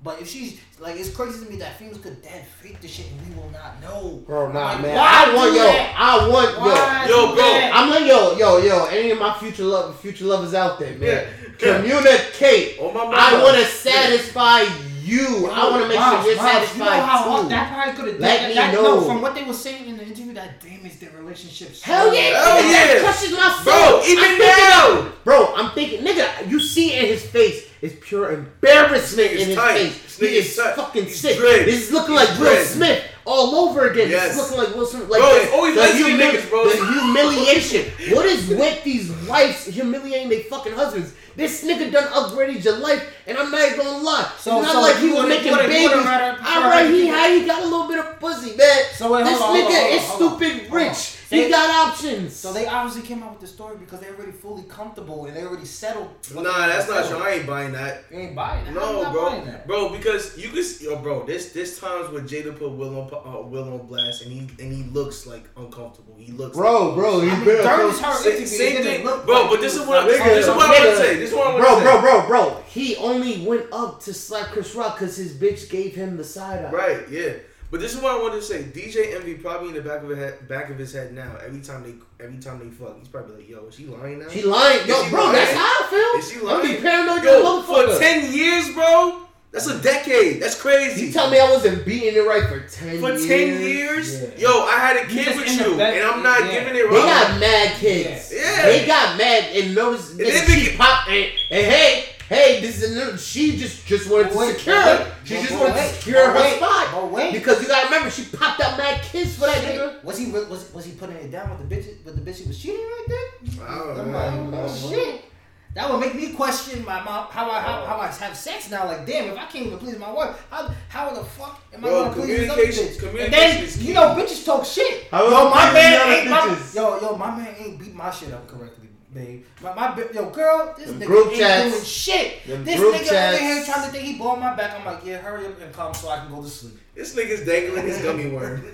But 0.04 0.20
if 0.20 0.28
she's 0.28 0.60
like, 0.80 0.96
it's 1.00 1.16
crazy 1.16 1.46
to 1.46 1.52
me 1.52 1.58
that 1.58 1.78
females 1.78 2.00
could 2.00 2.24
dead 2.24 2.44
fake 2.60 2.82
the 2.82 2.88
shit 2.88 3.06
and 3.12 3.30
we 3.30 3.36
will 3.39 3.52
not 3.52 3.80
know. 3.84 4.24
Bro, 4.26 4.52
nah, 4.52 4.72
Like, 4.74 4.82
man. 4.82 4.96
why 4.96 5.26
I 5.28 5.36
want 5.36 5.52
do 5.52 5.58
yo. 5.58 5.64
that? 5.64 5.96
I 5.96 6.28
want 6.28 6.58
Why 6.60 7.06
Yo, 7.08 7.28
do 7.28 7.34
bro, 7.36 7.44
that? 7.44 7.72
I'm 7.76 7.89
like 7.92 8.06
yo, 8.08 8.36
yo, 8.36 8.58
yo. 8.58 8.86
Any 8.86 9.12
of 9.12 9.20
my 9.20 9.32
future 9.38 9.64
love, 9.64 10.00
future 10.00 10.26
lovers 10.26 10.56
out 10.56 10.80
there, 10.80 10.98
man. 10.98 11.02
Yeah. 11.02 11.26
Communicate. 11.60 12.78
Oh 12.80 12.92
my 12.92 13.14
I 13.16 13.44
want 13.44 13.58
to 13.58 13.66
satisfy 13.66 14.62
you. 15.04 15.48
I 15.52 15.70
want 15.70 15.84
to 15.84 15.88
make 15.89 16.00
Miles, 16.00 16.24
sure 16.24 16.34
you're 16.34 16.42
Miles, 16.42 16.52
satisfied 16.52 16.78
You 16.78 16.84
know 17.02 17.06
how 17.06 17.42
too. 17.44 17.50
that 17.50 17.74
probably 17.74 17.94
could 18.04 18.12
have 18.14 18.20
Let 18.22 18.39
that, 18.39 18.48
me 18.50 18.54
that, 18.56 18.74
know. 18.74 18.82
No, 18.84 19.02
from 19.02 19.22
what 19.22 19.36
they 19.36 19.44
were 19.44 19.54
saying 19.54 19.88
in 19.88 19.98
the 19.98 20.04
interview, 20.04 20.20
that 20.42 20.60
damaged 20.60 21.00
their 21.00 21.12
relationship. 21.12 21.76
so 21.76 21.86
Hell 21.86 22.14
yeah, 22.14 22.22
Hell 22.22 22.58
nigga, 22.58 22.72
that 22.72 22.94
yeah. 22.96 23.02
crushes 23.04 23.32
my 23.32 23.50
soul. 23.64 23.64
Bro, 23.64 24.04
even 24.08 24.24
I'm 24.24 24.38
thinking- 24.38 24.48
now. 24.48 25.12
Bro, 25.24 25.54
I'm 25.56 25.72
thinking, 25.76 26.02
nigga, 26.02 26.50
you 26.50 26.60
see 26.60 26.94
in 26.94 27.06
his 27.06 27.24
face 27.26 27.68
is 27.82 27.94
pure 28.02 28.32
embarrassment 28.32 29.32
in 29.32 29.48
his 29.50 29.56
tight. 29.56 29.74
face. 29.78 30.18
This 30.18 30.30
He 30.30 30.38
is 30.38 30.56
tight. 30.56 30.76
fucking 30.76 31.06
He's 31.06 31.20
sick. 31.20 31.38
dread. 31.38 31.66
This 31.68 31.88
is 31.88 31.92
looking 31.92 32.18
He's 32.18 32.30
like 32.30 32.39
Will. 32.39 32.66
Smith 32.66 33.04
all 33.26 33.56
over 33.68 33.89
again. 33.89 34.10
Yes. 34.10 34.36
This 34.36 34.46
is 34.46 34.52
looking 34.52 34.66
like 34.66 34.76
Will 34.76 34.86
Smith. 34.88 35.10
Like 35.10 35.22
Bro, 35.22 35.30
the, 35.34 35.42
it's 35.44 35.54
always 35.54 35.76
the, 35.76 35.82
lesbian 35.82 36.18
humili- 36.20 36.32
niggas, 36.32 36.50
bro. 36.50 36.70
the 36.70 36.86
humiliation. 36.86 38.16
what 38.16 38.26
is 38.26 38.48
with 38.50 38.84
these 38.84 39.12
wives 39.28 39.66
humiliating 39.66 40.30
their 40.30 40.42
fucking 40.44 40.74
husbands? 40.74 41.14
This 41.36 41.64
nigga 41.64 41.92
done 41.92 42.08
upgraded 42.12 42.64
your 42.64 42.78
life, 42.78 43.04
and 43.26 43.38
I'm 43.38 43.52
not 43.52 43.78
gonna 43.78 43.98
lie. 44.00 44.32
So- 44.40 44.58
it's 44.58 44.66
not 44.66 44.74
so 44.74 44.82
like 44.82 44.98
he 44.98 45.10
was 45.10 45.28
making 45.28 45.52
you 45.52 45.58
babies. 45.58 45.90
would've 45.90 46.06
rather 46.06 46.38
prefer 46.38 46.50
All 46.60 46.70
right, 46.70 46.90
he 46.90 47.08
had 47.08 47.32
he 47.40 47.46
got 47.46 47.62
a 47.62 47.66
little 47.66 47.88
bit 47.88 48.00
of 48.00 48.20
pussy, 48.20 48.56
man. 48.56 48.80
So 48.96 49.14
wait, 49.14 49.24
this 49.26 49.42
on, 49.42 49.56
nigga 49.56 49.84
on, 49.84 49.92
is 49.92 50.10
on, 50.10 50.16
stupid 50.18 50.72
rich. 50.72 51.18
So 51.32 51.38
He 51.38 51.44
They- 51.44 51.50
got 51.50 51.88
options. 51.88 52.36
So 52.36 52.52
they 52.52 52.66
obviously 52.68 53.04
came 53.08 53.24
out 53.24 53.32
with 53.32 53.40
the 53.40 53.48
story 53.48 53.78
because 53.80 54.02
they're 54.02 54.14
already 54.14 54.34
fully 54.34 54.64
comfortable 54.64 55.26
and 55.28 55.34
they 55.36 55.44
already 55.46 55.64
settled. 55.66 56.10
what 56.34 56.44
Nah, 56.44 56.68
they 56.68 56.74
that's 56.74 56.90
not 56.90 57.08
true. 57.08 57.20
I 57.20 57.30
ain't 57.36 57.48
buying 57.48 57.72
that. 57.72 58.04
You 58.12 58.20
ain't 58.20 58.36
buying 58.36 58.66
that. 58.66 58.74
No, 58.74 59.02
not 59.02 59.14
bro, 59.14 59.30
buying 59.30 59.46
that? 59.46 59.66
bro, 59.66 59.90
because 59.90 60.38
you 60.38 60.50
can, 60.50 60.62
see, 60.62 60.86
yo, 60.86 60.98
bro. 60.98 61.26
This 61.26 61.54
this 61.54 61.80
times 61.80 62.10
where 62.12 62.22
Jada 62.22 62.52
put 62.60 62.72
Will 62.72 63.00
on 63.00 63.10
uh, 63.14 63.48
Will 63.48 63.64
on 63.64 63.88
blast, 63.88 64.24
and 64.24 64.32
he 64.34 64.40
and 64.62 64.74
he 64.74 64.84
looks 64.92 65.26
like 65.26 65.46
uncomfortable. 65.56 66.16
He 66.18 66.34
looks, 66.34 66.58
bro, 66.58 66.96
bro, 66.96 67.22
he 67.22 67.30
I 67.30 67.36
mean, 67.38 67.46
been 67.46 67.64
during 67.64 67.94
Same, 67.94 68.46
same 68.46 68.84
thing, 68.84 69.04
bro. 69.04 69.16
like 69.16 69.26
But 69.26 69.62
this 69.62 69.74
is 69.76 69.80
was 69.80 69.88
what 69.88 70.08
Nigga, 70.10 70.26
this 70.36 70.46
is 70.46 70.48
what 70.50 70.60
I 70.60 70.68
want 70.68 70.78
nigga. 70.80 70.92
to 70.92 70.98
say. 70.98 71.16
This 71.16 71.30
is 71.30 71.36
what 71.38 71.48
I 71.48 71.50
want 71.52 71.62
bro, 71.64 71.70
to 71.80 71.86
say. 71.86 72.02
bro, 72.02 72.02
bro, 72.02 72.28
bro. 72.28 72.64
He 72.68 72.96
only 72.98 73.46
went 73.46 73.68
up 73.72 74.02
to 74.04 74.14
slap 74.14 74.48
Chris 74.48 74.76
Rock 74.76 75.00
because 75.00 75.16
his 75.16 75.32
bitch 75.34 75.70
gave 75.70 75.96
him 75.96 76.18
the 76.18 76.26
side 76.26 76.66
eye. 76.66 76.72
Right, 76.72 77.10
yeah. 77.10 77.34
But 77.72 77.80
this 77.80 77.95
is 77.95 78.01
what 78.01 78.13
I 78.19 78.22
wanted 78.22 78.36
to 78.36 78.41
say. 78.41 78.63
DJ 78.63 79.15
Envy 79.15 79.36
probably 79.36 79.69
in 79.69 79.76
the 79.76 79.82
back 79.82 80.03
of 80.03 80.09
his 80.09 80.17
head, 80.19 80.47
back 80.49 80.69
of 80.69 80.78
his 80.78 80.91
head 80.93 81.13
now. 81.13 81.38
Every 81.43 81.61
time 81.61 81.84
they, 81.84 82.24
every 82.24 82.38
time 82.39 82.59
they 82.59 82.69
fuck, 82.69 82.99
he's 82.99 83.07
probably 83.07 83.38
like, 83.38 83.49
"Yo, 83.49 83.65
is 83.67 83.76
she 83.76 83.86
lying 83.86 84.19
now?" 84.19 84.28
She 84.30 84.43
lying, 84.43 84.86
yo, 84.88 85.03
she 85.05 85.09
bro. 85.09 85.24
lying? 85.24 85.34
That's 85.36 85.53
how 85.53 85.63
I 85.63 85.88
feel. 85.89 86.19
Is 86.19 86.30
she 86.32 86.39
I'm 86.39 86.45
lying? 86.45 86.76
be 86.76 86.82
paranoid, 86.82 87.24
Yo, 87.24 87.39
yo, 87.39 87.61
for 87.61 87.97
ten 87.97 88.32
years, 88.34 88.74
bro. 88.74 89.22
That's 89.53 89.67
a 89.67 89.82
decade. 89.82 90.41
That's 90.41 90.59
crazy. 90.59 91.07
You 91.07 91.11
tell 91.13 91.30
me 91.30 91.38
I 91.38 91.49
wasn't 91.49 91.86
beating 91.86 92.15
it 92.15 92.26
right 92.26 92.43
for 92.47 92.59
ten 92.69 92.99
for 93.01 93.09
years. 93.11 93.26
ten 93.28 93.61
years, 93.61 94.22
Yeah. 94.22 94.30
yo, 94.49 94.63
I 94.65 94.78
had 94.80 94.95
a 94.97 95.05
kid 95.07 95.26
just 95.26 95.38
with 95.38 95.51
you, 95.59 95.78
back- 95.78 95.93
and 95.95 96.03
I'm 96.05 96.24
not 96.24 96.45
yeah. 96.45 96.51
giving 96.51 96.76
it 96.76 96.89
They 96.89 96.95
wrong. 96.95 97.05
got 97.05 97.39
mad 97.39 97.76
kids. 97.78 98.32
Yeah. 98.34 98.65
They 98.65 98.86
got 98.88 99.17
mad 99.17 99.53
and 99.55 99.76
those 99.76 100.11
And 100.11 100.19
nigga, 100.22 100.45
then 100.47 100.59
she 100.59 100.65
they- 100.78 100.78
and, 100.78 101.32
and 101.51 101.65
hey, 101.74 102.05
hey, 102.32 102.62
this 102.62 102.82
is 102.82 102.96
another 102.96 103.18
she 103.18 103.58
just 103.58 103.86
just 103.86 104.10
wanted 104.10 104.26
But 104.26 104.32
to 104.32 104.38
wait, 104.40 104.58
secure 104.58 104.76
but 104.76 105.00
wait, 105.00 105.14
she 105.26 105.34
but 105.36 105.42
just 105.42 105.52
wait, 105.52 105.60
wanted 105.60 105.76
to 105.76 105.88
secure 105.94 106.32
her 106.32 106.36
wait, 106.40 106.56
spot. 106.58 106.88
but 106.94 107.12
wait. 107.12 107.34
Because 107.34 107.62
you 107.62 107.68
gotta 107.68 107.86
remember 107.86 108.10
she 108.10 108.24
popped 108.26 108.62
out 108.62 108.78
mad 108.78 109.02
kids 109.04 109.36
for 109.36 109.46
that 109.48 109.62
Shit. 109.62 109.80
nigga. 109.80 110.04
Was 110.04 110.18
he 110.18 110.32
was 110.32 110.74
was 110.74 110.86
he 110.86 110.94
putting 110.94 111.18
it 111.18 111.30
down 111.32 111.50
with 111.50 111.68
the 111.70 111.76
bitch 111.76 112.06
with 112.06 112.16
the 112.16 112.32
bitch 112.32 112.38
he 112.38 112.48
was 112.48 112.58
cheating 112.62 112.78
right 112.78 113.06
there? 113.08 113.68
I 113.68 113.76
don't 113.76 114.00
I'm 114.00 114.12
know. 114.12 114.58
like, 114.58 114.70
oh, 114.70 114.90
shit. 114.90 115.26
That 115.74 115.90
would 115.90 116.02
make 116.02 116.16
me 116.16 116.34
question 116.34 116.84
my 116.84 117.02
mom 117.02 117.28
how 117.30 117.50
I 117.50 117.62
how, 117.62 117.86
how 117.86 117.96
I 117.98 118.10
oh. 118.10 118.12
have 118.12 118.36
sex 118.36 118.70
now. 118.70 118.86
Like, 118.88 119.06
damn, 119.06 119.30
if 119.30 119.38
I 119.38 119.46
can't 119.46 119.68
even 119.68 119.80
please 119.80 119.98
my 119.98 120.12
wife, 120.12 120.46
how 120.50 120.70
how 120.90 121.12
the 121.14 121.24
fuck 121.24 121.62
am 121.74 121.86
I 121.86 121.88
Bro, 121.88 122.04
gonna 122.04 122.14
please 122.16 122.28
this 122.28 122.50
other 122.50 122.62
communication- 122.62 123.10
bitch? 123.10 123.24
And 123.26 123.34
then 123.34 123.70
you 123.88 123.94
know, 123.94 124.02
bitches 124.16 124.44
talk 124.46 124.66
shit. 124.66 125.08
How 125.12 125.24
yo, 125.30 125.50
my 125.50 125.72
man 125.72 126.10
ain't 126.18 126.30
my, 126.30 126.58
yo 126.76 127.00
yo 127.00 127.16
my 127.16 127.38
man 127.38 127.56
ain't 127.58 127.80
beat 127.80 127.96
my 127.96 128.12
shit 128.12 128.34
up 128.34 128.46
correctly, 128.50 128.81
babe. 129.14 129.43
My, 129.62 129.74
my 129.74 129.95
bi- 129.95 130.07
yo 130.14 130.30
girl, 130.30 130.74
this 130.78 130.88
Them 130.88 130.99
nigga 130.99 131.05
group 131.05 131.28
ain't 131.30 131.38
chats. 131.39 131.72
doing 131.72 131.84
shit. 131.86 132.47
Them 132.47 132.64
this 132.64 132.80
nigga 132.80 133.09
chats. 133.09 133.36
over 133.38 133.45
here 133.45 133.66
trying 133.66 133.86
to 133.86 133.91
think 133.91 134.03
he 134.05 134.18
blowing 134.18 134.39
my 134.39 134.55
back. 134.55 134.80
I'm 134.80 134.86
like, 134.86 135.05
yeah, 135.05 135.18
hurry 135.18 135.45
up 135.45 135.59
and 135.62 135.74
come 135.74 135.93
so 135.93 136.09
I 136.09 136.20
can 136.20 136.30
go 136.34 136.41
to 136.41 136.49
sleep. 136.49 136.80
This 136.95 137.16
nigga's 137.16 137.45
dangling 137.45 137.86
his 137.88 138.01
gummy 138.01 138.30
worm. 138.32 138.64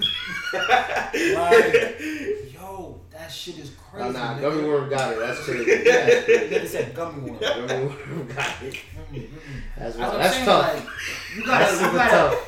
Like, 0.53 1.99
yo, 2.53 3.01
that 3.11 3.31
shit 3.31 3.57
is 3.57 3.71
crazy. 3.91 4.13
nah, 4.13 4.35
nigga. 4.35 4.41
gummy 4.41 4.63
worm 4.67 4.89
got 4.89 5.13
it. 5.13 5.19
That's 5.19 5.39
crazy. 5.43 5.65
That's. 5.83 6.25
Nigga 6.27 6.67
said 6.67 6.95
gummy 6.95 7.31
worm. 7.31 7.39
Gummy 7.39 7.85
worm 7.85 8.27
got 8.27 8.63
it. 8.63 8.77
That's, 9.77 9.95
That's 9.95 10.17
that's 10.17 10.45
tough. 10.45 10.73
Like, 10.73 10.83
you 11.35 11.45
gotta, 11.45 11.65
That's 11.65 11.71
you 11.73 11.79
super 11.85 11.97
gotta, 11.97 12.35
tough. 12.35 12.46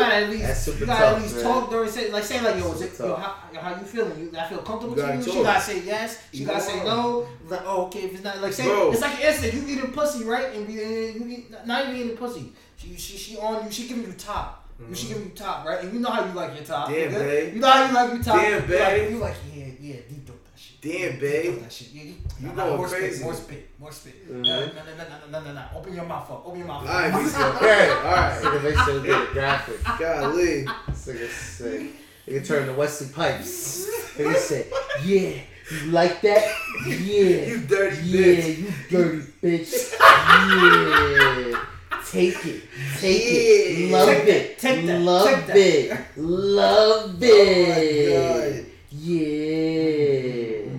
You 0.00 0.06
gotta 0.06 0.24
at 0.24 0.30
least, 0.30 0.42
That's 0.42 0.60
super 0.60 0.78
you 0.80 0.86
gotta 0.86 1.04
tough, 1.04 1.16
at 1.16 1.22
least 1.22 1.34
man. 1.36 1.44
talk 1.44 1.70
during 1.70 1.90
say, 1.90 2.10
like 2.12 2.24
say 2.24 2.40
like 2.40 2.56
yo, 2.56 2.72
is 2.72 2.82
it, 2.82 2.98
yo 2.98 3.14
how, 3.14 3.34
how 3.60 3.80
you 3.80 3.86
feeling? 3.86 4.18
You, 4.18 4.38
I 4.38 4.48
feel 4.48 4.58
comfortable 4.58 4.96
You 4.96 5.02
to 5.02 5.08
gotta 5.08 5.18
you. 5.18 5.32
She 5.32 5.42
gotta 5.42 5.60
say 5.60 5.82
yes. 5.84 6.22
She 6.32 6.38
You 6.38 6.46
gotta 6.46 6.60
say 6.60 6.84
no. 6.84 7.26
Like 7.48 7.62
oh 7.64 7.86
okay, 7.86 8.00
if 8.00 8.14
it's 8.14 8.24
not 8.24 8.40
like 8.40 8.52
say 8.52 8.64
Bro. 8.64 8.92
it's 8.92 9.00
like 9.00 9.14
an 9.14 9.26
instant. 9.28 9.54
You 9.54 9.76
eating 9.76 9.92
pussy 9.92 10.24
right, 10.24 10.54
and 10.54 10.66
be, 10.66 10.72
you 10.74 11.26
eat, 11.28 11.66
not 11.66 11.88
even 11.88 11.96
eating 11.96 12.16
pussy. 12.16 12.52
She 12.76 12.96
she 12.96 13.16
she 13.16 13.36
on 13.38 13.64
you. 13.64 13.70
She 13.70 13.86
giving 13.88 14.04
you 14.04 14.12
top. 14.12 14.68
You 14.88 14.94
she 14.94 15.06
mm-hmm. 15.06 15.12
giving 15.12 15.28
you 15.28 15.34
top, 15.34 15.66
right? 15.66 15.84
And 15.84 15.92
you 15.92 16.00
know 16.00 16.10
how 16.10 16.24
you 16.24 16.32
like 16.32 16.54
your 16.54 16.64
top. 16.64 16.88
Damn, 16.88 17.10
nigga. 17.10 17.18
babe. 17.18 17.54
You 17.54 17.60
know 17.60 17.70
how 17.70 17.86
you 17.86 17.94
like 17.94 18.14
your 18.14 18.22
top. 18.22 18.36
Damn, 18.36 18.52
You 18.52 18.58
like- 18.58 18.68
babe. 18.68 19.10
You 19.10 19.18
like 19.18 19.34
yeah 19.54 19.64
yeah 19.80 19.96
deep 20.08 20.26
throat 20.26 20.44
that 20.44 20.58
shit. 20.58 20.69
Damn, 20.82 21.18
babe. 21.20 21.60
that 21.60 21.70
shit. 21.72 21.88
Yeah, 21.92 22.02
you, 22.04 22.14
You 22.40 22.48
nah, 22.48 22.54
going 22.64 22.76
more 22.78 22.88
crazy. 22.88 23.14
Spit, 23.16 23.22
more 23.24 23.34
spit. 23.34 23.68
More 23.78 23.92
spit. 23.92 24.32
Mhm. 24.32 24.42
No, 24.46 24.60
no, 24.60 24.66
no, 24.66 24.72
no, 24.72 25.04
no, 25.30 25.38
no, 25.40 25.44
no, 25.44 25.52
no. 25.52 25.62
Open 25.76 25.94
your 25.94 26.04
mouth 26.06 26.30
up. 26.30 26.46
Open 26.46 26.58
your 26.60 26.68
mouth. 26.68 26.88
Up. 26.88 27.20
Beast 27.20 27.36
Girl. 27.36 27.46
Alright, 27.52 27.90
All 27.90 28.04
right. 28.04 28.40
Nigga 28.42 28.62
makes 28.76 28.88
it 28.88 29.04
get 29.04 29.30
graphic. 29.32 29.84
Golly. 29.98 30.64
This 30.88 31.06
nigga 31.06 31.28
say, 31.30 31.86
nigga 32.26 32.46
turn 32.46 32.66
to 32.68 32.72
Wesley 32.72 33.08
Pipes. 33.12 33.86
Nigga 34.16 34.36
say, 34.36 34.66
yeah, 35.04 35.40
you 35.70 35.90
like 35.90 36.20
that? 36.22 36.44
Yeah. 36.86 36.94
You 36.96 37.58
dirty 37.58 37.96
Yeah, 38.06 38.24
bitch. 38.24 38.58
you 38.58 38.72
dirty 38.90 39.22
bitch. 39.42 39.72
Yeah. 40.00 41.64
Take 42.10 42.44
it. 42.46 42.62
Take 42.98 43.22
it. 43.22 43.90
Love 43.92 44.08
Take 44.08 44.18
it. 44.24 44.26
that, 44.26 44.58
take 44.58 44.86
that, 44.86 45.00
Love 45.00 45.26
take 45.28 45.46
that. 45.46 45.56
it. 45.56 45.98
Love 46.16 47.10
Oh 47.10 47.18
it. 47.20 48.62
God. 48.62 48.66
Yeah. 48.92 50.72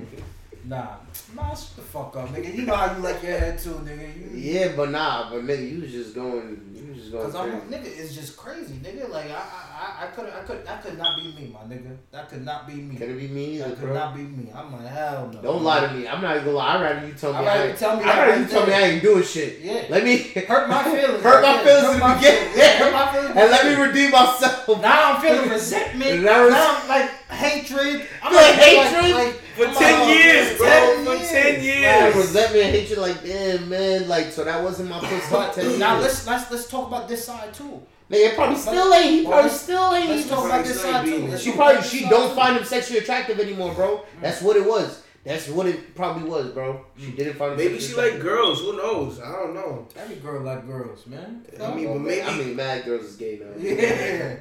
Nah, 0.65 0.95
nah, 1.35 1.53
shut 1.53 1.75
the 1.77 1.80
fuck 1.91 2.15
up, 2.15 2.29
nigga. 2.29 2.55
You 2.55 2.65
know 2.65 2.75
how 2.75 2.95
you 2.95 3.03
like 3.03 3.21
your 3.21 3.37
head 3.37 3.59
too, 3.59 3.75
nigga. 3.83 4.33
You, 4.33 4.37
Yeah, 4.39 4.71
but 4.75 4.91
nah, 4.91 5.29
but 5.29 5.43
nigga, 5.43 5.69
you 5.69 5.81
was 5.81 5.91
just 5.91 6.15
going, 6.15 6.71
you 6.73 6.87
was 6.87 6.97
just 6.97 7.11
going 7.11 7.25
Cause 7.25 7.35
I'm 7.35 7.61
nigga, 7.69 7.85
it's 7.85 8.15
just 8.15 8.37
crazy, 8.37 8.75
nigga. 8.75 9.09
Like 9.09 9.29
I, 9.29 9.33
I, 9.33 9.71
I, 9.81 10.05
I 10.05 10.07
could, 10.07 10.25
I 10.29 10.41
could, 10.43 10.65
that 10.65 10.81
could 10.83 10.97
not 10.97 11.19
be 11.19 11.27
me, 11.33 11.53
my 11.53 11.59
nigga. 11.73 11.97
That 12.11 12.29
could 12.29 12.45
not 12.45 12.65
be 12.65 12.75
me. 12.75 12.95
Could 12.95 13.09
it 13.09 13.19
be 13.19 13.27
me 13.27 13.57
That 13.57 13.77
could 13.77 13.93
not 13.93 14.15
be 14.15 14.21
me. 14.21 14.51
I'm 14.55 14.71
like 14.71 14.87
hell 14.87 15.29
no. 15.33 15.41
Don't 15.41 15.63
lie 15.63 15.85
to 15.85 15.93
me. 15.93 16.07
I'm 16.07 16.21
not 16.21 16.37
gonna 16.37 16.51
lie. 16.51 16.75
I'd 16.75 16.81
rather 16.81 17.07
you 17.07 17.13
tell 17.13 17.33
me 17.33 17.39
I'd 17.39 17.47
I 17.47 17.57
rather 17.57 17.69
you 17.71 17.75
tell 17.75 17.97
me 17.97 18.03
I'd 18.03 18.07
that 18.07 18.27
rather 18.27 18.41
you 18.41 18.47
tell 18.47 18.67
me 18.67 18.73
I 18.73 18.81
ain't 18.81 19.03
doing 19.03 19.23
shit. 19.23 19.59
Yeah. 19.59 19.85
Let 19.89 20.03
me 20.05 20.17
Hurt 20.17 20.69
my 20.69 20.83
feelings. 20.83 21.23
Hurt 21.27 21.43
my 21.43 21.63
feelings 21.63 21.81
there. 21.81 21.93
in 21.93 21.99
the 21.99 22.15
beginning. 22.15 22.57
Yeah, 22.57 22.77
hurt 22.77 22.93
my 22.93 23.11
feelings. 23.11 23.37
and 23.37 23.51
let 23.51 23.65
me 23.65 23.83
redeem 23.83 24.11
myself. 24.11 24.81
Now 24.81 25.13
I'm 25.13 25.21
feeling 25.21 25.49
resentment. 25.49 26.23
Now 26.31 26.47
I'm 26.47 26.87
like 26.87 27.20
hatred. 27.31 28.07
I'm 28.21 28.31
Feel 28.31 28.41
like, 28.41 28.55
hatred? 28.55 29.15
Like, 29.15 29.25
like, 29.25 29.35
For 29.35 29.65
I'm 29.67 29.75
10 29.75 29.99
like, 29.99 30.17
years, 30.17 30.57
bro. 30.57 30.67
10 30.67 31.05
For 31.05 31.25
10 31.25 31.63
years. 31.63 31.85
Like, 31.85 32.15
resentment, 32.15 32.63
hatred, 32.75 32.99
like 32.99 33.23
damn 33.23 33.69
man, 33.69 34.07
like 34.07 34.31
so 34.31 34.43
that 34.43 34.63
wasn't 34.63 34.89
my 34.89 34.99
first 34.99 35.31
But 35.31 35.53
for 35.53 35.61
10 35.61 35.79
now 35.79 35.99
let's 35.99 36.27
let's 36.27 36.51
let's 36.51 36.67
talk 36.67 36.87
about 36.87 37.07
this 37.07 37.25
side 37.25 37.53
too. 37.53 37.81
Nigga, 38.09 38.31
it 38.31 38.35
probably 38.35 38.57
still 38.57 38.93
ain't. 38.93 39.11
He 39.11 39.23
probably 39.25 39.43
let's- 39.43 39.61
still 39.61 39.93
ain't. 39.93 40.09
Let's 40.09 40.27
talk 40.27 40.45
about 40.45 40.65
this 40.65 40.81
side 40.81 41.05
too. 41.05 41.11
She 41.11 41.27
Let's 41.27 41.43
She 41.43 41.49
talk 41.51 41.57
probably 41.57 41.81
she 41.89 42.09
don't 42.09 42.35
find 42.35 42.57
him 42.57 42.65
sexually 42.65 42.99
attractive 42.99 43.39
anymore, 43.39 43.73
bro. 43.73 43.97
Mm. 43.97 44.21
That's 44.21 44.41
what 44.41 44.57
it 44.57 44.65
was. 44.65 45.01
That's 45.23 45.47
what 45.49 45.67
it 45.67 45.95
probably 45.95 46.27
was, 46.27 46.49
bro. 46.49 46.83
She 46.97 47.05
mm. 47.05 47.15
didn't 47.15 47.35
find 47.35 47.53
him. 47.53 47.57
Maybe 47.57 47.79
she 47.79 47.95
like 47.95 48.19
girls. 48.19 48.59
Who 48.59 48.75
knows? 48.75 49.19
I 49.21 49.31
don't 49.31 49.53
know. 49.53 49.87
Every 49.95 50.17
girl 50.17 50.41
like 50.41 50.67
girls, 50.67 51.07
man. 51.07 51.45
I 51.61 51.73
mean, 51.73 51.87
but 51.87 51.99
maybe- 51.99 52.21
I 52.21 52.37
mean, 52.37 52.55
mad 52.55 52.83
girls 52.83 53.05
is 53.05 53.15
gay 53.15 53.39
now. 53.39 53.51
Yeah. 53.61 54.35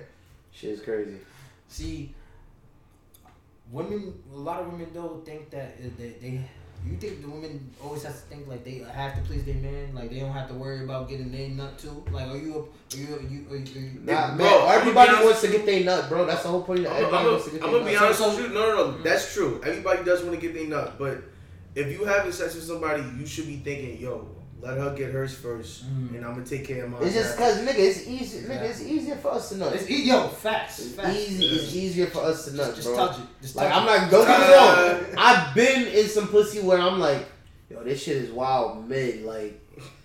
Shit 0.52 0.70
is 0.70 0.80
crazy. 0.80 1.14
See, 1.68 2.12
women. 3.70 4.14
A 4.32 4.36
lot 4.36 4.60
of 4.60 4.72
women 4.72 4.88
though 4.92 5.22
think 5.24 5.50
that 5.50 5.76
uh, 5.84 5.88
they, 5.98 6.10
they. 6.20 6.40
You 6.82 6.96
think 6.96 7.20
the 7.20 7.28
women 7.28 7.70
always 7.84 8.02
have 8.04 8.14
to 8.14 8.20
think 8.20 8.48
like 8.48 8.64
they 8.64 8.78
have 8.90 9.14
to 9.14 9.20
please 9.28 9.44
their 9.44 9.56
man, 9.56 9.94
like 9.94 10.08
they 10.08 10.20
don't 10.20 10.32
have 10.32 10.48
to 10.48 10.54
worry 10.54 10.82
about 10.82 11.10
getting 11.10 11.30
their 11.30 11.50
nut 11.50 11.78
too. 11.78 12.02
Like, 12.10 12.28
are 12.28 12.38
you? 12.38 12.68
Are 12.94 12.96
you? 12.96 13.16
Are 13.16 13.20
you? 13.20 13.46
Are 13.50 13.56
you, 13.56 13.76
are 13.76 13.78
you 13.84 14.00
Nah, 14.02 14.34
Bro, 14.34 14.46
man, 14.46 14.62
I'ma 14.62 14.72
everybody 14.72 15.12
wants 15.24 15.40
to 15.42 15.48
get 15.48 15.66
their 15.66 15.84
nut, 15.84 16.08
bro. 16.08 16.24
That's 16.24 16.42
the 16.42 16.48
whole 16.48 16.62
point. 16.62 16.86
I'm 16.86 16.92
Everybody 16.94 17.28
wants 17.28 17.44
to 17.44 17.50
get 17.50 17.60
gonna 17.60 17.72
their 17.80 17.84
be 17.84 17.92
nut. 17.92 18.02
honest 18.02 18.18
So- 18.20 18.28
with 18.30 18.38
you. 18.38 18.48
No, 18.48 18.60
no, 18.74 18.90
no. 18.92 19.02
That's 19.02 19.34
true. 19.34 19.60
Everybody 19.62 20.04
does 20.04 20.22
want 20.24 20.34
to 20.36 20.40
get 20.40 20.54
their 20.54 20.66
nut, 20.68 20.94
but 20.98 21.22
if 21.74 21.86
you 21.92 22.04
having 22.06 22.32
sex 22.32 22.54
with 22.54 22.64
somebody, 22.64 23.02
you 23.18 23.26
should 23.26 23.46
be 23.46 23.56
thinking, 23.56 24.00
yo, 24.00 24.26
let 24.62 24.76
her 24.78 24.94
get 24.94 25.10
hers 25.12 25.34
first, 25.34 25.84
Mhm. 25.84 26.16
and 26.16 26.24
I'm 26.24 26.34
gonna 26.34 26.44
take 26.46 26.66
care 26.66 26.84
of 26.84 26.90
mine. 26.90 27.02
It's 27.04 27.14
just 27.14 27.36
cause 27.38 27.58
nigga, 27.60 27.78
it's 27.78 28.06
easy. 28.06 28.46
Nigga, 28.46 28.62
it's 28.70 28.82
easier 28.82 29.16
for 29.16 29.32
us 29.32 29.48
to 29.50 29.56
know. 29.56 29.68
It's 29.68 29.88
e- 29.90 30.04
yo 30.08 30.28
facts. 30.28 30.78
It's 30.80 30.88
facts. 30.94 31.16
easy. 31.16 31.46
It's 31.46 31.74
easier 31.74 32.06
for 32.08 32.20
us 32.22 32.44
to 32.46 32.56
know. 32.56 32.64
Just, 32.64 32.76
just 32.76 32.88
bro. 32.88 32.96
touch 32.96 33.18
it. 33.18 33.24
Just 33.42 33.56
Like 33.56 33.68
touch 33.68 33.76
I'm 33.78 33.86
not. 33.86 34.10
Don't 34.10 34.26
get 34.26 34.40
me 34.40 34.54
wrong. 34.54 35.14
I've 35.16 35.54
been 35.54 35.86
in 35.88 36.06
some 36.08 36.28
pussy 36.28 36.60
where 36.60 36.78
I'm 36.78 36.98
like, 37.00 37.26
yo, 37.70 37.82
this 37.84 38.02
shit 38.02 38.16
is 38.18 38.30
wild 38.30 38.88
mid. 38.88 39.22
Like, 39.24 39.60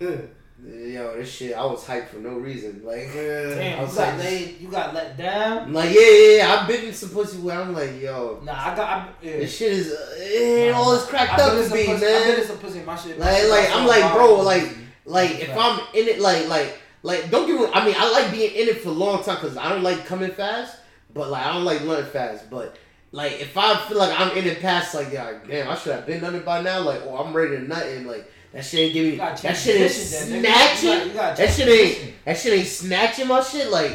yo, 0.64 1.16
this 1.16 1.30
shit. 1.32 1.54
I 1.56 1.64
was 1.64 1.84
hyped 1.84 2.08
for 2.08 2.18
no 2.18 2.30
reason. 2.34 2.82
Like, 2.84 3.12
Damn, 3.12 3.78
I 3.78 3.82
you 3.82 3.86
got 3.86 3.96
like- 3.96 4.18
laid. 4.18 4.60
You 4.60 4.68
got 4.68 4.94
let 4.94 5.16
down. 5.16 5.58
I'm 5.58 5.72
like, 5.72 5.90
yeah, 5.94 6.00
yeah, 6.00 6.36
yeah. 6.38 6.54
I've 6.60 6.68
been 6.68 6.84
in 6.86 6.92
some 6.94 7.10
pussy 7.10 7.38
where 7.38 7.60
I'm 7.60 7.72
like, 7.74 8.00
yo, 8.00 8.40
Nah, 8.44 8.52
I 8.52 8.76
got. 8.76 8.88
I, 8.88 9.08
yeah. 9.22 9.36
this 9.38 9.56
shit 9.56 9.72
is 9.72 9.92
uh, 9.92 10.14
it 10.18 10.72
Nah, 10.72 10.78
all 10.78 10.94
it's 10.94 11.06
cracked 11.06 11.38
up 11.38 11.52
to 11.52 11.62
be, 11.74 11.86
pussy- 11.86 11.92
I've 11.92 12.00
been 12.26 12.40
in 12.40 12.46
some 12.46 12.58
pussy. 12.58 12.80
My 12.80 12.96
shit. 12.96 13.18
my 13.18 13.24
Like, 13.30 13.48
like, 13.50 13.70
I'm 13.76 13.86
like, 13.86 14.12
bro, 14.12 14.40
like, 14.42 14.68
like 15.04 15.30
if 15.40 15.48
Right. 15.48 15.58
I'm 15.58 15.80
in 15.94 16.08
it, 16.08 16.20
like, 16.20 16.48
like, 16.48 16.78
like, 17.02 17.30
don't 17.30 17.46
get 17.46 17.60
me. 17.60 17.66
I 17.72 17.84
mean, 17.84 17.94
I 17.96 18.10
like 18.10 18.30
being 18.32 18.52
in 18.54 18.68
it 18.68 18.78
for 18.80 18.88
a 18.88 18.92
long 18.92 19.22
time 19.22 19.36
because 19.36 19.56
I 19.56 19.68
don't 19.68 19.82
like 19.82 20.06
coming 20.06 20.30
fast, 20.32 20.76
but 21.14 21.30
like, 21.30 21.44
I 21.46 21.52
don't 21.52 21.64
like 21.64 21.82
learning 21.82 22.10
fast. 22.10 22.50
But 22.50 22.76
like, 23.12 23.40
if 23.40 23.56
I 23.56 23.76
feel 23.86 23.98
like 23.98 24.18
I'm 24.18 24.36
in 24.36 24.44
it 24.46 24.60
past, 24.60 24.94
like, 24.94 25.12
yeah, 25.12 25.34
damn, 25.48 25.68
I 25.68 25.76
should 25.76 25.92
have 25.94 26.06
been 26.06 26.20
done 26.20 26.34
it 26.34 26.44
by 26.44 26.62
now. 26.62 26.80
Like, 26.80 27.02
oh, 27.04 27.16
I'm 27.18 27.32
ready 27.32 27.56
to 27.56 27.62
nut, 27.62 27.86
and 27.86 28.06
like, 28.08 28.28
that 28.56 28.64
shit 28.64 28.80
ain't 28.80 28.94
giving 28.94 29.10
me. 29.12 29.16
That 29.18 29.36
shit 29.38 29.76
ain't 29.76 29.92
position. 29.92 30.34
You 30.36 30.42
gotta- 30.42 30.76
snatching. 30.76 31.08
you 31.08 31.14
That 31.14 31.50
shit 31.54 31.68
ain't. 31.68 32.24
That 32.24 32.38
shit 32.38 32.52
ain't 32.54 32.66
snatching 32.66 33.28
my 33.28 33.42
shit. 33.42 33.70
Like, 33.70 33.92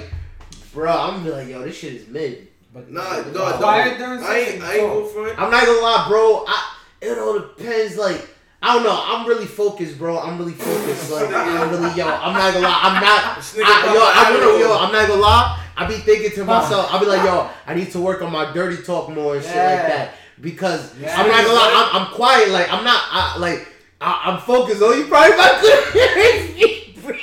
bro, 0.74 0.92
I'm 0.92 1.14
gonna 1.16 1.24
be 1.26 1.32
like, 1.32 1.48
yo, 1.50 1.62
this 1.64 1.78
shit 1.78 1.94
is 1.94 2.08
mid. 2.08 2.48
But 2.74 2.92
Nah, 2.92 3.24
but- 3.24 3.34
no, 3.34 3.52
quiet 3.58 4.00
no. 4.00 4.06
during 4.06 4.24
I 4.24 4.38
ain't, 4.38 4.50
sex 4.52 4.64
I 4.64 4.74
ain't 4.76 4.84
is 4.84 4.90
go 4.90 5.06
for 5.08 5.28
it. 5.28 5.36
I'm 5.40 5.50
not 5.52 5.66
gonna 5.66 5.82
lie, 5.82 6.06
bro. 6.08 6.46
I 6.48 6.76
it 7.02 7.18
all 7.18 7.40
depends. 7.40 7.98
Like 7.98 8.30
I 8.64 8.76
don't 8.76 8.84
know. 8.84 9.04
I'm 9.04 9.28
really 9.28 9.48
focused, 9.48 9.98
bro. 9.98 10.20
I'm 10.20 10.38
really 10.38 10.54
focused. 10.54 11.12
Like 11.12 11.28
I'm 11.34 11.70
really 11.72 11.98
yo. 11.98 12.08
I'm 12.08 12.34
not 12.34 12.54
gonna 12.54 12.68
lie. 12.68 12.80
I'm 12.84 13.02
not. 13.02 13.38
This 13.56 13.58
I, 13.66 13.94
yo, 13.94 14.00
I'm 14.14 14.34
my 14.36 14.40
gonna, 14.40 14.60
yo. 14.60 14.78
I'm 14.78 14.92
not 14.94 15.08
gonna 15.08 15.22
lie. 15.22 15.58
I 15.76 15.88
be 15.88 15.96
thinking 15.96 16.32
to 16.32 16.46
myself. 16.46 16.94
I 16.94 17.00
be 17.00 17.08
like, 17.08 17.24
yo, 17.26 17.50
I 17.66 17.74
need 17.74 17.90
to 17.94 18.00
work 18.00 18.22
on 18.22 18.32
my 18.32 18.54
dirty 18.54 18.84
talk 18.84 19.10
more 19.10 19.36
and 19.36 19.44
shit 19.44 19.56
like 19.56 19.88
that. 19.88 20.14
because 20.40 20.96
Yeah. 21.00 21.20
I'm 21.20 21.28
not 21.28 21.44
gonna 21.44 21.56
lie, 21.56 21.90
I'm, 21.94 22.02
I'm 22.06 22.14
quiet. 22.14 22.50
Like 22.50 22.72
I'm 22.72 22.84
not 22.84 23.02
I, 23.10 23.38
like 23.40 23.68
I, 24.02 24.22
I'm 24.32 24.40
focused 24.42 24.82
on 24.82 24.98
you. 24.98 25.06
Probably 25.08 25.34
about 25.34 25.62
to. 25.62 27.18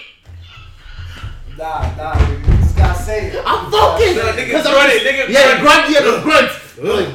Nah, 1.57 1.81
nah, 1.97 2.15
nigga. 2.15 2.47
You 2.47 2.57
just 2.63 2.77
gotta 2.77 3.03
say 3.03 3.27
it. 3.31 3.43
I'm 3.45 3.65
You 3.65 3.71
focused 3.73 4.17
Nah, 4.17 4.23
nigga 4.33 4.47
because 4.47 4.67
I'm 4.67 4.73
grunted, 4.75 5.03
just- 5.03 5.07
nigga 5.07 5.29
yeah, 5.29 5.61
grunted. 5.61 5.63
grunt, 5.63 5.91
yeah, 5.91 6.01
the 6.03 6.23
grunts. 6.23 6.79
Like, 6.79 7.15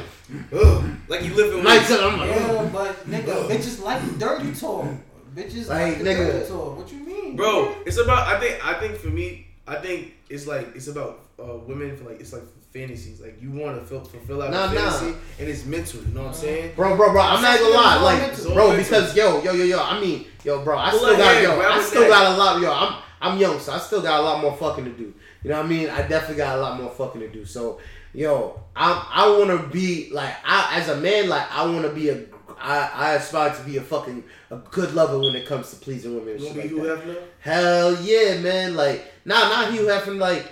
Ugh. 0.52 0.90
Like 1.08 1.22
you 1.24 1.34
live 1.34 1.54
in 1.54 1.64
like, 1.64 1.80
weeds. 1.80 1.90
I'm 1.92 2.18
like, 2.18 2.30
Yeah, 2.30 2.70
but 2.72 3.06
nigga, 3.10 3.48
bitches 3.48 3.82
like 3.82 4.18
dirty 4.18 4.52
talk. 4.54 4.86
Bitches 5.34 5.68
Like, 5.68 5.96
like, 5.96 5.98
nigga. 5.98 6.32
dirty 6.32 6.48
talk. 6.48 6.76
What 6.78 6.92
you 6.92 6.98
mean, 6.98 7.36
Bro, 7.36 7.52
nigga? 7.74 7.86
it's 7.86 7.96
about. 7.98 8.26
I 8.28 8.38
think. 8.40 8.66
I 8.66 8.74
think 8.80 8.96
for 8.96 9.08
me, 9.08 9.46
I 9.66 9.76
think 9.76 10.14
it's 10.28 10.46
like 10.46 10.74
it's 10.76 10.88
about 10.88 11.20
uh, 11.38 11.56
women 11.66 11.96
for 11.96 12.04
like 12.04 12.20
it's 12.20 12.32
like 12.32 12.42
fantasies. 12.74 13.20
Like 13.20 13.40
you 13.40 13.50
want 13.52 13.78
to 13.80 13.86
fulfill, 13.86 14.20
fulfill 14.20 14.42
out 14.42 14.50
Nah, 14.50 14.70
a 14.70 14.74
nah. 14.74 14.90
fantasy, 14.90 15.16
and 15.38 15.48
it's 15.48 15.64
mental. 15.64 16.00
You 16.02 16.08
know 16.14 16.22
what 16.24 16.28
I'm 16.28 16.34
saying? 16.34 16.72
Bro, 16.76 16.96
bro, 16.96 17.12
bro, 17.12 17.22
I'm 17.22 17.40
not 17.40 17.58
gonna 17.58 17.74
lie, 17.74 18.02
like, 18.02 18.42
bro, 18.52 18.70
all 18.70 18.76
because 18.76 19.16
yo, 19.16 19.40
yo, 19.42 19.52
yo, 19.52 19.64
yo, 19.64 19.78
I 19.82 20.00
mean, 20.00 20.26
yo, 20.44 20.62
bro, 20.64 20.76
I 20.76 20.90
Pull 20.90 20.98
still 21.00 21.14
a 21.14 21.16
got, 21.16 21.32
hand, 21.34 21.44
yo, 21.44 21.56
grab 21.56 21.72
I 21.72 21.78
a 21.78 21.82
still 21.82 22.00
neck. 22.02 22.10
got 22.10 22.34
a 22.34 22.36
lot, 22.36 22.60
yo, 22.60 22.72
I'm, 22.72 23.02
I'm 23.22 23.38
young, 23.38 23.58
so 23.60 23.72
I 23.72 23.78
still 23.78 24.02
got 24.02 24.20
a 24.20 24.22
lot 24.22 24.42
more 24.42 24.54
fucking 24.56 24.84
to 24.84 24.90
do. 24.90 25.14
You 25.44 25.50
know 25.50 25.56
what 25.58 25.66
I 25.66 25.68
mean? 25.68 25.88
I 25.88 26.02
definitely 26.06 26.36
got 26.36 26.58
a 26.58 26.60
lot 26.60 26.80
more 26.80 26.90
fucking 26.90 27.20
to 27.20 27.28
do. 27.28 27.44
So, 27.46 27.78
yo, 28.12 28.60
I, 28.74 29.08
I 29.12 29.28
want 29.38 29.50
to 29.50 29.66
be 29.68 30.10
like, 30.10 30.34
I, 30.44 30.78
as 30.80 30.88
a 30.88 30.96
man, 31.00 31.28
like, 31.28 31.50
I 31.52 31.64
want 31.64 31.82
to 31.82 31.90
be 31.90 32.08
a, 32.10 32.22
I, 32.58 32.90
I 32.94 33.12
aspire 33.14 33.54
to 33.54 33.62
be 33.62 33.76
a 33.76 33.82
fucking 33.82 34.24
a 34.50 34.56
good 34.56 34.94
lover 34.94 35.18
when 35.18 35.34
it 35.36 35.46
comes 35.46 35.70
to 35.70 35.76
pleasing 35.76 36.14
women. 36.16 36.38
You 36.38 36.46
want 36.46 36.56
to 36.62 36.68
be 36.68 36.74
like 36.74 37.02
Hugh. 37.02 37.14
Hefner? 37.14 37.22
Hell 37.40 38.02
yeah, 38.02 38.38
man. 38.40 38.74
Like, 38.74 39.04
nah, 39.24 39.38
not 39.48 39.72
Hugh 39.72 39.82
Hefner. 39.82 40.18
Like, 40.18 40.46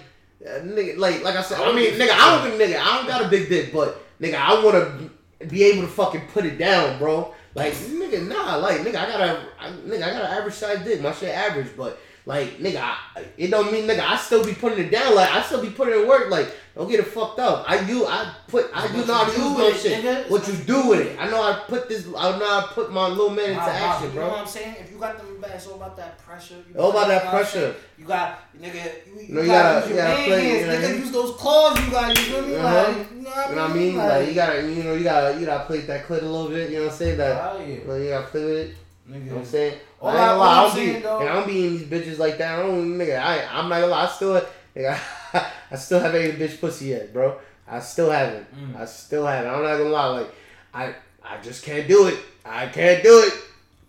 nigga, 0.45 0.99
like, 0.99 1.23
like 1.23 1.37
I 1.37 1.43
said, 1.43 1.61
I 1.61 1.71
I, 1.71 1.75
mean, 1.75 1.93
nigga, 1.95 2.11
I 2.11 2.37
don't, 2.37 2.51
think 2.51 2.61
nigga, 2.61 2.81
I 2.81 2.97
don't 2.97 3.07
got 3.07 3.25
a 3.25 3.29
big 3.29 3.49
dick, 3.49 3.73
but 3.73 4.03
nigga, 4.21 4.35
I 4.35 4.63
want 4.65 4.75
to 4.75 5.47
be 5.47 5.65
able 5.65 5.83
to 5.83 5.89
fucking 5.89 6.23
put 6.33 6.45
it 6.45 6.59
down, 6.59 6.99
bro. 6.99 7.35
Like, 7.55 7.75
nigga, 7.75 8.27
nah, 8.27 8.57
like, 8.57 8.81
nigga, 8.81 8.97
I 8.97 9.07
got 9.07 9.21
a, 9.21 9.47
I, 9.61 9.71
nigga, 9.71 10.03
I 10.03 10.11
got 10.11 10.25
an 10.25 10.39
average 10.39 10.55
size 10.55 10.85
dick. 10.85 11.01
My 11.01 11.13
shit 11.13 11.29
average, 11.29 11.69
but 11.77 11.99
like, 12.25 12.59
nigga, 12.59 12.81
I, 12.81 13.25
it 13.37 13.51
don't 13.51 13.73
mean, 13.73 13.87
nigga, 13.87 14.01
I 14.01 14.17
still 14.17 14.45
be 14.45 14.55
putting 14.55 14.85
it 14.85 14.91
down. 14.91 15.15
Like, 15.15 15.31
I 15.31 15.43
still 15.43 15.61
be 15.61 15.71
putting 15.71 16.01
in 16.01 16.09
work. 16.09 16.31
Like, 16.31 16.55
don't 16.75 16.89
get 16.91 17.01
it 17.01 17.07
fucked 17.07 17.39
up. 17.39 17.65
I 17.69 17.85
do, 17.85 18.07
I 18.07 18.33
put, 18.49 18.71
I 18.75 18.87
do 18.91 19.05
know 19.05 19.15
how 19.15 19.25
to 19.31 19.37
do 19.37 19.43
use 19.43 19.51
with 19.51 19.59
those 19.59 19.85
it, 19.85 19.89
shit. 20.03 20.05
nigga. 20.05 20.31
What 20.31 20.47
you 20.49 20.55
you 20.55 20.59
do 20.61 20.65
do 20.83 20.89
with 20.89 21.01
it? 21.01 21.19
I 21.21 21.29
know 21.31 21.43
I 21.43 21.61
put 21.69 21.89
this, 21.89 22.07
I 22.17 22.39
know 22.39 22.45
I 22.47 22.69
put 22.73 22.91
my 22.93 23.09
little 23.09 23.29
man 23.31 23.51
into 23.51 23.57
nah, 23.61 23.67
action, 23.69 24.13
You 24.15 24.21
know 24.21 24.29
what. 24.29 24.39
I'm 24.39 24.47
saying? 24.47 24.77
If 24.81 24.91
you 24.91 24.99
got 24.99 25.19
them 25.19 25.41
back, 25.41 25.51
it's 25.55 25.67
all 25.67 25.75
about 25.75 25.97
that 25.99 26.19
pressure. 26.19 26.57
You 26.73 26.81
All 26.81 26.91
about 26.91 27.09
that 27.09 27.19
you 27.19 27.19
know 27.19 27.25
what 27.25 27.25
I'm 27.25 27.31
pressure. 27.53 27.75
You 27.99 28.05
got, 28.07 28.39
nigga, 28.59 28.93
you, 29.07 29.21
you 29.29 29.35
No, 29.35 29.41
you 29.43 29.47
gotta, 29.49 29.81
use 29.81 29.89
you 29.91 29.97
your 29.97 30.05
gotta 30.07 30.19
man 30.21 30.29
play, 30.29 30.41
hands, 30.49 30.61
you 30.61 30.67
know 30.67 30.73
what 30.73 30.77
I 30.77 30.83
nigga. 30.87 30.91
mean? 30.93 31.01
Use 31.01 31.11
those 31.13 31.37
claws 31.37 31.85
you 31.85 31.91
got, 31.91 32.09
you 32.19 32.25
feel 32.25 32.47
me? 32.47 32.55
Uh-huh. 32.57 32.75
Like, 32.75 33.11
you 33.13 33.17
know 33.23 33.31
what 33.31 33.51
You 33.55 33.61
I 33.61 33.73
mean? 33.75 33.97
Like, 33.97 34.29
you 34.29 34.35
gotta, 34.35 34.63
you 34.63 34.83
know, 34.85 34.95
you 34.95 35.05
gotta, 35.05 35.39
you 35.41 35.47
gotta 35.47 35.65
play 35.67 35.81
that 35.81 36.07
clit 36.07 36.23
a 36.23 36.25
little 36.25 36.49
bit. 36.49 36.71
You 36.71 36.77
know 36.79 36.83
what 36.85 36.93
I'm 36.93 36.99
saying? 36.99 37.19
That, 37.19 37.53
Oh, 37.55 37.61
yeah. 37.61 37.67
you, 37.67 37.85
know, 37.87 37.97
you 37.97 38.09
gotta 38.09 38.27
play 38.29 38.45
with 38.45 38.57
it. 38.57 38.77
You 39.09 39.15
know 39.19 39.21
what 39.35 39.37
I'm 39.37 39.43
Nigga. 39.43 39.47
saying? 39.47 39.79
All 40.01 40.09
I 40.09 40.13
ain't 40.13 40.21
gonna 40.21 40.39
lie, 40.39 40.47
I 40.47 40.63
I'm 40.65 40.77
don't 40.77 40.77
be, 40.95 41.01
though- 41.01 41.21
and 41.21 41.29
I 41.29 41.33
don't 41.35 41.47
be 41.47 41.67
in 41.67 41.73
these 41.79 41.83
bitches 41.87 42.19
like 42.19 42.39
that. 42.39 42.59
I 42.59 42.63
don't, 42.63 42.99
nigga. 42.99 43.19
I, 43.21 43.45
I'm 43.59 43.69
not 43.69 43.81
gonna 43.81 43.87
lie. 43.93 44.05
I 44.05 44.09
still, 44.09 44.43
I 44.77 45.77
still 45.77 46.01
haven't 46.01 46.23
ate 46.23 46.35
a 46.35 46.39
bitch 46.39 46.61
pussy 46.61 46.87
yet, 46.87 47.13
bro. 47.13 47.39
I 47.69 47.81
still 47.81 48.11
haven't. 48.11 48.47
Mm. 48.55 48.81
I 48.81 48.85
still 48.85 49.27
haven't. 49.27 49.53
I'm 49.53 49.63
not 49.63 49.79
gonna 49.79 49.91
lie. 49.91 50.07
Like, 50.07 50.35
I, 50.75 50.95
I 51.25 51.41
just 51.43 51.65
can't 51.65 51.87
do 51.87 52.09
it. 52.09 52.19
I 52.45 52.67
can't 52.67 53.03
do 53.03 53.25
it. 53.27 53.35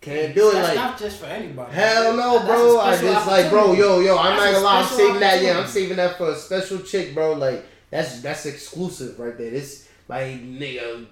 Can't 0.00 0.34
do 0.34 0.50
it. 0.50 0.52
That's 0.52 0.68
like, 0.68 0.76
not 0.76 0.98
just 0.98 1.18
for 1.18 1.26
anybody. 1.26 1.72
Hell 1.72 2.14
no, 2.14 2.44
bro. 2.44 2.78
I 2.78 3.00
just 3.00 3.26
like, 3.26 3.48
bro, 3.48 3.72
yo, 3.72 4.00
yo. 4.00 4.18
I'm 4.18 4.36
That's 4.36 4.44
not 4.44 4.52
gonna 4.52 4.64
lie. 4.64 4.80
I'm 4.80 4.86
saving 4.86 5.20
that. 5.20 5.42
Yeah, 5.42 5.58
I'm 5.58 5.66
saving 5.66 5.96
that 5.96 6.18
for 6.18 6.30
a 6.30 6.36
special 6.36 6.78
chick, 6.80 7.14
bro. 7.14 7.32
Like, 7.32 7.64
that's 7.90 8.20
that's 8.20 8.44
exclusive 8.44 9.18
right 9.18 9.36
there. 9.38 9.50
This 9.50 9.88
like 10.08 10.42
nigga, 10.42 11.06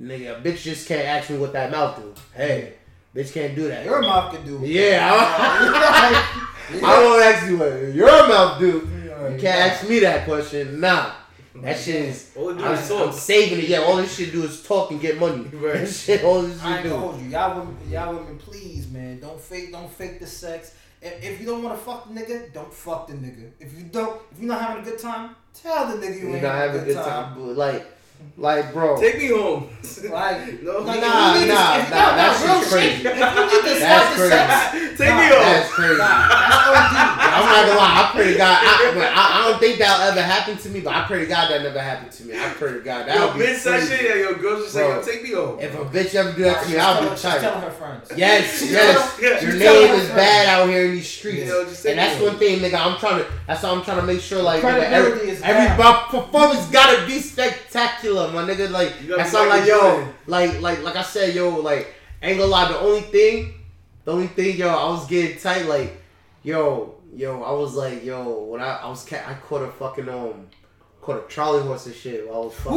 nigga, 0.00 0.42
bitch 0.42 0.62
just 0.62 0.86
can't 0.86 1.04
ask 1.04 1.28
me 1.28 1.38
what 1.38 1.52
that 1.54 1.72
mouth 1.72 1.96
do. 1.96 2.14
Hey, 2.34 2.74
bitch 3.14 3.32
can't 3.32 3.56
do 3.56 3.66
that. 3.66 3.84
Your 3.84 4.00
mouth 4.00 4.32
can 4.32 4.46
do. 4.46 4.60
Yeah, 4.64 5.08
I, 5.12 6.80
I 6.84 7.04
won't 7.04 7.22
ask 7.22 7.48
you 7.48 7.58
what 7.58 7.94
your 7.94 8.28
mouth 8.28 8.60
do. 8.60 8.88
You 9.22 9.38
can't 9.40 9.72
ask 9.72 9.88
me 9.88 9.98
that 10.00 10.24
question. 10.24 10.80
Nah. 10.80 11.12
That 11.62 11.78
shit 11.78 11.94
is. 11.96 12.32
All 12.36 12.50
it 12.50 12.58
do 12.58 12.64
I'm, 12.64 12.74
is 12.74 12.88
talk. 12.88 13.06
I'm 13.08 13.12
saving 13.12 13.58
it. 13.60 13.68
Yeah, 13.68 13.78
all 13.78 13.96
this 13.96 14.14
shit 14.14 14.32
do 14.32 14.42
is 14.44 14.62
talk 14.62 14.90
and 14.90 15.00
get 15.00 15.18
money. 15.18 15.44
Right. 15.54 15.80
That 15.80 15.88
shit, 15.88 16.22
all 16.22 16.42
this 16.42 16.62
I 16.62 16.76
shit 16.76 16.84
ain't 16.84 16.84
gonna 16.90 17.02
do. 17.02 17.10
hold 17.10 17.22
you. 17.22 17.28
Y'all 17.30 17.58
women, 17.58 17.76
y'all 17.88 18.14
women, 18.14 18.38
please, 18.38 18.90
man, 18.90 19.20
don't 19.20 19.40
fake, 19.40 19.72
don't 19.72 19.90
fake 19.90 20.20
the 20.20 20.26
sex. 20.26 20.74
If, 21.00 21.24
if 21.24 21.40
you 21.40 21.46
don't 21.46 21.62
want 21.62 21.78
to 21.78 21.82
fuck 21.84 22.12
the 22.12 22.20
nigga, 22.20 22.52
don't 22.52 22.72
fuck 22.72 23.06
the 23.06 23.14
nigga. 23.14 23.50
If 23.58 23.76
you 23.76 23.84
don't, 23.84 24.20
if 24.32 24.38
you're 24.38 24.48
not 24.48 24.60
having 24.60 24.82
a 24.82 24.86
good 24.86 24.98
time, 24.98 25.34
tell 25.54 25.86
the 25.88 26.06
nigga 26.06 26.14
you 26.16 26.28
You 26.28 26.34
ain't 26.34 26.42
not 26.42 26.54
having 26.54 26.78
having 26.80 26.90
a 26.90 26.94
good 26.94 27.04
time, 27.04 27.34
but 27.36 27.56
like, 27.56 27.86
like, 28.36 28.72
bro. 28.72 29.00
Take 29.00 29.18
me 29.18 29.28
home. 29.28 29.68
Like, 30.10 30.62
No. 30.62 30.78
like 30.80 31.00
Nah, 31.00 31.34
if 31.36 31.40
you 31.42 31.48
nah, 31.48 31.54
nah, 31.54 31.76
nah, 31.78 31.88
nah, 31.88 32.16
that's 32.16 32.42
real 32.44 32.54
just 32.60 32.70
crazy. 32.72 32.96
shit. 33.02 33.06
If 33.06 33.16
you 33.16 33.46
need 33.46 33.74
to 33.74 33.80
That's 33.80 33.80
start 33.80 34.04
crazy. 34.16 34.30
sex, 34.30 34.98
Take 34.98 35.08
nah, 35.08 35.16
me 35.16 35.28
That's 35.30 35.68
home. 35.68 35.74
crazy. 35.76 35.98
Nah, 35.98 36.28
that's 36.28 36.66
OD. 36.66 36.96
I'm 37.36 37.44
not 37.46 37.66
gonna 37.66 37.78
lie. 37.78 37.96
I 37.96 38.10
pray 38.12 38.32
to 38.32 38.38
God. 38.38 38.58
I, 38.60 38.92
but 38.94 39.04
I, 39.08 39.24
I 39.40 39.50
don't 39.50 39.60
think 39.60 39.78
that'll 39.78 40.06
ever 40.08 40.22
happen 40.22 40.56
to 40.58 40.68
me, 40.68 40.80
but 40.80 40.94
I 40.94 41.04
pray 41.04 41.18
to 41.20 41.26
God 41.26 41.50
that 41.50 41.62
never 41.62 41.80
happened 41.80 42.12
to 42.12 42.24
me. 42.24 42.34
I 42.38 42.48
pray 42.50 42.72
to 42.74 42.80
God 42.80 43.06
that 43.08 43.16
Yo, 43.16 43.26
would 43.28 43.38
be 43.38 43.44
bitch, 43.46 43.62
that 43.64 43.78
crazy. 43.80 43.96
shit. 43.96 44.16
Yeah, 44.16 44.22
yo, 44.30 44.34
girls 44.34 44.60
just 44.62 44.74
say, 44.74 44.86
Bro. 44.86 44.96
yo, 44.96 45.02
take 45.02 45.22
me 45.22 45.32
home. 45.32 45.58
If 45.60 45.74
a 45.74 45.84
bitch 45.84 46.14
ever 46.14 46.32
do 46.32 46.42
that 46.44 46.62
to 46.64 46.68
me, 46.70 46.76
I'll 46.78 46.94
telling- 46.94 47.08
be 47.10 47.14
she's 47.16 47.22
tight. 47.22 47.40
telling 47.40 47.60
her 47.62 47.70
friends. 47.70 48.12
Yes, 48.16 48.58
She's 48.58 48.72
yes. 48.72 49.18
yeah, 49.22 49.40
Your 49.40 49.52
name 49.54 49.94
is 50.00 50.08
her 50.08 50.16
bad 50.16 50.48
out 50.48 50.68
here 50.68 50.84
in 50.86 50.90
these 50.92 51.08
streets, 51.08 51.48
Yo, 51.48 51.60
and 51.62 51.98
that's 51.98 52.18
me 52.20 52.26
one 52.26 52.38
thing, 52.38 52.58
nigga. 52.60 52.74
I'm 52.84 52.98
trying 52.98 53.22
to. 53.24 53.26
That's 53.46 53.62
why 53.62 53.70
I'm 53.70 53.82
trying 53.82 54.00
to 54.00 54.06
make 54.06 54.20
sure, 54.20 54.42
like, 54.42 54.60
nigga, 54.62 54.78
Credibility 54.78 55.12
every, 55.20 55.30
is 55.30 55.42
every 55.42 55.66
down. 55.66 55.78
my 55.78 56.04
performance 56.10 56.66
gotta 56.70 57.06
be 57.06 57.18
spectacular, 57.20 58.05
my 58.14 58.44
nigga. 58.44 58.70
Like, 58.70 58.92
that's 59.06 59.32
why, 59.32 59.46
like, 59.46 59.66
yo, 59.66 60.08
like, 60.26 60.60
like, 60.60 60.82
like 60.82 60.96
I 60.96 61.02
said, 61.02 61.34
yo, 61.34 61.50
like, 61.60 61.92
ain't 62.22 62.38
gonna 62.38 62.50
lie. 62.50 62.68
The 62.68 62.78
only 62.78 63.00
thing, 63.02 63.54
the 64.04 64.12
only 64.12 64.26
thing, 64.28 64.56
yo, 64.56 64.68
I 64.68 64.88
was 64.90 65.06
getting 65.06 65.38
tight, 65.38 65.66
like, 65.66 66.00
yo, 66.42 66.94
yo, 67.14 67.42
I 67.42 67.52
was 67.52 67.74
like, 67.74 68.04
yo, 68.04 68.44
when 68.44 68.60
I, 68.60 68.76
I 68.82 68.88
was, 68.88 69.04
ca- 69.04 69.24
I 69.26 69.34
caught 69.34 69.62
a 69.62 69.70
fucking 69.72 70.08
um, 70.08 70.48
caught 71.00 71.24
a 71.24 71.28
charley 71.28 71.62
horse 71.62 71.86
and 71.86 71.94
shit. 71.94 72.26
While 72.28 72.42
I 72.42 72.44
was 72.46 72.54
fucking. 72.54 72.76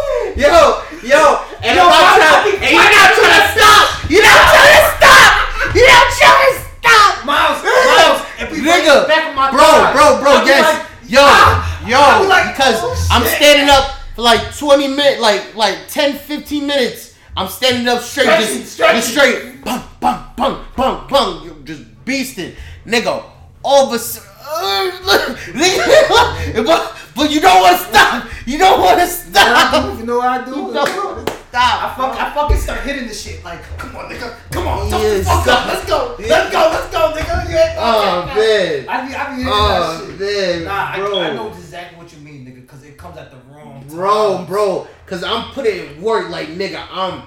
Yo, 0.40 0.46
yo, 1.02 1.42
and 1.60 1.74
I'm 1.74 1.90
not 1.90 2.16
trying, 2.16 2.54
and 2.54 2.70
you're 2.70 2.80
not 2.80 3.10
trying 3.18 3.34
to 3.34 3.44
stop. 3.50 4.08
You're 4.08 4.22
not 4.22 4.40
trying 4.46 4.72
to 4.72 4.82
stop. 4.96 5.30
You're 5.74 5.90
not 5.90 6.06
trying 6.16 6.40
to 6.46 6.54
stop. 6.78 7.12
Miles, 7.26 7.58
Miles, 7.66 8.22
if 8.38 8.48
we 8.52 8.58
Nigga, 8.62 9.08
back 9.08 9.28
of 9.28 9.34
my 9.34 9.50
bro, 9.50 9.58
thigh, 9.60 9.92
bro, 9.92 10.20
bro, 10.22 10.32
yes, 10.46 10.62
like, 10.62 11.10
yo, 11.10 11.20
I'll 11.26 11.60
yo, 11.86 12.26
like, 12.28 12.54
because 12.54 12.76
oh, 12.78 13.08
I'm 13.10 13.26
standing 13.26 13.68
up 13.68 13.96
for 14.14 14.22
like 14.22 14.56
20 14.56 14.88
minutes, 14.88 15.20
like 15.20 15.54
like 15.54 15.88
10, 15.88 16.16
15 16.18 16.66
minutes. 16.66 17.16
I'm 17.36 17.48
standing 17.48 17.86
up 17.88 18.02
straight, 18.02 18.24
Stretching, 18.24 18.58
just, 18.58 18.72
stretching. 18.72 18.96
just 18.96 19.10
straight, 19.12 19.64
bang, 19.64 19.82
bang, 20.00 20.24
bang, 20.36 20.64
bang, 20.76 21.06
bang, 21.08 21.44
you 21.44 21.56
just 21.64 21.82
beasting, 22.04 22.54
nigga. 22.84 23.24
All 23.62 23.86
of 23.86 23.92
a 23.92 23.98
sudden, 23.98 24.26
but, 26.64 26.96
but 27.14 27.30
you 27.30 27.40
don't 27.40 27.60
want 27.60 27.78
to 27.78 27.84
stop. 27.84 28.26
You 28.46 28.58
don't 28.58 28.80
want 28.80 28.98
to 29.00 29.06
stop. 29.06 29.98
You 29.98 30.06
know 30.06 30.18
what 30.18 30.28
I 30.28 30.44
do? 30.44 30.50
You 30.50 30.56
know 30.56 30.82
what 30.82 31.18
I 31.18 31.24
do? 31.24 31.29
To 31.52 31.58
I 31.58 31.92
stop. 31.92 31.96
fuck, 31.96 32.20
I 32.20 32.34
fucking 32.34 32.56
start 32.56 32.80
hitting 32.80 33.08
the 33.08 33.14
shit 33.14 33.44
like, 33.44 33.62
come 33.78 33.96
on, 33.96 34.10
nigga, 34.10 34.34
come 34.50 34.66
on, 34.68 34.86
Yeah, 34.86 34.90
jump 34.90 35.02
the 35.02 35.24
fuck 35.24 35.42
stop. 35.42 35.60
up, 35.60 35.66
let's 35.66 35.84
go, 35.86 36.16
let's 36.18 36.52
go, 36.52 36.58
let's 36.70 36.90
go, 36.90 36.98
nigga. 37.20 37.50
Yeah. 37.50 37.76
Oh 37.78 38.26
man. 38.26 38.88
I 38.88 39.06
be, 39.06 39.14
I 39.14 39.30
be 39.30 39.42
hitting 39.42 39.52
Oh 39.52 40.06
that 40.18 40.18
shit. 40.18 40.20
man, 40.20 40.64
Nah, 40.64 40.96
bro. 40.96 41.18
I, 41.18 41.28
I 41.28 41.34
know 41.34 41.48
exactly 41.48 41.98
what 41.98 42.12
you 42.12 42.18
mean, 42.20 42.46
nigga, 42.46 42.62
because 42.62 42.84
it 42.84 42.96
comes 42.96 43.16
at 43.16 43.30
the 43.30 43.38
wrong 43.52 43.80
time. 43.80 43.88
Bro, 43.88 44.44
bro, 44.46 44.88
cause 45.06 45.24
I'm 45.24 45.50
putting 45.52 45.86
in 45.86 46.02
work 46.02 46.30
like 46.30 46.48
nigga, 46.48 46.84
I'm 46.90 47.22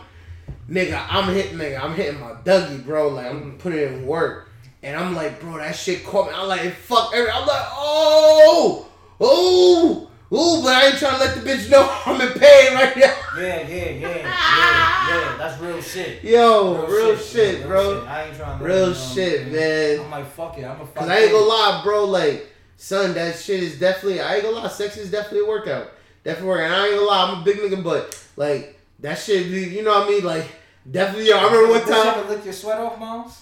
nigga, 0.69 1.05
I'm 1.09 1.33
hitting 1.33 1.57
nigga, 1.57 1.81
I'm 1.81 1.93
hitting 1.93 2.19
my 2.19 2.33
Dougie, 2.43 2.83
bro. 2.85 3.09
Like 3.09 3.27
I'm 3.27 3.53
mm. 3.53 3.59
putting 3.59 3.79
in 3.79 4.07
work. 4.07 4.49
And 4.83 4.97
I'm 4.97 5.15
like, 5.15 5.39
bro, 5.39 5.57
that 5.59 5.75
shit 5.77 6.03
caught 6.03 6.27
me. 6.27 6.33
I'm 6.35 6.49
like, 6.49 6.73
fuck 6.73 7.13
every 7.15 7.31
I'm 7.31 7.47
like, 7.47 7.67
oh, 7.71 8.85
oh, 9.21 10.09
oh, 10.33 10.61
but 10.63 10.73
I 10.73 10.87
ain't 10.87 10.97
trying 10.97 11.13
to 11.13 11.19
let 11.19 11.35
the 11.35 11.49
bitch 11.49 11.69
know 11.69 11.87
I'm 12.05 12.19
in 12.19 12.33
pain 12.39 12.73
right 12.73 12.95
now. 12.97 13.15
Yeah, 13.37 13.67
yeah, 13.67 13.67
yeah, 13.67 13.89
yeah, 13.99 14.17
yeah. 14.17 15.35
That's 15.37 15.61
real 15.61 15.81
shit. 15.81 16.23
Yo, 16.23 16.85
real, 16.87 17.15
shit, 17.15 17.59
yeah, 17.59 17.67
bro. 17.67 17.99
shit. 17.99 18.09
I 18.09 18.23
ain't 18.23 18.37
trying 18.37 18.59
to. 18.59 18.65
Real 18.65 18.79
you 18.79 18.87
know, 18.87 18.93
shit, 18.93 19.51
man. 19.51 19.99
I'm 19.99 20.11
like, 20.11 20.25
fuck 20.27 20.57
it, 20.57 20.63
I'm 20.63 20.81
a 20.81 20.85
fuck. 20.85 20.95
Cause 20.95 21.09
I 21.09 21.19
ain't 21.19 21.31
gonna 21.31 21.45
lie, 21.45 21.81
bro. 21.83 22.05
Like, 22.05 22.47
son, 22.77 23.13
that 23.13 23.37
shit 23.37 23.63
is 23.63 23.79
definitely. 23.79 24.21
I 24.21 24.35
ain't 24.35 24.43
gonna 24.43 24.57
lie, 24.57 24.67
sex 24.67 24.97
is 24.97 25.11
definitely 25.11 25.41
a 25.41 25.49
workout. 25.49 25.91
Definitely 26.23 26.49
workout. 26.49 26.65
And 26.65 26.75
I 26.75 26.87
ain't 26.87 26.95
gonna 26.95 27.07
lie, 27.07 27.31
I'm 27.31 27.41
a 27.41 27.43
big 27.43 27.57
nigga, 27.57 27.83
but 27.83 28.27
like 28.35 28.79
that 28.99 29.19
shit, 29.19 29.47
you 29.47 29.83
know 29.83 29.91
what 29.91 30.07
I 30.07 30.09
mean? 30.09 30.23
Like, 30.23 30.45
definitely. 30.89 31.29
Yo, 31.29 31.37
I 31.37 31.45
remember 31.45 31.69
one 31.71 31.79
you 31.81 31.93
time. 31.93 32.19
ever 32.19 32.33
lick 32.33 32.45
your 32.45 32.53
sweat 32.53 32.79
off, 32.79 32.99
moms? 32.99 33.41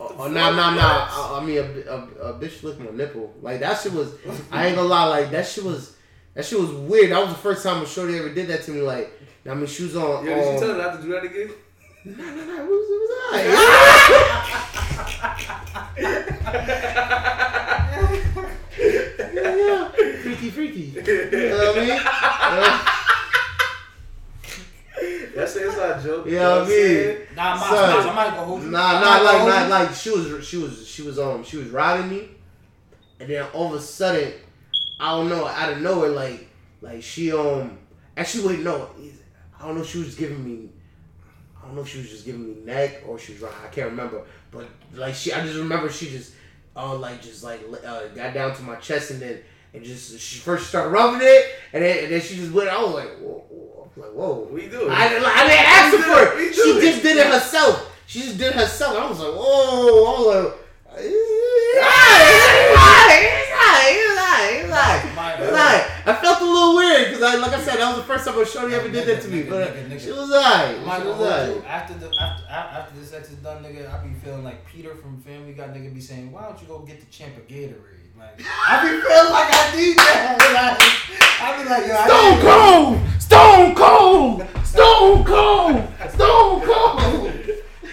Oh, 0.00 0.28
no, 0.28 0.28
no, 0.28 0.50
nah, 0.56 0.74
nah. 0.74 1.08
I, 1.10 1.38
I 1.40 1.44
mean, 1.44 1.58
a, 1.58 1.90
a, 1.90 1.96
a 2.30 2.34
bitch 2.34 2.62
licked 2.62 2.80
my 2.80 2.90
nipple. 2.90 3.32
Like 3.40 3.60
that 3.60 3.80
shit 3.80 3.92
was. 3.92 4.14
I 4.50 4.66
ain't 4.66 4.76
gonna 4.76 4.88
lie. 4.88 5.04
Like 5.04 5.30
that 5.30 5.46
shit 5.46 5.64
was. 5.64 5.96
That 6.34 6.44
shit 6.44 6.58
was 6.58 6.70
weird. 6.70 7.10
That 7.12 7.20
was 7.20 7.28
the 7.30 7.38
first 7.40 7.62
time 7.62 7.82
a 7.82 7.86
shorty 7.86 8.16
ever 8.18 8.30
did 8.30 8.48
that 8.48 8.62
to 8.64 8.70
me. 8.70 8.80
Like, 8.80 9.12
I 9.48 9.54
mean, 9.54 9.66
shoes 9.66 9.94
on. 9.96 10.24
Yeah, 10.24 10.32
um, 10.32 10.38
did 10.38 10.54
you 10.54 10.60
tell 10.60 10.68
her 10.68 10.76
not 10.78 10.96
to 10.96 11.02
do 11.02 11.08
that 11.12 11.24
again? 11.24 11.50
No, 12.04 12.12
no, 12.16 12.44
no. 12.44 12.54
It 12.54 12.68
was, 12.68 12.90
it 12.90 13.00
was 13.00 13.10
I. 13.32 15.98
yeah, 19.34 19.56
yeah. 19.56 19.88
Freaky, 20.22 20.50
freaky. 20.50 20.80
You 20.80 21.02
know 21.02 21.72
what 21.72 21.78
I 21.78 21.80
mean? 21.86 21.98
That's 25.34 25.56
it's 25.56 25.76
not 25.76 25.98
a 25.98 26.02
joke. 26.02 26.26
You 26.26 26.36
know 26.36 26.60
what 26.60 26.66
I 26.66 26.70
mean? 26.70 27.16
Nah, 27.36 27.56
my, 27.56 27.68
Son, 27.68 28.14
my, 28.14 28.28
hold 28.30 28.62
you. 28.62 28.70
Nah, 28.70 29.00
nah, 29.00 29.18
like, 29.20 29.42
like, 29.42 29.68
like, 29.68 29.94
she 29.94 30.10
was, 30.10 30.46
she 30.46 30.56
was, 30.58 30.86
she 30.86 31.02
was, 31.02 31.18
um, 31.18 31.42
she 31.44 31.56
was 31.56 31.68
riding 31.68 32.08
me, 32.10 32.28
and 33.18 33.28
then 33.28 33.44
all 33.52 33.66
of 33.68 33.74
a 33.74 33.80
sudden, 33.80 34.32
I 35.02 35.16
don't 35.16 35.28
know, 35.28 35.48
out 35.48 35.72
of 35.72 35.80
nowhere, 35.80 36.10
like, 36.10 36.48
like 36.80 37.02
she, 37.02 37.32
um, 37.32 37.76
actually, 38.16 38.46
wait, 38.46 38.64
no, 38.64 38.88
I 39.58 39.66
don't 39.66 39.74
know, 39.74 39.82
if 39.82 39.90
she 39.90 39.98
was 39.98 40.14
giving 40.14 40.44
me, 40.44 40.70
I 41.60 41.66
don't 41.66 41.74
know 41.74 41.80
if 41.80 41.88
she 41.88 41.98
was 41.98 42.08
just 42.08 42.24
giving 42.24 42.46
me 42.46 42.64
neck 42.64 43.02
or 43.04 43.18
she 43.18 43.32
was 43.32 43.42
riding, 43.42 43.58
I 43.64 43.66
can't 43.66 43.90
remember, 43.90 44.22
but 44.52 44.68
like 44.94 45.16
she, 45.16 45.32
I 45.32 45.44
just 45.44 45.58
remember 45.58 45.90
she 45.90 46.08
just, 46.08 46.34
uh, 46.76 46.94
like, 46.94 47.20
just 47.20 47.42
like 47.42 47.62
uh, 47.84 48.06
got 48.14 48.32
down 48.32 48.54
to 48.54 48.62
my 48.62 48.76
chest 48.76 49.10
and 49.10 49.20
then. 49.20 49.40
And 49.74 49.82
just 49.82 50.20
she 50.20 50.38
first 50.38 50.68
started 50.68 50.90
rubbing 50.90 51.26
it, 51.26 51.46
and 51.72 51.82
then, 51.82 52.04
and 52.04 52.12
then 52.12 52.20
she 52.20 52.36
just 52.36 52.52
went. 52.52 52.68
I 52.68 52.82
was 52.82 52.92
like, 52.92 53.08
whoa, 53.16 53.42
whoa. 53.48 53.90
Like, 53.96 54.10
whoa. 54.10 54.34
What 54.50 54.62
you 54.62 54.68
doing? 54.68 54.90
I 54.90 55.08
didn't, 55.08 55.24
I 55.24 55.46
didn't 55.46 55.66
ask 55.66 55.96
her 55.96 56.02
for 56.02 56.38
it. 56.38 56.54
She 56.54 56.80
just 56.80 57.02
did 57.02 57.16
it 57.16 57.26
herself. 57.26 57.90
She 58.06 58.20
just 58.20 58.36
did 58.36 58.48
it 58.48 58.54
herself. 58.54 58.98
I 58.98 59.08
was 59.08 59.18
like, 59.18 59.32
whoa. 59.32 60.04
I 60.06 60.20
was 60.20 60.44
like, 60.44 60.54
it's 60.98 62.28
alright, 64.32 64.64
it's 64.64 64.72
alright, 64.72 65.04
it's 65.04 65.16
alright, 65.16 65.16
My- 65.16 65.32
it's 65.44 65.52
alright. 65.52 65.84
I 66.06 66.14
felt 66.20 66.40
a 66.40 66.44
little 66.44 66.74
weird 66.76 67.04
because, 67.10 67.22
I, 67.22 67.34
like 67.36 67.52
I 67.52 67.60
said, 67.62 67.76
that 67.78 67.88
was 67.88 67.96
the 67.98 68.04
first 68.04 68.24
time 68.26 68.38
a 68.40 68.44
shorty 68.46 68.74
ever 68.74 68.88
did 68.88 69.06
that 69.06 69.22
to 69.22 69.28
me. 69.28 69.42
But 69.44 69.74
nigga, 69.74 69.88
nigga. 69.90 70.00
she 70.00 70.10
was 70.10 70.30
alright. 70.32 70.76
She 70.76 70.84
was 70.84 71.16
hold 71.16 71.20
alright. 71.28 71.64
After 71.66 71.94
the 71.94 72.06
after 72.20 72.44
after 72.50 72.98
the 72.98 73.06
sex 73.06 73.30
is 73.30 73.36
done, 73.38 73.62
nigga, 73.62 73.92
I 73.92 74.02
be 74.06 74.14
feeling 74.14 74.44
like 74.44 74.64
Peter 74.66 74.94
from 74.94 75.20
Family 75.20 75.52
Guy, 75.52 75.64
nigga, 75.68 75.92
be 75.94 76.00
saying, 76.00 76.32
"Why 76.32 76.42
don't 76.48 76.60
you 76.60 76.66
go 76.66 76.80
get 76.80 77.00
the 77.00 77.06
champ 77.06 77.36
of 77.36 77.46
Gatorade?" 77.46 78.00
Like 78.18 78.40
I 78.46 78.82
be 78.82 79.00
feeling 79.00 79.32
like 79.32 79.50
I 79.50 79.76
need 79.76 79.96
that. 79.98 80.38
Like, 80.52 80.80
I 81.42 81.62
be 81.62 81.68
like, 81.68 81.86
yo, 81.88 81.96
Stone 82.06 82.38
Cold, 82.46 82.98
Stone 83.20 83.74
Cold, 83.74 84.46
Stone 84.64 85.24
Cold, 85.24 85.88
Stone 86.12 86.60
Cold. 86.62 87.32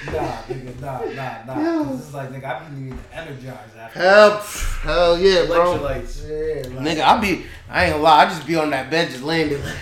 Nah, 0.05 0.41
nigga, 0.47 0.58
nah, 0.81 0.99
nah, 1.13 1.43
nah. 1.45 1.83
'Cause 1.83 1.97
This 1.97 2.07
is 2.07 2.13
like, 2.13 2.29
nigga, 2.31 2.45
I 2.45 2.63
be 2.69 2.75
needing 2.75 2.97
to 2.97 3.17
energize 3.17 3.57
after. 3.79 3.99
Hell, 3.99 4.37
hell 4.37 5.19
yeah, 5.19 5.45
bro. 5.45 5.77
Electrolytes. 5.79 6.29
Yeah, 6.29 6.75
like, 6.75 6.97
Nigga, 6.97 7.01
I 7.01 7.19
be, 7.21 7.45
I 7.69 7.83
ain't 7.85 7.93
gonna 7.93 8.03
lie, 8.03 8.25
I 8.25 8.29
just 8.29 8.45
be 8.47 8.55
on 8.55 8.69
that 8.71 8.89
bed 8.89 9.09
just 9.09 9.23
laying 9.23 9.49
there 9.49 9.59
like. 9.59 9.75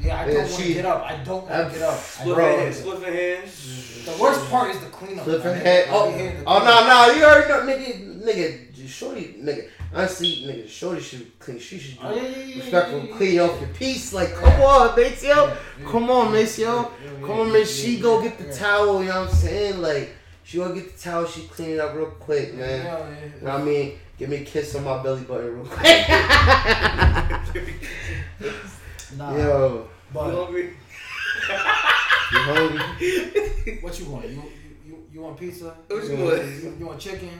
yeah, 0.00 0.20
I 0.20 0.26
don't 0.26 0.36
want 0.36 0.48
to 0.50 0.62
she- 0.62 0.74
get 0.74 0.84
up. 0.86 1.02
I 1.04 1.16
don't 1.24 1.48
want 1.48 1.72
to 1.72 1.78
get 1.78 1.88
up. 1.88 1.98
Split 1.98 2.34
Bro. 2.34 2.56
hands. 2.58 2.76
Split 2.78 3.02
hands. 3.14 4.04
The 4.04 4.12
worst 4.20 4.50
part 4.50 4.70
is 4.74 4.80
the 4.80 4.86
cleanup. 4.86 5.24
Flipping 5.24 5.50
my 5.50 5.56
head. 5.56 5.88
I 5.88 5.92
Oh, 5.94 6.10
be 6.12 6.18
hearing 6.18 6.38
the 6.40 6.44
oh 6.46 6.58
no, 6.58 6.86
no, 6.86 7.14
you 7.16 7.24
already 7.24 7.48
know, 7.48 7.60
nigga, 7.72 8.22
nigga, 8.22 8.73
shorty, 8.94 9.36
nigga. 9.42 9.68
Honestly, 9.92 10.44
nigga, 10.46 10.68
shorty 10.68 11.00
should 11.02 11.38
clean. 11.38 11.58
She 11.58 11.78
should 11.78 12.00
do 12.00 12.06
Oh, 12.06 12.14
yeah, 12.14 12.22
yeah, 12.22 12.44
yeah, 12.44 12.56
respectful, 12.62 12.98
yeah, 13.00 13.04
yeah, 13.10 13.16
clean 13.16 13.34
yeah. 13.34 13.42
off 13.42 13.60
your 13.60 13.68
piece. 13.70 14.12
Like, 14.12 14.34
come 14.34 14.60
on, 14.62 14.96
Maceo, 14.96 15.28
Yeah, 15.28 15.56
yeah, 15.80 15.90
come 15.90 16.10
on, 16.10 16.26
yeah, 16.26 16.32
Maceo, 16.40 16.64
yeah, 16.64 16.88
yeah, 17.04 17.26
come 17.26 17.30
on, 17.40 17.46
yeah, 17.48 17.52
man. 17.52 17.66
She 17.66 17.96
yeah, 17.96 18.02
go 18.02 18.22
get 18.22 18.38
the 18.38 18.44
yeah. 18.46 18.52
towel. 18.52 19.02
You 19.02 19.08
know 19.08 19.20
what 19.20 19.28
I'm 19.30 19.34
saying? 19.34 19.82
Like, 19.82 20.10
she 20.44 20.58
go 20.58 20.72
get 20.74 20.96
the 20.96 21.02
towel. 21.02 21.26
She 21.26 21.42
clean 21.48 21.70
it 21.70 21.80
up 21.80 21.94
real 21.94 22.06
quick, 22.06 22.54
man. 22.54 22.84
yeah, 22.84 23.08
You 23.40 23.46
know 23.46 23.52
what 23.52 23.60
I 23.60 23.64
mean? 23.64 23.98
Give 24.16 24.28
me 24.28 24.36
a 24.36 24.44
kiss 24.44 24.74
on 24.76 24.84
my 24.84 25.02
belly 25.02 25.22
button 25.22 25.54
real 25.56 25.66
quick. 25.66 26.08
Nah, 29.16 29.36
Yo, 29.36 29.88
You 30.12 30.20
hungry? 30.20 30.70
you 32.32 32.38
hungry? 32.38 33.78
what 33.80 33.98
you 34.00 34.06
want? 34.06 34.28
You 34.28 34.30
you, 34.30 34.42
you, 34.86 34.96
you 35.12 35.20
want 35.20 35.38
pizza? 35.38 35.74
What 35.88 36.04
you 36.04 36.16
you, 36.16 36.24
want? 36.24 36.44
You, 36.44 36.76
you 36.80 36.86
want 36.86 37.00
chicken? 37.00 37.30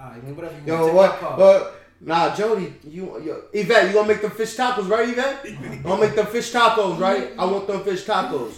Alright, 0.00 0.24
whatever 0.24 0.54
you 0.66 0.72
want. 0.72 0.86
Yo, 0.86 0.94
what? 0.94 1.20
But 1.20 1.74
nah, 2.00 2.34
Jody, 2.34 2.74
you, 2.84 3.20
yo, 3.20 3.42
Yvette, 3.52 3.88
you 3.88 3.92
gonna 3.92 4.08
make 4.08 4.22
them 4.22 4.30
fish 4.30 4.56
tacos, 4.56 4.88
right, 4.88 5.08
Yvette? 5.08 5.44
You 5.44 5.82
gonna 5.82 6.00
make 6.00 6.14
them 6.14 6.26
fish 6.26 6.52
tacos, 6.52 6.98
right? 6.98 7.32
I 7.38 7.44
want 7.44 7.66
them 7.66 7.84
fish 7.84 8.04
tacos. 8.04 8.52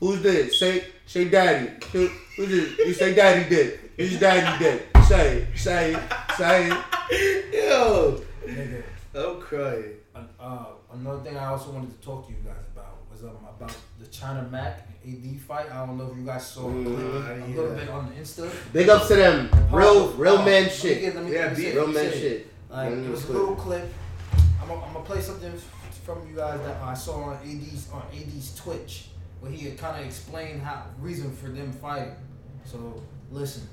Who's 0.00 0.20
this? 0.22 0.58
Say, 0.58 0.84
say, 1.06 1.28
daddy. 1.28 1.70
Who's 1.92 2.10
this? 2.36 2.78
You 2.78 2.92
say, 2.92 3.14
daddy 3.14 3.48
did. 3.48 3.80
Who's 3.96 4.18
daddy 4.18 4.64
did? 4.64 4.82
Say, 5.06 5.36
it, 5.42 5.58
say, 5.58 5.94
it, 5.94 6.02
say. 6.36 6.70
it. 7.10 7.54
Yo, 7.54 8.20
Nigga, 8.46 8.82
I'm 9.14 9.40
crying. 9.40 9.92
uh, 10.40 10.64
another 10.92 11.22
thing 11.22 11.36
I 11.36 11.46
also 11.46 11.70
wanted 11.70 11.98
to 11.98 12.04
talk 12.04 12.26
to 12.26 12.32
you 12.32 12.38
guys 12.44 12.66
about 12.74 12.96
was 13.10 13.22
um, 13.22 13.36
about 13.48 13.74
the 14.00 14.06
China 14.08 14.42
Mac 14.50 14.86
and 14.88 14.93
AD 15.06 15.40
fight. 15.40 15.70
I 15.70 15.84
don't 15.86 15.98
know 15.98 16.10
if 16.10 16.16
you 16.18 16.24
guys 16.24 16.46
saw 16.46 16.68
a 16.68 16.72
clip 16.72 16.86
Mhm. 16.86 17.44
a 17.44 17.48
Yeah. 17.50 17.56
little 17.56 17.74
bit 17.74 17.88
on 17.88 18.08
the 18.08 18.14
Insta. 18.20 18.50
Big 18.72 18.88
ups 18.88 19.08
to 19.08 19.16
them. 19.16 19.50
Real, 19.72 20.12
real 20.14 20.38
Oh, 20.38 20.44
man 20.44 20.68
shit. 20.70 21.00
get- 21.00 21.14
Yeah, 21.14 21.20
let 21.20 21.56
me 21.58 21.72
Real 21.72 21.86
man 21.88 22.12
shit. 22.12 22.46
Like 22.70 22.90
Let 22.90 22.98
me 22.98 23.06
it 23.06 23.10
was 23.10 23.24
a 23.28 23.32
little 23.32 23.54
clip. 23.56 23.92
I'm 24.60 24.68
gonna 24.68 25.00
play 25.04 25.20
something 25.20 25.52
from 26.04 26.26
you 26.28 26.36
guys 26.36 26.60
that 26.60 26.82
I 26.82 26.94
saw 26.94 27.22
on 27.24 27.38
AD's 27.44 27.88
on 27.92 28.02
AD's 28.12 28.54
Twitch 28.56 29.08
where 29.40 29.50
he 29.52 29.68
had 29.68 29.78
kind 29.78 30.00
of 30.00 30.06
explained 30.06 30.62
how 30.62 30.84
reason 31.00 31.30
for 31.36 31.48
them 31.48 31.70
fighting. 31.72 32.14
So 32.64 33.00
listen. 33.30 33.68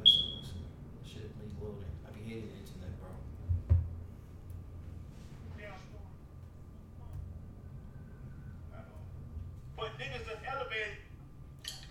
Listen, 0.00 0.22
listen. 0.40 0.58
Shit 1.04 1.30
be 1.40 1.52
loading. 1.60 1.84
I 2.06 2.10
be 2.10 2.20
hating 2.28 2.48
the 2.48 2.58
internet, 2.62 2.98
bro. 3.00 3.76
But 9.78 9.96
niggas 9.98 10.26
done 10.26 10.42
elevated. 10.44 10.98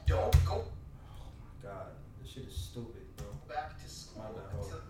Don't 0.06 0.46
go 0.46 0.66
Oh 0.66 1.32
my 1.40 1.70
God, 1.70 1.88
this 2.22 2.32
shit 2.34 2.44
is 2.48 2.54
stupid, 2.56 3.02
bro. 3.16 3.28
back 3.48 3.82
to 3.82 3.90
school 3.90 4.24
My 4.24 4.30
bad. 4.30 4.60
until 4.60 4.82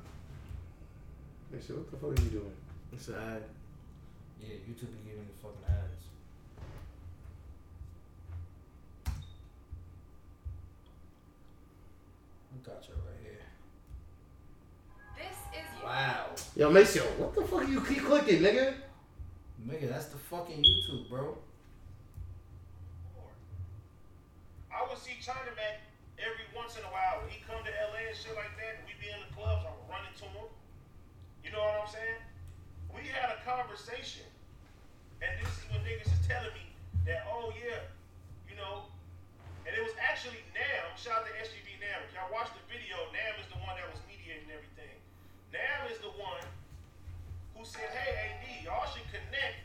They 1.52 1.60
said, 1.62 1.78
what 1.78 1.92
the 1.92 1.98
fuck 1.98 2.10
are 2.10 2.24
you 2.24 2.30
doing? 2.30 2.54
It's 2.94 3.08
an 3.10 3.16
ad. 3.16 3.44
Yeah, 4.42 4.56
YouTube 4.68 4.92
be 4.94 5.10
giving 5.10 5.26
the 5.28 5.38
fucking 5.42 5.66
ads. 5.70 6.06
I 12.54 12.66
got 12.66 12.84
you 12.88 12.94
right 12.96 13.22
here. 13.24 13.46
This 15.18 15.38
is. 15.60 15.84
Wow. 15.84 16.26
Yo, 16.56 16.72
Maceo, 16.72 17.04
what 17.20 17.36
the 17.36 17.42
fuck 17.44 17.62
are 17.62 17.72
you 17.72 17.82
keep 17.82 18.04
clicking, 18.06 18.42
nigga? 18.42 18.74
Nigga, 19.68 19.90
that's 19.90 20.06
the 20.08 20.18
fucking 20.18 20.64
YouTube, 20.64 21.10
bro. 21.10 21.38
I 24.78 24.86
would 24.86 25.02
see 25.02 25.18
China 25.18 25.50
Mac 25.58 25.82
every 26.22 26.46
once 26.54 26.78
in 26.78 26.86
a 26.86 26.92
while 26.94 27.26
when 27.26 27.34
he 27.34 27.42
come 27.50 27.58
to 27.66 27.74
LA 27.90 28.14
and 28.14 28.18
shit 28.18 28.38
like 28.38 28.54
that. 28.62 28.78
And 28.78 28.86
we 28.86 28.94
be 29.02 29.10
in 29.10 29.18
the 29.26 29.32
clubs. 29.34 29.66
I 29.66 29.74
would 29.74 29.90
run 29.90 30.06
into 30.06 30.30
him. 30.30 30.46
You 31.42 31.50
know 31.50 31.66
what 31.66 31.82
I'm 31.82 31.90
saying? 31.90 32.22
We 32.94 33.10
had 33.10 33.34
a 33.34 33.40
conversation, 33.42 34.26
and 35.22 35.32
this 35.42 35.50
is 35.50 35.66
when 35.74 35.82
niggas 35.82 36.10
is 36.14 36.22
telling 36.30 36.54
me 36.54 36.66
that, 37.10 37.26
oh 37.30 37.50
yeah, 37.58 37.86
you 38.50 38.54
know, 38.58 38.90
and 39.66 39.72
it 39.74 39.82
was 39.82 39.94
actually 39.98 40.42
Nam. 40.54 40.94
Shout 40.98 41.22
out 41.22 41.30
to 41.30 41.34
SGB 41.42 41.78
Nam. 41.82 42.00
If 42.06 42.14
y'all 42.14 42.30
watch 42.34 42.50
the 42.54 42.62
video, 42.70 42.98
Nam 43.14 43.34
is 43.42 43.48
the 43.54 43.60
one 43.66 43.74
that 43.78 43.86
was 43.90 44.02
mediating 44.10 44.50
everything. 44.50 44.94
Nam 45.54 45.90
is 45.90 46.00
the 46.02 46.10
one 46.20 46.46
who 47.54 47.62
said, 47.66 47.90
hey, 47.94 48.38
AD, 48.38 48.44
y'all 48.66 48.86
should 48.90 49.06
connect 49.14 49.58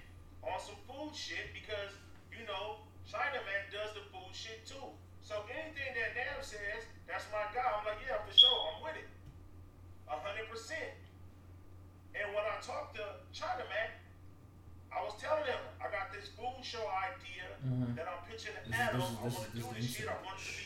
on 0.44 0.58
some 0.60 0.78
food 0.86 1.14
shit 1.16 1.50
because, 1.56 1.94
you 2.34 2.44
know, 2.46 2.84
China 3.08 3.40
Mac 3.48 3.70
does 3.74 3.96
the 3.96 4.04
food 4.12 4.30
shit 4.34 4.62
too. 4.68 4.92
So 5.24 5.40
anything 5.50 5.94
that 5.98 6.14
Nam 6.18 6.38
says, 6.44 6.84
that's 7.08 7.24
my 7.32 7.48
guy. 7.56 7.64
I'm 7.64 7.86
like, 7.88 8.02
yeah, 8.04 8.20
for 8.22 8.34
sure, 8.34 8.52
I'm 8.76 8.78
with 8.84 8.98
it. 9.00 9.08
A 10.10 10.18
hundred 10.20 10.50
percent. 10.52 10.92
And 12.12 12.28
when 12.36 12.44
I 12.44 12.60
talked 12.60 12.92
to 13.00 13.04
China 13.32 13.64
Mac, 13.72 13.96
I 14.92 15.00
was 15.00 15.16
telling 15.16 15.48
him, 15.48 15.56
I 15.80 15.88
got 15.88 16.12
this 16.12 16.28
food 16.36 16.60
show 16.60 16.84
idea 16.92 17.48
Mhm. 17.64 17.96
that 17.96 18.04
I'm 18.04 18.20
pitching 18.28 18.52
to 18.52 18.60
This 18.68 18.76
is- 18.76 18.80
Adam. 18.84 19.00
this 19.00 19.08
is- 19.08 19.16
I 19.16 19.24
this 19.24 19.64
want 19.64 19.78
is- 19.80 19.96
to 19.96 20.02
this 20.22 20.61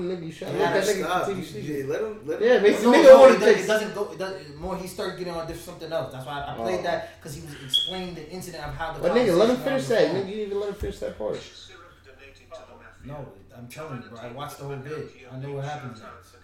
why 0.00 0.14
they 0.14 0.16
had 0.16 0.22
a 0.22 0.22
problem, 0.22 0.22
nigga? 0.22 0.26
You 0.26 0.32
should 0.32 0.48
have 0.48 0.56
let 0.58 0.72
that 0.74 0.84
Stop. 0.84 0.96
nigga 0.96 1.24
continue 1.24 1.42
You- 1.42 1.48
speaking. 1.48 1.76
yeah, 1.76 1.92
let 1.92 2.00
him. 2.00 2.20
Let 2.26 2.40
Yeah, 2.40 2.54
him. 2.56 2.62
basically, 2.62 2.90
no, 2.92 2.98
nigga 2.98 3.04
no, 3.04 3.20
wanna 3.20 3.34
it, 3.34 3.38
does, 3.40 3.64
it 3.64 3.66
doesn't 3.66 3.94
go. 3.94 4.02
It 4.12 4.18
does, 4.18 4.34
more 4.58 4.76
he 4.76 4.86
started 4.88 5.18
getting 5.18 5.34
on 5.34 5.46
different 5.46 5.64
something 5.64 5.92
else. 5.92 6.12
That's 6.12 6.26
why 6.26 6.32
I, 6.40 6.52
I 6.52 6.56
played 6.56 6.80
Oh. 6.80 6.82
that 6.82 7.20
because 7.20 7.34
he 7.36 7.42
was 7.46 7.54
explaining 7.64 8.14
the 8.14 8.28
incident 8.30 8.64
of 8.64 8.74
how 8.74 8.92
the. 8.92 9.00
But 9.00 9.12
nigga, 9.12 9.36
let 9.36 9.50
him 9.50 9.56
finish 9.56 9.86
that. 9.88 10.08
Nigga, 10.14 10.28
you 10.28 10.34
didn't 10.36 10.46
even 10.46 10.60
let 10.60 10.68
him 10.70 10.74
finish 10.76 10.98
that 11.00 11.18
part. 11.18 11.38
No, 13.04 13.26
I'm 13.56 13.66
telling 13.68 14.02
you, 14.02 14.08
bro. 14.10 14.18
I 14.18 14.30
watched 14.32 14.58
the 14.58 14.64
whole 14.64 14.76
bit. 14.76 15.08
I 15.32 15.36
know 15.38 15.52
what 15.52 15.64
happens 15.64 16.00
next. 16.02 16.36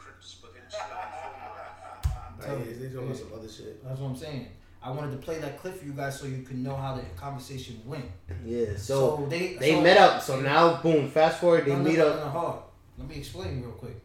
Nah, 2.39 2.55
they 2.55 2.89
talking 2.89 2.99
about 2.99 3.17
some 3.17 3.33
other 3.35 3.49
shit. 3.49 3.85
That's 3.85 3.99
what 4.01 4.09
I'm 4.09 4.17
saying. 4.17 4.49
I 4.83 4.91
wanted 4.91 5.13
to 5.13 5.17
play 5.19 5.39
that 5.41 5.59
clip 5.59 5.79
for 5.79 5.85
you 5.85 5.93
guys 5.93 6.19
so 6.21 6.27
you 6.27 6.43
could 6.43 6.59
know 6.59 6.77
how 6.77 6.95
the 6.95 7.03
conversation 7.17 7.81
went. 7.85 8.05
Yeah, 8.45 8.77
so, 8.77 9.27
they 9.29 9.55
they 9.55 9.73
so- 9.73 9.81
met 9.81 9.97
up. 9.97 10.23
So 10.23 10.41
now, 10.41 10.81
boom, 10.81 11.09
fast 11.11 11.41
forward, 11.41 11.65
they 11.65 11.73
No, 11.73 11.79
no, 11.79 11.85
meet 11.85 11.99
no, 11.99 12.09
up. 12.09 12.73
No, 12.99 13.05
no, 13.05 13.09
hold 13.09 13.09
on. 13.09 13.09
Let 13.09 13.09
me 13.09 13.17
explain 13.17 13.63
real 13.63 13.73
quick. 13.73 14.01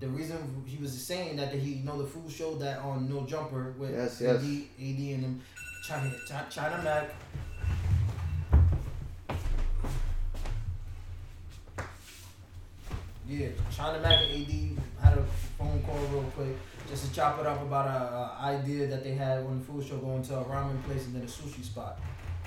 The 0.00 0.08
reason 0.08 0.64
he 0.66 0.80
was 0.80 0.92
saying 0.92 1.36
that, 1.36 1.50
that 1.50 1.58
he 1.58 1.74
you 1.74 1.84
know 1.84 2.00
the 2.00 2.08
food 2.08 2.30
show 2.30 2.54
that 2.56 2.78
on 2.78 3.08
No 3.08 3.26
Jumper 3.26 3.74
with 3.78 3.90
Yes, 3.90 4.22
AD, 4.22 4.42
yes. 4.42 4.64
AD 4.78 5.14
and 5.14 5.24
them 5.24 5.42
China 5.86 6.12
China, 6.28 6.46
China 6.50 6.80
Mac. 6.84 7.10
Yeah, 13.26 13.48
China 13.70 14.00
Mac 14.00 14.22
and 14.22 14.32
AD 14.32 14.78
had 15.02 15.18
a 15.18 15.24
phone 15.58 15.82
call 15.82 15.98
real 16.12 16.22
quick 16.34 16.56
just 16.88 17.06
to 17.08 17.12
chop 17.14 17.38
it 17.40 17.46
up 17.46 17.60
about 17.60 17.86
a, 17.86 18.14
a 18.14 18.38
idea 18.46 18.86
that 18.86 19.04
they 19.04 19.12
had 19.12 19.38
on 19.40 19.58
the 19.58 19.64
food 19.64 19.86
show 19.86 19.98
going 19.98 20.22
to 20.22 20.38
a 20.38 20.44
ramen 20.44 20.82
place 20.84 21.04
and 21.06 21.14
then 21.16 21.22
a 21.22 21.26
sushi 21.26 21.62
spot. 21.62 22.00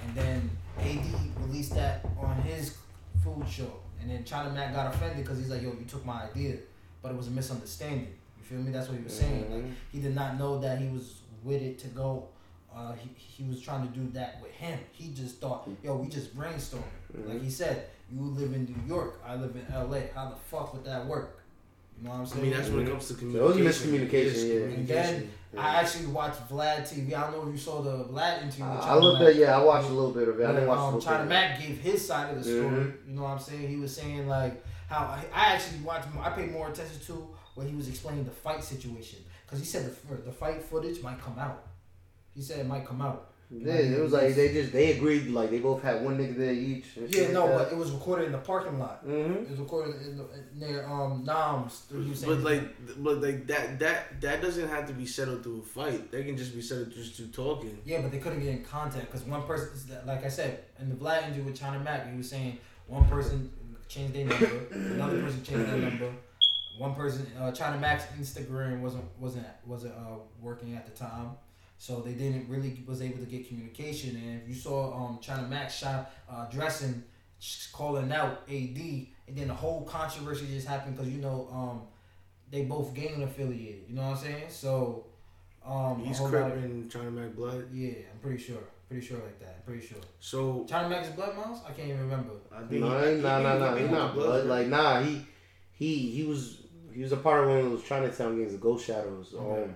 And 0.04 0.16
then 0.16 0.50
AD 0.80 1.06
released 1.46 1.76
that 1.76 2.04
on 2.20 2.36
his 2.42 2.78
food 3.24 3.48
show. 3.48 3.72
And 4.02 4.10
then 4.10 4.24
China 4.24 4.50
Mac 4.52 4.74
got 4.74 4.94
offended 4.94 5.18
because 5.24 5.38
he's 5.38 5.50
like, 5.50 5.62
yo, 5.62 5.70
you 5.70 5.86
took 5.88 6.06
my 6.06 6.24
idea. 6.24 6.58
But 7.02 7.12
it 7.12 7.18
was 7.18 7.28
a 7.28 7.32
misunderstanding. 7.32 8.14
You 8.38 8.44
feel 8.44 8.60
me? 8.60 8.72
That's 8.72 8.88
what 8.90 8.98
he 8.98 9.04
was 9.04 9.14
saying. 9.18 9.52
Like, 9.52 9.64
Mhm. 9.64 9.74
he 9.92 10.00
did 10.00 10.16
not 10.16 10.38
know 10.38 10.60
that 10.60 10.80
he 10.80 10.88
was 10.90 11.22
with 11.44 11.62
it 11.62 11.78
to 11.80 11.88
go. 11.90 12.28
Uh, 12.74 12.94
he, 12.94 13.10
he 13.16 13.44
was 13.44 13.62
trying 13.62 13.88
to 13.88 13.94
do 13.94 14.10
that 14.12 14.42
with 14.42 14.52
him. 14.52 14.80
He 14.92 15.10
just 15.14 15.40
thought, 15.42 15.70
yo, 15.84 15.96
we 15.98 16.08
just 16.08 16.36
brainstorming. 16.36 16.84
Like 17.28 17.42
he 17.42 17.50
said, 17.50 17.88
you 18.12 18.22
live 18.22 18.54
in 18.54 18.66
New 18.66 18.88
York, 18.88 19.22
I 19.26 19.36
live 19.36 19.56
in 19.56 19.66
LA. 19.74 20.00
How 20.16 20.30
the 20.30 20.36
fuck 20.36 20.74
would 20.74 20.86
that 20.86 21.06
work? 21.06 21.41
You 22.02 22.08
know 22.08 22.14
what 22.14 22.16
I'm 22.18 22.22
I 22.22 22.26
saying? 22.26 22.42
mean, 22.44 22.54
that's 22.58 22.70
when 22.70 22.88
it 22.88 22.90
comes 22.90 23.08
to 23.10 23.14
So 23.14 23.26
it 23.26 23.42
was 23.64 23.82
communication. 23.82 23.92
miscommunication, 23.92 24.26
It's 24.26 24.44
yeah. 24.44 24.64
And 24.64 24.88
then 24.88 25.30
I 25.58 25.76
actually 25.82 26.08
watched 26.08 26.50
Vlad 26.50 26.80
TV. 26.82 27.14
I 27.14 27.22
don't 27.22 27.34
know 27.34 27.48
if 27.48 27.54
you 27.54 27.60
saw 27.60 27.82
the 27.82 28.06
Vlad 28.06 28.42
interview. 28.44 28.66
with 28.66 28.80
I 28.80 28.86
China 28.86 29.00
looked 29.02 29.22
at, 29.22 29.36
yeah, 29.36 29.58
I 29.60 29.64
watched 29.64 29.90
a 29.90 29.94
little 29.94 30.12
bit 30.12 30.28
of 30.30 30.40
it. 30.40 30.44
I 30.44 30.48
But, 30.48 30.54
didn't 30.54 30.68
watch 30.70 30.78
the 30.80 30.84
um, 30.84 30.92
whole 30.94 31.02
China. 31.02 31.26
Mac 31.26 31.60
gave 31.62 31.78
his 31.78 32.08
side 32.08 32.32
of 32.32 32.38
the 32.38 32.44
story. 32.44 32.60
Mhm. 32.70 32.94
You 33.08 33.14
know 33.16 33.24
what 33.24 33.30
I'm 33.30 33.40
saying? 33.40 33.68
He 33.68 33.76
was 33.76 33.96
saying 33.96 34.28
like 34.28 34.64
how 34.90 35.00
I 35.18 35.24
I 35.34 35.46
actually 35.54 35.80
watched. 35.82 36.08
I 36.20 36.30
paid 36.32 36.52
more 36.52 36.70
attention 36.70 37.00
to 37.08 37.28
when 37.56 37.68
he 37.68 37.76
was 37.76 37.88
explaining 37.88 38.24
the 38.24 38.32
fight 38.32 38.64
situation 38.64 39.20
because 39.46 39.60
he 39.60 39.66
said 39.66 39.86
the 39.86 40.16
the 40.16 40.32
fight 40.32 40.64
footage 40.64 41.04
might 41.04 41.20
come 41.22 41.38
out. 41.38 41.68
He 42.34 42.42
said 42.42 42.60
it 42.60 42.66
might 42.68 42.86
come 42.86 43.02
out. 43.02 43.31
Yeah, 43.54 43.74
it 43.74 44.00
was 44.02 44.14
like 44.14 44.34
they 44.34 44.54
just 44.54 44.72
they 44.72 44.94
agreed 44.94 45.28
like 45.28 45.50
they 45.50 45.60
both 45.60 45.82
had 45.84 46.04
one 46.06 46.18
nigga 46.18 46.38
there 46.38 46.54
each. 46.54 46.86
and 46.96 47.14
shit 47.14 47.28
Yeah, 47.28 47.34
no, 47.34 47.46
like 47.48 47.58
but 47.58 47.72
it 47.74 47.78
was 47.78 47.92
recorded 47.92 48.28
in 48.28 48.32
the 48.32 48.38
parking 48.38 48.80
lot. 48.80 49.06
Mhm. 49.06 49.44
It 49.44 49.50
was 49.50 49.60
recorded 49.60 49.96
in 50.08 50.18
the, 50.18 50.26
near 50.56 50.86
um 50.86 51.26
Noms. 51.26 51.84
He 51.92 51.98
was 51.98 52.20
saying 52.22 52.34
But 52.34 52.44
like, 52.44 52.64
but 53.04 53.22
like 53.22 53.48
that 53.48 53.78
that 53.80 54.22
that 54.22 54.42
doesn't 54.42 54.70
have 54.70 54.88
to 54.88 54.94
be 54.94 55.06
settled 55.06 55.44
through 55.44 55.60
a 55.60 55.64
fight. 55.64 56.12
They 56.12 56.24
can 56.24 56.38
just 56.38 56.56
be 56.56 56.62
settled 56.62 56.92
just 56.94 57.16
through 57.16 57.28
talking. 57.28 57.78
Yeah, 57.86 58.02
but 58.02 58.12
they 58.12 58.20
couldn't 58.20 58.40
get 58.40 58.50
in 58.56 58.64
contact 58.64 59.08
because 59.12 59.24
one 59.28 59.44
person, 59.44 59.68
like 60.06 60.24
I 60.24 60.30
said, 60.30 60.64
in 60.80 60.88
the 60.90 60.96
Vlad 60.96 61.24
interview 61.26 61.44
with 61.44 61.60
China 61.60 61.80
Mac, 61.80 62.10
he 62.10 62.18
was 62.18 62.30
saying 62.30 62.58
one 62.88 63.06
person 63.10 63.52
changed 63.90 64.14
their 64.14 64.26
number, 64.26 64.62
another 64.72 65.22
person 65.24 65.44
changed 65.44 65.70
their 65.70 65.78
number. 65.78 66.10
One 66.78 66.96
person, 66.96 67.28
uh, 67.38 67.52
China 67.52 67.78
Mac's 67.78 68.06
Instagram 68.18 68.80
wasn't 68.80 69.04
wasn't 69.20 69.46
wasn't 69.66 69.94
uh, 69.94 70.20
working 70.42 70.74
at 70.76 70.86
the 70.86 70.94
time, 70.94 71.32
so 71.82 72.00
they 72.00 72.12
didn't 72.14 72.48
really 72.48 72.84
was 72.86 73.02
able 73.02 73.18
to 73.18 73.26
get 73.26 73.48
communication. 73.48 74.16
And 74.16 74.40
if 74.40 74.48
you 74.48 74.54
saw 74.54 74.94
um, 74.94 75.18
China 75.20 75.48
Mac's 75.48 75.74
shot 75.76 76.12
uh, 76.30 76.46
dressing, 76.48 77.04
calling 77.74 78.12
out 78.12 78.44
AD, 78.48 78.78
and 79.28 79.36
then 79.36 79.48
the 79.48 79.54
whole 79.56 79.82
controversy 79.82 80.46
just 80.46 80.68
happened 80.68 80.96
because 80.96 81.12
you 81.12 81.20
know 81.20 81.50
um, 81.52 81.82
they 82.52 82.66
both 82.66 82.94
gang 82.94 83.24
affiliated. 83.24 83.86
You 83.90 83.96
know 83.96 84.04
what 84.04 84.18
I'm 84.18 84.24
saying? 84.24 84.44
So. 84.50 85.08
Um, 85.66 86.04
He's 86.04 86.18
whole 86.20 86.30
lot 86.30 86.36
of- 86.48 86.52
cripping 86.54 86.90
China 86.90 87.12
Mac 87.12 87.36
blood. 87.36 87.68
yeah, 87.74 87.94
I'm 88.14 88.20
pretty 88.22 88.42
sure. 88.44 88.58
Pretty 88.88 89.06
sure 89.06 89.18
like 89.18 89.40
that. 89.40 89.66
Pretty 89.66 89.86
sure. 89.86 90.00
So 90.20 90.66
China 90.70 90.88
Mac's 90.90 91.08
is 91.10 91.14
blood 91.16 91.36
mouse? 91.36 91.60
I 91.68 91.72
can't 91.72 91.90
even 91.90 92.02
remember. 92.02 92.34
I 92.52 92.60
think 92.64 92.82
No, 92.82 93.00
he- 93.00 93.16
he, 93.18 93.22
nah, 93.22 93.38
he- 93.40 93.44
nah, 93.44 93.54
he- 93.54 93.60
nah. 93.60 93.76
he 93.76 93.82
He 93.86 93.92
not 93.92 94.14
blood, 94.14 94.46
blood. 94.46 94.46
Like 94.48 94.68
nah, 94.68 95.02
he 95.02 95.26
he 95.74 96.10
he 96.12 96.24
was 96.26 96.62
he 96.94 97.02
was 97.04 97.12
a 97.12 97.18
part 97.18 97.44
of 97.44 97.50
one 97.50 97.60
of 97.60 97.70
those 97.72 97.84
Chinatown 97.84 98.38
gangs, 98.38 98.52
the 98.54 98.58
Ghost 98.60 98.86
Shadows. 98.86 99.34
Okay. 99.36 99.72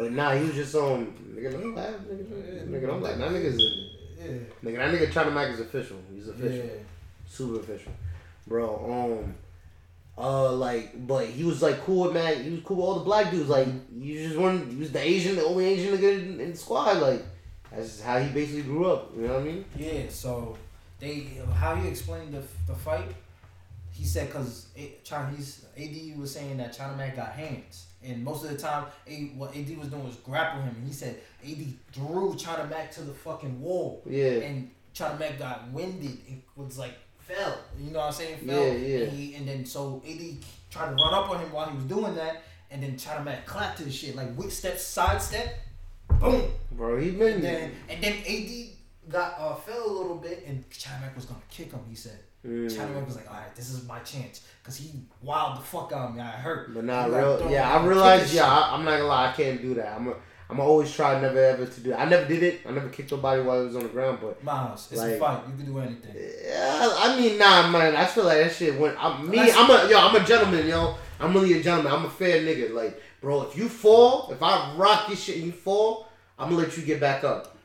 But 0.00 0.12
nah, 0.12 0.34
he 0.34 0.44
was 0.46 0.54
just 0.54 0.74
um 0.74 1.12
nigga 1.36 1.52
don't 1.52 1.74
laugh, 1.74 1.94
nigga, 2.10 2.68
nigga 2.70 2.86
don't 2.86 3.02
laugh. 3.02 3.18
That 3.18 3.30
nigga's 3.32 3.58
a, 3.58 4.22
Yeah. 4.22 4.38
nigga. 4.64 4.76
That 4.78 4.94
nigga 4.94 5.12
China 5.12 5.30
Mac 5.30 5.50
is 5.50 5.60
official. 5.60 5.98
He's 6.14 6.28
official, 6.28 6.56
Yeah. 6.56 6.82
super 7.28 7.60
official, 7.60 7.92
bro. 8.46 9.20
Um. 9.22 9.34
Uh, 10.18 10.52
like, 10.52 11.06
but 11.06 11.24
he 11.26 11.44
was 11.44 11.62
like 11.62 11.80
cool 11.84 12.04
with 12.04 12.14
Mac. 12.14 12.34
He 12.36 12.50
was 12.50 12.60
cool 12.64 12.76
with 12.78 12.86
all 12.86 12.98
the 13.00 13.04
black 13.04 13.30
dudes. 13.30 13.48
Like, 13.50 13.68
you 13.94 14.26
just 14.26 14.38
one. 14.38 14.68
He 14.70 14.76
was 14.76 14.90
the 14.92 15.00
Asian, 15.00 15.36
the 15.36 15.44
only 15.44 15.64
Asian 15.66 15.96
nigga 15.96 16.12
in, 16.22 16.40
in 16.40 16.50
the 16.52 16.56
squad. 16.56 16.96
Like, 16.98 17.22
that's 17.70 18.00
how 18.02 18.18
he 18.18 18.30
basically 18.32 18.62
grew 18.62 18.86
up. 18.90 19.10
You 19.16 19.22
know 19.28 19.34
what 19.34 19.42
I 19.42 19.44
mean? 19.44 19.64
Yeah, 19.76 20.02
so 20.08 20.56
they 20.98 21.26
how 21.54 21.74
he 21.76 21.88
explained 21.88 22.32
the 22.34 22.42
the 22.66 22.74
fight, 22.74 23.08
he 24.00 24.06
said 24.06 24.28
because 24.28 24.68
Chinese 25.04 25.66
AD 25.76 26.18
was 26.18 26.32
saying 26.32 26.56
that 26.56 26.72
China 26.72 26.96
Mac 26.96 27.16
got 27.16 27.32
hands, 27.32 27.86
and 28.02 28.24
most 28.24 28.42
of 28.44 28.50
the 28.50 28.56
time, 28.56 28.86
A, 29.06 29.24
what 29.36 29.54
AD 29.54 29.76
was 29.78 29.88
doing 29.88 30.04
was 30.04 30.16
grapple 30.16 30.62
him, 30.62 30.74
and 30.74 30.86
he 30.86 30.92
said 30.94 31.20
AD 31.46 31.62
threw 31.92 32.34
China 32.34 32.66
Mac 32.66 32.90
to 32.92 33.02
the 33.02 33.12
fucking 33.12 33.60
wall, 33.60 34.02
Yeah. 34.06 34.40
and 34.46 34.70
China 34.94 35.18
Mac 35.18 35.38
got 35.38 35.68
winded 35.70 36.16
and 36.28 36.40
was 36.56 36.78
like 36.78 36.94
fell. 37.18 37.58
You 37.78 37.90
know 37.90 37.98
what 37.98 38.06
I'm 38.06 38.12
saying? 38.14 38.38
Fell. 38.38 38.58
Yeah, 38.66 38.72
yeah. 38.72 39.04
And, 39.04 39.12
he, 39.12 39.34
and 39.34 39.46
then 39.46 39.66
so 39.66 40.02
AD 40.08 40.20
tried 40.70 40.86
to 40.86 40.94
run 40.94 41.12
up 41.12 41.28
on 41.28 41.40
him 41.40 41.52
while 41.52 41.68
he 41.68 41.76
was 41.76 41.84
doing 41.84 42.14
that, 42.14 42.42
and 42.70 42.82
then 42.82 42.96
China 42.96 43.22
Mac 43.22 43.44
clapped 43.44 43.76
to 43.78 43.84
the 43.84 43.92
shit 43.92 44.16
like 44.16 44.34
whip 44.34 44.50
step, 44.50 44.78
side 44.78 45.20
step, 45.20 45.58
boom. 46.18 46.50
Bro, 46.72 47.00
he 47.00 47.10
been 47.10 47.34
And 47.34 47.44
then 47.44 47.72
and 47.90 48.02
then 48.02 48.14
AD 48.26 49.10
got 49.10 49.34
uh, 49.38 49.54
fell 49.56 49.90
a 49.90 49.92
little 49.92 50.16
bit, 50.16 50.44
and 50.46 50.64
China 50.70 51.00
Mac 51.02 51.14
was 51.14 51.26
gonna 51.26 51.40
kick 51.50 51.70
him. 51.70 51.80
He 51.86 51.94
said. 51.94 52.18
Mm. 52.46 52.74
China 52.74 52.92
Mac 52.92 53.06
was 53.06 53.16
like, 53.16 53.28
all 53.28 53.36
right, 53.36 53.54
this 53.54 53.70
is 53.70 53.86
my 53.86 53.98
chance, 53.98 54.46
cause 54.62 54.76
he 54.76 54.92
wild 55.20 55.58
the 55.58 55.62
fuck 55.62 55.92
out 55.92 56.10
of 56.10 56.14
me. 56.14 56.22
I 56.22 56.30
hurt. 56.30 56.72
But 56.74 56.84
not 56.84 57.10
real. 57.10 57.38
Like, 57.38 57.50
yeah, 57.50 57.70
I 57.70 57.84
realized, 57.84 58.32
yeah, 58.32 58.46
I, 58.46 58.74
I'm 58.74 58.84
not 58.84 58.92
gonna 58.92 59.04
lie. 59.04 59.28
I 59.28 59.32
can't 59.32 59.60
do 59.60 59.74
that. 59.74 59.94
I'm. 59.94 60.08
A, 60.08 60.14
I'm 60.48 60.58
always 60.58 60.92
try 60.92 61.20
never 61.20 61.38
ever 61.38 61.64
to 61.64 61.80
do. 61.80 61.92
It. 61.92 61.94
I 61.94 62.06
never 62.06 62.26
did 62.26 62.42
it. 62.42 62.62
I 62.66 62.72
never 62.72 62.88
kicked 62.88 63.12
nobody 63.12 63.40
while 63.40 63.60
I 63.60 63.62
was 63.62 63.76
on 63.76 63.84
the 63.84 63.88
ground. 63.88 64.18
But. 64.20 64.42
Miles, 64.42 64.90
it's 64.90 65.00
a 65.00 65.16
fight. 65.16 65.44
You 65.48 65.54
can 65.54 65.66
do 65.66 65.78
anything. 65.78 66.12
yeah, 66.44 66.92
I 66.98 67.16
mean, 67.16 67.38
nah, 67.38 67.70
man. 67.70 67.94
I 67.94 68.04
feel 68.04 68.24
like 68.24 68.38
that 68.38 68.52
shit 68.52 68.76
went. 68.78 68.96
I'm, 68.98 69.30
me, 69.30 69.38
I'm 69.38 69.70
a 69.70 69.88
yo. 69.88 69.98
I'm 69.98 70.16
a 70.20 70.26
gentleman, 70.26 70.66
yo. 70.66 70.96
I'm 71.20 71.32
really 71.34 71.52
a 71.60 71.62
gentleman. 71.62 71.92
I'm 71.92 72.04
a 72.04 72.10
fair 72.10 72.42
nigga. 72.42 72.72
Like, 72.74 73.00
bro, 73.20 73.42
if 73.42 73.56
you 73.56 73.68
fall, 73.68 74.32
if 74.32 74.42
I 74.42 74.74
rock 74.74 75.06
your 75.08 75.16
shit 75.16 75.36
and 75.36 75.46
you 75.46 75.52
fall, 75.52 76.08
I'm 76.36 76.50
gonna 76.50 76.62
let 76.62 76.76
you 76.76 76.82
get 76.82 76.98
back 76.98 77.22
up. 77.22 77.56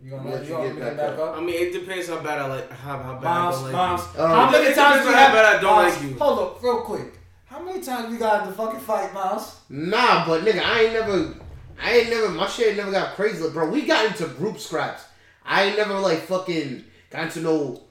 You 0.00 0.10
gonna 0.12 0.30
Let 0.30 0.40
let 0.40 0.48
you 0.48 0.56
you 0.56 0.62
get 0.62 0.76
get 0.76 0.96
back 0.96 0.96
back 0.96 1.18
up? 1.18 1.36
I 1.36 1.40
mean, 1.40 1.54
it 1.56 1.72
depends 1.72 2.08
how 2.08 2.20
bad 2.20 2.38
I 2.38 2.46
like 2.46 2.70
how 2.70 2.98
how 2.98 3.14
bad 3.14 3.22
Miles, 3.24 3.54
I 3.56 3.58
don't 3.58 3.62
like 3.64 3.72
Miles, 3.72 4.14
you. 4.14 4.20
Uh, 4.20 4.28
how 4.28 4.50
many 4.50 4.58
depends 4.58 4.78
times 4.78 5.02
you 5.04 5.08
on 5.08 5.14
how 5.14 5.20
have? 5.20 5.32
bad 5.32 5.56
I 5.56 5.60
don't 5.60 5.76
Miles, 5.76 5.94
like 5.94 6.02
you. 6.10 6.18
Hold 6.18 6.38
up, 6.38 6.62
real 6.62 6.80
quick. 6.82 7.14
How 7.46 7.62
many 7.62 7.80
times 7.80 8.12
we 8.12 8.18
got 8.18 8.42
in 8.42 8.50
the 8.50 8.54
fucking 8.54 8.80
fight, 8.80 9.12
Miles? 9.12 9.60
Nah, 9.68 10.26
but 10.26 10.44
nigga, 10.44 10.62
I 10.62 10.80
ain't 10.82 10.92
never. 10.92 11.34
I 11.82 11.92
ain't 11.92 12.10
never. 12.10 12.28
My 12.30 12.46
shit 12.46 12.76
never 12.76 12.90
got 12.92 13.14
crazy, 13.16 13.42
Like, 13.42 13.52
bro. 13.52 13.70
We 13.70 13.86
got 13.86 14.06
into 14.06 14.26
group 14.34 14.58
scraps. 14.58 15.04
I 15.44 15.64
ain't 15.64 15.76
never 15.76 15.98
like 15.98 16.18
fucking 16.20 16.84
got 17.10 17.24
into 17.24 17.40
no 17.40 17.82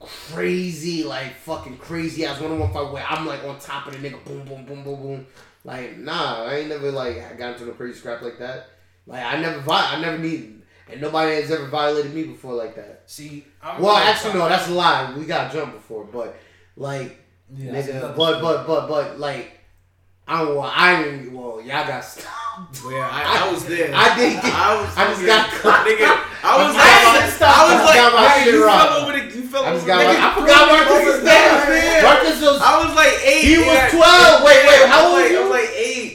crazy 0.00 1.02
like 1.04 1.34
fucking 1.36 1.78
crazy 1.78 2.24
ass 2.26 2.40
one 2.40 2.52
on 2.52 2.58
one 2.58 2.72
fight 2.72 2.92
where 2.92 3.04
I'm 3.08 3.26
like 3.26 3.42
on 3.44 3.58
top 3.58 3.86
of 3.86 3.92
the 4.00 4.06
nigga, 4.08 4.22
boom, 4.24 4.44
boom, 4.44 4.64
boom, 4.64 4.84
boom, 4.84 5.02
boom. 5.02 5.26
Like 5.64 5.98
nah, 5.98 6.44
I 6.44 6.56
ain't 6.56 6.68
never 6.68 6.90
like 6.90 7.38
got 7.38 7.52
into 7.54 7.66
no 7.66 7.72
crazy 7.72 7.98
scrap 7.98 8.22
like 8.22 8.38
that. 8.38 8.70
Like 9.06 9.22
I 9.24 9.40
never, 9.40 9.60
vi- 9.60 9.94
I 9.96 10.00
never 10.00 10.18
need, 10.18 10.62
and 10.90 11.00
nobody 11.00 11.34
has 11.36 11.50
ever 11.50 11.66
violated 11.68 12.14
me 12.14 12.24
before 12.24 12.54
like 12.54 12.74
that. 12.76 13.02
See, 13.06 13.44
I'm 13.62 13.80
Well, 13.82 13.96
actually, 13.96 14.34
no, 14.34 14.48
that's 14.48 14.68
a 14.68 14.72
lie. 14.72 15.14
We 15.16 15.24
got 15.24 15.52
jumped 15.52 15.74
before, 15.74 16.04
but 16.04 16.36
like, 16.76 17.18
Yeah, 17.54 17.72
nigga, 17.72 18.16
but 18.16 18.40
but 18.40 18.66
but 18.66 18.88
but 18.88 19.18
like, 19.20 19.60
I 20.26 20.40
don't. 20.42 20.56
Well, 20.56 20.72
I 20.74 21.02
didn't. 21.02 21.32
Well, 21.34 21.60
y'all 21.60 21.86
got 21.86 22.00
stopped. 22.02 22.80
Well, 22.84 22.96
I, 23.02 23.44
I 23.44 23.52
was 23.52 23.64
there. 23.66 23.92
I 23.94 24.16
did 24.16 24.40
get- 24.40 24.54
I 24.54 24.80
was. 24.80 24.88
I 24.96 25.04
just 25.12 25.20
fucking- 25.20 25.26
got 25.26 25.50
caught. 25.60 25.84
Nigga, 25.84 26.08
I 26.40 26.52
was 26.64 26.72
I 26.72 26.80
like, 26.80 27.40
got- 27.40 27.44
I 27.44 27.60
was 27.68 27.80
I 27.80 27.84
like, 27.84 27.94
got 28.00 28.12
my 28.14 28.28
hey, 28.28 28.44
shit 28.44 28.54
you 28.54 28.64
wrong. 28.64 28.78
fell 28.80 29.00
over 29.04 29.12
the, 29.12 29.22
you 29.36 29.42
fell 29.44 29.64
I 29.64 29.70
just 29.76 29.86
got. 29.86 30.00
nigga, 30.00 30.16
I 30.16 30.28
forgot 30.32 30.62
Marcus 30.72 31.04
was 31.04 31.20
there. 31.28 31.52
man. 31.68 32.02
Marcus 32.08 32.40
was. 32.40 32.56
I 32.64 32.72
was 32.80 32.92
like 32.96 33.14
eight. 33.20 33.44
He 33.44 33.58
was 33.60 33.66
yeah. 33.68 33.92
12. 33.92 34.48
Wait, 34.48 34.60
wait, 34.64 34.88
how 34.88 35.04
I 35.04 35.12
was 35.12 35.28
old? 35.28 35.36
I 35.36 35.40
was 35.44 35.50
like. 35.52 35.70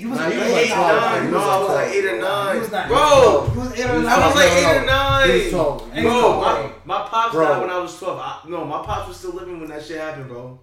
You 0.09 0.15
was 0.15 0.19
Nah, 0.19 0.27
you 0.27 0.33
eight. 0.33 0.43
was 0.43 0.51
like 0.51 0.65
eight, 0.65 0.69
nine. 0.69 1.31
No, 1.31 1.37
I 1.39 1.59
was 1.59 1.69
like 1.69 1.87
eight 1.93 2.05
or 2.05 2.15
He 2.15 2.21
nine. 2.21 2.59
was 2.59 2.71
not 2.71 2.87
Bro, 2.87 3.51
You 3.53 3.59
was 3.59 3.73
eight 3.79 3.85
or 3.85 3.87
He 3.89 3.97
was 3.97 4.05
nine. 4.05 4.19
I 4.21 4.25
was 4.27 4.35
like 4.35 4.51
eight 4.51 4.77
or 4.77 4.85
nine. 4.85 5.29
He 5.29 5.35
was 5.37 5.49
12. 5.51 5.91
Ain't 5.93 6.05
Bro, 6.05 6.41
my, 6.41 6.71
my 6.85 7.07
pops 7.07 7.33
Bro. 7.35 7.45
died 7.47 7.61
when 7.61 7.69
I 7.69 7.77
was 7.79 7.97
12. 7.99 8.19
I, 8.19 8.39
no, 8.49 8.65
my 8.65 8.83
pops 8.83 9.07
was 9.07 9.17
still 9.17 9.31
living 9.33 9.59
when 9.59 9.69
that 9.69 9.83
shit 9.85 9.99
happened, 9.99 10.27
bro. 10.27 10.59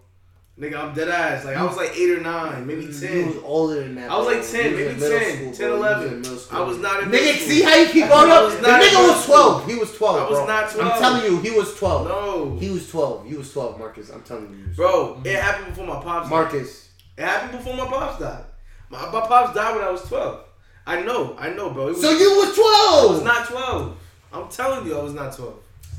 Nigga, 0.58 0.78
I'm 0.78 0.94
dead 0.94 1.08
ass. 1.10 1.44
Like, 1.44 1.54
I 1.58 1.62
was 1.64 1.76
like 1.76 1.90
8 1.94 2.10
or 2.12 2.20
9, 2.22 2.66
maybe 2.66 2.80
He 2.80 2.86
was 2.86 3.00
10. 3.00 3.40
older 3.44 3.80
than 3.82 3.94
that. 3.96 4.10
I 4.10 4.16
was 4.16 4.26
like 4.26 4.36
10, 4.36 4.42
was 4.42 4.54
maybe 4.54 4.84
in 4.84 4.98
10, 4.98 5.36
school, 5.36 5.52
10, 5.52 5.68
bro. 5.68 5.76
He 5.76 5.82
was 5.82 5.92
11. 5.92 6.08
in. 6.08 6.56
I 6.56 6.60
was 6.62 6.78
not 6.78 7.02
in 7.02 7.08
Nigga, 7.10 7.34
school. 7.34 7.48
see 7.48 7.62
how 7.62 7.74
you 7.76 7.86
keep 7.88 8.08
going 8.08 8.30
up? 8.30 8.44
was 8.44 8.56
The 8.56 8.66
nigga 8.66 9.06
was 9.08 9.26
12. 9.26 9.66
He 9.70 9.74
was 9.76 9.94
12, 9.98 10.16
I 10.16 10.20
was 10.30 10.38
bro. 10.38 10.46
not 10.46 10.70
12. 10.70 10.90
I'm 10.92 10.98
telling 10.98 11.24
you, 11.30 11.40
he 11.40 11.50
was 11.50 11.74
12. 11.76 12.08
No. 12.08 12.56
He 12.58 12.70
was 12.70 12.88
12. 12.90 13.26
You 13.30 13.36
was 13.38 13.52
12, 13.52 13.78
Marcus. 13.78 14.08
I'm 14.10 14.22
telling 14.22 14.50
you. 14.50 14.74
Bro, 14.74 15.16
mm-hmm. 15.16 15.26
it 15.26 15.36
happened 15.38 15.66
before 15.68 15.86
my 15.86 16.00
pops 16.02 16.30
died. 16.30 16.30
Marcus. 16.30 16.88
It 17.18 17.24
happened 17.24 17.58
before 17.58 17.76
my 17.76 17.86
pops 17.86 18.18
died. 18.18 18.44
My, 18.90 19.10
my 19.10 19.20
pops 19.26 19.54
died 19.54 19.74
when 19.74 19.84
I 19.84 19.90
was 19.90 20.02
12. 20.02 20.44
I 20.86 21.02
know, 21.02 21.36
I 21.38 21.50
know, 21.50 21.70
bro. 21.70 21.86
Was, 21.86 22.00
So 22.00 22.10
you 22.10 22.36
was 22.36 22.54
12. 22.54 22.64
I 22.64 23.12
was 23.12 23.22
not 23.22 23.48
12. 23.48 23.98
I'm 24.32 24.48
telling 24.48 24.86
you, 24.86 24.96
I 24.98 25.02
was 25.02 25.14
not 25.14 25.34
12. 25.34 25.54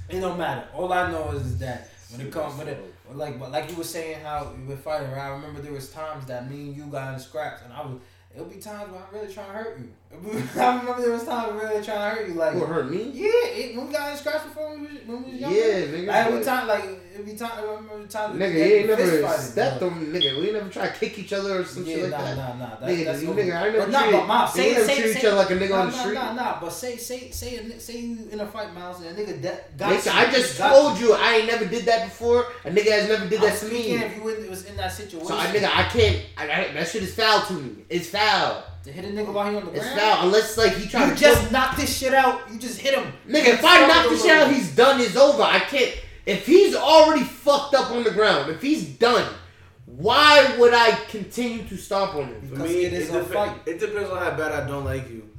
It 0.09 0.19
don't 0.21 0.37
matter. 0.37 0.67
All 0.73 0.91
I 0.93 1.11
know 1.11 1.31
is, 1.31 1.45
is 1.45 1.57
that 1.59 1.89
when 2.11 2.21
it 2.25 2.31
comes 2.31 2.57
when 2.57 2.69
it 2.69 2.93
like 3.13 3.39
like 3.39 3.69
you 3.69 3.75
were 3.75 3.83
saying 3.83 4.21
how 4.21 4.51
we 4.57 4.65
were 4.65 4.77
fighting. 4.77 5.11
Right? 5.11 5.25
I 5.25 5.29
remember 5.29 5.61
there 5.61 5.73
was 5.73 5.91
times 5.91 6.25
that 6.27 6.49
me 6.49 6.67
and 6.67 6.77
you 6.77 6.83
got 6.85 7.13
in 7.13 7.19
scraps, 7.19 7.63
and 7.63 7.73
I 7.73 7.81
was. 7.81 7.99
It'll 8.33 8.47
be 8.47 8.57
times 8.57 8.91
when 8.91 9.01
I'm 9.01 9.13
really 9.13 9.33
trying 9.33 9.47
to 9.47 9.53
hurt 9.53 9.79
you. 9.79 9.89
I 10.57 10.79
remember 10.79 11.01
there 11.01 11.11
was 11.11 11.23
when 11.25 11.55
really 11.57 11.83
trying 11.83 12.15
to 12.15 12.21
hurt 12.21 12.27
you. 12.29 12.33
Like 12.35 12.53
Who 12.53 12.65
hurt 12.65 12.89
me? 12.89 13.11
yeah, 13.13 13.27
it, 13.27 13.75
when 13.75 13.87
we 13.87 13.93
got 13.93 14.11
in 14.11 14.17
scraps 14.17 14.45
before 14.45 14.69
when 14.71 14.81
we 14.81 14.87
was, 14.87 15.05
when 15.05 15.23
we 15.25 15.31
was 15.33 15.41
younger. 15.41 15.57
Yeah, 15.57 15.85
nigga. 15.85 16.07
Like, 16.07 16.25
every 16.27 16.43
time, 16.45 16.67
like 16.67 16.83
every 17.19 17.35
time, 17.35 17.51
I 17.53 17.61
remember 17.61 18.07
time. 18.07 18.39
Nigga, 18.39 18.53
we 18.53 18.57
you 18.57 18.63
ain't 18.63 18.87
never 18.87 19.37
stepped 19.37 19.83
on 19.83 20.05
nigga. 20.05 20.39
We 20.39 20.51
never 20.53 20.69
try 20.69 20.87
to 20.87 20.93
kick 20.93 21.19
each 21.19 21.33
other 21.33 21.59
or 21.59 21.65
some 21.65 21.85
Yeah, 21.85 21.95
shit 21.95 22.03
like 22.03 22.11
nah, 22.11 22.23
that. 22.23 22.37
nah, 22.37 22.55
nah. 22.55 22.75
That, 22.79 22.89
Nigga, 22.89 23.05
that's 23.05 23.21
you 23.21 23.29
nigga, 23.29 23.55
I 23.57 23.63
never 23.65 23.77
But 23.79 23.89
nah, 23.89 23.99
treated- 23.99 24.19
but 24.19 24.27
Miles, 24.27 24.55
we 24.55 24.61
say, 24.61 24.71
never 24.73 24.85
say, 24.85 25.01
treat 25.01 25.11
say, 25.13 25.19
each 25.19 25.25
other 25.25 25.35
like 25.35 25.49
a 25.49 25.53
nigga 25.55 25.69
nah, 25.69 25.75
on 25.75 25.85
the 25.87 25.91
nah, 25.91 26.01
street. 26.01 26.13
Nah, 26.13 26.33
nah, 26.33 26.59
but 26.61 26.69
say, 26.69 26.97
say, 26.97 27.29
say, 27.31 27.55
a, 27.57 27.79
say 27.79 27.97
you 27.99 28.29
in 28.31 28.39
a 28.39 28.47
fight, 28.47 28.73
Miles, 28.73 29.01
and 29.01 29.17
a 29.17 29.21
nigga 29.21 29.41
that 29.41 29.77
got 29.77 29.93
Nigga, 29.93 30.05
you, 30.05 30.11
I 30.11 30.31
just 30.31 30.57
got 30.57 30.71
told 30.71 30.99
you 30.99 31.13
I 31.13 31.33
ain't 31.35 31.47
never 31.47 31.65
did 31.65 31.83
that 31.85 32.05
before. 32.05 32.45
A 32.63 32.71
nigga 32.71 32.91
has 32.91 33.09
never 33.09 33.27
did 33.27 33.41
that 33.41 33.57
to 33.57 33.65
me. 33.67 33.91
if 33.91 34.15
you 34.15 34.23
was 34.49 34.65
in 34.65 34.77
that 34.77 34.93
situation. 34.93 35.27
So 35.27 35.37
I 35.37 35.47
nigga, 35.47 35.65
I 35.65 35.83
can't. 35.83 36.23
I, 36.37 36.43
I, 36.43 36.73
that 36.73 36.87
shit 36.87 37.03
is 37.03 37.13
foul 37.13 37.41
to 37.47 37.53
me. 37.53 37.83
It's 37.89 38.07
foul. 38.07 38.63
To 38.83 38.91
hit 38.91 39.05
a 39.05 39.07
nigga 39.09 39.33
while 39.33 39.49
he 39.51 39.57
on 39.57 39.65
the 39.65 39.71
It's 39.71 39.81
ground. 39.83 39.99
foul 39.99 40.25
unless 40.27 40.57
like 40.57 40.73
he 40.75 40.87
trying 40.87 41.09
You 41.09 41.15
to 41.15 41.21
just 41.21 41.41
choke- 41.43 41.51
knock 41.51 41.75
this 41.77 41.97
shit 41.97 42.13
out. 42.13 42.41
You 42.51 42.57
just 42.59 42.79
hit 42.79 42.93
him. 42.93 43.11
Nigga, 43.27 43.47
if 43.55 43.63
I 43.65 43.85
knock 43.87 44.09
this 44.09 44.21
shit 44.23 44.31
out, 44.31 44.51
he's 44.51 44.75
done. 44.75 44.99
It's 45.01 45.15
over. 45.15 45.43
I 45.43 45.59
can't. 45.59 45.93
If 46.25 46.45
he's 46.45 46.75
already 46.75 47.23
fucked 47.23 47.73
up 47.75 47.91
on 47.91 48.03
the 48.03 48.11
ground, 48.11 48.49
if 48.51 48.61
he's 48.61 48.85
done, 48.85 49.25
why 49.85 50.55
would 50.59 50.73
I 50.73 50.91
continue 51.09 51.63
to 51.63 51.77
stomp 51.77 52.15
on 52.15 52.25
him? 52.25 52.41
For 52.41 52.55
Because 52.55 52.69
me, 52.69 52.85
it 52.85 52.93
is 52.93 53.09
it, 53.09 53.15
a 53.15 53.19
depe- 53.23 53.33
fight. 53.33 53.57
it 53.65 53.79
depends 53.79 54.09
on 54.09 54.17
how 54.17 54.31
bad 54.31 54.51
I 54.51 54.67
don't 54.67 54.83
like 54.85 55.09
you. 55.09 55.29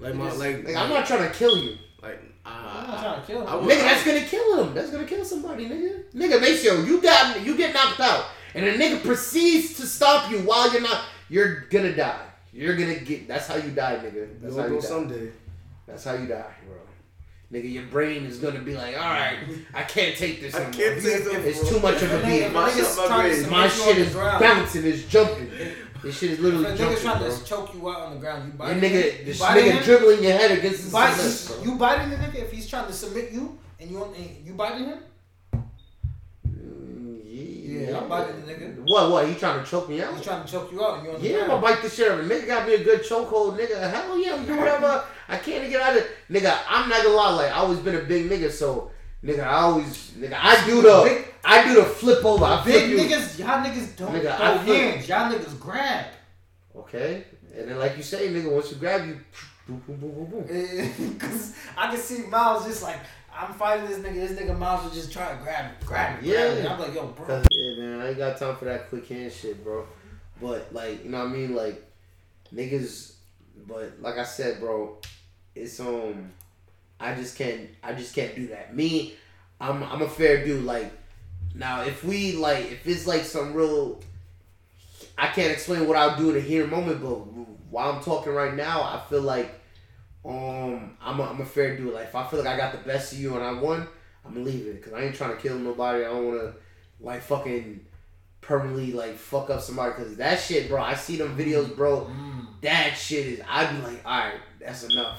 Like, 0.00 0.14
my, 0.14 0.28
is. 0.28 0.38
like, 0.38 0.64
Like, 0.66 0.76
I'm 0.76 0.88
not 0.90 1.06
trying 1.06 1.28
to 1.30 1.34
kill 1.34 1.58
you. 1.58 1.76
like, 2.02 2.22
I'm 2.44 2.64
not 2.64 2.88
uh, 2.98 3.02
trying 3.02 3.20
to 3.20 3.26
kill 3.26 3.40
him. 3.42 3.48
I 3.48 3.56
would- 3.56 3.64
Nigga, 3.70 3.80
that's 3.82 4.04
gonna 4.04 4.20
kill 4.24 4.64
him. 4.64 4.74
That's 4.74 4.90
gonna 4.90 5.04
kill 5.04 5.24
somebody, 5.24 5.66
nigga. 5.68 6.04
Nigga, 6.14 6.40
make 6.40 6.58
sure 6.58 6.84
you 6.86 7.00
got 7.02 7.42
you 7.44 7.56
get 7.56 7.74
knocked 7.74 8.00
out, 8.00 8.24
and 8.54 8.64
a 8.66 8.78
nigga 8.78 9.02
proceeds 9.04 9.74
to 9.78 9.86
stop 9.86 10.30
you 10.30 10.38
while 10.40 10.72
you're 10.72 10.82
not. 10.82 11.04
You're 11.28 11.60
gonna 11.70 11.94
die. 11.94 12.25
You're 12.56 12.76
gonna 12.76 12.96
get. 13.00 13.28
That's 13.28 13.46
how 13.48 13.56
you 13.56 13.70
die, 13.70 13.96
nigga. 14.02 14.40
That's 14.40 14.54
we'll 14.54 14.62
how 14.62 14.68
go 14.68 14.74
you 14.76 14.80
die. 14.80 14.86
someday. 14.86 15.30
That's 15.86 16.04
how 16.04 16.14
you 16.14 16.26
die, 16.26 16.44
bro. 16.66 16.76
Nigga, 17.52 17.70
your 17.72 17.84
brain 17.84 18.24
is 18.24 18.38
gonna 18.38 18.60
be 18.60 18.74
like, 18.74 18.96
all 18.96 19.02
right, 19.02 19.36
I 19.74 19.82
can't 19.84 20.16
take 20.16 20.40
this 20.40 20.54
I 20.54 20.62
anymore. 20.64 20.72
can't 20.72 21.02
take 21.02 21.24
them. 21.24 21.42
It's 21.44 21.68
too 21.68 21.78
much 21.80 22.02
of 22.02 22.10
a 22.12 22.16
beat. 22.26 22.42
nigga- 22.44 22.52
My 22.52 22.70
shit- 22.70 22.96
my 22.96 23.06
trying 23.06 23.22
to 23.22 23.28
brain. 23.28 23.34
submit 23.34 23.50
My 23.50 23.68
shit 23.68 23.98
is 23.98 24.14
bouncing, 24.14 24.84
it's 24.86 25.04
jumping. 25.04 25.50
This 26.02 26.18
shit 26.18 26.30
is 26.32 26.38
If 26.38 26.44
literally 26.44 26.64
a 26.66 26.76
nigga's 26.76 27.02
trying 27.02 27.18
bro. 27.22 27.36
to 27.36 27.44
choke 27.44 27.74
you 27.74 27.88
out 27.90 28.00
on 28.00 28.14
the 28.14 28.20
ground, 28.20 28.46
you 28.46 28.58
bite 28.58 28.68
That 28.80 28.82
him. 28.82 28.92
nigga, 28.92 29.18
you 29.20 29.24
this 29.26 29.40
nigga 29.40 29.62
him, 29.72 29.82
dribbling 29.84 30.22
your 30.24 30.32
head 30.32 30.58
against 30.58 30.84
the 30.86 30.90
bite, 30.92 31.12
cement, 31.14 31.64
you 31.66 31.74
biting 31.76 32.10
the 32.10 32.16
nigga 32.16 32.34
if 32.42 32.52
he's 32.52 32.68
trying 32.68 32.86
to 32.86 32.92
submit 32.92 33.30
you 33.32 33.58
and 33.80 33.90
you 33.90 34.02
and 34.04 34.16
you 34.44 34.52
biting 34.54 34.86
him. 34.86 34.98
Yeah, 37.86 37.98
I'm 37.98 38.08
biting 38.08 38.44
the 38.46 38.52
nigga. 38.52 38.76
What? 38.88 39.10
What? 39.10 39.28
He 39.28 39.34
trying 39.34 39.62
to 39.64 39.70
choke 39.70 39.88
me 39.88 40.02
out? 40.02 40.14
He's 40.14 40.24
trying 40.24 40.44
to 40.44 40.50
choke 40.50 40.72
you 40.72 40.84
out 40.84 41.04
and 41.06 41.22
you 41.22 41.30
Yeah, 41.30 41.42
I'm 41.42 41.46
gonna 41.48 41.62
bite 41.62 41.82
the 41.82 41.88
shit 41.90 42.10
out 42.10 42.18
of 42.20 42.24
him. 42.30 42.30
Nigga 42.38 42.46
got 42.46 42.66
me 42.66 42.74
a 42.74 42.84
good 42.84 43.00
chokehold, 43.02 43.58
nigga. 43.58 43.90
Hell 43.90 44.18
yeah, 44.18 44.34
I'm 44.34 44.46
do 44.46 44.56
whatever. 44.56 45.04
I 45.28 45.36
can't 45.38 45.68
get 45.70 45.80
out 45.80 45.96
of 45.96 46.04
Nigga, 46.30 46.56
I'm 46.68 46.88
not 46.88 47.02
gonna 47.02 47.14
lie, 47.14 47.30
like 47.34 47.50
I 47.52 47.56
always 47.56 47.78
been 47.80 47.96
a 47.96 48.00
big 48.02 48.30
nigga, 48.30 48.50
so 48.50 48.90
nigga, 49.24 49.42
I 49.44 49.58
always 49.60 50.12
nigga, 50.12 50.38
I 50.40 50.64
do 50.66 50.82
the 50.82 51.02
Big- 51.04 51.24
I 51.44 51.64
do 51.68 51.74
the 51.76 51.84
flip 51.84 52.24
over. 52.24 52.44
I 52.44 52.62
flip 52.62 52.74
Big 52.74 52.90
you. 52.90 52.96
niggas, 52.98 53.38
y'all 53.38 53.64
niggas 53.64 53.96
don't 53.96 54.12
Nigga, 54.12 54.36
throw 54.36 54.74
hands. 54.74 55.08
Y'all 55.08 55.32
niggas 55.32 55.58
grab. 55.60 56.06
Okay. 56.76 57.24
And 57.56 57.70
then 57.70 57.78
like 57.78 57.96
you 57.96 58.02
say, 58.02 58.28
nigga, 58.28 58.50
once 58.52 58.70
you 58.70 58.76
grab 58.78 59.06
you, 59.06 59.18
boom, 59.68 59.82
boom, 59.86 59.96
boom, 60.00 60.14
boom, 60.26 60.30
boom. 60.46 61.18
Cause 61.18 61.54
I 61.76 61.88
can 61.88 61.98
see 61.98 62.26
Miles 62.26 62.66
just 62.66 62.82
like 62.82 62.98
I'm 63.38 63.52
fighting 63.52 63.86
this 63.86 63.98
nigga. 63.98 64.14
This 64.14 64.38
nigga 64.38 64.58
Miles 64.58 64.84
was 64.84 64.94
just 64.94 65.12
trying 65.12 65.36
to 65.36 65.42
grab 65.42 65.72
grab 65.84 66.20
grab 66.20 66.24
it. 66.24 66.62
Yeah. 66.62 66.72
I'm 66.72 66.80
like, 66.80 66.94
yo, 66.94 67.06
bro. 67.08 67.42
Yeah, 67.50 67.78
man, 67.78 68.00
I 68.00 68.08
ain't 68.08 68.18
got 68.18 68.38
time 68.38 68.56
for 68.56 68.64
that 68.64 68.88
quick 68.88 69.06
hand 69.06 69.32
shit, 69.32 69.62
bro. 69.62 69.86
But 70.40 70.72
like, 70.72 71.04
you 71.04 71.10
know 71.10 71.18
what 71.18 71.28
I 71.28 71.32
mean? 71.32 71.54
Like, 71.54 71.84
niggas. 72.54 73.14
But 73.66 74.00
like 74.00 74.16
I 74.16 74.24
said, 74.24 74.60
bro, 74.60 74.98
it's 75.54 75.78
um, 75.80 76.32
I 76.98 77.14
just 77.14 77.36
can't. 77.36 77.68
I 77.82 77.92
just 77.92 78.14
can't 78.14 78.34
do 78.34 78.48
that. 78.48 78.74
Me, 78.74 79.14
I'm 79.60 79.82
I'm 79.82 80.02
a 80.02 80.08
fair 80.08 80.44
dude. 80.44 80.64
Like, 80.64 80.92
now 81.54 81.82
if 81.82 82.04
we 82.04 82.36
like, 82.36 82.72
if 82.72 82.86
it's 82.86 83.06
like 83.06 83.22
some 83.22 83.52
real, 83.52 84.00
I 85.18 85.28
can't 85.28 85.52
explain 85.52 85.86
what 85.86 85.96
I'll 85.96 86.16
do 86.16 86.30
in 86.30 86.36
a 86.36 86.40
here 86.40 86.66
moment. 86.66 87.02
But 87.02 87.16
while 87.70 87.90
I'm 87.90 88.02
talking 88.02 88.32
right 88.32 88.54
now, 88.54 88.82
I 88.82 89.02
feel 89.10 89.22
like 89.22 89.60
um, 90.26 90.96
I'm 91.00 91.20
a, 91.20 91.22
I'm 91.22 91.40
a 91.40 91.46
fair 91.46 91.76
dude. 91.76 91.94
Like, 91.94 92.06
if 92.06 92.14
I 92.14 92.26
feel 92.26 92.40
like 92.42 92.48
I 92.48 92.56
got 92.56 92.72
the 92.72 92.78
best 92.78 93.12
of 93.12 93.20
you 93.20 93.34
and 93.34 93.44
I 93.44 93.52
won, 93.52 93.86
I'm 94.24 94.34
gonna 94.34 94.44
leave 94.44 94.66
it 94.66 94.76
because 94.76 94.92
I 94.92 95.02
ain't 95.02 95.14
trying 95.14 95.36
to 95.36 95.42
kill 95.42 95.58
nobody. 95.58 96.04
I 96.04 96.08
don't 96.08 96.26
want 96.26 96.40
to 96.40 96.54
like 97.00 97.22
fucking 97.22 97.84
permanently 98.40 98.92
like 98.92 99.16
fuck 99.16 99.50
up 99.50 99.60
somebody 99.60 99.92
because 99.96 100.16
that 100.16 100.40
shit, 100.40 100.68
bro. 100.68 100.82
I 100.82 100.94
see 100.94 101.16
them 101.16 101.36
videos, 101.36 101.74
bro. 101.74 102.06
Mm. 102.06 102.46
That 102.62 102.96
shit 102.96 103.26
is. 103.26 103.42
I'd 103.48 103.70
be 103.76 103.82
like, 103.82 104.02
all 104.04 104.18
right, 104.18 104.40
that's 104.60 104.84
enough. 104.84 105.18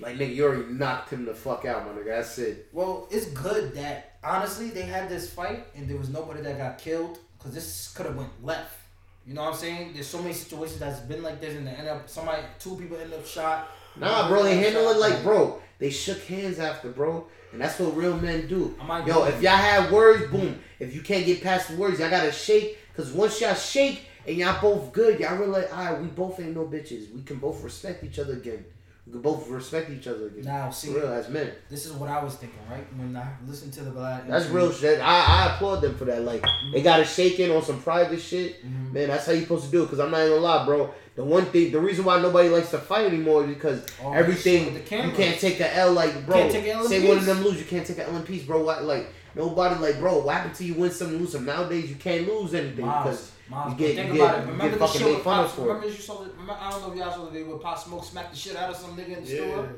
Like 0.00 0.16
nigga, 0.16 0.34
you 0.34 0.44
already 0.44 0.72
knocked 0.72 1.10
him 1.10 1.24
the 1.24 1.34
fuck 1.34 1.64
out, 1.64 1.86
my 1.86 1.92
nigga. 1.92 2.06
That's 2.06 2.38
it. 2.38 2.68
Well, 2.72 3.08
it's 3.10 3.26
good 3.26 3.74
that 3.74 4.18
honestly 4.22 4.70
they 4.70 4.82
had 4.82 5.08
this 5.08 5.32
fight 5.32 5.66
and 5.74 5.88
there 5.88 5.96
was 5.96 6.08
nobody 6.08 6.42
that 6.42 6.58
got 6.58 6.78
killed 6.78 7.18
because 7.38 7.54
this 7.54 7.92
could 7.94 8.06
have 8.06 8.16
went 8.16 8.44
left. 8.44 8.80
You 9.26 9.34
know 9.34 9.42
what 9.42 9.54
I'm 9.54 9.58
saying? 9.58 9.92
There's 9.94 10.06
so 10.06 10.20
many 10.20 10.34
situations 10.34 10.80
that's 10.80 11.00
been 11.00 11.22
like 11.22 11.40
this 11.40 11.54
and 11.54 11.66
they 11.66 11.72
end 11.72 11.88
up 11.88 12.08
somebody 12.08 12.42
two 12.58 12.76
people 12.76 12.98
end 12.98 13.14
up 13.14 13.26
shot. 13.26 13.68
Nah, 13.96 14.28
bro, 14.28 14.42
they 14.42 14.56
handle 14.56 14.88
it 14.90 14.98
like, 14.98 15.22
bro. 15.22 15.60
They 15.78 15.90
shook 15.90 16.22
hands 16.24 16.58
after, 16.58 16.88
bro, 16.90 17.26
and 17.52 17.60
that's 17.60 17.78
what 17.78 17.96
real 17.96 18.16
men 18.16 18.46
do. 18.48 18.74
Yo, 19.06 19.24
if 19.24 19.42
y'all 19.42 19.52
have 19.56 19.92
words, 19.92 20.30
boom. 20.30 20.58
If 20.78 20.94
you 20.94 21.00
can't 21.02 21.26
get 21.26 21.42
past 21.42 21.68
the 21.68 21.76
words, 21.76 22.00
y'all 22.00 22.10
gotta 22.10 22.32
shake. 22.32 22.78
Cause 22.96 23.12
once 23.12 23.40
y'all 23.40 23.54
shake 23.54 24.06
and 24.26 24.36
y'all 24.36 24.60
both 24.60 24.92
good, 24.92 25.18
y'all 25.20 25.36
realize, 25.36 25.68
all 25.72 25.84
right, 25.84 26.00
we 26.00 26.06
both 26.08 26.38
ain't 26.40 26.54
no 26.54 26.64
bitches. 26.64 27.12
We 27.12 27.22
can 27.22 27.38
both 27.38 27.62
respect 27.62 28.04
each 28.04 28.18
other 28.18 28.34
again. 28.34 28.64
We 29.06 29.12
can 29.12 29.20
both 29.20 29.46
respect 29.50 29.90
each 29.90 30.06
other 30.06 30.28
again. 30.28 30.44
Now, 30.44 30.70
see, 30.70 30.88
For 30.88 31.00
real, 31.00 31.12
as 31.12 31.28
men. 31.28 31.50
this 31.68 31.84
is 31.84 31.92
what 31.92 32.08
I 32.08 32.24
was 32.24 32.36
thinking, 32.36 32.58
right? 32.70 32.86
When 32.96 33.14
I 33.14 33.28
listened 33.46 33.74
to 33.74 33.82
the 33.82 33.90
Vlad, 33.90 34.26
That's 34.26 34.46
real 34.46 34.72
shit. 34.72 34.98
I, 34.98 35.24
I 35.44 35.54
applaud 35.54 35.82
them 35.82 35.94
for 35.96 36.06
that. 36.06 36.22
Like 36.22 36.42
they 36.72 36.80
got 36.80 37.00
it 37.00 37.06
shaking 37.06 37.50
on 37.50 37.62
some 37.62 37.82
private 37.82 38.20
shit. 38.20 38.64
Mhm. 38.64 38.92
Man, 38.92 39.08
that's 39.08 39.26
how 39.26 39.32
you 39.32 39.42
supposed 39.42 39.66
to 39.66 39.70
do 39.70 39.82
it. 39.84 39.90
Cause 39.90 40.00
I'm 40.00 40.10
not 40.10 40.20
even 40.20 40.30
gonna 40.30 40.40
lie, 40.40 40.64
bro. 40.64 40.94
The 41.16 41.24
one 41.24 41.44
thing, 41.46 41.70
the 41.70 41.80
reason 41.80 42.04
why 42.04 42.20
nobody 42.20 42.48
likes 42.48 42.70
to 42.70 42.78
fight 42.78 43.04
anymore 43.06 43.44
is 43.44 43.48
because 43.54 43.84
Oh, 44.02 44.12
everything 44.14 44.72
the 44.74 44.80
you 44.80 45.12
can't 45.12 45.38
take 45.38 45.60
a 45.60 45.76
L. 45.76 45.92
Like, 45.92 46.24
bro, 46.26 46.36
Can't 46.38 46.50
take 46.52 46.64
a 46.66 46.72
L 46.72 46.88
say 46.88 47.06
one 47.06 47.18
of 47.18 47.26
them 47.26 47.44
lose, 47.44 47.58
you 47.58 47.66
can't 47.66 47.86
take 47.86 47.98
a 47.98 48.08
L 48.08 48.16
in 48.16 48.22
peace, 48.22 48.44
bro. 48.44 48.64
What, 48.64 48.84
like 48.84 49.06
nobody, 49.34 49.78
like, 49.80 49.98
bro, 49.98 50.18
what 50.20 50.34
happened 50.34 50.54
to 50.56 50.64
you 50.64 50.74
win 50.74 50.90
some, 50.90 51.16
lose 51.18 51.32
some? 51.32 51.44
Nowadays, 51.44 51.90
you 51.90 51.96
can't 51.96 52.26
lose 52.26 52.54
anything 52.54 52.86
because 52.86 53.30
Miles, 53.48 53.72
you 53.72 53.78
get- 53.78 53.94
think 53.96 54.08
you 54.08 54.14
get- 54.14 54.22
about 54.30 54.38
it. 54.38 54.46
Remember 54.50 54.68
get 54.70 54.78
the 54.78 54.86
shit 54.86 55.02
made 55.02 55.14
with 55.14 55.24
fun 55.24 55.40
of 55.40 55.46
Pop? 55.46 55.54
for 55.56 55.60
it. 55.62 55.66
Remember 55.66 55.86
you 55.88 55.92
saw 55.94 56.22
the, 56.22 56.30
remember, 56.30 56.56
I 56.60 56.70
don't 56.70 56.80
know 56.82 56.92
if 56.92 56.98
y'all 56.98 57.12
saw 57.12 57.24
the 57.26 57.30
video 57.30 57.48
where 57.50 57.58
Pop 57.58 57.78
Smoke 57.78 58.04
smacked 58.04 58.30
the 58.32 58.36
shit 58.38 58.56
out 58.56 58.70
of 58.70 58.76
some 58.76 58.96
nigga 58.96 59.18
in 59.18 59.24
the 59.24 59.30
Yeah. 59.30 59.36
store. 59.52 59.68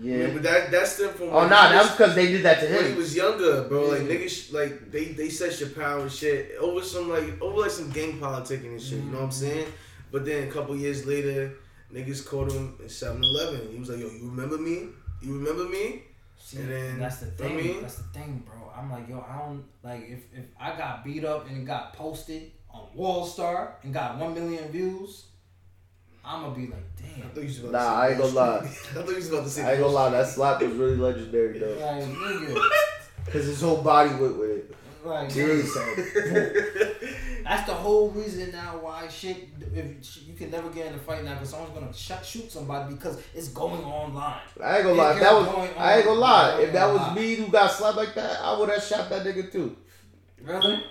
yeah. 0.00 0.16
Yeah, 0.16 0.30
but 0.32 0.42
that 0.44 0.70
that's 0.70 0.92
still 0.92 1.10
from 1.12 1.28
Oh 1.28 1.40
when 1.40 1.50
nah, 1.50 1.68
that 1.68 1.76
was- 1.76 1.88
was 1.88 1.96
because 1.98 2.14
they 2.14 2.26
did 2.32 2.42
that 2.44 2.60
to 2.60 2.66
him 2.66 2.82
when 2.82 2.92
he 2.92 2.98
was 2.98 3.14
younger, 3.14 3.64
bro. 3.64 3.88
Like 3.88 4.02
Yeah. 4.02 4.08
niggas, 4.16 4.52
like 4.52 4.90
they 4.90 5.04
they 5.12 5.28
said 5.28 5.50
Chappelle 5.52 6.02
and 6.02 6.10
shit 6.12 6.52
over 6.58 6.82
some 6.82 7.10
like 7.10 7.40
over 7.42 7.60
like 7.60 7.70
some 7.70 7.90
gang 7.90 8.18
politicking 8.18 8.66
and 8.72 8.80
shit. 8.82 8.98
You 8.98 9.10
know 9.10 9.18
what 9.18 9.22
I'm 9.24 9.28
Mm-hmm. 9.28 9.46
saying? 9.50 9.66
But 10.10 10.24
then 10.24 10.48
a 10.48 10.50
couple 10.50 10.74
years 10.76 11.04
later, 11.06 11.52
niggas 11.92 12.26
caught 12.26 12.50
him 12.50 12.74
in 12.82 12.88
7-Eleven. 12.88 13.68
He 13.70 13.78
was 13.78 13.90
like, 13.90 13.98
"Yo, 14.00 14.06
you 14.06 14.30
remember 14.30 14.56
me? 14.58 14.88
You 15.20 15.34
remember 15.34 15.64
me?" 15.64 16.04
See, 16.38 16.56
And 16.58 16.70
then- 16.72 16.98
that's 16.98 17.18
the 17.18 17.26
I 17.26 17.30
thing. 17.30 17.56
mean- 17.56 17.82
that's 17.82 17.96
the 17.96 18.02
thing, 18.14 18.42
bro. 18.46 18.72
I'm 18.76 18.90
like, 18.90 19.08
yo, 19.08 19.20
I 19.28 19.38
don't 19.46 19.62
like 19.84 20.08
if 20.08 20.20
if 20.38 20.44
I 20.58 20.74
got 20.76 21.04
beat 21.04 21.24
up 21.24 21.46
and 21.48 21.58
it 21.58 21.64
got 21.66 21.92
posted 21.92 22.50
on 22.72 22.86
WorldStar 22.96 23.72
and 23.82 23.92
got 23.92 24.18
one 24.18 24.34
million 24.34 24.68
views, 24.70 25.26
I'm 26.24 26.42
gonna 26.42 26.54
be 26.54 26.66
like, 26.68 26.84
damn. 26.96 27.06
I 27.06 27.20
damn. 27.20 27.30
thought 27.30 27.40
you 27.40 27.46
was 27.46 27.58
about 27.60 27.72
Nah, 27.72 27.78
to 27.78 27.84
say 27.84 27.90
I 27.96 28.08
ain't 28.10 28.18
gonna 28.18 28.32
lie. 28.32 28.58
I 28.58 28.68
thought 28.68 29.08
you 29.08 29.14
was 29.16 29.28
about 29.32 29.44
to 29.44 29.50
say. 29.50 29.62
I 29.64 29.70
ain't 29.72 29.80
gonna 29.80 29.92
lie, 29.92 30.10
that 30.10 30.28
slap 30.28 30.62
was 30.62 30.72
really 30.72 30.96
legendary 30.96 31.58
though. 31.58 31.78
Like 31.80 32.04
nigga, 32.04 32.70
Cause 33.32 33.44
his 33.44 33.60
whole 33.60 33.82
body 33.82 34.10
went 34.10 34.36
with 34.38 34.50
it. 34.50 34.76
like 35.04 35.34
really 35.34 35.62
That's 37.44 37.66
the 37.66 37.74
whole 37.74 38.10
reason 38.10 38.52
now 38.52 38.78
why 38.80 39.08
shit. 39.08 39.48
If 39.74 40.26
you 40.28 40.34
can 40.34 40.50
never 40.50 40.70
get 40.70 40.86
in 40.86 40.94
a 40.94 40.98
fight 40.98 41.24
now 41.24 41.34
because 41.34 41.50
someone's 41.50 41.74
gonna 41.74 41.92
shot, 41.92 42.24
shoot 42.24 42.50
somebody 42.52 42.94
because 42.94 43.20
it's 43.34 43.48
going 43.48 43.82
online. 43.84 44.40
I 44.62 44.76
ain't 44.76 44.84
gonna 44.84 44.94
lie. 44.96 45.12
If 45.14 45.20
that 45.20 45.32
was, 45.34 45.48
I 45.76 45.96
ain't 45.96 46.04
gonna 46.04 46.20
lie. 46.20 46.60
If 46.60 46.72
that 46.72 46.86
was 46.92 47.16
me 47.16 47.34
who 47.34 47.48
got 47.48 47.70
slapped 47.72 47.96
like 47.96 48.14
that, 48.14 48.40
I 48.42 48.56
would 48.58 48.68
have 48.68 48.82
shot 48.82 49.08
that 49.10 49.24
nigga 49.26 49.50
too. 49.50 49.76
Really? 50.40 50.84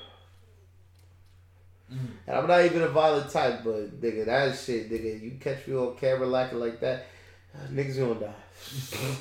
Mm. 1.91 1.97
And 2.27 2.37
I'm 2.37 2.47
not 2.47 2.63
even 2.63 2.81
a 2.83 2.87
violent 2.87 3.29
type, 3.29 3.63
but 3.63 3.99
nigga, 4.01 4.25
that 4.25 4.57
shit, 4.57 4.89
nigga, 4.89 5.21
you 5.21 5.37
catch 5.39 5.67
me 5.67 5.75
on 5.75 5.95
camera 5.97 6.25
lacking 6.27 6.59
like 6.59 6.79
that, 6.79 7.07
uh, 7.53 7.67
niggas 7.71 7.97
gonna 7.97 8.19
die. 8.19 8.33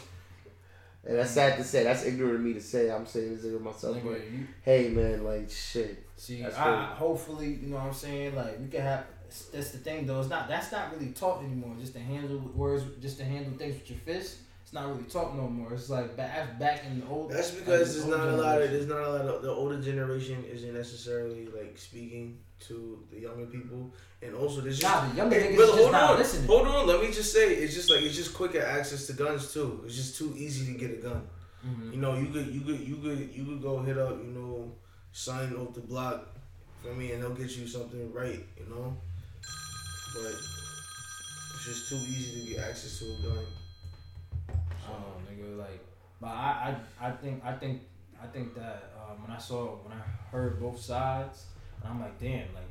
and 1.05 1.19
that's 1.19 1.33
sad 1.33 1.57
to 1.57 1.65
say. 1.65 1.85
That's 1.85 2.05
ignorant 2.05 2.37
of 2.37 2.41
me 2.43 2.53
to 2.55 2.61
say. 2.61 2.91
I'm 2.91 3.07
saying 3.07 3.35
this 3.35 3.43
to 3.43 3.59
myself, 3.59 3.97
Nigga, 3.97 4.05
but 4.05 4.31
you- 4.31 4.47
hey, 4.63 4.89
man, 4.89 5.25
like 5.25 5.51
shit. 5.51 6.05
See, 6.17 6.45
I, 6.45 6.85
hopefully, 6.87 7.59
you 7.61 7.69
know 7.69 7.77
what 7.77 7.87
I'm 7.87 7.93
saying. 7.95 8.37
Like 8.37 8.61
we 8.61 8.69
can 8.69 8.83
have. 8.83 9.05
That's 9.53 9.71
the 9.71 9.79
thing, 9.79 10.07
though. 10.07 10.21
It's 10.21 10.29
not. 10.29 10.49
That's 10.49 10.71
not 10.71 10.93
really 10.93 11.13
taught 11.13 11.43
anymore. 11.43 11.75
Just 11.81 11.95
to 11.95 12.01
handle 12.01 12.39
words, 12.55 12.85
just 13.01 13.19
to 13.19 13.25
handle 13.25 13.53
things 13.57 13.75
with 13.75 13.91
your 13.91 13.99
fists. 14.01 14.43
It's 14.63 14.73
not 14.73 14.87
really 14.89 15.05
taught 15.05 15.37
no 15.37 15.49
more. 15.49 15.73
It's 15.73 15.91
like 15.91 16.17
back 16.17 16.59
back 16.59 16.85
in 16.85 17.01
the 17.01 17.07
old. 17.07 17.31
That's 17.33 17.51
because 17.51 17.95
the 17.97 18.03
there's 18.03 18.05
old 18.05 18.11
not 18.11 18.29
a 18.29 18.37
lot 18.37 18.63
of 18.63 18.69
generation. 18.71 18.73
there's 18.73 18.87
not 18.89 19.01
a 19.01 19.11
lot 19.11 19.35
of 19.37 19.43
the 19.43 19.51
older 19.51 19.81
generation 19.81 20.45
isn't 20.45 20.75
necessarily 20.75 21.47
like 21.47 21.77
speaking 21.77 22.39
to 22.69 23.03
the 23.11 23.21
younger 23.21 23.47
people, 23.47 23.93
and 24.23 24.35
also 24.35 24.61
there's 24.61 24.79
just 24.79 24.93
Nah, 24.95 25.09
the 25.09 25.17
younger 25.17 25.41
Hey, 25.41 25.53
niggas 25.53 25.57
brother, 25.57 25.73
just 25.73 25.81
hold 25.83 25.93
not 25.93 26.11
on, 26.11 26.19
listening. 26.19 26.47
hold 26.47 26.67
on. 26.69 26.87
Let 26.87 27.01
me 27.01 27.11
just 27.13 27.33
say, 27.33 27.55
it's 27.55 27.75
just 27.75 27.91
like 27.91 28.03
it's 28.03 28.17
just 28.17 28.35
quicker 28.35 28.61
access 28.63 29.07
to 29.07 29.13
guns 29.15 29.53
too. 29.53 29.83
It's 29.87 29.97
just 29.97 30.17
too 30.17 30.35
easy 30.37 30.73
to 30.73 30.79
get 30.79 30.91
a 30.99 31.03
gun. 31.03 31.23
Mhm. 31.67 31.93
You 31.95 32.01
know, 32.01 32.15
you 32.19 32.27
could 32.27 32.47
you 32.49 32.61
could 32.63 32.81
you 32.81 32.97
could 32.97 33.31
you 33.35 33.45
could 33.45 33.63
go 33.63 33.81
hit 33.81 33.99
up 33.99 34.19
you 34.19 34.31
know 34.33 34.73
sign 35.13 35.55
off 35.55 35.75
the 35.75 35.81
block 35.81 36.29
for 36.83 36.93
me, 36.95 37.13
and 37.13 37.23
they'll 37.23 37.35
get 37.35 37.51
you 37.57 37.67
something 37.67 38.13
right. 38.13 38.45
You 38.59 38.67
know, 38.71 38.97
but 40.15 40.33
it's 41.55 41.65
just 41.65 41.89
too 41.89 41.97
easy 41.97 42.41
to 42.41 42.51
get 42.55 42.69
access 42.69 42.99
to 43.01 43.05
a 43.07 43.17
gun. 43.35 43.47
Oh, 44.89 45.21
nigga, 45.31 45.57
like, 45.59 45.85
but 46.21 46.29
I, 46.29 46.77
I, 47.01 47.09
I 47.09 47.11
think, 47.13 47.45
I 47.45 47.53
think, 47.53 47.83
I 48.23 48.27
think 48.27 48.55
that 48.57 48.93
um, 48.99 49.23
when 49.23 49.31
I 49.31 49.39
saw, 49.39 49.77
when 49.85 49.93
I 49.97 50.03
heard 50.31 50.59
both 50.61 50.81
sides, 50.81 51.45
I'm 51.85 52.01
like, 52.01 52.19
damn, 52.21 52.41
like, 52.55 52.65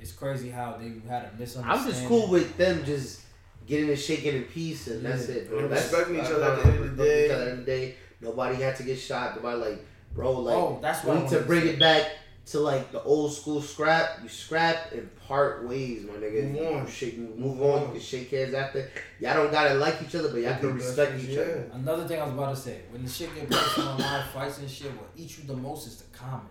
it's 0.00 0.12
crazy 0.12 0.50
how 0.50 0.76
they 0.78 0.92
had 1.08 1.24
a 1.24 1.30
misunderstanding. 1.38 1.64
I'm 1.66 1.86
just 1.86 2.06
cool 2.06 2.28
with 2.28 2.56
them 2.56 2.84
just 2.84 3.22
getting 3.66 3.88
it 3.88 3.96
shaken 3.96 4.34
in 4.36 4.42
peace, 4.44 4.86
and 4.88 5.04
that's 5.04 5.28
it, 5.28 5.48
bro. 5.48 5.68
That's 5.68 5.84
respecting 5.90 6.16
each 6.16 6.24
other 6.30 6.44
at 6.44 6.62
the 6.62 6.68
end 6.70 6.84
of 6.84 6.96
the 6.96 7.04
day. 7.04 7.24
each 7.26 7.30
other 7.30 7.40
At 7.42 7.44
the 7.46 7.50
end 7.50 7.60
of 7.60 7.66
the 7.66 7.72
day, 7.72 7.94
nobody 8.20 8.56
had 8.56 8.76
to 8.76 8.82
get 8.82 8.98
shot. 8.98 9.36
Nobody 9.36 9.58
like, 9.70 9.86
bro, 10.14 10.32
like, 10.32 10.56
Oh, 10.56 10.78
that's 10.82 11.02
we 11.04 11.08
what 11.10 11.16
I 11.16 11.20
need 11.22 11.28
to 11.30 11.34
wanted 11.36 11.42
to 11.42 11.46
bring 11.48 11.66
it 11.68 11.78
back 11.78 12.10
to 12.46 12.60
like 12.60 12.92
the 12.92 13.02
old 13.04 13.32
school 13.32 13.62
scrap. 13.62 14.18
You 14.22 14.28
scrap 14.28 14.92
and 14.92 15.08
part 15.26 15.66
ways, 15.66 16.04
my 16.04 16.12
nigga. 16.14 16.50
Move 16.52 16.56
You 16.60 16.66
on. 16.74 16.86
shake, 16.86 17.16
you 17.16 17.32
move 17.38 17.62
on. 17.62 17.80
You 17.86 17.88
can 17.92 18.00
shake 18.00 18.30
hands 18.30 18.52
after. 18.52 18.90
Y'all 19.20 19.32
don't 19.34 19.50
gotta 19.50 19.74
like 19.76 20.02
each 20.06 20.14
other, 20.14 20.28
but 20.30 20.42
y'all 20.42 20.58
can 20.58 20.74
respect 20.74 21.12
friends, 21.12 21.28
each 21.30 21.38
other. 21.38 21.70
Another 21.72 22.06
thing 22.06 22.20
I 22.20 22.24
was 22.24 22.34
about 22.34 22.54
to 22.54 22.60
say, 22.60 22.80
when 22.90 23.02
the 23.02 23.10
shit 23.10 23.34
get 23.34 23.48
posted 23.48 23.84
on 23.84 23.98
live 23.98 24.26
fights 24.26 24.58
and 24.58 24.68
shit, 24.68 24.90
what 24.90 25.08
eats 25.16 25.38
you 25.38 25.44
the 25.44 25.56
most 25.56 25.86
is 25.86 25.96
the 25.96 26.14
comments. 26.14 26.50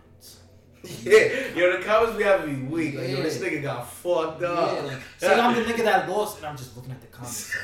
Yeah, 0.84 1.56
yo, 1.56 1.78
the 1.78 1.84
comments 1.84 2.18
be 2.18 2.24
having 2.24 2.56
be 2.56 2.62
weak. 2.68 2.96
Like, 2.96 3.08
yo, 3.10 3.24
this 3.24 3.38
nigga 3.40 3.62
got 3.64 3.90
fucked 3.90 4.44
up. 4.44 4.76
Yeah, 4.76 4.82
like, 4.84 4.98
say 5.18 5.40
I'm 5.40 5.56
the 5.56 5.62
nigga 5.62 5.84
that 5.86 6.10
lost, 6.10 6.38
and 6.38 6.46
I'm 6.48 6.58
just 6.58 6.76
looking 6.76 6.92
at 6.92 7.00
the 7.00 7.08
comments. 7.08 7.56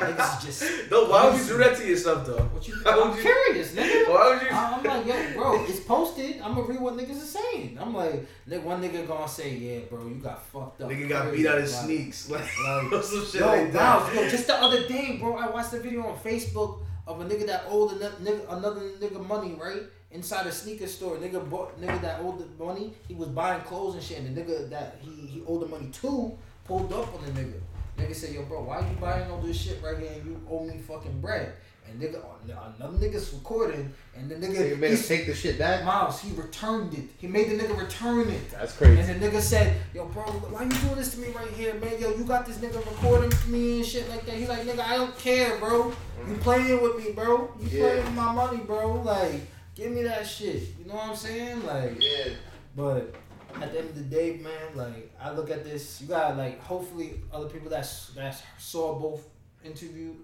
Like, 0.00 0.16
niggas 0.16 0.44
just. 0.44 0.62
No, 0.90 1.06
why 1.06 1.28
would 1.28 1.38
you 1.40 1.46
do 1.46 1.58
that 1.58 1.76
to 1.76 1.86
yourself 1.86 2.24
though? 2.24 2.36
What 2.36 2.66
you? 2.68 2.74
Why 2.84 2.92
I'm 2.92 3.16
you- 3.16 3.20
curious, 3.22 3.74
nigga. 3.74 4.08
Why 4.08 4.28
would 4.32 4.42
you? 4.42 4.48
I'm 4.50 4.82
like, 4.84 5.06
yo, 5.06 5.34
bro, 5.34 5.64
it's 5.64 5.80
posted. 5.80 6.40
I'm 6.40 6.54
gonna 6.54 6.68
read 6.68 6.80
what 6.80 6.94
niggas 6.96 7.16
are 7.20 7.40
saying. 7.40 7.76
I'm 7.80 7.92
like, 7.94 8.24
nigga, 8.48 8.62
one 8.62 8.80
nigga 8.80 9.06
gonna 9.08 9.26
say, 9.28 9.54
yeah, 9.56 9.80
bro, 9.90 10.06
you 10.06 10.14
got 10.14 10.44
fucked 10.46 10.80
up. 10.82 10.88
Nigga 10.88 11.08
got 11.08 11.32
beat 11.32 11.46
out 11.48 11.58
his 11.58 11.74
sneaks, 11.76 12.30
like, 12.30 12.42
Like, 12.42 13.02
some 13.02 13.24
shit 13.26 13.40
yo, 13.40 13.46
like 13.48 13.72
that. 13.72 14.14
yo, 14.14 14.28
just 14.28 14.46
the 14.46 14.54
other 14.54 14.86
day, 14.86 15.16
bro, 15.20 15.36
I 15.36 15.48
watched 15.50 15.72
a 15.72 15.80
video 15.80 16.06
on 16.06 16.16
Facebook 16.18 16.82
of 17.08 17.20
a 17.20 17.24
nigga 17.24 17.46
that 17.46 17.64
owed 17.68 17.90
nigga, 18.00 18.52
another 18.56 18.80
nigga 19.00 19.26
money, 19.26 19.54
right? 19.60 19.82
Inside 20.10 20.46
a 20.46 20.52
sneaker 20.52 20.86
store, 20.86 21.16
nigga 21.18 21.48
bought 21.50 21.78
nigga 21.80 22.00
that 22.00 22.20
owed 22.20 22.38
the 22.38 22.64
money. 22.64 22.94
He 23.06 23.14
was 23.14 23.28
buying 23.28 23.60
clothes 23.62 23.94
and 23.94 24.02
shit, 24.02 24.18
and 24.18 24.34
the 24.34 24.40
nigga 24.40 24.70
that 24.70 24.96
he, 25.02 25.10
he 25.26 25.42
owed 25.46 25.62
the 25.62 25.66
money 25.66 25.88
to 26.00 26.32
pulled 26.64 26.92
up 26.92 27.14
on 27.14 27.24
the 27.24 27.30
nigga. 27.40 27.60
Nigga 27.98 28.14
said, 28.14 28.32
yo, 28.32 28.42
bro, 28.44 28.62
why 28.62 28.78
you 28.78 28.96
buying 29.00 29.28
all 29.30 29.40
this 29.40 29.60
shit 29.60 29.82
right 29.82 29.98
here 29.98 30.12
and 30.12 30.24
you 30.24 30.40
owe 30.48 30.64
me 30.64 30.78
fucking 30.78 31.20
bread? 31.20 31.52
And 31.90 32.00
nigga, 32.00 32.22
uh, 32.22 32.52
uh, 32.52 32.72
another 32.78 32.98
nigga's 32.98 33.32
recording, 33.32 33.92
and 34.14 34.30
the 34.30 34.40
So 34.40 34.52
you 34.52 34.58
nigga, 34.58 34.78
made 34.78 34.92
us 34.92 34.98
he's, 35.00 35.08
take 35.08 35.26
the 35.26 35.34
shit 35.34 35.58
back. 35.58 35.84
Miles, 35.84 36.20
he 36.20 36.32
returned 36.34 36.92
it. 36.94 37.04
He 37.18 37.26
made 37.26 37.50
the 37.50 37.56
nigga 37.62 37.78
return 37.80 38.28
it. 38.28 38.50
That's 38.50 38.74
crazy. 38.76 39.00
And 39.00 39.20
the 39.20 39.28
nigga 39.28 39.40
said, 39.40 39.74
yo, 39.94 40.04
bro, 40.04 40.22
why 40.24 40.64
you 40.64 40.68
doing 40.70 40.96
this 40.96 41.12
to 41.14 41.18
me 41.20 41.28
right 41.28 41.50
here, 41.50 41.74
man? 41.74 41.98
Yo, 41.98 42.14
you 42.14 42.24
got 42.24 42.46
this 42.46 42.58
nigga 42.58 42.76
recording 42.76 43.32
me 43.50 43.78
and 43.78 43.86
shit 43.86 44.08
like 44.10 44.24
that. 44.26 44.34
He's 44.34 44.48
like, 44.48 44.60
nigga, 44.66 44.80
I 44.80 44.96
don't 44.96 45.18
care, 45.18 45.56
bro. 45.58 45.88
You 46.26 46.34
mm. 46.34 46.40
playing 46.40 46.82
with 46.82 46.96
me, 47.04 47.12
bro. 47.12 47.50
You 47.58 47.68
Yeah. 47.68 47.80
playing 47.80 48.04
with 48.04 48.14
my 48.14 48.32
money, 48.32 48.58
bro. 48.58 49.00
Like, 49.02 49.40
give 49.78 49.92
me 49.92 50.02
that 50.02 50.26
shit. 50.26 50.62
You 50.78 50.86
know 50.86 50.94
what 50.94 51.10
I'm 51.10 51.16
saying? 51.16 51.64
Like, 51.64 52.02
Yeah. 52.02 52.34
but 52.76 53.14
at 53.62 53.72
the 53.72 53.78
end 53.78 53.88
of 53.90 53.94
the 53.94 54.02
day, 54.02 54.36
man, 54.36 54.76
like, 54.76 55.14
I 55.20 55.30
look 55.32 55.50
at 55.50 55.64
this, 55.64 56.00
you 56.02 56.08
got 56.08 56.36
like, 56.36 56.60
hopefully, 56.60 57.20
other 57.32 57.48
people 57.48 57.70
that 57.70 57.88
that 58.16 58.42
saw 58.58 58.98
both 58.98 59.22
interview, 59.64 60.14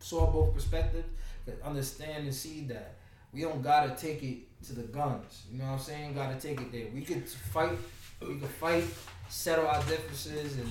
saw 0.00 0.26
both 0.30 0.52
perspectives, 0.52 1.06
can 1.44 1.54
understand 1.62 2.24
and 2.24 2.34
see 2.34 2.62
that 2.66 2.96
we 3.32 3.40
don't 3.42 3.62
gotta 3.62 3.94
take 3.96 4.22
it 4.24 4.38
to 4.66 4.72
the 4.74 4.82
guns. 4.82 5.44
You 5.50 5.58
know 5.58 5.64
what 5.66 5.72
I'm 5.74 5.78
saying? 5.78 6.14
Gotta 6.14 6.40
take 6.40 6.60
it 6.60 6.72
there. 6.72 6.86
We 6.92 7.02
could 7.02 7.28
fight. 7.28 7.78
We 8.20 8.36
could 8.40 8.48
fight, 8.48 8.84
settle 9.28 9.66
our 9.68 9.82
differences, 9.84 10.56
and 10.56 10.68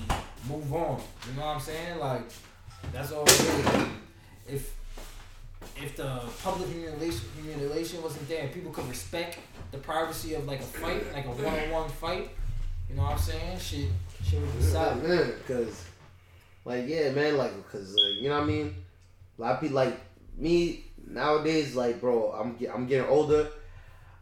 move 0.48 0.72
on. 0.74 1.00
You 1.26 1.32
know 1.36 1.46
what 1.46 1.54
I'm 1.56 1.60
saying? 1.60 1.98
Like 1.98 2.28
that's 2.92 3.12
all. 3.12 3.24
If 4.48 4.75
if 5.82 5.96
the 5.96 6.20
public 6.42 6.68
humiliation 6.68 7.20
humiliation 7.42 8.02
wasn't 8.02 8.28
there, 8.28 8.42
and 8.42 8.52
people 8.52 8.72
could 8.72 8.88
respect 8.88 9.38
the 9.72 9.78
privacy 9.78 10.34
of 10.34 10.46
like 10.46 10.60
a 10.60 10.64
fight, 10.64 11.12
like 11.12 11.26
a 11.26 11.30
one-on-one 11.30 11.90
fight. 11.90 12.30
You 12.88 12.96
know 12.96 13.02
what 13.02 13.12
I'm 13.12 13.18
saying? 13.18 13.58
Shit, 13.58 13.88
shit 14.24 14.40
would 14.40 14.56
be 14.56 14.62
solid. 14.62 15.02
man, 15.02 15.32
because, 15.38 15.84
like, 16.64 16.86
yeah, 16.86 17.10
man, 17.10 17.36
like, 17.36 17.56
because, 17.56 17.96
uh, 17.96 18.20
you 18.20 18.28
know 18.28 18.36
what 18.36 18.44
I 18.44 18.46
mean? 18.46 18.74
A 19.38 19.42
lot 19.42 19.54
of 19.54 19.60
people, 19.60 19.74
like, 19.74 19.98
me, 20.36 20.84
nowadays, 21.04 21.74
like, 21.74 22.00
bro, 22.00 22.30
I'm, 22.30 22.56
I'm 22.72 22.86
getting 22.86 23.08
older. 23.08 23.48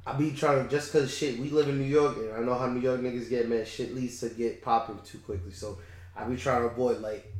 I 0.07 0.15
be 0.15 0.33
trying 0.33 0.65
to, 0.65 0.71
just 0.71 0.93
because 0.93 1.15
shit, 1.15 1.39
we 1.39 1.51
live 1.51 1.69
in 1.69 1.79
New 1.79 1.85
York, 1.85 2.17
and 2.17 2.33
I 2.35 2.41
know 2.41 2.55
how 2.55 2.67
New 2.67 2.81
York 2.81 3.01
niggas 3.01 3.29
get, 3.29 3.49
man, 3.49 3.67
shit 3.67 3.95
leads 3.95 4.21
to 4.21 4.31
get 4.31 4.63
popping 4.63 4.99
too 5.05 5.19
quickly. 5.19 5.53
So, 5.53 5.79
I 6.17 6.25
be 6.25 6.37
trying 6.37 6.63
to 6.63 6.69
avoid, 6.69 7.01
like, 7.03 7.31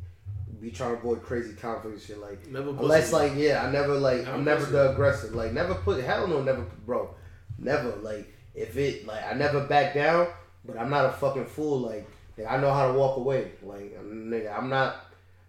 be 0.61 0.71
trying 0.71 0.91
to 0.91 0.97
avoid 0.97 1.23
crazy 1.23 1.53
conflict 1.53 1.97
and 1.97 2.05
shit. 2.05 2.19
Like, 2.19 2.47
Never 2.47 2.69
unless, 2.69 3.11
like, 3.11 3.33
yeah, 3.35 3.63
I 3.63 3.71
never, 3.71 3.95
like, 3.95 4.19
Never 4.19 4.31
I'm 4.31 4.43
never 4.43 4.65
the 4.65 4.91
aggressor. 4.91 5.29
Like, 5.29 5.53
never 5.53 5.75
put, 5.75 6.03
hell 6.03 6.27
no, 6.27 6.41
never, 6.41 6.65
bro. 6.85 7.13
Never. 7.57 7.95
Like, 7.97 8.33
if 8.53 8.77
it, 8.77 9.05
like, 9.05 9.23
I 9.25 9.33
never 9.33 9.65
back 9.65 9.93
down, 9.93 10.27
but 10.63 10.77
I'm 10.77 10.89
not 10.89 11.05
a 11.05 11.11
fucking 11.11 11.45
fool. 11.45 11.79
Like, 11.79 12.07
nigga, 12.37 12.51
I 12.51 12.57
know 12.57 12.73
how 12.73 12.91
to 12.91 12.97
walk 12.97 13.17
away. 13.17 13.51
Like, 13.63 13.95
um, 13.99 14.27
nigga, 14.29 14.57
I'm 14.57 14.69
not, 14.69 15.05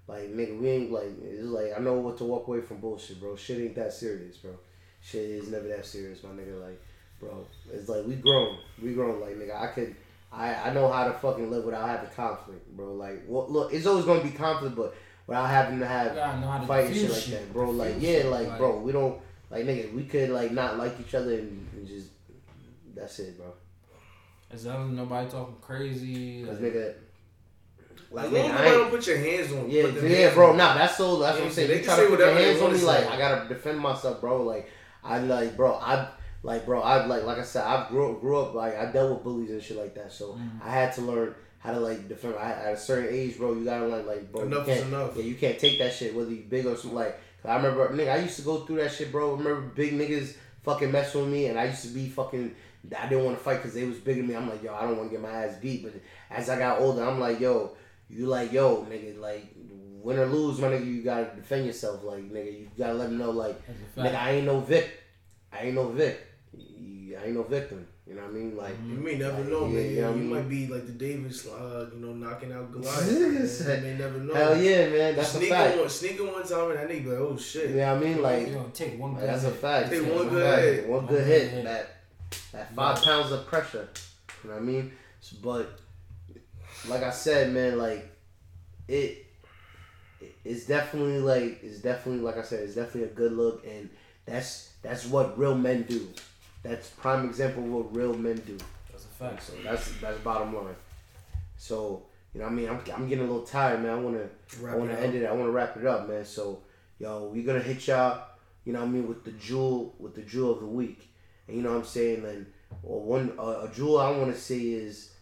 like, 0.08 0.34
nigga, 0.34 0.58
we 0.58 0.68
ain't, 0.68 0.92
like, 0.92 1.12
it's 1.22 1.44
like, 1.44 1.72
I 1.76 1.80
know 1.80 1.94
what 1.94 2.18
to 2.18 2.24
walk 2.24 2.48
away 2.48 2.60
from 2.60 2.78
bullshit, 2.78 3.20
bro. 3.20 3.36
Shit 3.36 3.58
ain't 3.58 3.76
that 3.76 3.92
serious, 3.92 4.36
bro. 4.36 4.52
Shit 5.02 5.22
is 5.22 5.48
never 5.48 5.68
that 5.68 5.86
serious, 5.86 6.22
my 6.22 6.30
nigga. 6.30 6.60
Like, 6.60 6.82
bro, 7.20 7.46
it's 7.72 7.88
like, 7.88 8.04
we 8.06 8.16
grown. 8.16 8.58
We 8.82 8.94
grown. 8.94 9.20
Like, 9.20 9.36
nigga, 9.36 9.60
I 9.60 9.68
could, 9.68 9.94
I, 10.36 10.68
I 10.68 10.72
know 10.74 10.90
how 10.92 11.06
to 11.08 11.14
fucking 11.14 11.50
live 11.50 11.64
without 11.64 11.88
having 11.88 12.10
conflict, 12.10 12.76
bro. 12.76 12.92
Like, 12.94 13.22
well, 13.26 13.46
look, 13.48 13.72
it's 13.72 13.86
always 13.86 14.04
gonna 14.04 14.22
be 14.22 14.30
conflict, 14.30 14.76
but 14.76 14.94
without 15.26 15.48
having 15.48 15.78
to 15.80 15.86
have 15.86 16.08
You 16.12 16.14
gotta 16.18 16.46
how 16.46 16.58
to 16.60 16.66
fight 16.66 16.86
and 16.86 16.94
shit 16.94 17.08
diffuse 17.08 17.30
like 17.30 17.40
that, 17.40 17.52
bro. 17.52 17.70
Like, 17.70 17.94
yeah, 17.98 18.10
shit, 18.12 18.26
like, 18.26 18.48
like- 18.48 18.58
bro, 18.58 18.78
we 18.78 18.92
don't, 18.92 19.20
like, 19.50 19.64
nigga, 19.64 19.92
we 19.94 20.04
could, 20.04 20.30
like, 20.30 20.52
not 20.52 20.76
like 20.78 21.00
each 21.00 21.14
other 21.14 21.32
and, 21.34 21.66
and 21.74 21.86
just, 21.86 22.08
that's 22.94 23.18
it, 23.20 23.38
bro. 23.38 23.52
As 24.50 24.66
long 24.66 24.90
as 24.90 24.96
nobody 24.96 25.28
talking 25.30 25.56
crazy. 25.60 26.44
Cause 26.44 26.60
Like, 26.60 26.72
nigga, 26.72 26.94
like, 28.10 28.26
As 28.26 28.30
nigga, 28.32 28.34
long 28.34 28.44
as 28.44 28.50
I 28.50 28.64
nobody 28.64 28.70
don't 28.76 28.90
put 28.90 29.06
your 29.06 29.16
hands 29.18 29.52
on. 29.52 29.70
yeah, 29.70 29.86
yeah, 29.86 30.08
hands 30.18 30.34
bro. 30.34 30.50
on. 30.50 30.56
Nah, 30.56 30.74
that's 30.74 30.96
so. 30.96 31.18
That's 31.18 31.38
what 31.38 31.46
I'm 31.46 31.52
saying. 31.52 31.68
they 31.68 31.78
You 31.78 31.84
try 31.84 31.96
say 31.96 32.02
to 32.04 32.10
put 32.10 32.18
your 32.20 32.28
whatever 32.28 32.46
hands 32.46 32.62
on 32.62 32.72
me, 32.72 32.78
say. 32.78 32.86
like 32.86 33.06
I 33.10 33.18
gotta 33.18 33.48
defend 33.48 33.80
myself, 33.80 34.20
bro. 34.20 34.42
Like 34.42 34.70
I 35.02 35.18
like, 35.18 35.56
bro. 35.56 35.74
I 35.74 36.08
like, 36.47 36.64
bro. 36.66 36.81
I 36.81 37.05
like, 37.06 37.24
like 37.24 37.39
I 37.39 37.43
said, 37.44 37.64
I 37.64 37.89
grew 37.89 38.18
grew 38.20 38.40
up 38.40 38.55
like 38.55 38.77
I 38.78 38.90
dealt 38.93 39.10
with 39.14 39.24
bullies 39.24 39.51
and 39.51 39.62
shit 39.62 39.77
like 39.77 39.94
that. 39.94 40.12
So 40.12 40.32
Mm-hmm. 40.32 40.59
I 40.66 40.70
had 40.70 40.93
to 40.94 41.01
learn 41.02 41.35
how 41.59 41.73
to 41.73 41.81
like 41.81 42.09
defend. 42.09 42.35
I, 42.36 42.51
at 42.52 42.73
a 42.74 42.77
certain 42.78 43.09
age, 43.14 43.36
bro, 43.39 43.55
you 43.55 43.64
gotta 43.64 43.86
learn 43.86 44.06
like, 44.06 44.31
bro, 44.32 44.43
Enough 44.43 44.68
is 44.68 44.78
can't, 44.78 44.89
enough. 44.89 45.16
Yeah, 45.16 45.23
you 45.24 45.35
can't 45.35 45.59
take 45.59 45.78
that 45.81 45.93
shit 45.93 46.14
whether 46.14 46.31
you 46.31 46.44
big 46.48 46.64
or 46.66 46.77
something. 46.77 46.94
Like, 46.94 47.14
'cause 47.43 47.51
I 47.51 47.56
remember, 47.56 47.89
nigga, 47.90 48.12
I 48.12 48.18
used 48.18 48.36
to 48.36 48.43
go 48.43 48.59
through 48.64 48.77
that 48.77 48.93
shit, 48.93 49.10
bro. 49.12 49.35
I 49.35 49.39
remember 49.39 49.60
big 49.74 49.93
niggas 49.93 50.36
fucking 50.62 50.90
messing 50.93 51.23
with 51.23 51.31
me, 51.31 51.47
and 51.47 51.59
I 51.59 51.64
used 51.66 51.82
to 51.82 51.89
be 51.89 52.09
fucking. 52.09 52.55
I 52.97 53.09
didn't 53.09 53.24
want 53.24 53.36
to 53.39 53.43
fight 53.43 53.56
because 53.56 53.74
they 53.74 53.85
was 53.85 53.98
bigger 53.98 54.20
than 54.20 54.28
me. 54.31 54.36
I'm 54.36 54.48
like, 54.48 54.62
yo, 54.62 54.73
I 54.73 54.82
don't 54.82 54.97
want 54.97 55.10
to 55.10 55.16
get 55.16 55.20
my 55.20 55.31
ass 55.44 55.56
beat. 55.60 55.82
But 55.82 55.94
as 56.31 56.48
I 56.48 56.56
got 56.56 56.81
older, 56.81 57.02
I'm 57.02 57.18
like, 57.18 57.40
yo, 57.40 57.73
you 58.09 58.27
like, 58.27 58.52
yo, 58.52 58.85
nigga, 58.89 59.18
like, 59.18 59.44
win 60.02 60.18
or 60.20 60.27
lose, 60.27 60.60
my 60.60 60.68
nigga, 60.68 60.86
you 60.86 61.02
gotta 61.02 61.28
defend 61.35 61.66
yourself. 61.66 62.05
Like, 62.05 62.31
nigga, 62.31 62.60
you 62.60 62.68
gotta 62.78 62.94
let 62.94 63.09
them 63.09 63.18
know, 63.18 63.32
like, 63.32 63.56
That's 63.66 63.81
a 63.81 64.01
fact. 64.02 64.14
nigga, 64.14 64.20
I 64.20 64.31
ain't 64.32 64.47
no 64.47 64.60
Vic. 64.60 64.89
I 65.52 65.62
ain't 65.62 65.74
no 65.74 65.89
Vic. 65.89 66.20
I 67.20 67.26
ain't 67.26 67.34
no 67.34 67.43
victim. 67.43 67.86
You 68.06 68.14
know 68.14 68.22
what 68.22 68.30
I 68.30 68.34
mean? 68.34 68.56
Like, 68.56 68.74
You 68.86 68.94
may 68.94 69.16
never 69.18 69.38
Like, 69.38 69.48
know, 69.48 69.66
yeah, 69.66 69.72
man. 69.82 69.94
yeah, 69.97 70.06
I 70.06 70.10
you 70.10 70.16
mean- 70.16 70.30
might 70.30 70.48
be 70.48 70.66
like 70.68 70.86
the 70.86 70.93
Davis, 70.93 71.47
uh, 71.48 71.88
you 71.93 71.98
know, 72.01 72.12
knocking 72.12 72.52
out 72.52 72.70
Goliath. 72.70 73.02
Nigga 73.09 73.66
man. 73.66 73.76
You 73.76 73.82
may 73.90 73.98
never 73.98 74.18
know. 74.18 74.34
hell 74.34 74.56
yeah, 74.62 74.88
man. 74.88 75.16
That's 75.16 75.34
a 75.34 75.40
fact. 75.40 75.78
one, 75.78 75.88
sneaking 75.88 76.26
one 76.32 76.47
time 76.47 76.70
and 76.70 76.78
that 76.78 76.88
nigga 76.88 77.06
like, 77.09 77.18
oh 77.18 77.36
shit. 77.36 77.70
Yeah, 77.70 77.93
I 77.93 77.98
mean, 77.98 78.22
like, 78.22 78.47
you 78.47 78.52
know, 78.55 78.70
take 78.72 78.98
one 78.98 79.14
good 79.14 79.28
that's 79.28 79.44
a 79.44 79.51
fact. 79.51 79.90
Take 79.90 80.02
That's 80.02 80.14
one 80.14 80.26
a 80.26 80.30
good 80.30 80.43
fact. 80.44 80.62
hit. 80.62 80.86
One 80.88 80.97
One 80.98 81.06
good 81.06 81.18
good 81.18 81.26
hit. 81.26 81.51
hit. 81.51 81.64
That 81.64 81.90
that 82.52 82.74
five 82.74 83.02
pounds 83.02 83.32
of 83.32 83.47
pressure. 83.47 83.88
You 84.44 84.51
know 84.51 84.56
what 84.56 84.62
I 84.62 84.64
mean? 84.66 84.93
But 85.43 85.80
like 86.88 87.02
I 87.02 87.10
said, 87.10 87.52
man, 87.52 87.78
like 87.78 88.09
it. 88.88 89.24
It's 90.44 90.66
definitely 90.66 91.18
like 91.18 91.59
it's 91.62 91.80
definitely 91.80 92.22
like 92.22 92.38
I 92.38 92.43
said, 92.43 92.60
it's 92.60 92.74
definitely 92.76 93.05
a 93.05 93.14
good 93.14 93.32
look, 93.32 93.66
and 93.66 93.90
that's 94.26 94.70
that's 94.82 95.06
what 95.06 95.36
real 95.38 95.56
men 95.56 95.82
do. 95.82 96.09
That's 96.68 96.88
prime 96.90 97.24
example 97.26 97.62
of 97.62 97.70
what 97.70 97.97
real 97.97 98.14
men 98.14 98.43
do. 98.47 98.59
That's 98.90 99.05
a 99.05 99.09
fact. 99.09 99.43
So 99.43 99.52
that's 99.62 99.93
that's 100.01 100.18
bottom 100.20 100.55
line. 100.55 100.74
So 101.56 102.02
you 102.34 102.40
know, 102.40 102.47
what 102.47 102.52
I 102.52 102.56
mean, 102.56 102.68
I'm, 102.68 102.80
I'm 102.94 103.09
getting 103.09 103.24
a 103.24 103.28
little 103.28 103.47
tired, 103.47 103.82
man. 103.82 103.93
I 103.93 103.94
wanna 103.94 104.28
I 104.66 104.76
wanna 104.76 104.93
it 104.93 105.02
end 105.05 105.16
up. 105.16 105.22
it. 105.22 105.26
I 105.26 105.32
wanna 105.32 105.51
wrap 105.51 105.76
it 105.76 105.86
up, 105.86 106.09
man. 106.09 106.24
So 106.24 106.62
yo, 106.98 107.28
we 107.28 107.43
gonna 107.43 107.60
hit 107.60 107.86
y'all. 107.86 108.24
You 108.64 108.72
know, 108.72 108.80
what 108.80 108.88
I 108.88 108.90
mean, 108.90 109.06
with 109.06 109.24
the 109.24 109.30
jewel 109.32 109.94
with 109.98 110.14
the 110.16 110.22
jewel 110.22 110.52
of 110.52 110.60
the 110.60 110.66
week, 110.66 111.09
and 111.47 111.56
you 111.56 111.62
know 111.62 111.70
what 111.70 111.78
I'm 111.78 111.84
saying. 111.84 112.24
And 112.24 112.47
well, 112.82 113.01
one 113.01 113.34
uh, 113.38 113.68
a 113.68 113.70
jewel 113.72 114.01
I 114.01 114.10
want 114.10 114.34
to 114.34 114.40
say 114.40 114.59
is 114.59 115.12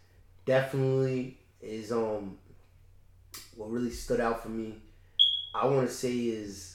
definitely 0.47 1.39
is 1.61 1.93
um 1.93 2.39
what 3.57 3.71
really 3.71 3.91
stood 3.91 4.21
out 4.21 4.43
for 4.43 4.49
me. 4.49 4.77
I 5.55 5.67
want 5.67 5.87
to 5.87 5.95
say 5.95 6.17
is 6.17 6.74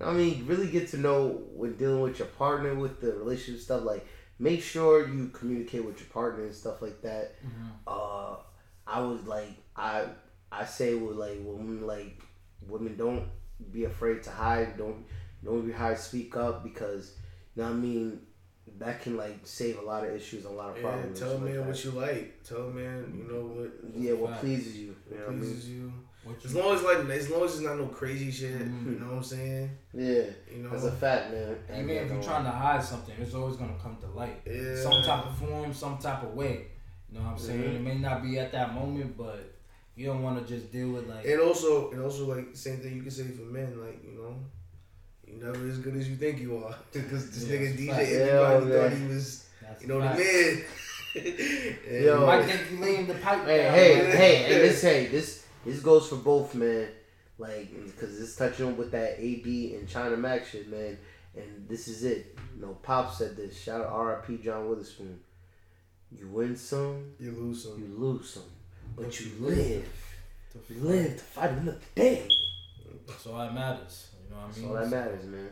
I 0.00 0.12
mean, 0.12 0.46
really 0.46 0.68
get 0.70 0.88
to 0.88 0.96
know 0.98 1.42
when 1.54 1.76
dealing 1.76 2.00
with 2.00 2.18
your 2.18 2.28
partner 2.28 2.74
with 2.74 3.00
the 3.00 3.12
relationship 3.12 3.60
stuff. 3.62 3.84
Like, 3.84 4.06
make 4.38 4.62
sure 4.62 5.08
you 5.08 5.28
communicate 5.28 5.84
with 5.84 5.98
your 6.00 6.08
partner 6.10 6.44
and 6.44 6.54
stuff 6.54 6.80
like 6.82 7.02
that. 7.02 7.34
Uh, 7.86 8.36
I 8.86 9.00
was 9.00 9.26
like, 9.26 9.50
I 9.76 10.04
I 10.52 10.64
say 10.64 10.94
with 10.94 11.16
like 11.16 11.38
women, 11.42 11.86
like 11.86 12.22
women 12.66 12.96
don't 12.96 13.24
be 13.72 13.84
afraid 13.84 14.22
to 14.24 14.30
hide. 14.30 14.78
Don't 14.78 15.04
don't 15.44 15.66
be 15.66 15.72
afraid 15.72 15.96
to 15.96 16.02
speak 16.02 16.36
up 16.36 16.62
because 16.62 17.14
you 17.56 17.62
know 17.62 17.68
what 17.68 17.74
I 17.76 17.78
mean. 17.80 18.20
That 18.78 19.00
can 19.02 19.16
like 19.16 19.40
save 19.44 19.78
a 19.78 19.82
lot 19.82 20.04
of 20.04 20.14
issues, 20.14 20.44
and 20.44 20.54
a 20.54 20.56
lot 20.56 20.70
of 20.70 20.76
Yeah, 20.76 20.82
problems. 20.90 21.18
tell 21.18 21.32
a 21.32 21.38
man 21.40 21.58
like 21.58 21.66
what 21.68 21.84
you 21.84 21.90
like. 21.92 22.44
Tell 22.44 22.68
a 22.68 22.70
man, 22.70 23.12
you 23.16 23.24
know 23.32 23.40
what, 23.46 23.72
Yeah, 23.96 24.12
what 24.12 24.30
Fact. 24.30 24.42
pleases 24.44 24.76
you. 24.76 24.94
what 25.08 25.26
I 25.26 25.30
mean? 25.30 25.40
pleases 25.40 25.68
you. 25.70 25.92
What 26.24 26.44
As 26.44 26.54
long 26.54 26.74
as 26.74 26.82
like, 26.82 26.98
as 27.08 27.30
long 27.30 27.44
as 27.44 27.52
it's 27.54 27.62
not 27.62 27.78
no 27.78 27.86
crazy 27.86 28.30
shit. 28.30 28.52
Mhm. 28.58 28.84
You 28.94 28.98
know 29.00 29.06
what 29.06 29.16
I'm 29.18 29.22
saying? 29.22 29.70
Yeah, 29.94 30.24
You 30.52 30.62
know. 30.62 30.70
that's 30.70 30.84
a 30.84 30.92
fact, 30.92 31.30
man. 31.32 31.56
even 31.72 31.90
if 31.90 32.10
you're 32.10 32.22
trying 32.22 32.44
to 32.44 32.50
hide 32.50 32.82
something, 32.82 33.14
it's 33.20 33.34
always 33.34 33.56
gonna 33.56 33.78
come 33.82 33.96
to 34.00 34.06
light. 34.08 34.40
Yeah. 34.46 34.74
Some 34.82 35.02
type 35.02 35.26
of 35.26 35.38
form, 35.38 35.72
some 35.72 35.96
type 35.98 36.22
of 36.24 36.34
way. 36.34 36.66
You 37.10 37.18
know 37.18 37.24
what 37.24 37.32
I'm 37.32 37.38
saying? 37.38 37.62
Mhm. 37.62 37.76
It 37.76 37.80
may 37.82 37.98
not 37.98 38.22
be 38.22 38.38
at 38.38 38.52
that 38.52 38.74
moment, 38.74 39.16
but 39.16 39.54
you 39.94 40.06
don't 40.06 40.22
want 40.22 40.46
to 40.46 40.54
just 40.54 40.70
deal 40.70 40.90
with 40.90 41.08
like. 41.08 41.24
And 41.24 41.40
also, 41.40 41.90
and 41.92 42.02
also, 42.02 42.26
like 42.34 42.48
same 42.54 42.78
thing 42.78 42.96
you 42.96 43.02
can 43.02 43.10
say 43.10 43.24
for 43.28 43.42
men, 43.42 43.80
like 43.80 44.02
you 44.04 44.12
know, 44.20 44.34
you 45.26 45.42
never 45.42 45.66
as 45.68 45.78
good 45.78 45.96
as 45.96 46.08
you 46.10 46.16
think 46.16 46.40
you 46.40 46.56
are. 46.62 46.74
Because 46.92 47.30
this 47.30 47.44
Yeah, 47.48 47.56
nigga 47.58 47.76
DJ, 47.78 47.86
fact. 47.88 48.10
everybody 48.10 48.66
Yeah, 48.72 48.88
thought 48.88 48.92
he 48.98 49.06
was, 49.06 49.44
that's 49.62 49.82
you 49.82 49.88
know, 49.88 49.98
a 49.98 50.02
the 50.02 50.08
man. 50.08 50.64
Yo. 52.04 52.20
You 52.20 52.26
might 52.26 52.44
think 52.44 52.70
you 52.70 52.78
laying 52.78 53.06
the 53.06 53.14
pipe 53.14 53.44
Hey, 53.46 53.58
down, 53.62 53.74
hey, 53.74 53.94
man. 54.02 54.16
hey, 54.16 54.34
hey, 54.42 54.58
this, 54.60 54.82
hey, 54.82 55.06
this, 55.06 55.37
this 55.64 55.80
goes 55.80 56.08
for 56.08 56.16
both, 56.16 56.54
man. 56.54 56.88
Like, 57.38 57.68
because 57.84 58.20
it's 58.20 58.34
touching 58.36 58.76
with 58.76 58.90
that 58.92 59.18
AD 59.18 59.46
and 59.46 59.88
China 59.88 60.16
Mac's 60.16 60.50
shit, 60.50 60.68
man. 60.68 60.98
And 61.36 61.68
this 61.68 61.86
is 61.86 62.04
it. 62.04 62.36
You 62.56 62.62
know, 62.62 62.76
Pop 62.82 63.14
said 63.14 63.36
this. 63.36 63.60
Shout 63.60 63.80
out 63.82 63.92
R.I.P. 63.92 64.38
John 64.38 64.68
Witherspoon. 64.68 65.20
You 66.10 66.26
win 66.28 66.56
some, 66.56 67.12
you 67.20 67.30
lose 67.32 67.62
some. 67.64 67.78
you 67.78 67.94
lose 67.96 68.30
some, 68.30 68.42
but 68.96 69.04
But 69.06 69.20
you 69.20 69.26
you 69.38 69.46
live. 69.46 69.88
You 70.70 70.80
live 70.80 71.16
to 71.16 71.22
fight 71.22 71.50
another 71.50 71.78
day. 71.94 72.26
That's 73.06 73.26
all 73.26 73.38
that 73.38 73.54
matters. 73.54 74.08
You 74.24 74.34
know 74.34 74.40
what 74.40 74.44
I 74.44 74.46
That's 74.48 74.58
mean? 74.58 74.68
all 74.68 74.74
that 74.74 74.90
matters, 74.90 75.24
man. 75.26 75.50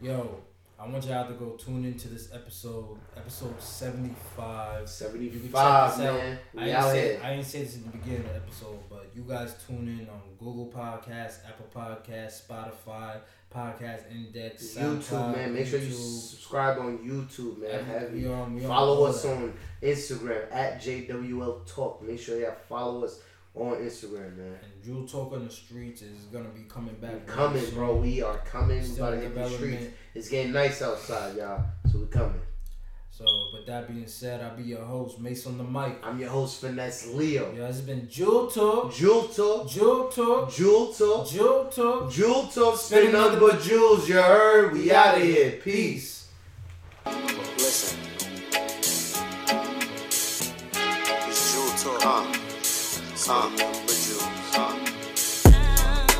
Yo, 0.00 0.40
I 0.78 0.86
want 0.86 1.06
y'all 1.06 1.26
to 1.26 1.32
go 1.34 1.50
tune 1.52 1.86
into 1.86 2.08
this 2.08 2.30
episode, 2.34 2.98
episode 3.16 3.58
75. 3.60 4.12
You 4.12 4.84
can 4.84 4.86
check 4.86 4.90
Seventy-five, 4.90 5.96
this 5.96 6.06
out. 6.06 6.14
man. 6.18 6.38
I 6.58 6.70
out 6.72 6.90
say. 6.92 7.16
I 7.18 7.32
ain't 7.32 7.46
say 7.46 7.62
this 7.62 7.76
in 7.76 7.84
the 7.84 7.88
beginning 7.96 8.20
of 8.26 8.28
the 8.28 8.36
episode, 8.36 8.78
but 8.90 9.10
you 9.14 9.22
guys 9.26 9.54
tune 9.66 9.88
in 9.88 10.06
on 10.10 10.20
Google 10.38 10.66
Podcasts, 10.66 11.38
Apple 11.48 11.66
Podcasts, 11.74 12.46
Spotify, 12.46 13.16
Podcast 13.54 14.10
Index, 14.10 14.74
YouTube, 14.74 15.34
man. 15.34 15.54
Make 15.54 15.66
sure 15.66 15.78
you 15.80 15.90
subscribe 15.90 16.78
on 16.78 16.98
YouTube, 16.98 17.58
man. 17.58 17.82
Have 17.86 18.14
you 18.14 18.60
follow 18.66 19.06
us 19.06 19.24
on 19.24 19.54
Instagram 19.82 20.52
at 20.52 20.82
JWL 20.82 21.64
Talk. 21.66 22.02
Make 22.02 22.20
sure 22.20 22.38
y'all 22.38 22.54
follow 22.68 23.02
us 23.04 23.20
on 23.56 23.76
Instagram, 23.76 24.36
man. 24.36 24.58
And 24.62 24.84
Jewel 24.84 25.06
Talk 25.06 25.32
on 25.32 25.44
the 25.44 25.50
Streets 25.50 26.02
is 26.02 26.24
gonna 26.32 26.48
be 26.50 26.64
coming 26.68 26.94
back. 26.96 27.12
We 27.12 27.18
very 27.20 27.28
coming, 27.28 27.64
soon. 27.64 27.74
bro. 27.74 27.96
We 27.96 28.22
are 28.22 28.38
coming. 28.38 28.80
We 28.80 28.84
Still 28.84 29.06
about 29.06 29.16
to 29.16 29.20
hit 29.22 29.34
the 29.34 29.48
streets. 29.48 29.86
It's 30.14 30.28
getting 30.28 30.52
nice 30.52 30.82
outside, 30.82 31.36
y'all. 31.36 31.64
So 31.90 31.98
we're 32.00 32.06
coming. 32.06 32.40
So, 33.10 33.24
with 33.54 33.64
that 33.66 33.88
being 33.88 34.06
said, 34.06 34.42
I'll 34.42 34.54
be 34.54 34.64
your 34.64 34.84
host, 34.84 35.18
Mace 35.18 35.46
on 35.46 35.56
the 35.56 35.64
mic. 35.64 35.96
I'm 36.02 36.18
your 36.20 36.28
host, 36.28 36.60
Finesse 36.60 37.06
Leo. 37.14 37.50
Yeah, 37.56 37.68
it's 37.68 37.80
been 37.80 38.06
Jewel 38.10 38.48
Talk, 38.50 38.92
Jewel 38.92 39.22
Talk. 39.28 39.70
Jewel 39.70 40.08
Talk, 40.08 40.52
Jewel 40.52 40.92
Talk. 40.92 41.30
Jewel 41.30 41.64
Talk. 41.64 42.12
Jewel 42.12 42.42
Talk. 42.48 42.76
Spinning 42.78 43.12
nothing 43.12 43.40
but 43.40 43.62
jewels. 43.62 44.06
You 44.06 44.16
heard? 44.16 44.74
We 44.74 44.92
out 44.92 45.16
of 45.16 45.22
here. 45.22 45.52
Peace. 45.52 46.28
Listen. 47.06 47.98
It's 51.28 51.54
Jewel 51.54 51.98
Talk. 51.98 52.04
Uh, 52.04 52.45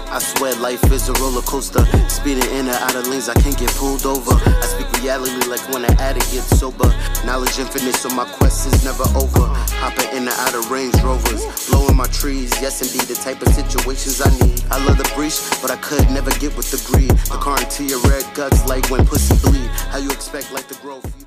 I 0.08 0.18
swear 0.18 0.54
life 0.56 0.82
is 0.90 1.08
a 1.08 1.12
roller 1.14 1.42
coaster. 1.42 1.84
Speeding 2.08 2.50
in 2.50 2.66
and 2.66 2.70
out 2.70 2.96
of 2.96 3.06
lanes, 3.06 3.28
I 3.28 3.34
can't 3.34 3.56
get 3.56 3.70
pulled 3.74 4.04
over. 4.06 4.32
I 4.34 4.60
speak 4.62 4.90
reality 5.02 5.46
like 5.48 5.60
when 5.72 5.84
an 5.84 5.94
addict 6.00 6.32
gets 6.32 6.58
sober. 6.58 6.88
Knowledge 7.24 7.58
infinite, 7.60 7.94
so 7.94 8.08
my 8.08 8.24
quest 8.24 8.66
is 8.72 8.84
never 8.84 9.04
over. 9.14 9.46
Hopping 9.78 10.10
in 10.16 10.26
and 10.26 10.36
out 10.40 10.54
of 10.54 10.68
Range 10.68 10.94
Rovers, 11.04 11.70
blowing 11.70 11.96
my 11.96 12.06
trees. 12.06 12.50
Yes, 12.60 12.82
indeed, 12.82 13.06
the 13.06 13.14
type 13.14 13.40
of 13.40 13.54
situations 13.54 14.20
I 14.20 14.30
need. 14.44 14.64
I 14.70 14.84
love 14.84 14.98
the 14.98 15.08
breach, 15.14 15.38
but 15.62 15.70
I 15.70 15.76
could 15.76 16.10
never 16.10 16.30
get 16.40 16.56
with 16.56 16.70
the 16.72 16.82
greed. 16.90 17.10
The 17.10 17.38
car 17.38 17.58
into 17.60 17.84
your 17.84 18.00
red 18.00 18.24
guts, 18.34 18.66
like 18.66 18.90
when 18.90 19.06
pussy 19.06 19.36
bleed. 19.48 19.70
How 19.92 19.98
you 19.98 20.10
expect 20.10 20.50
like? 20.52 20.66
You 20.72 21.26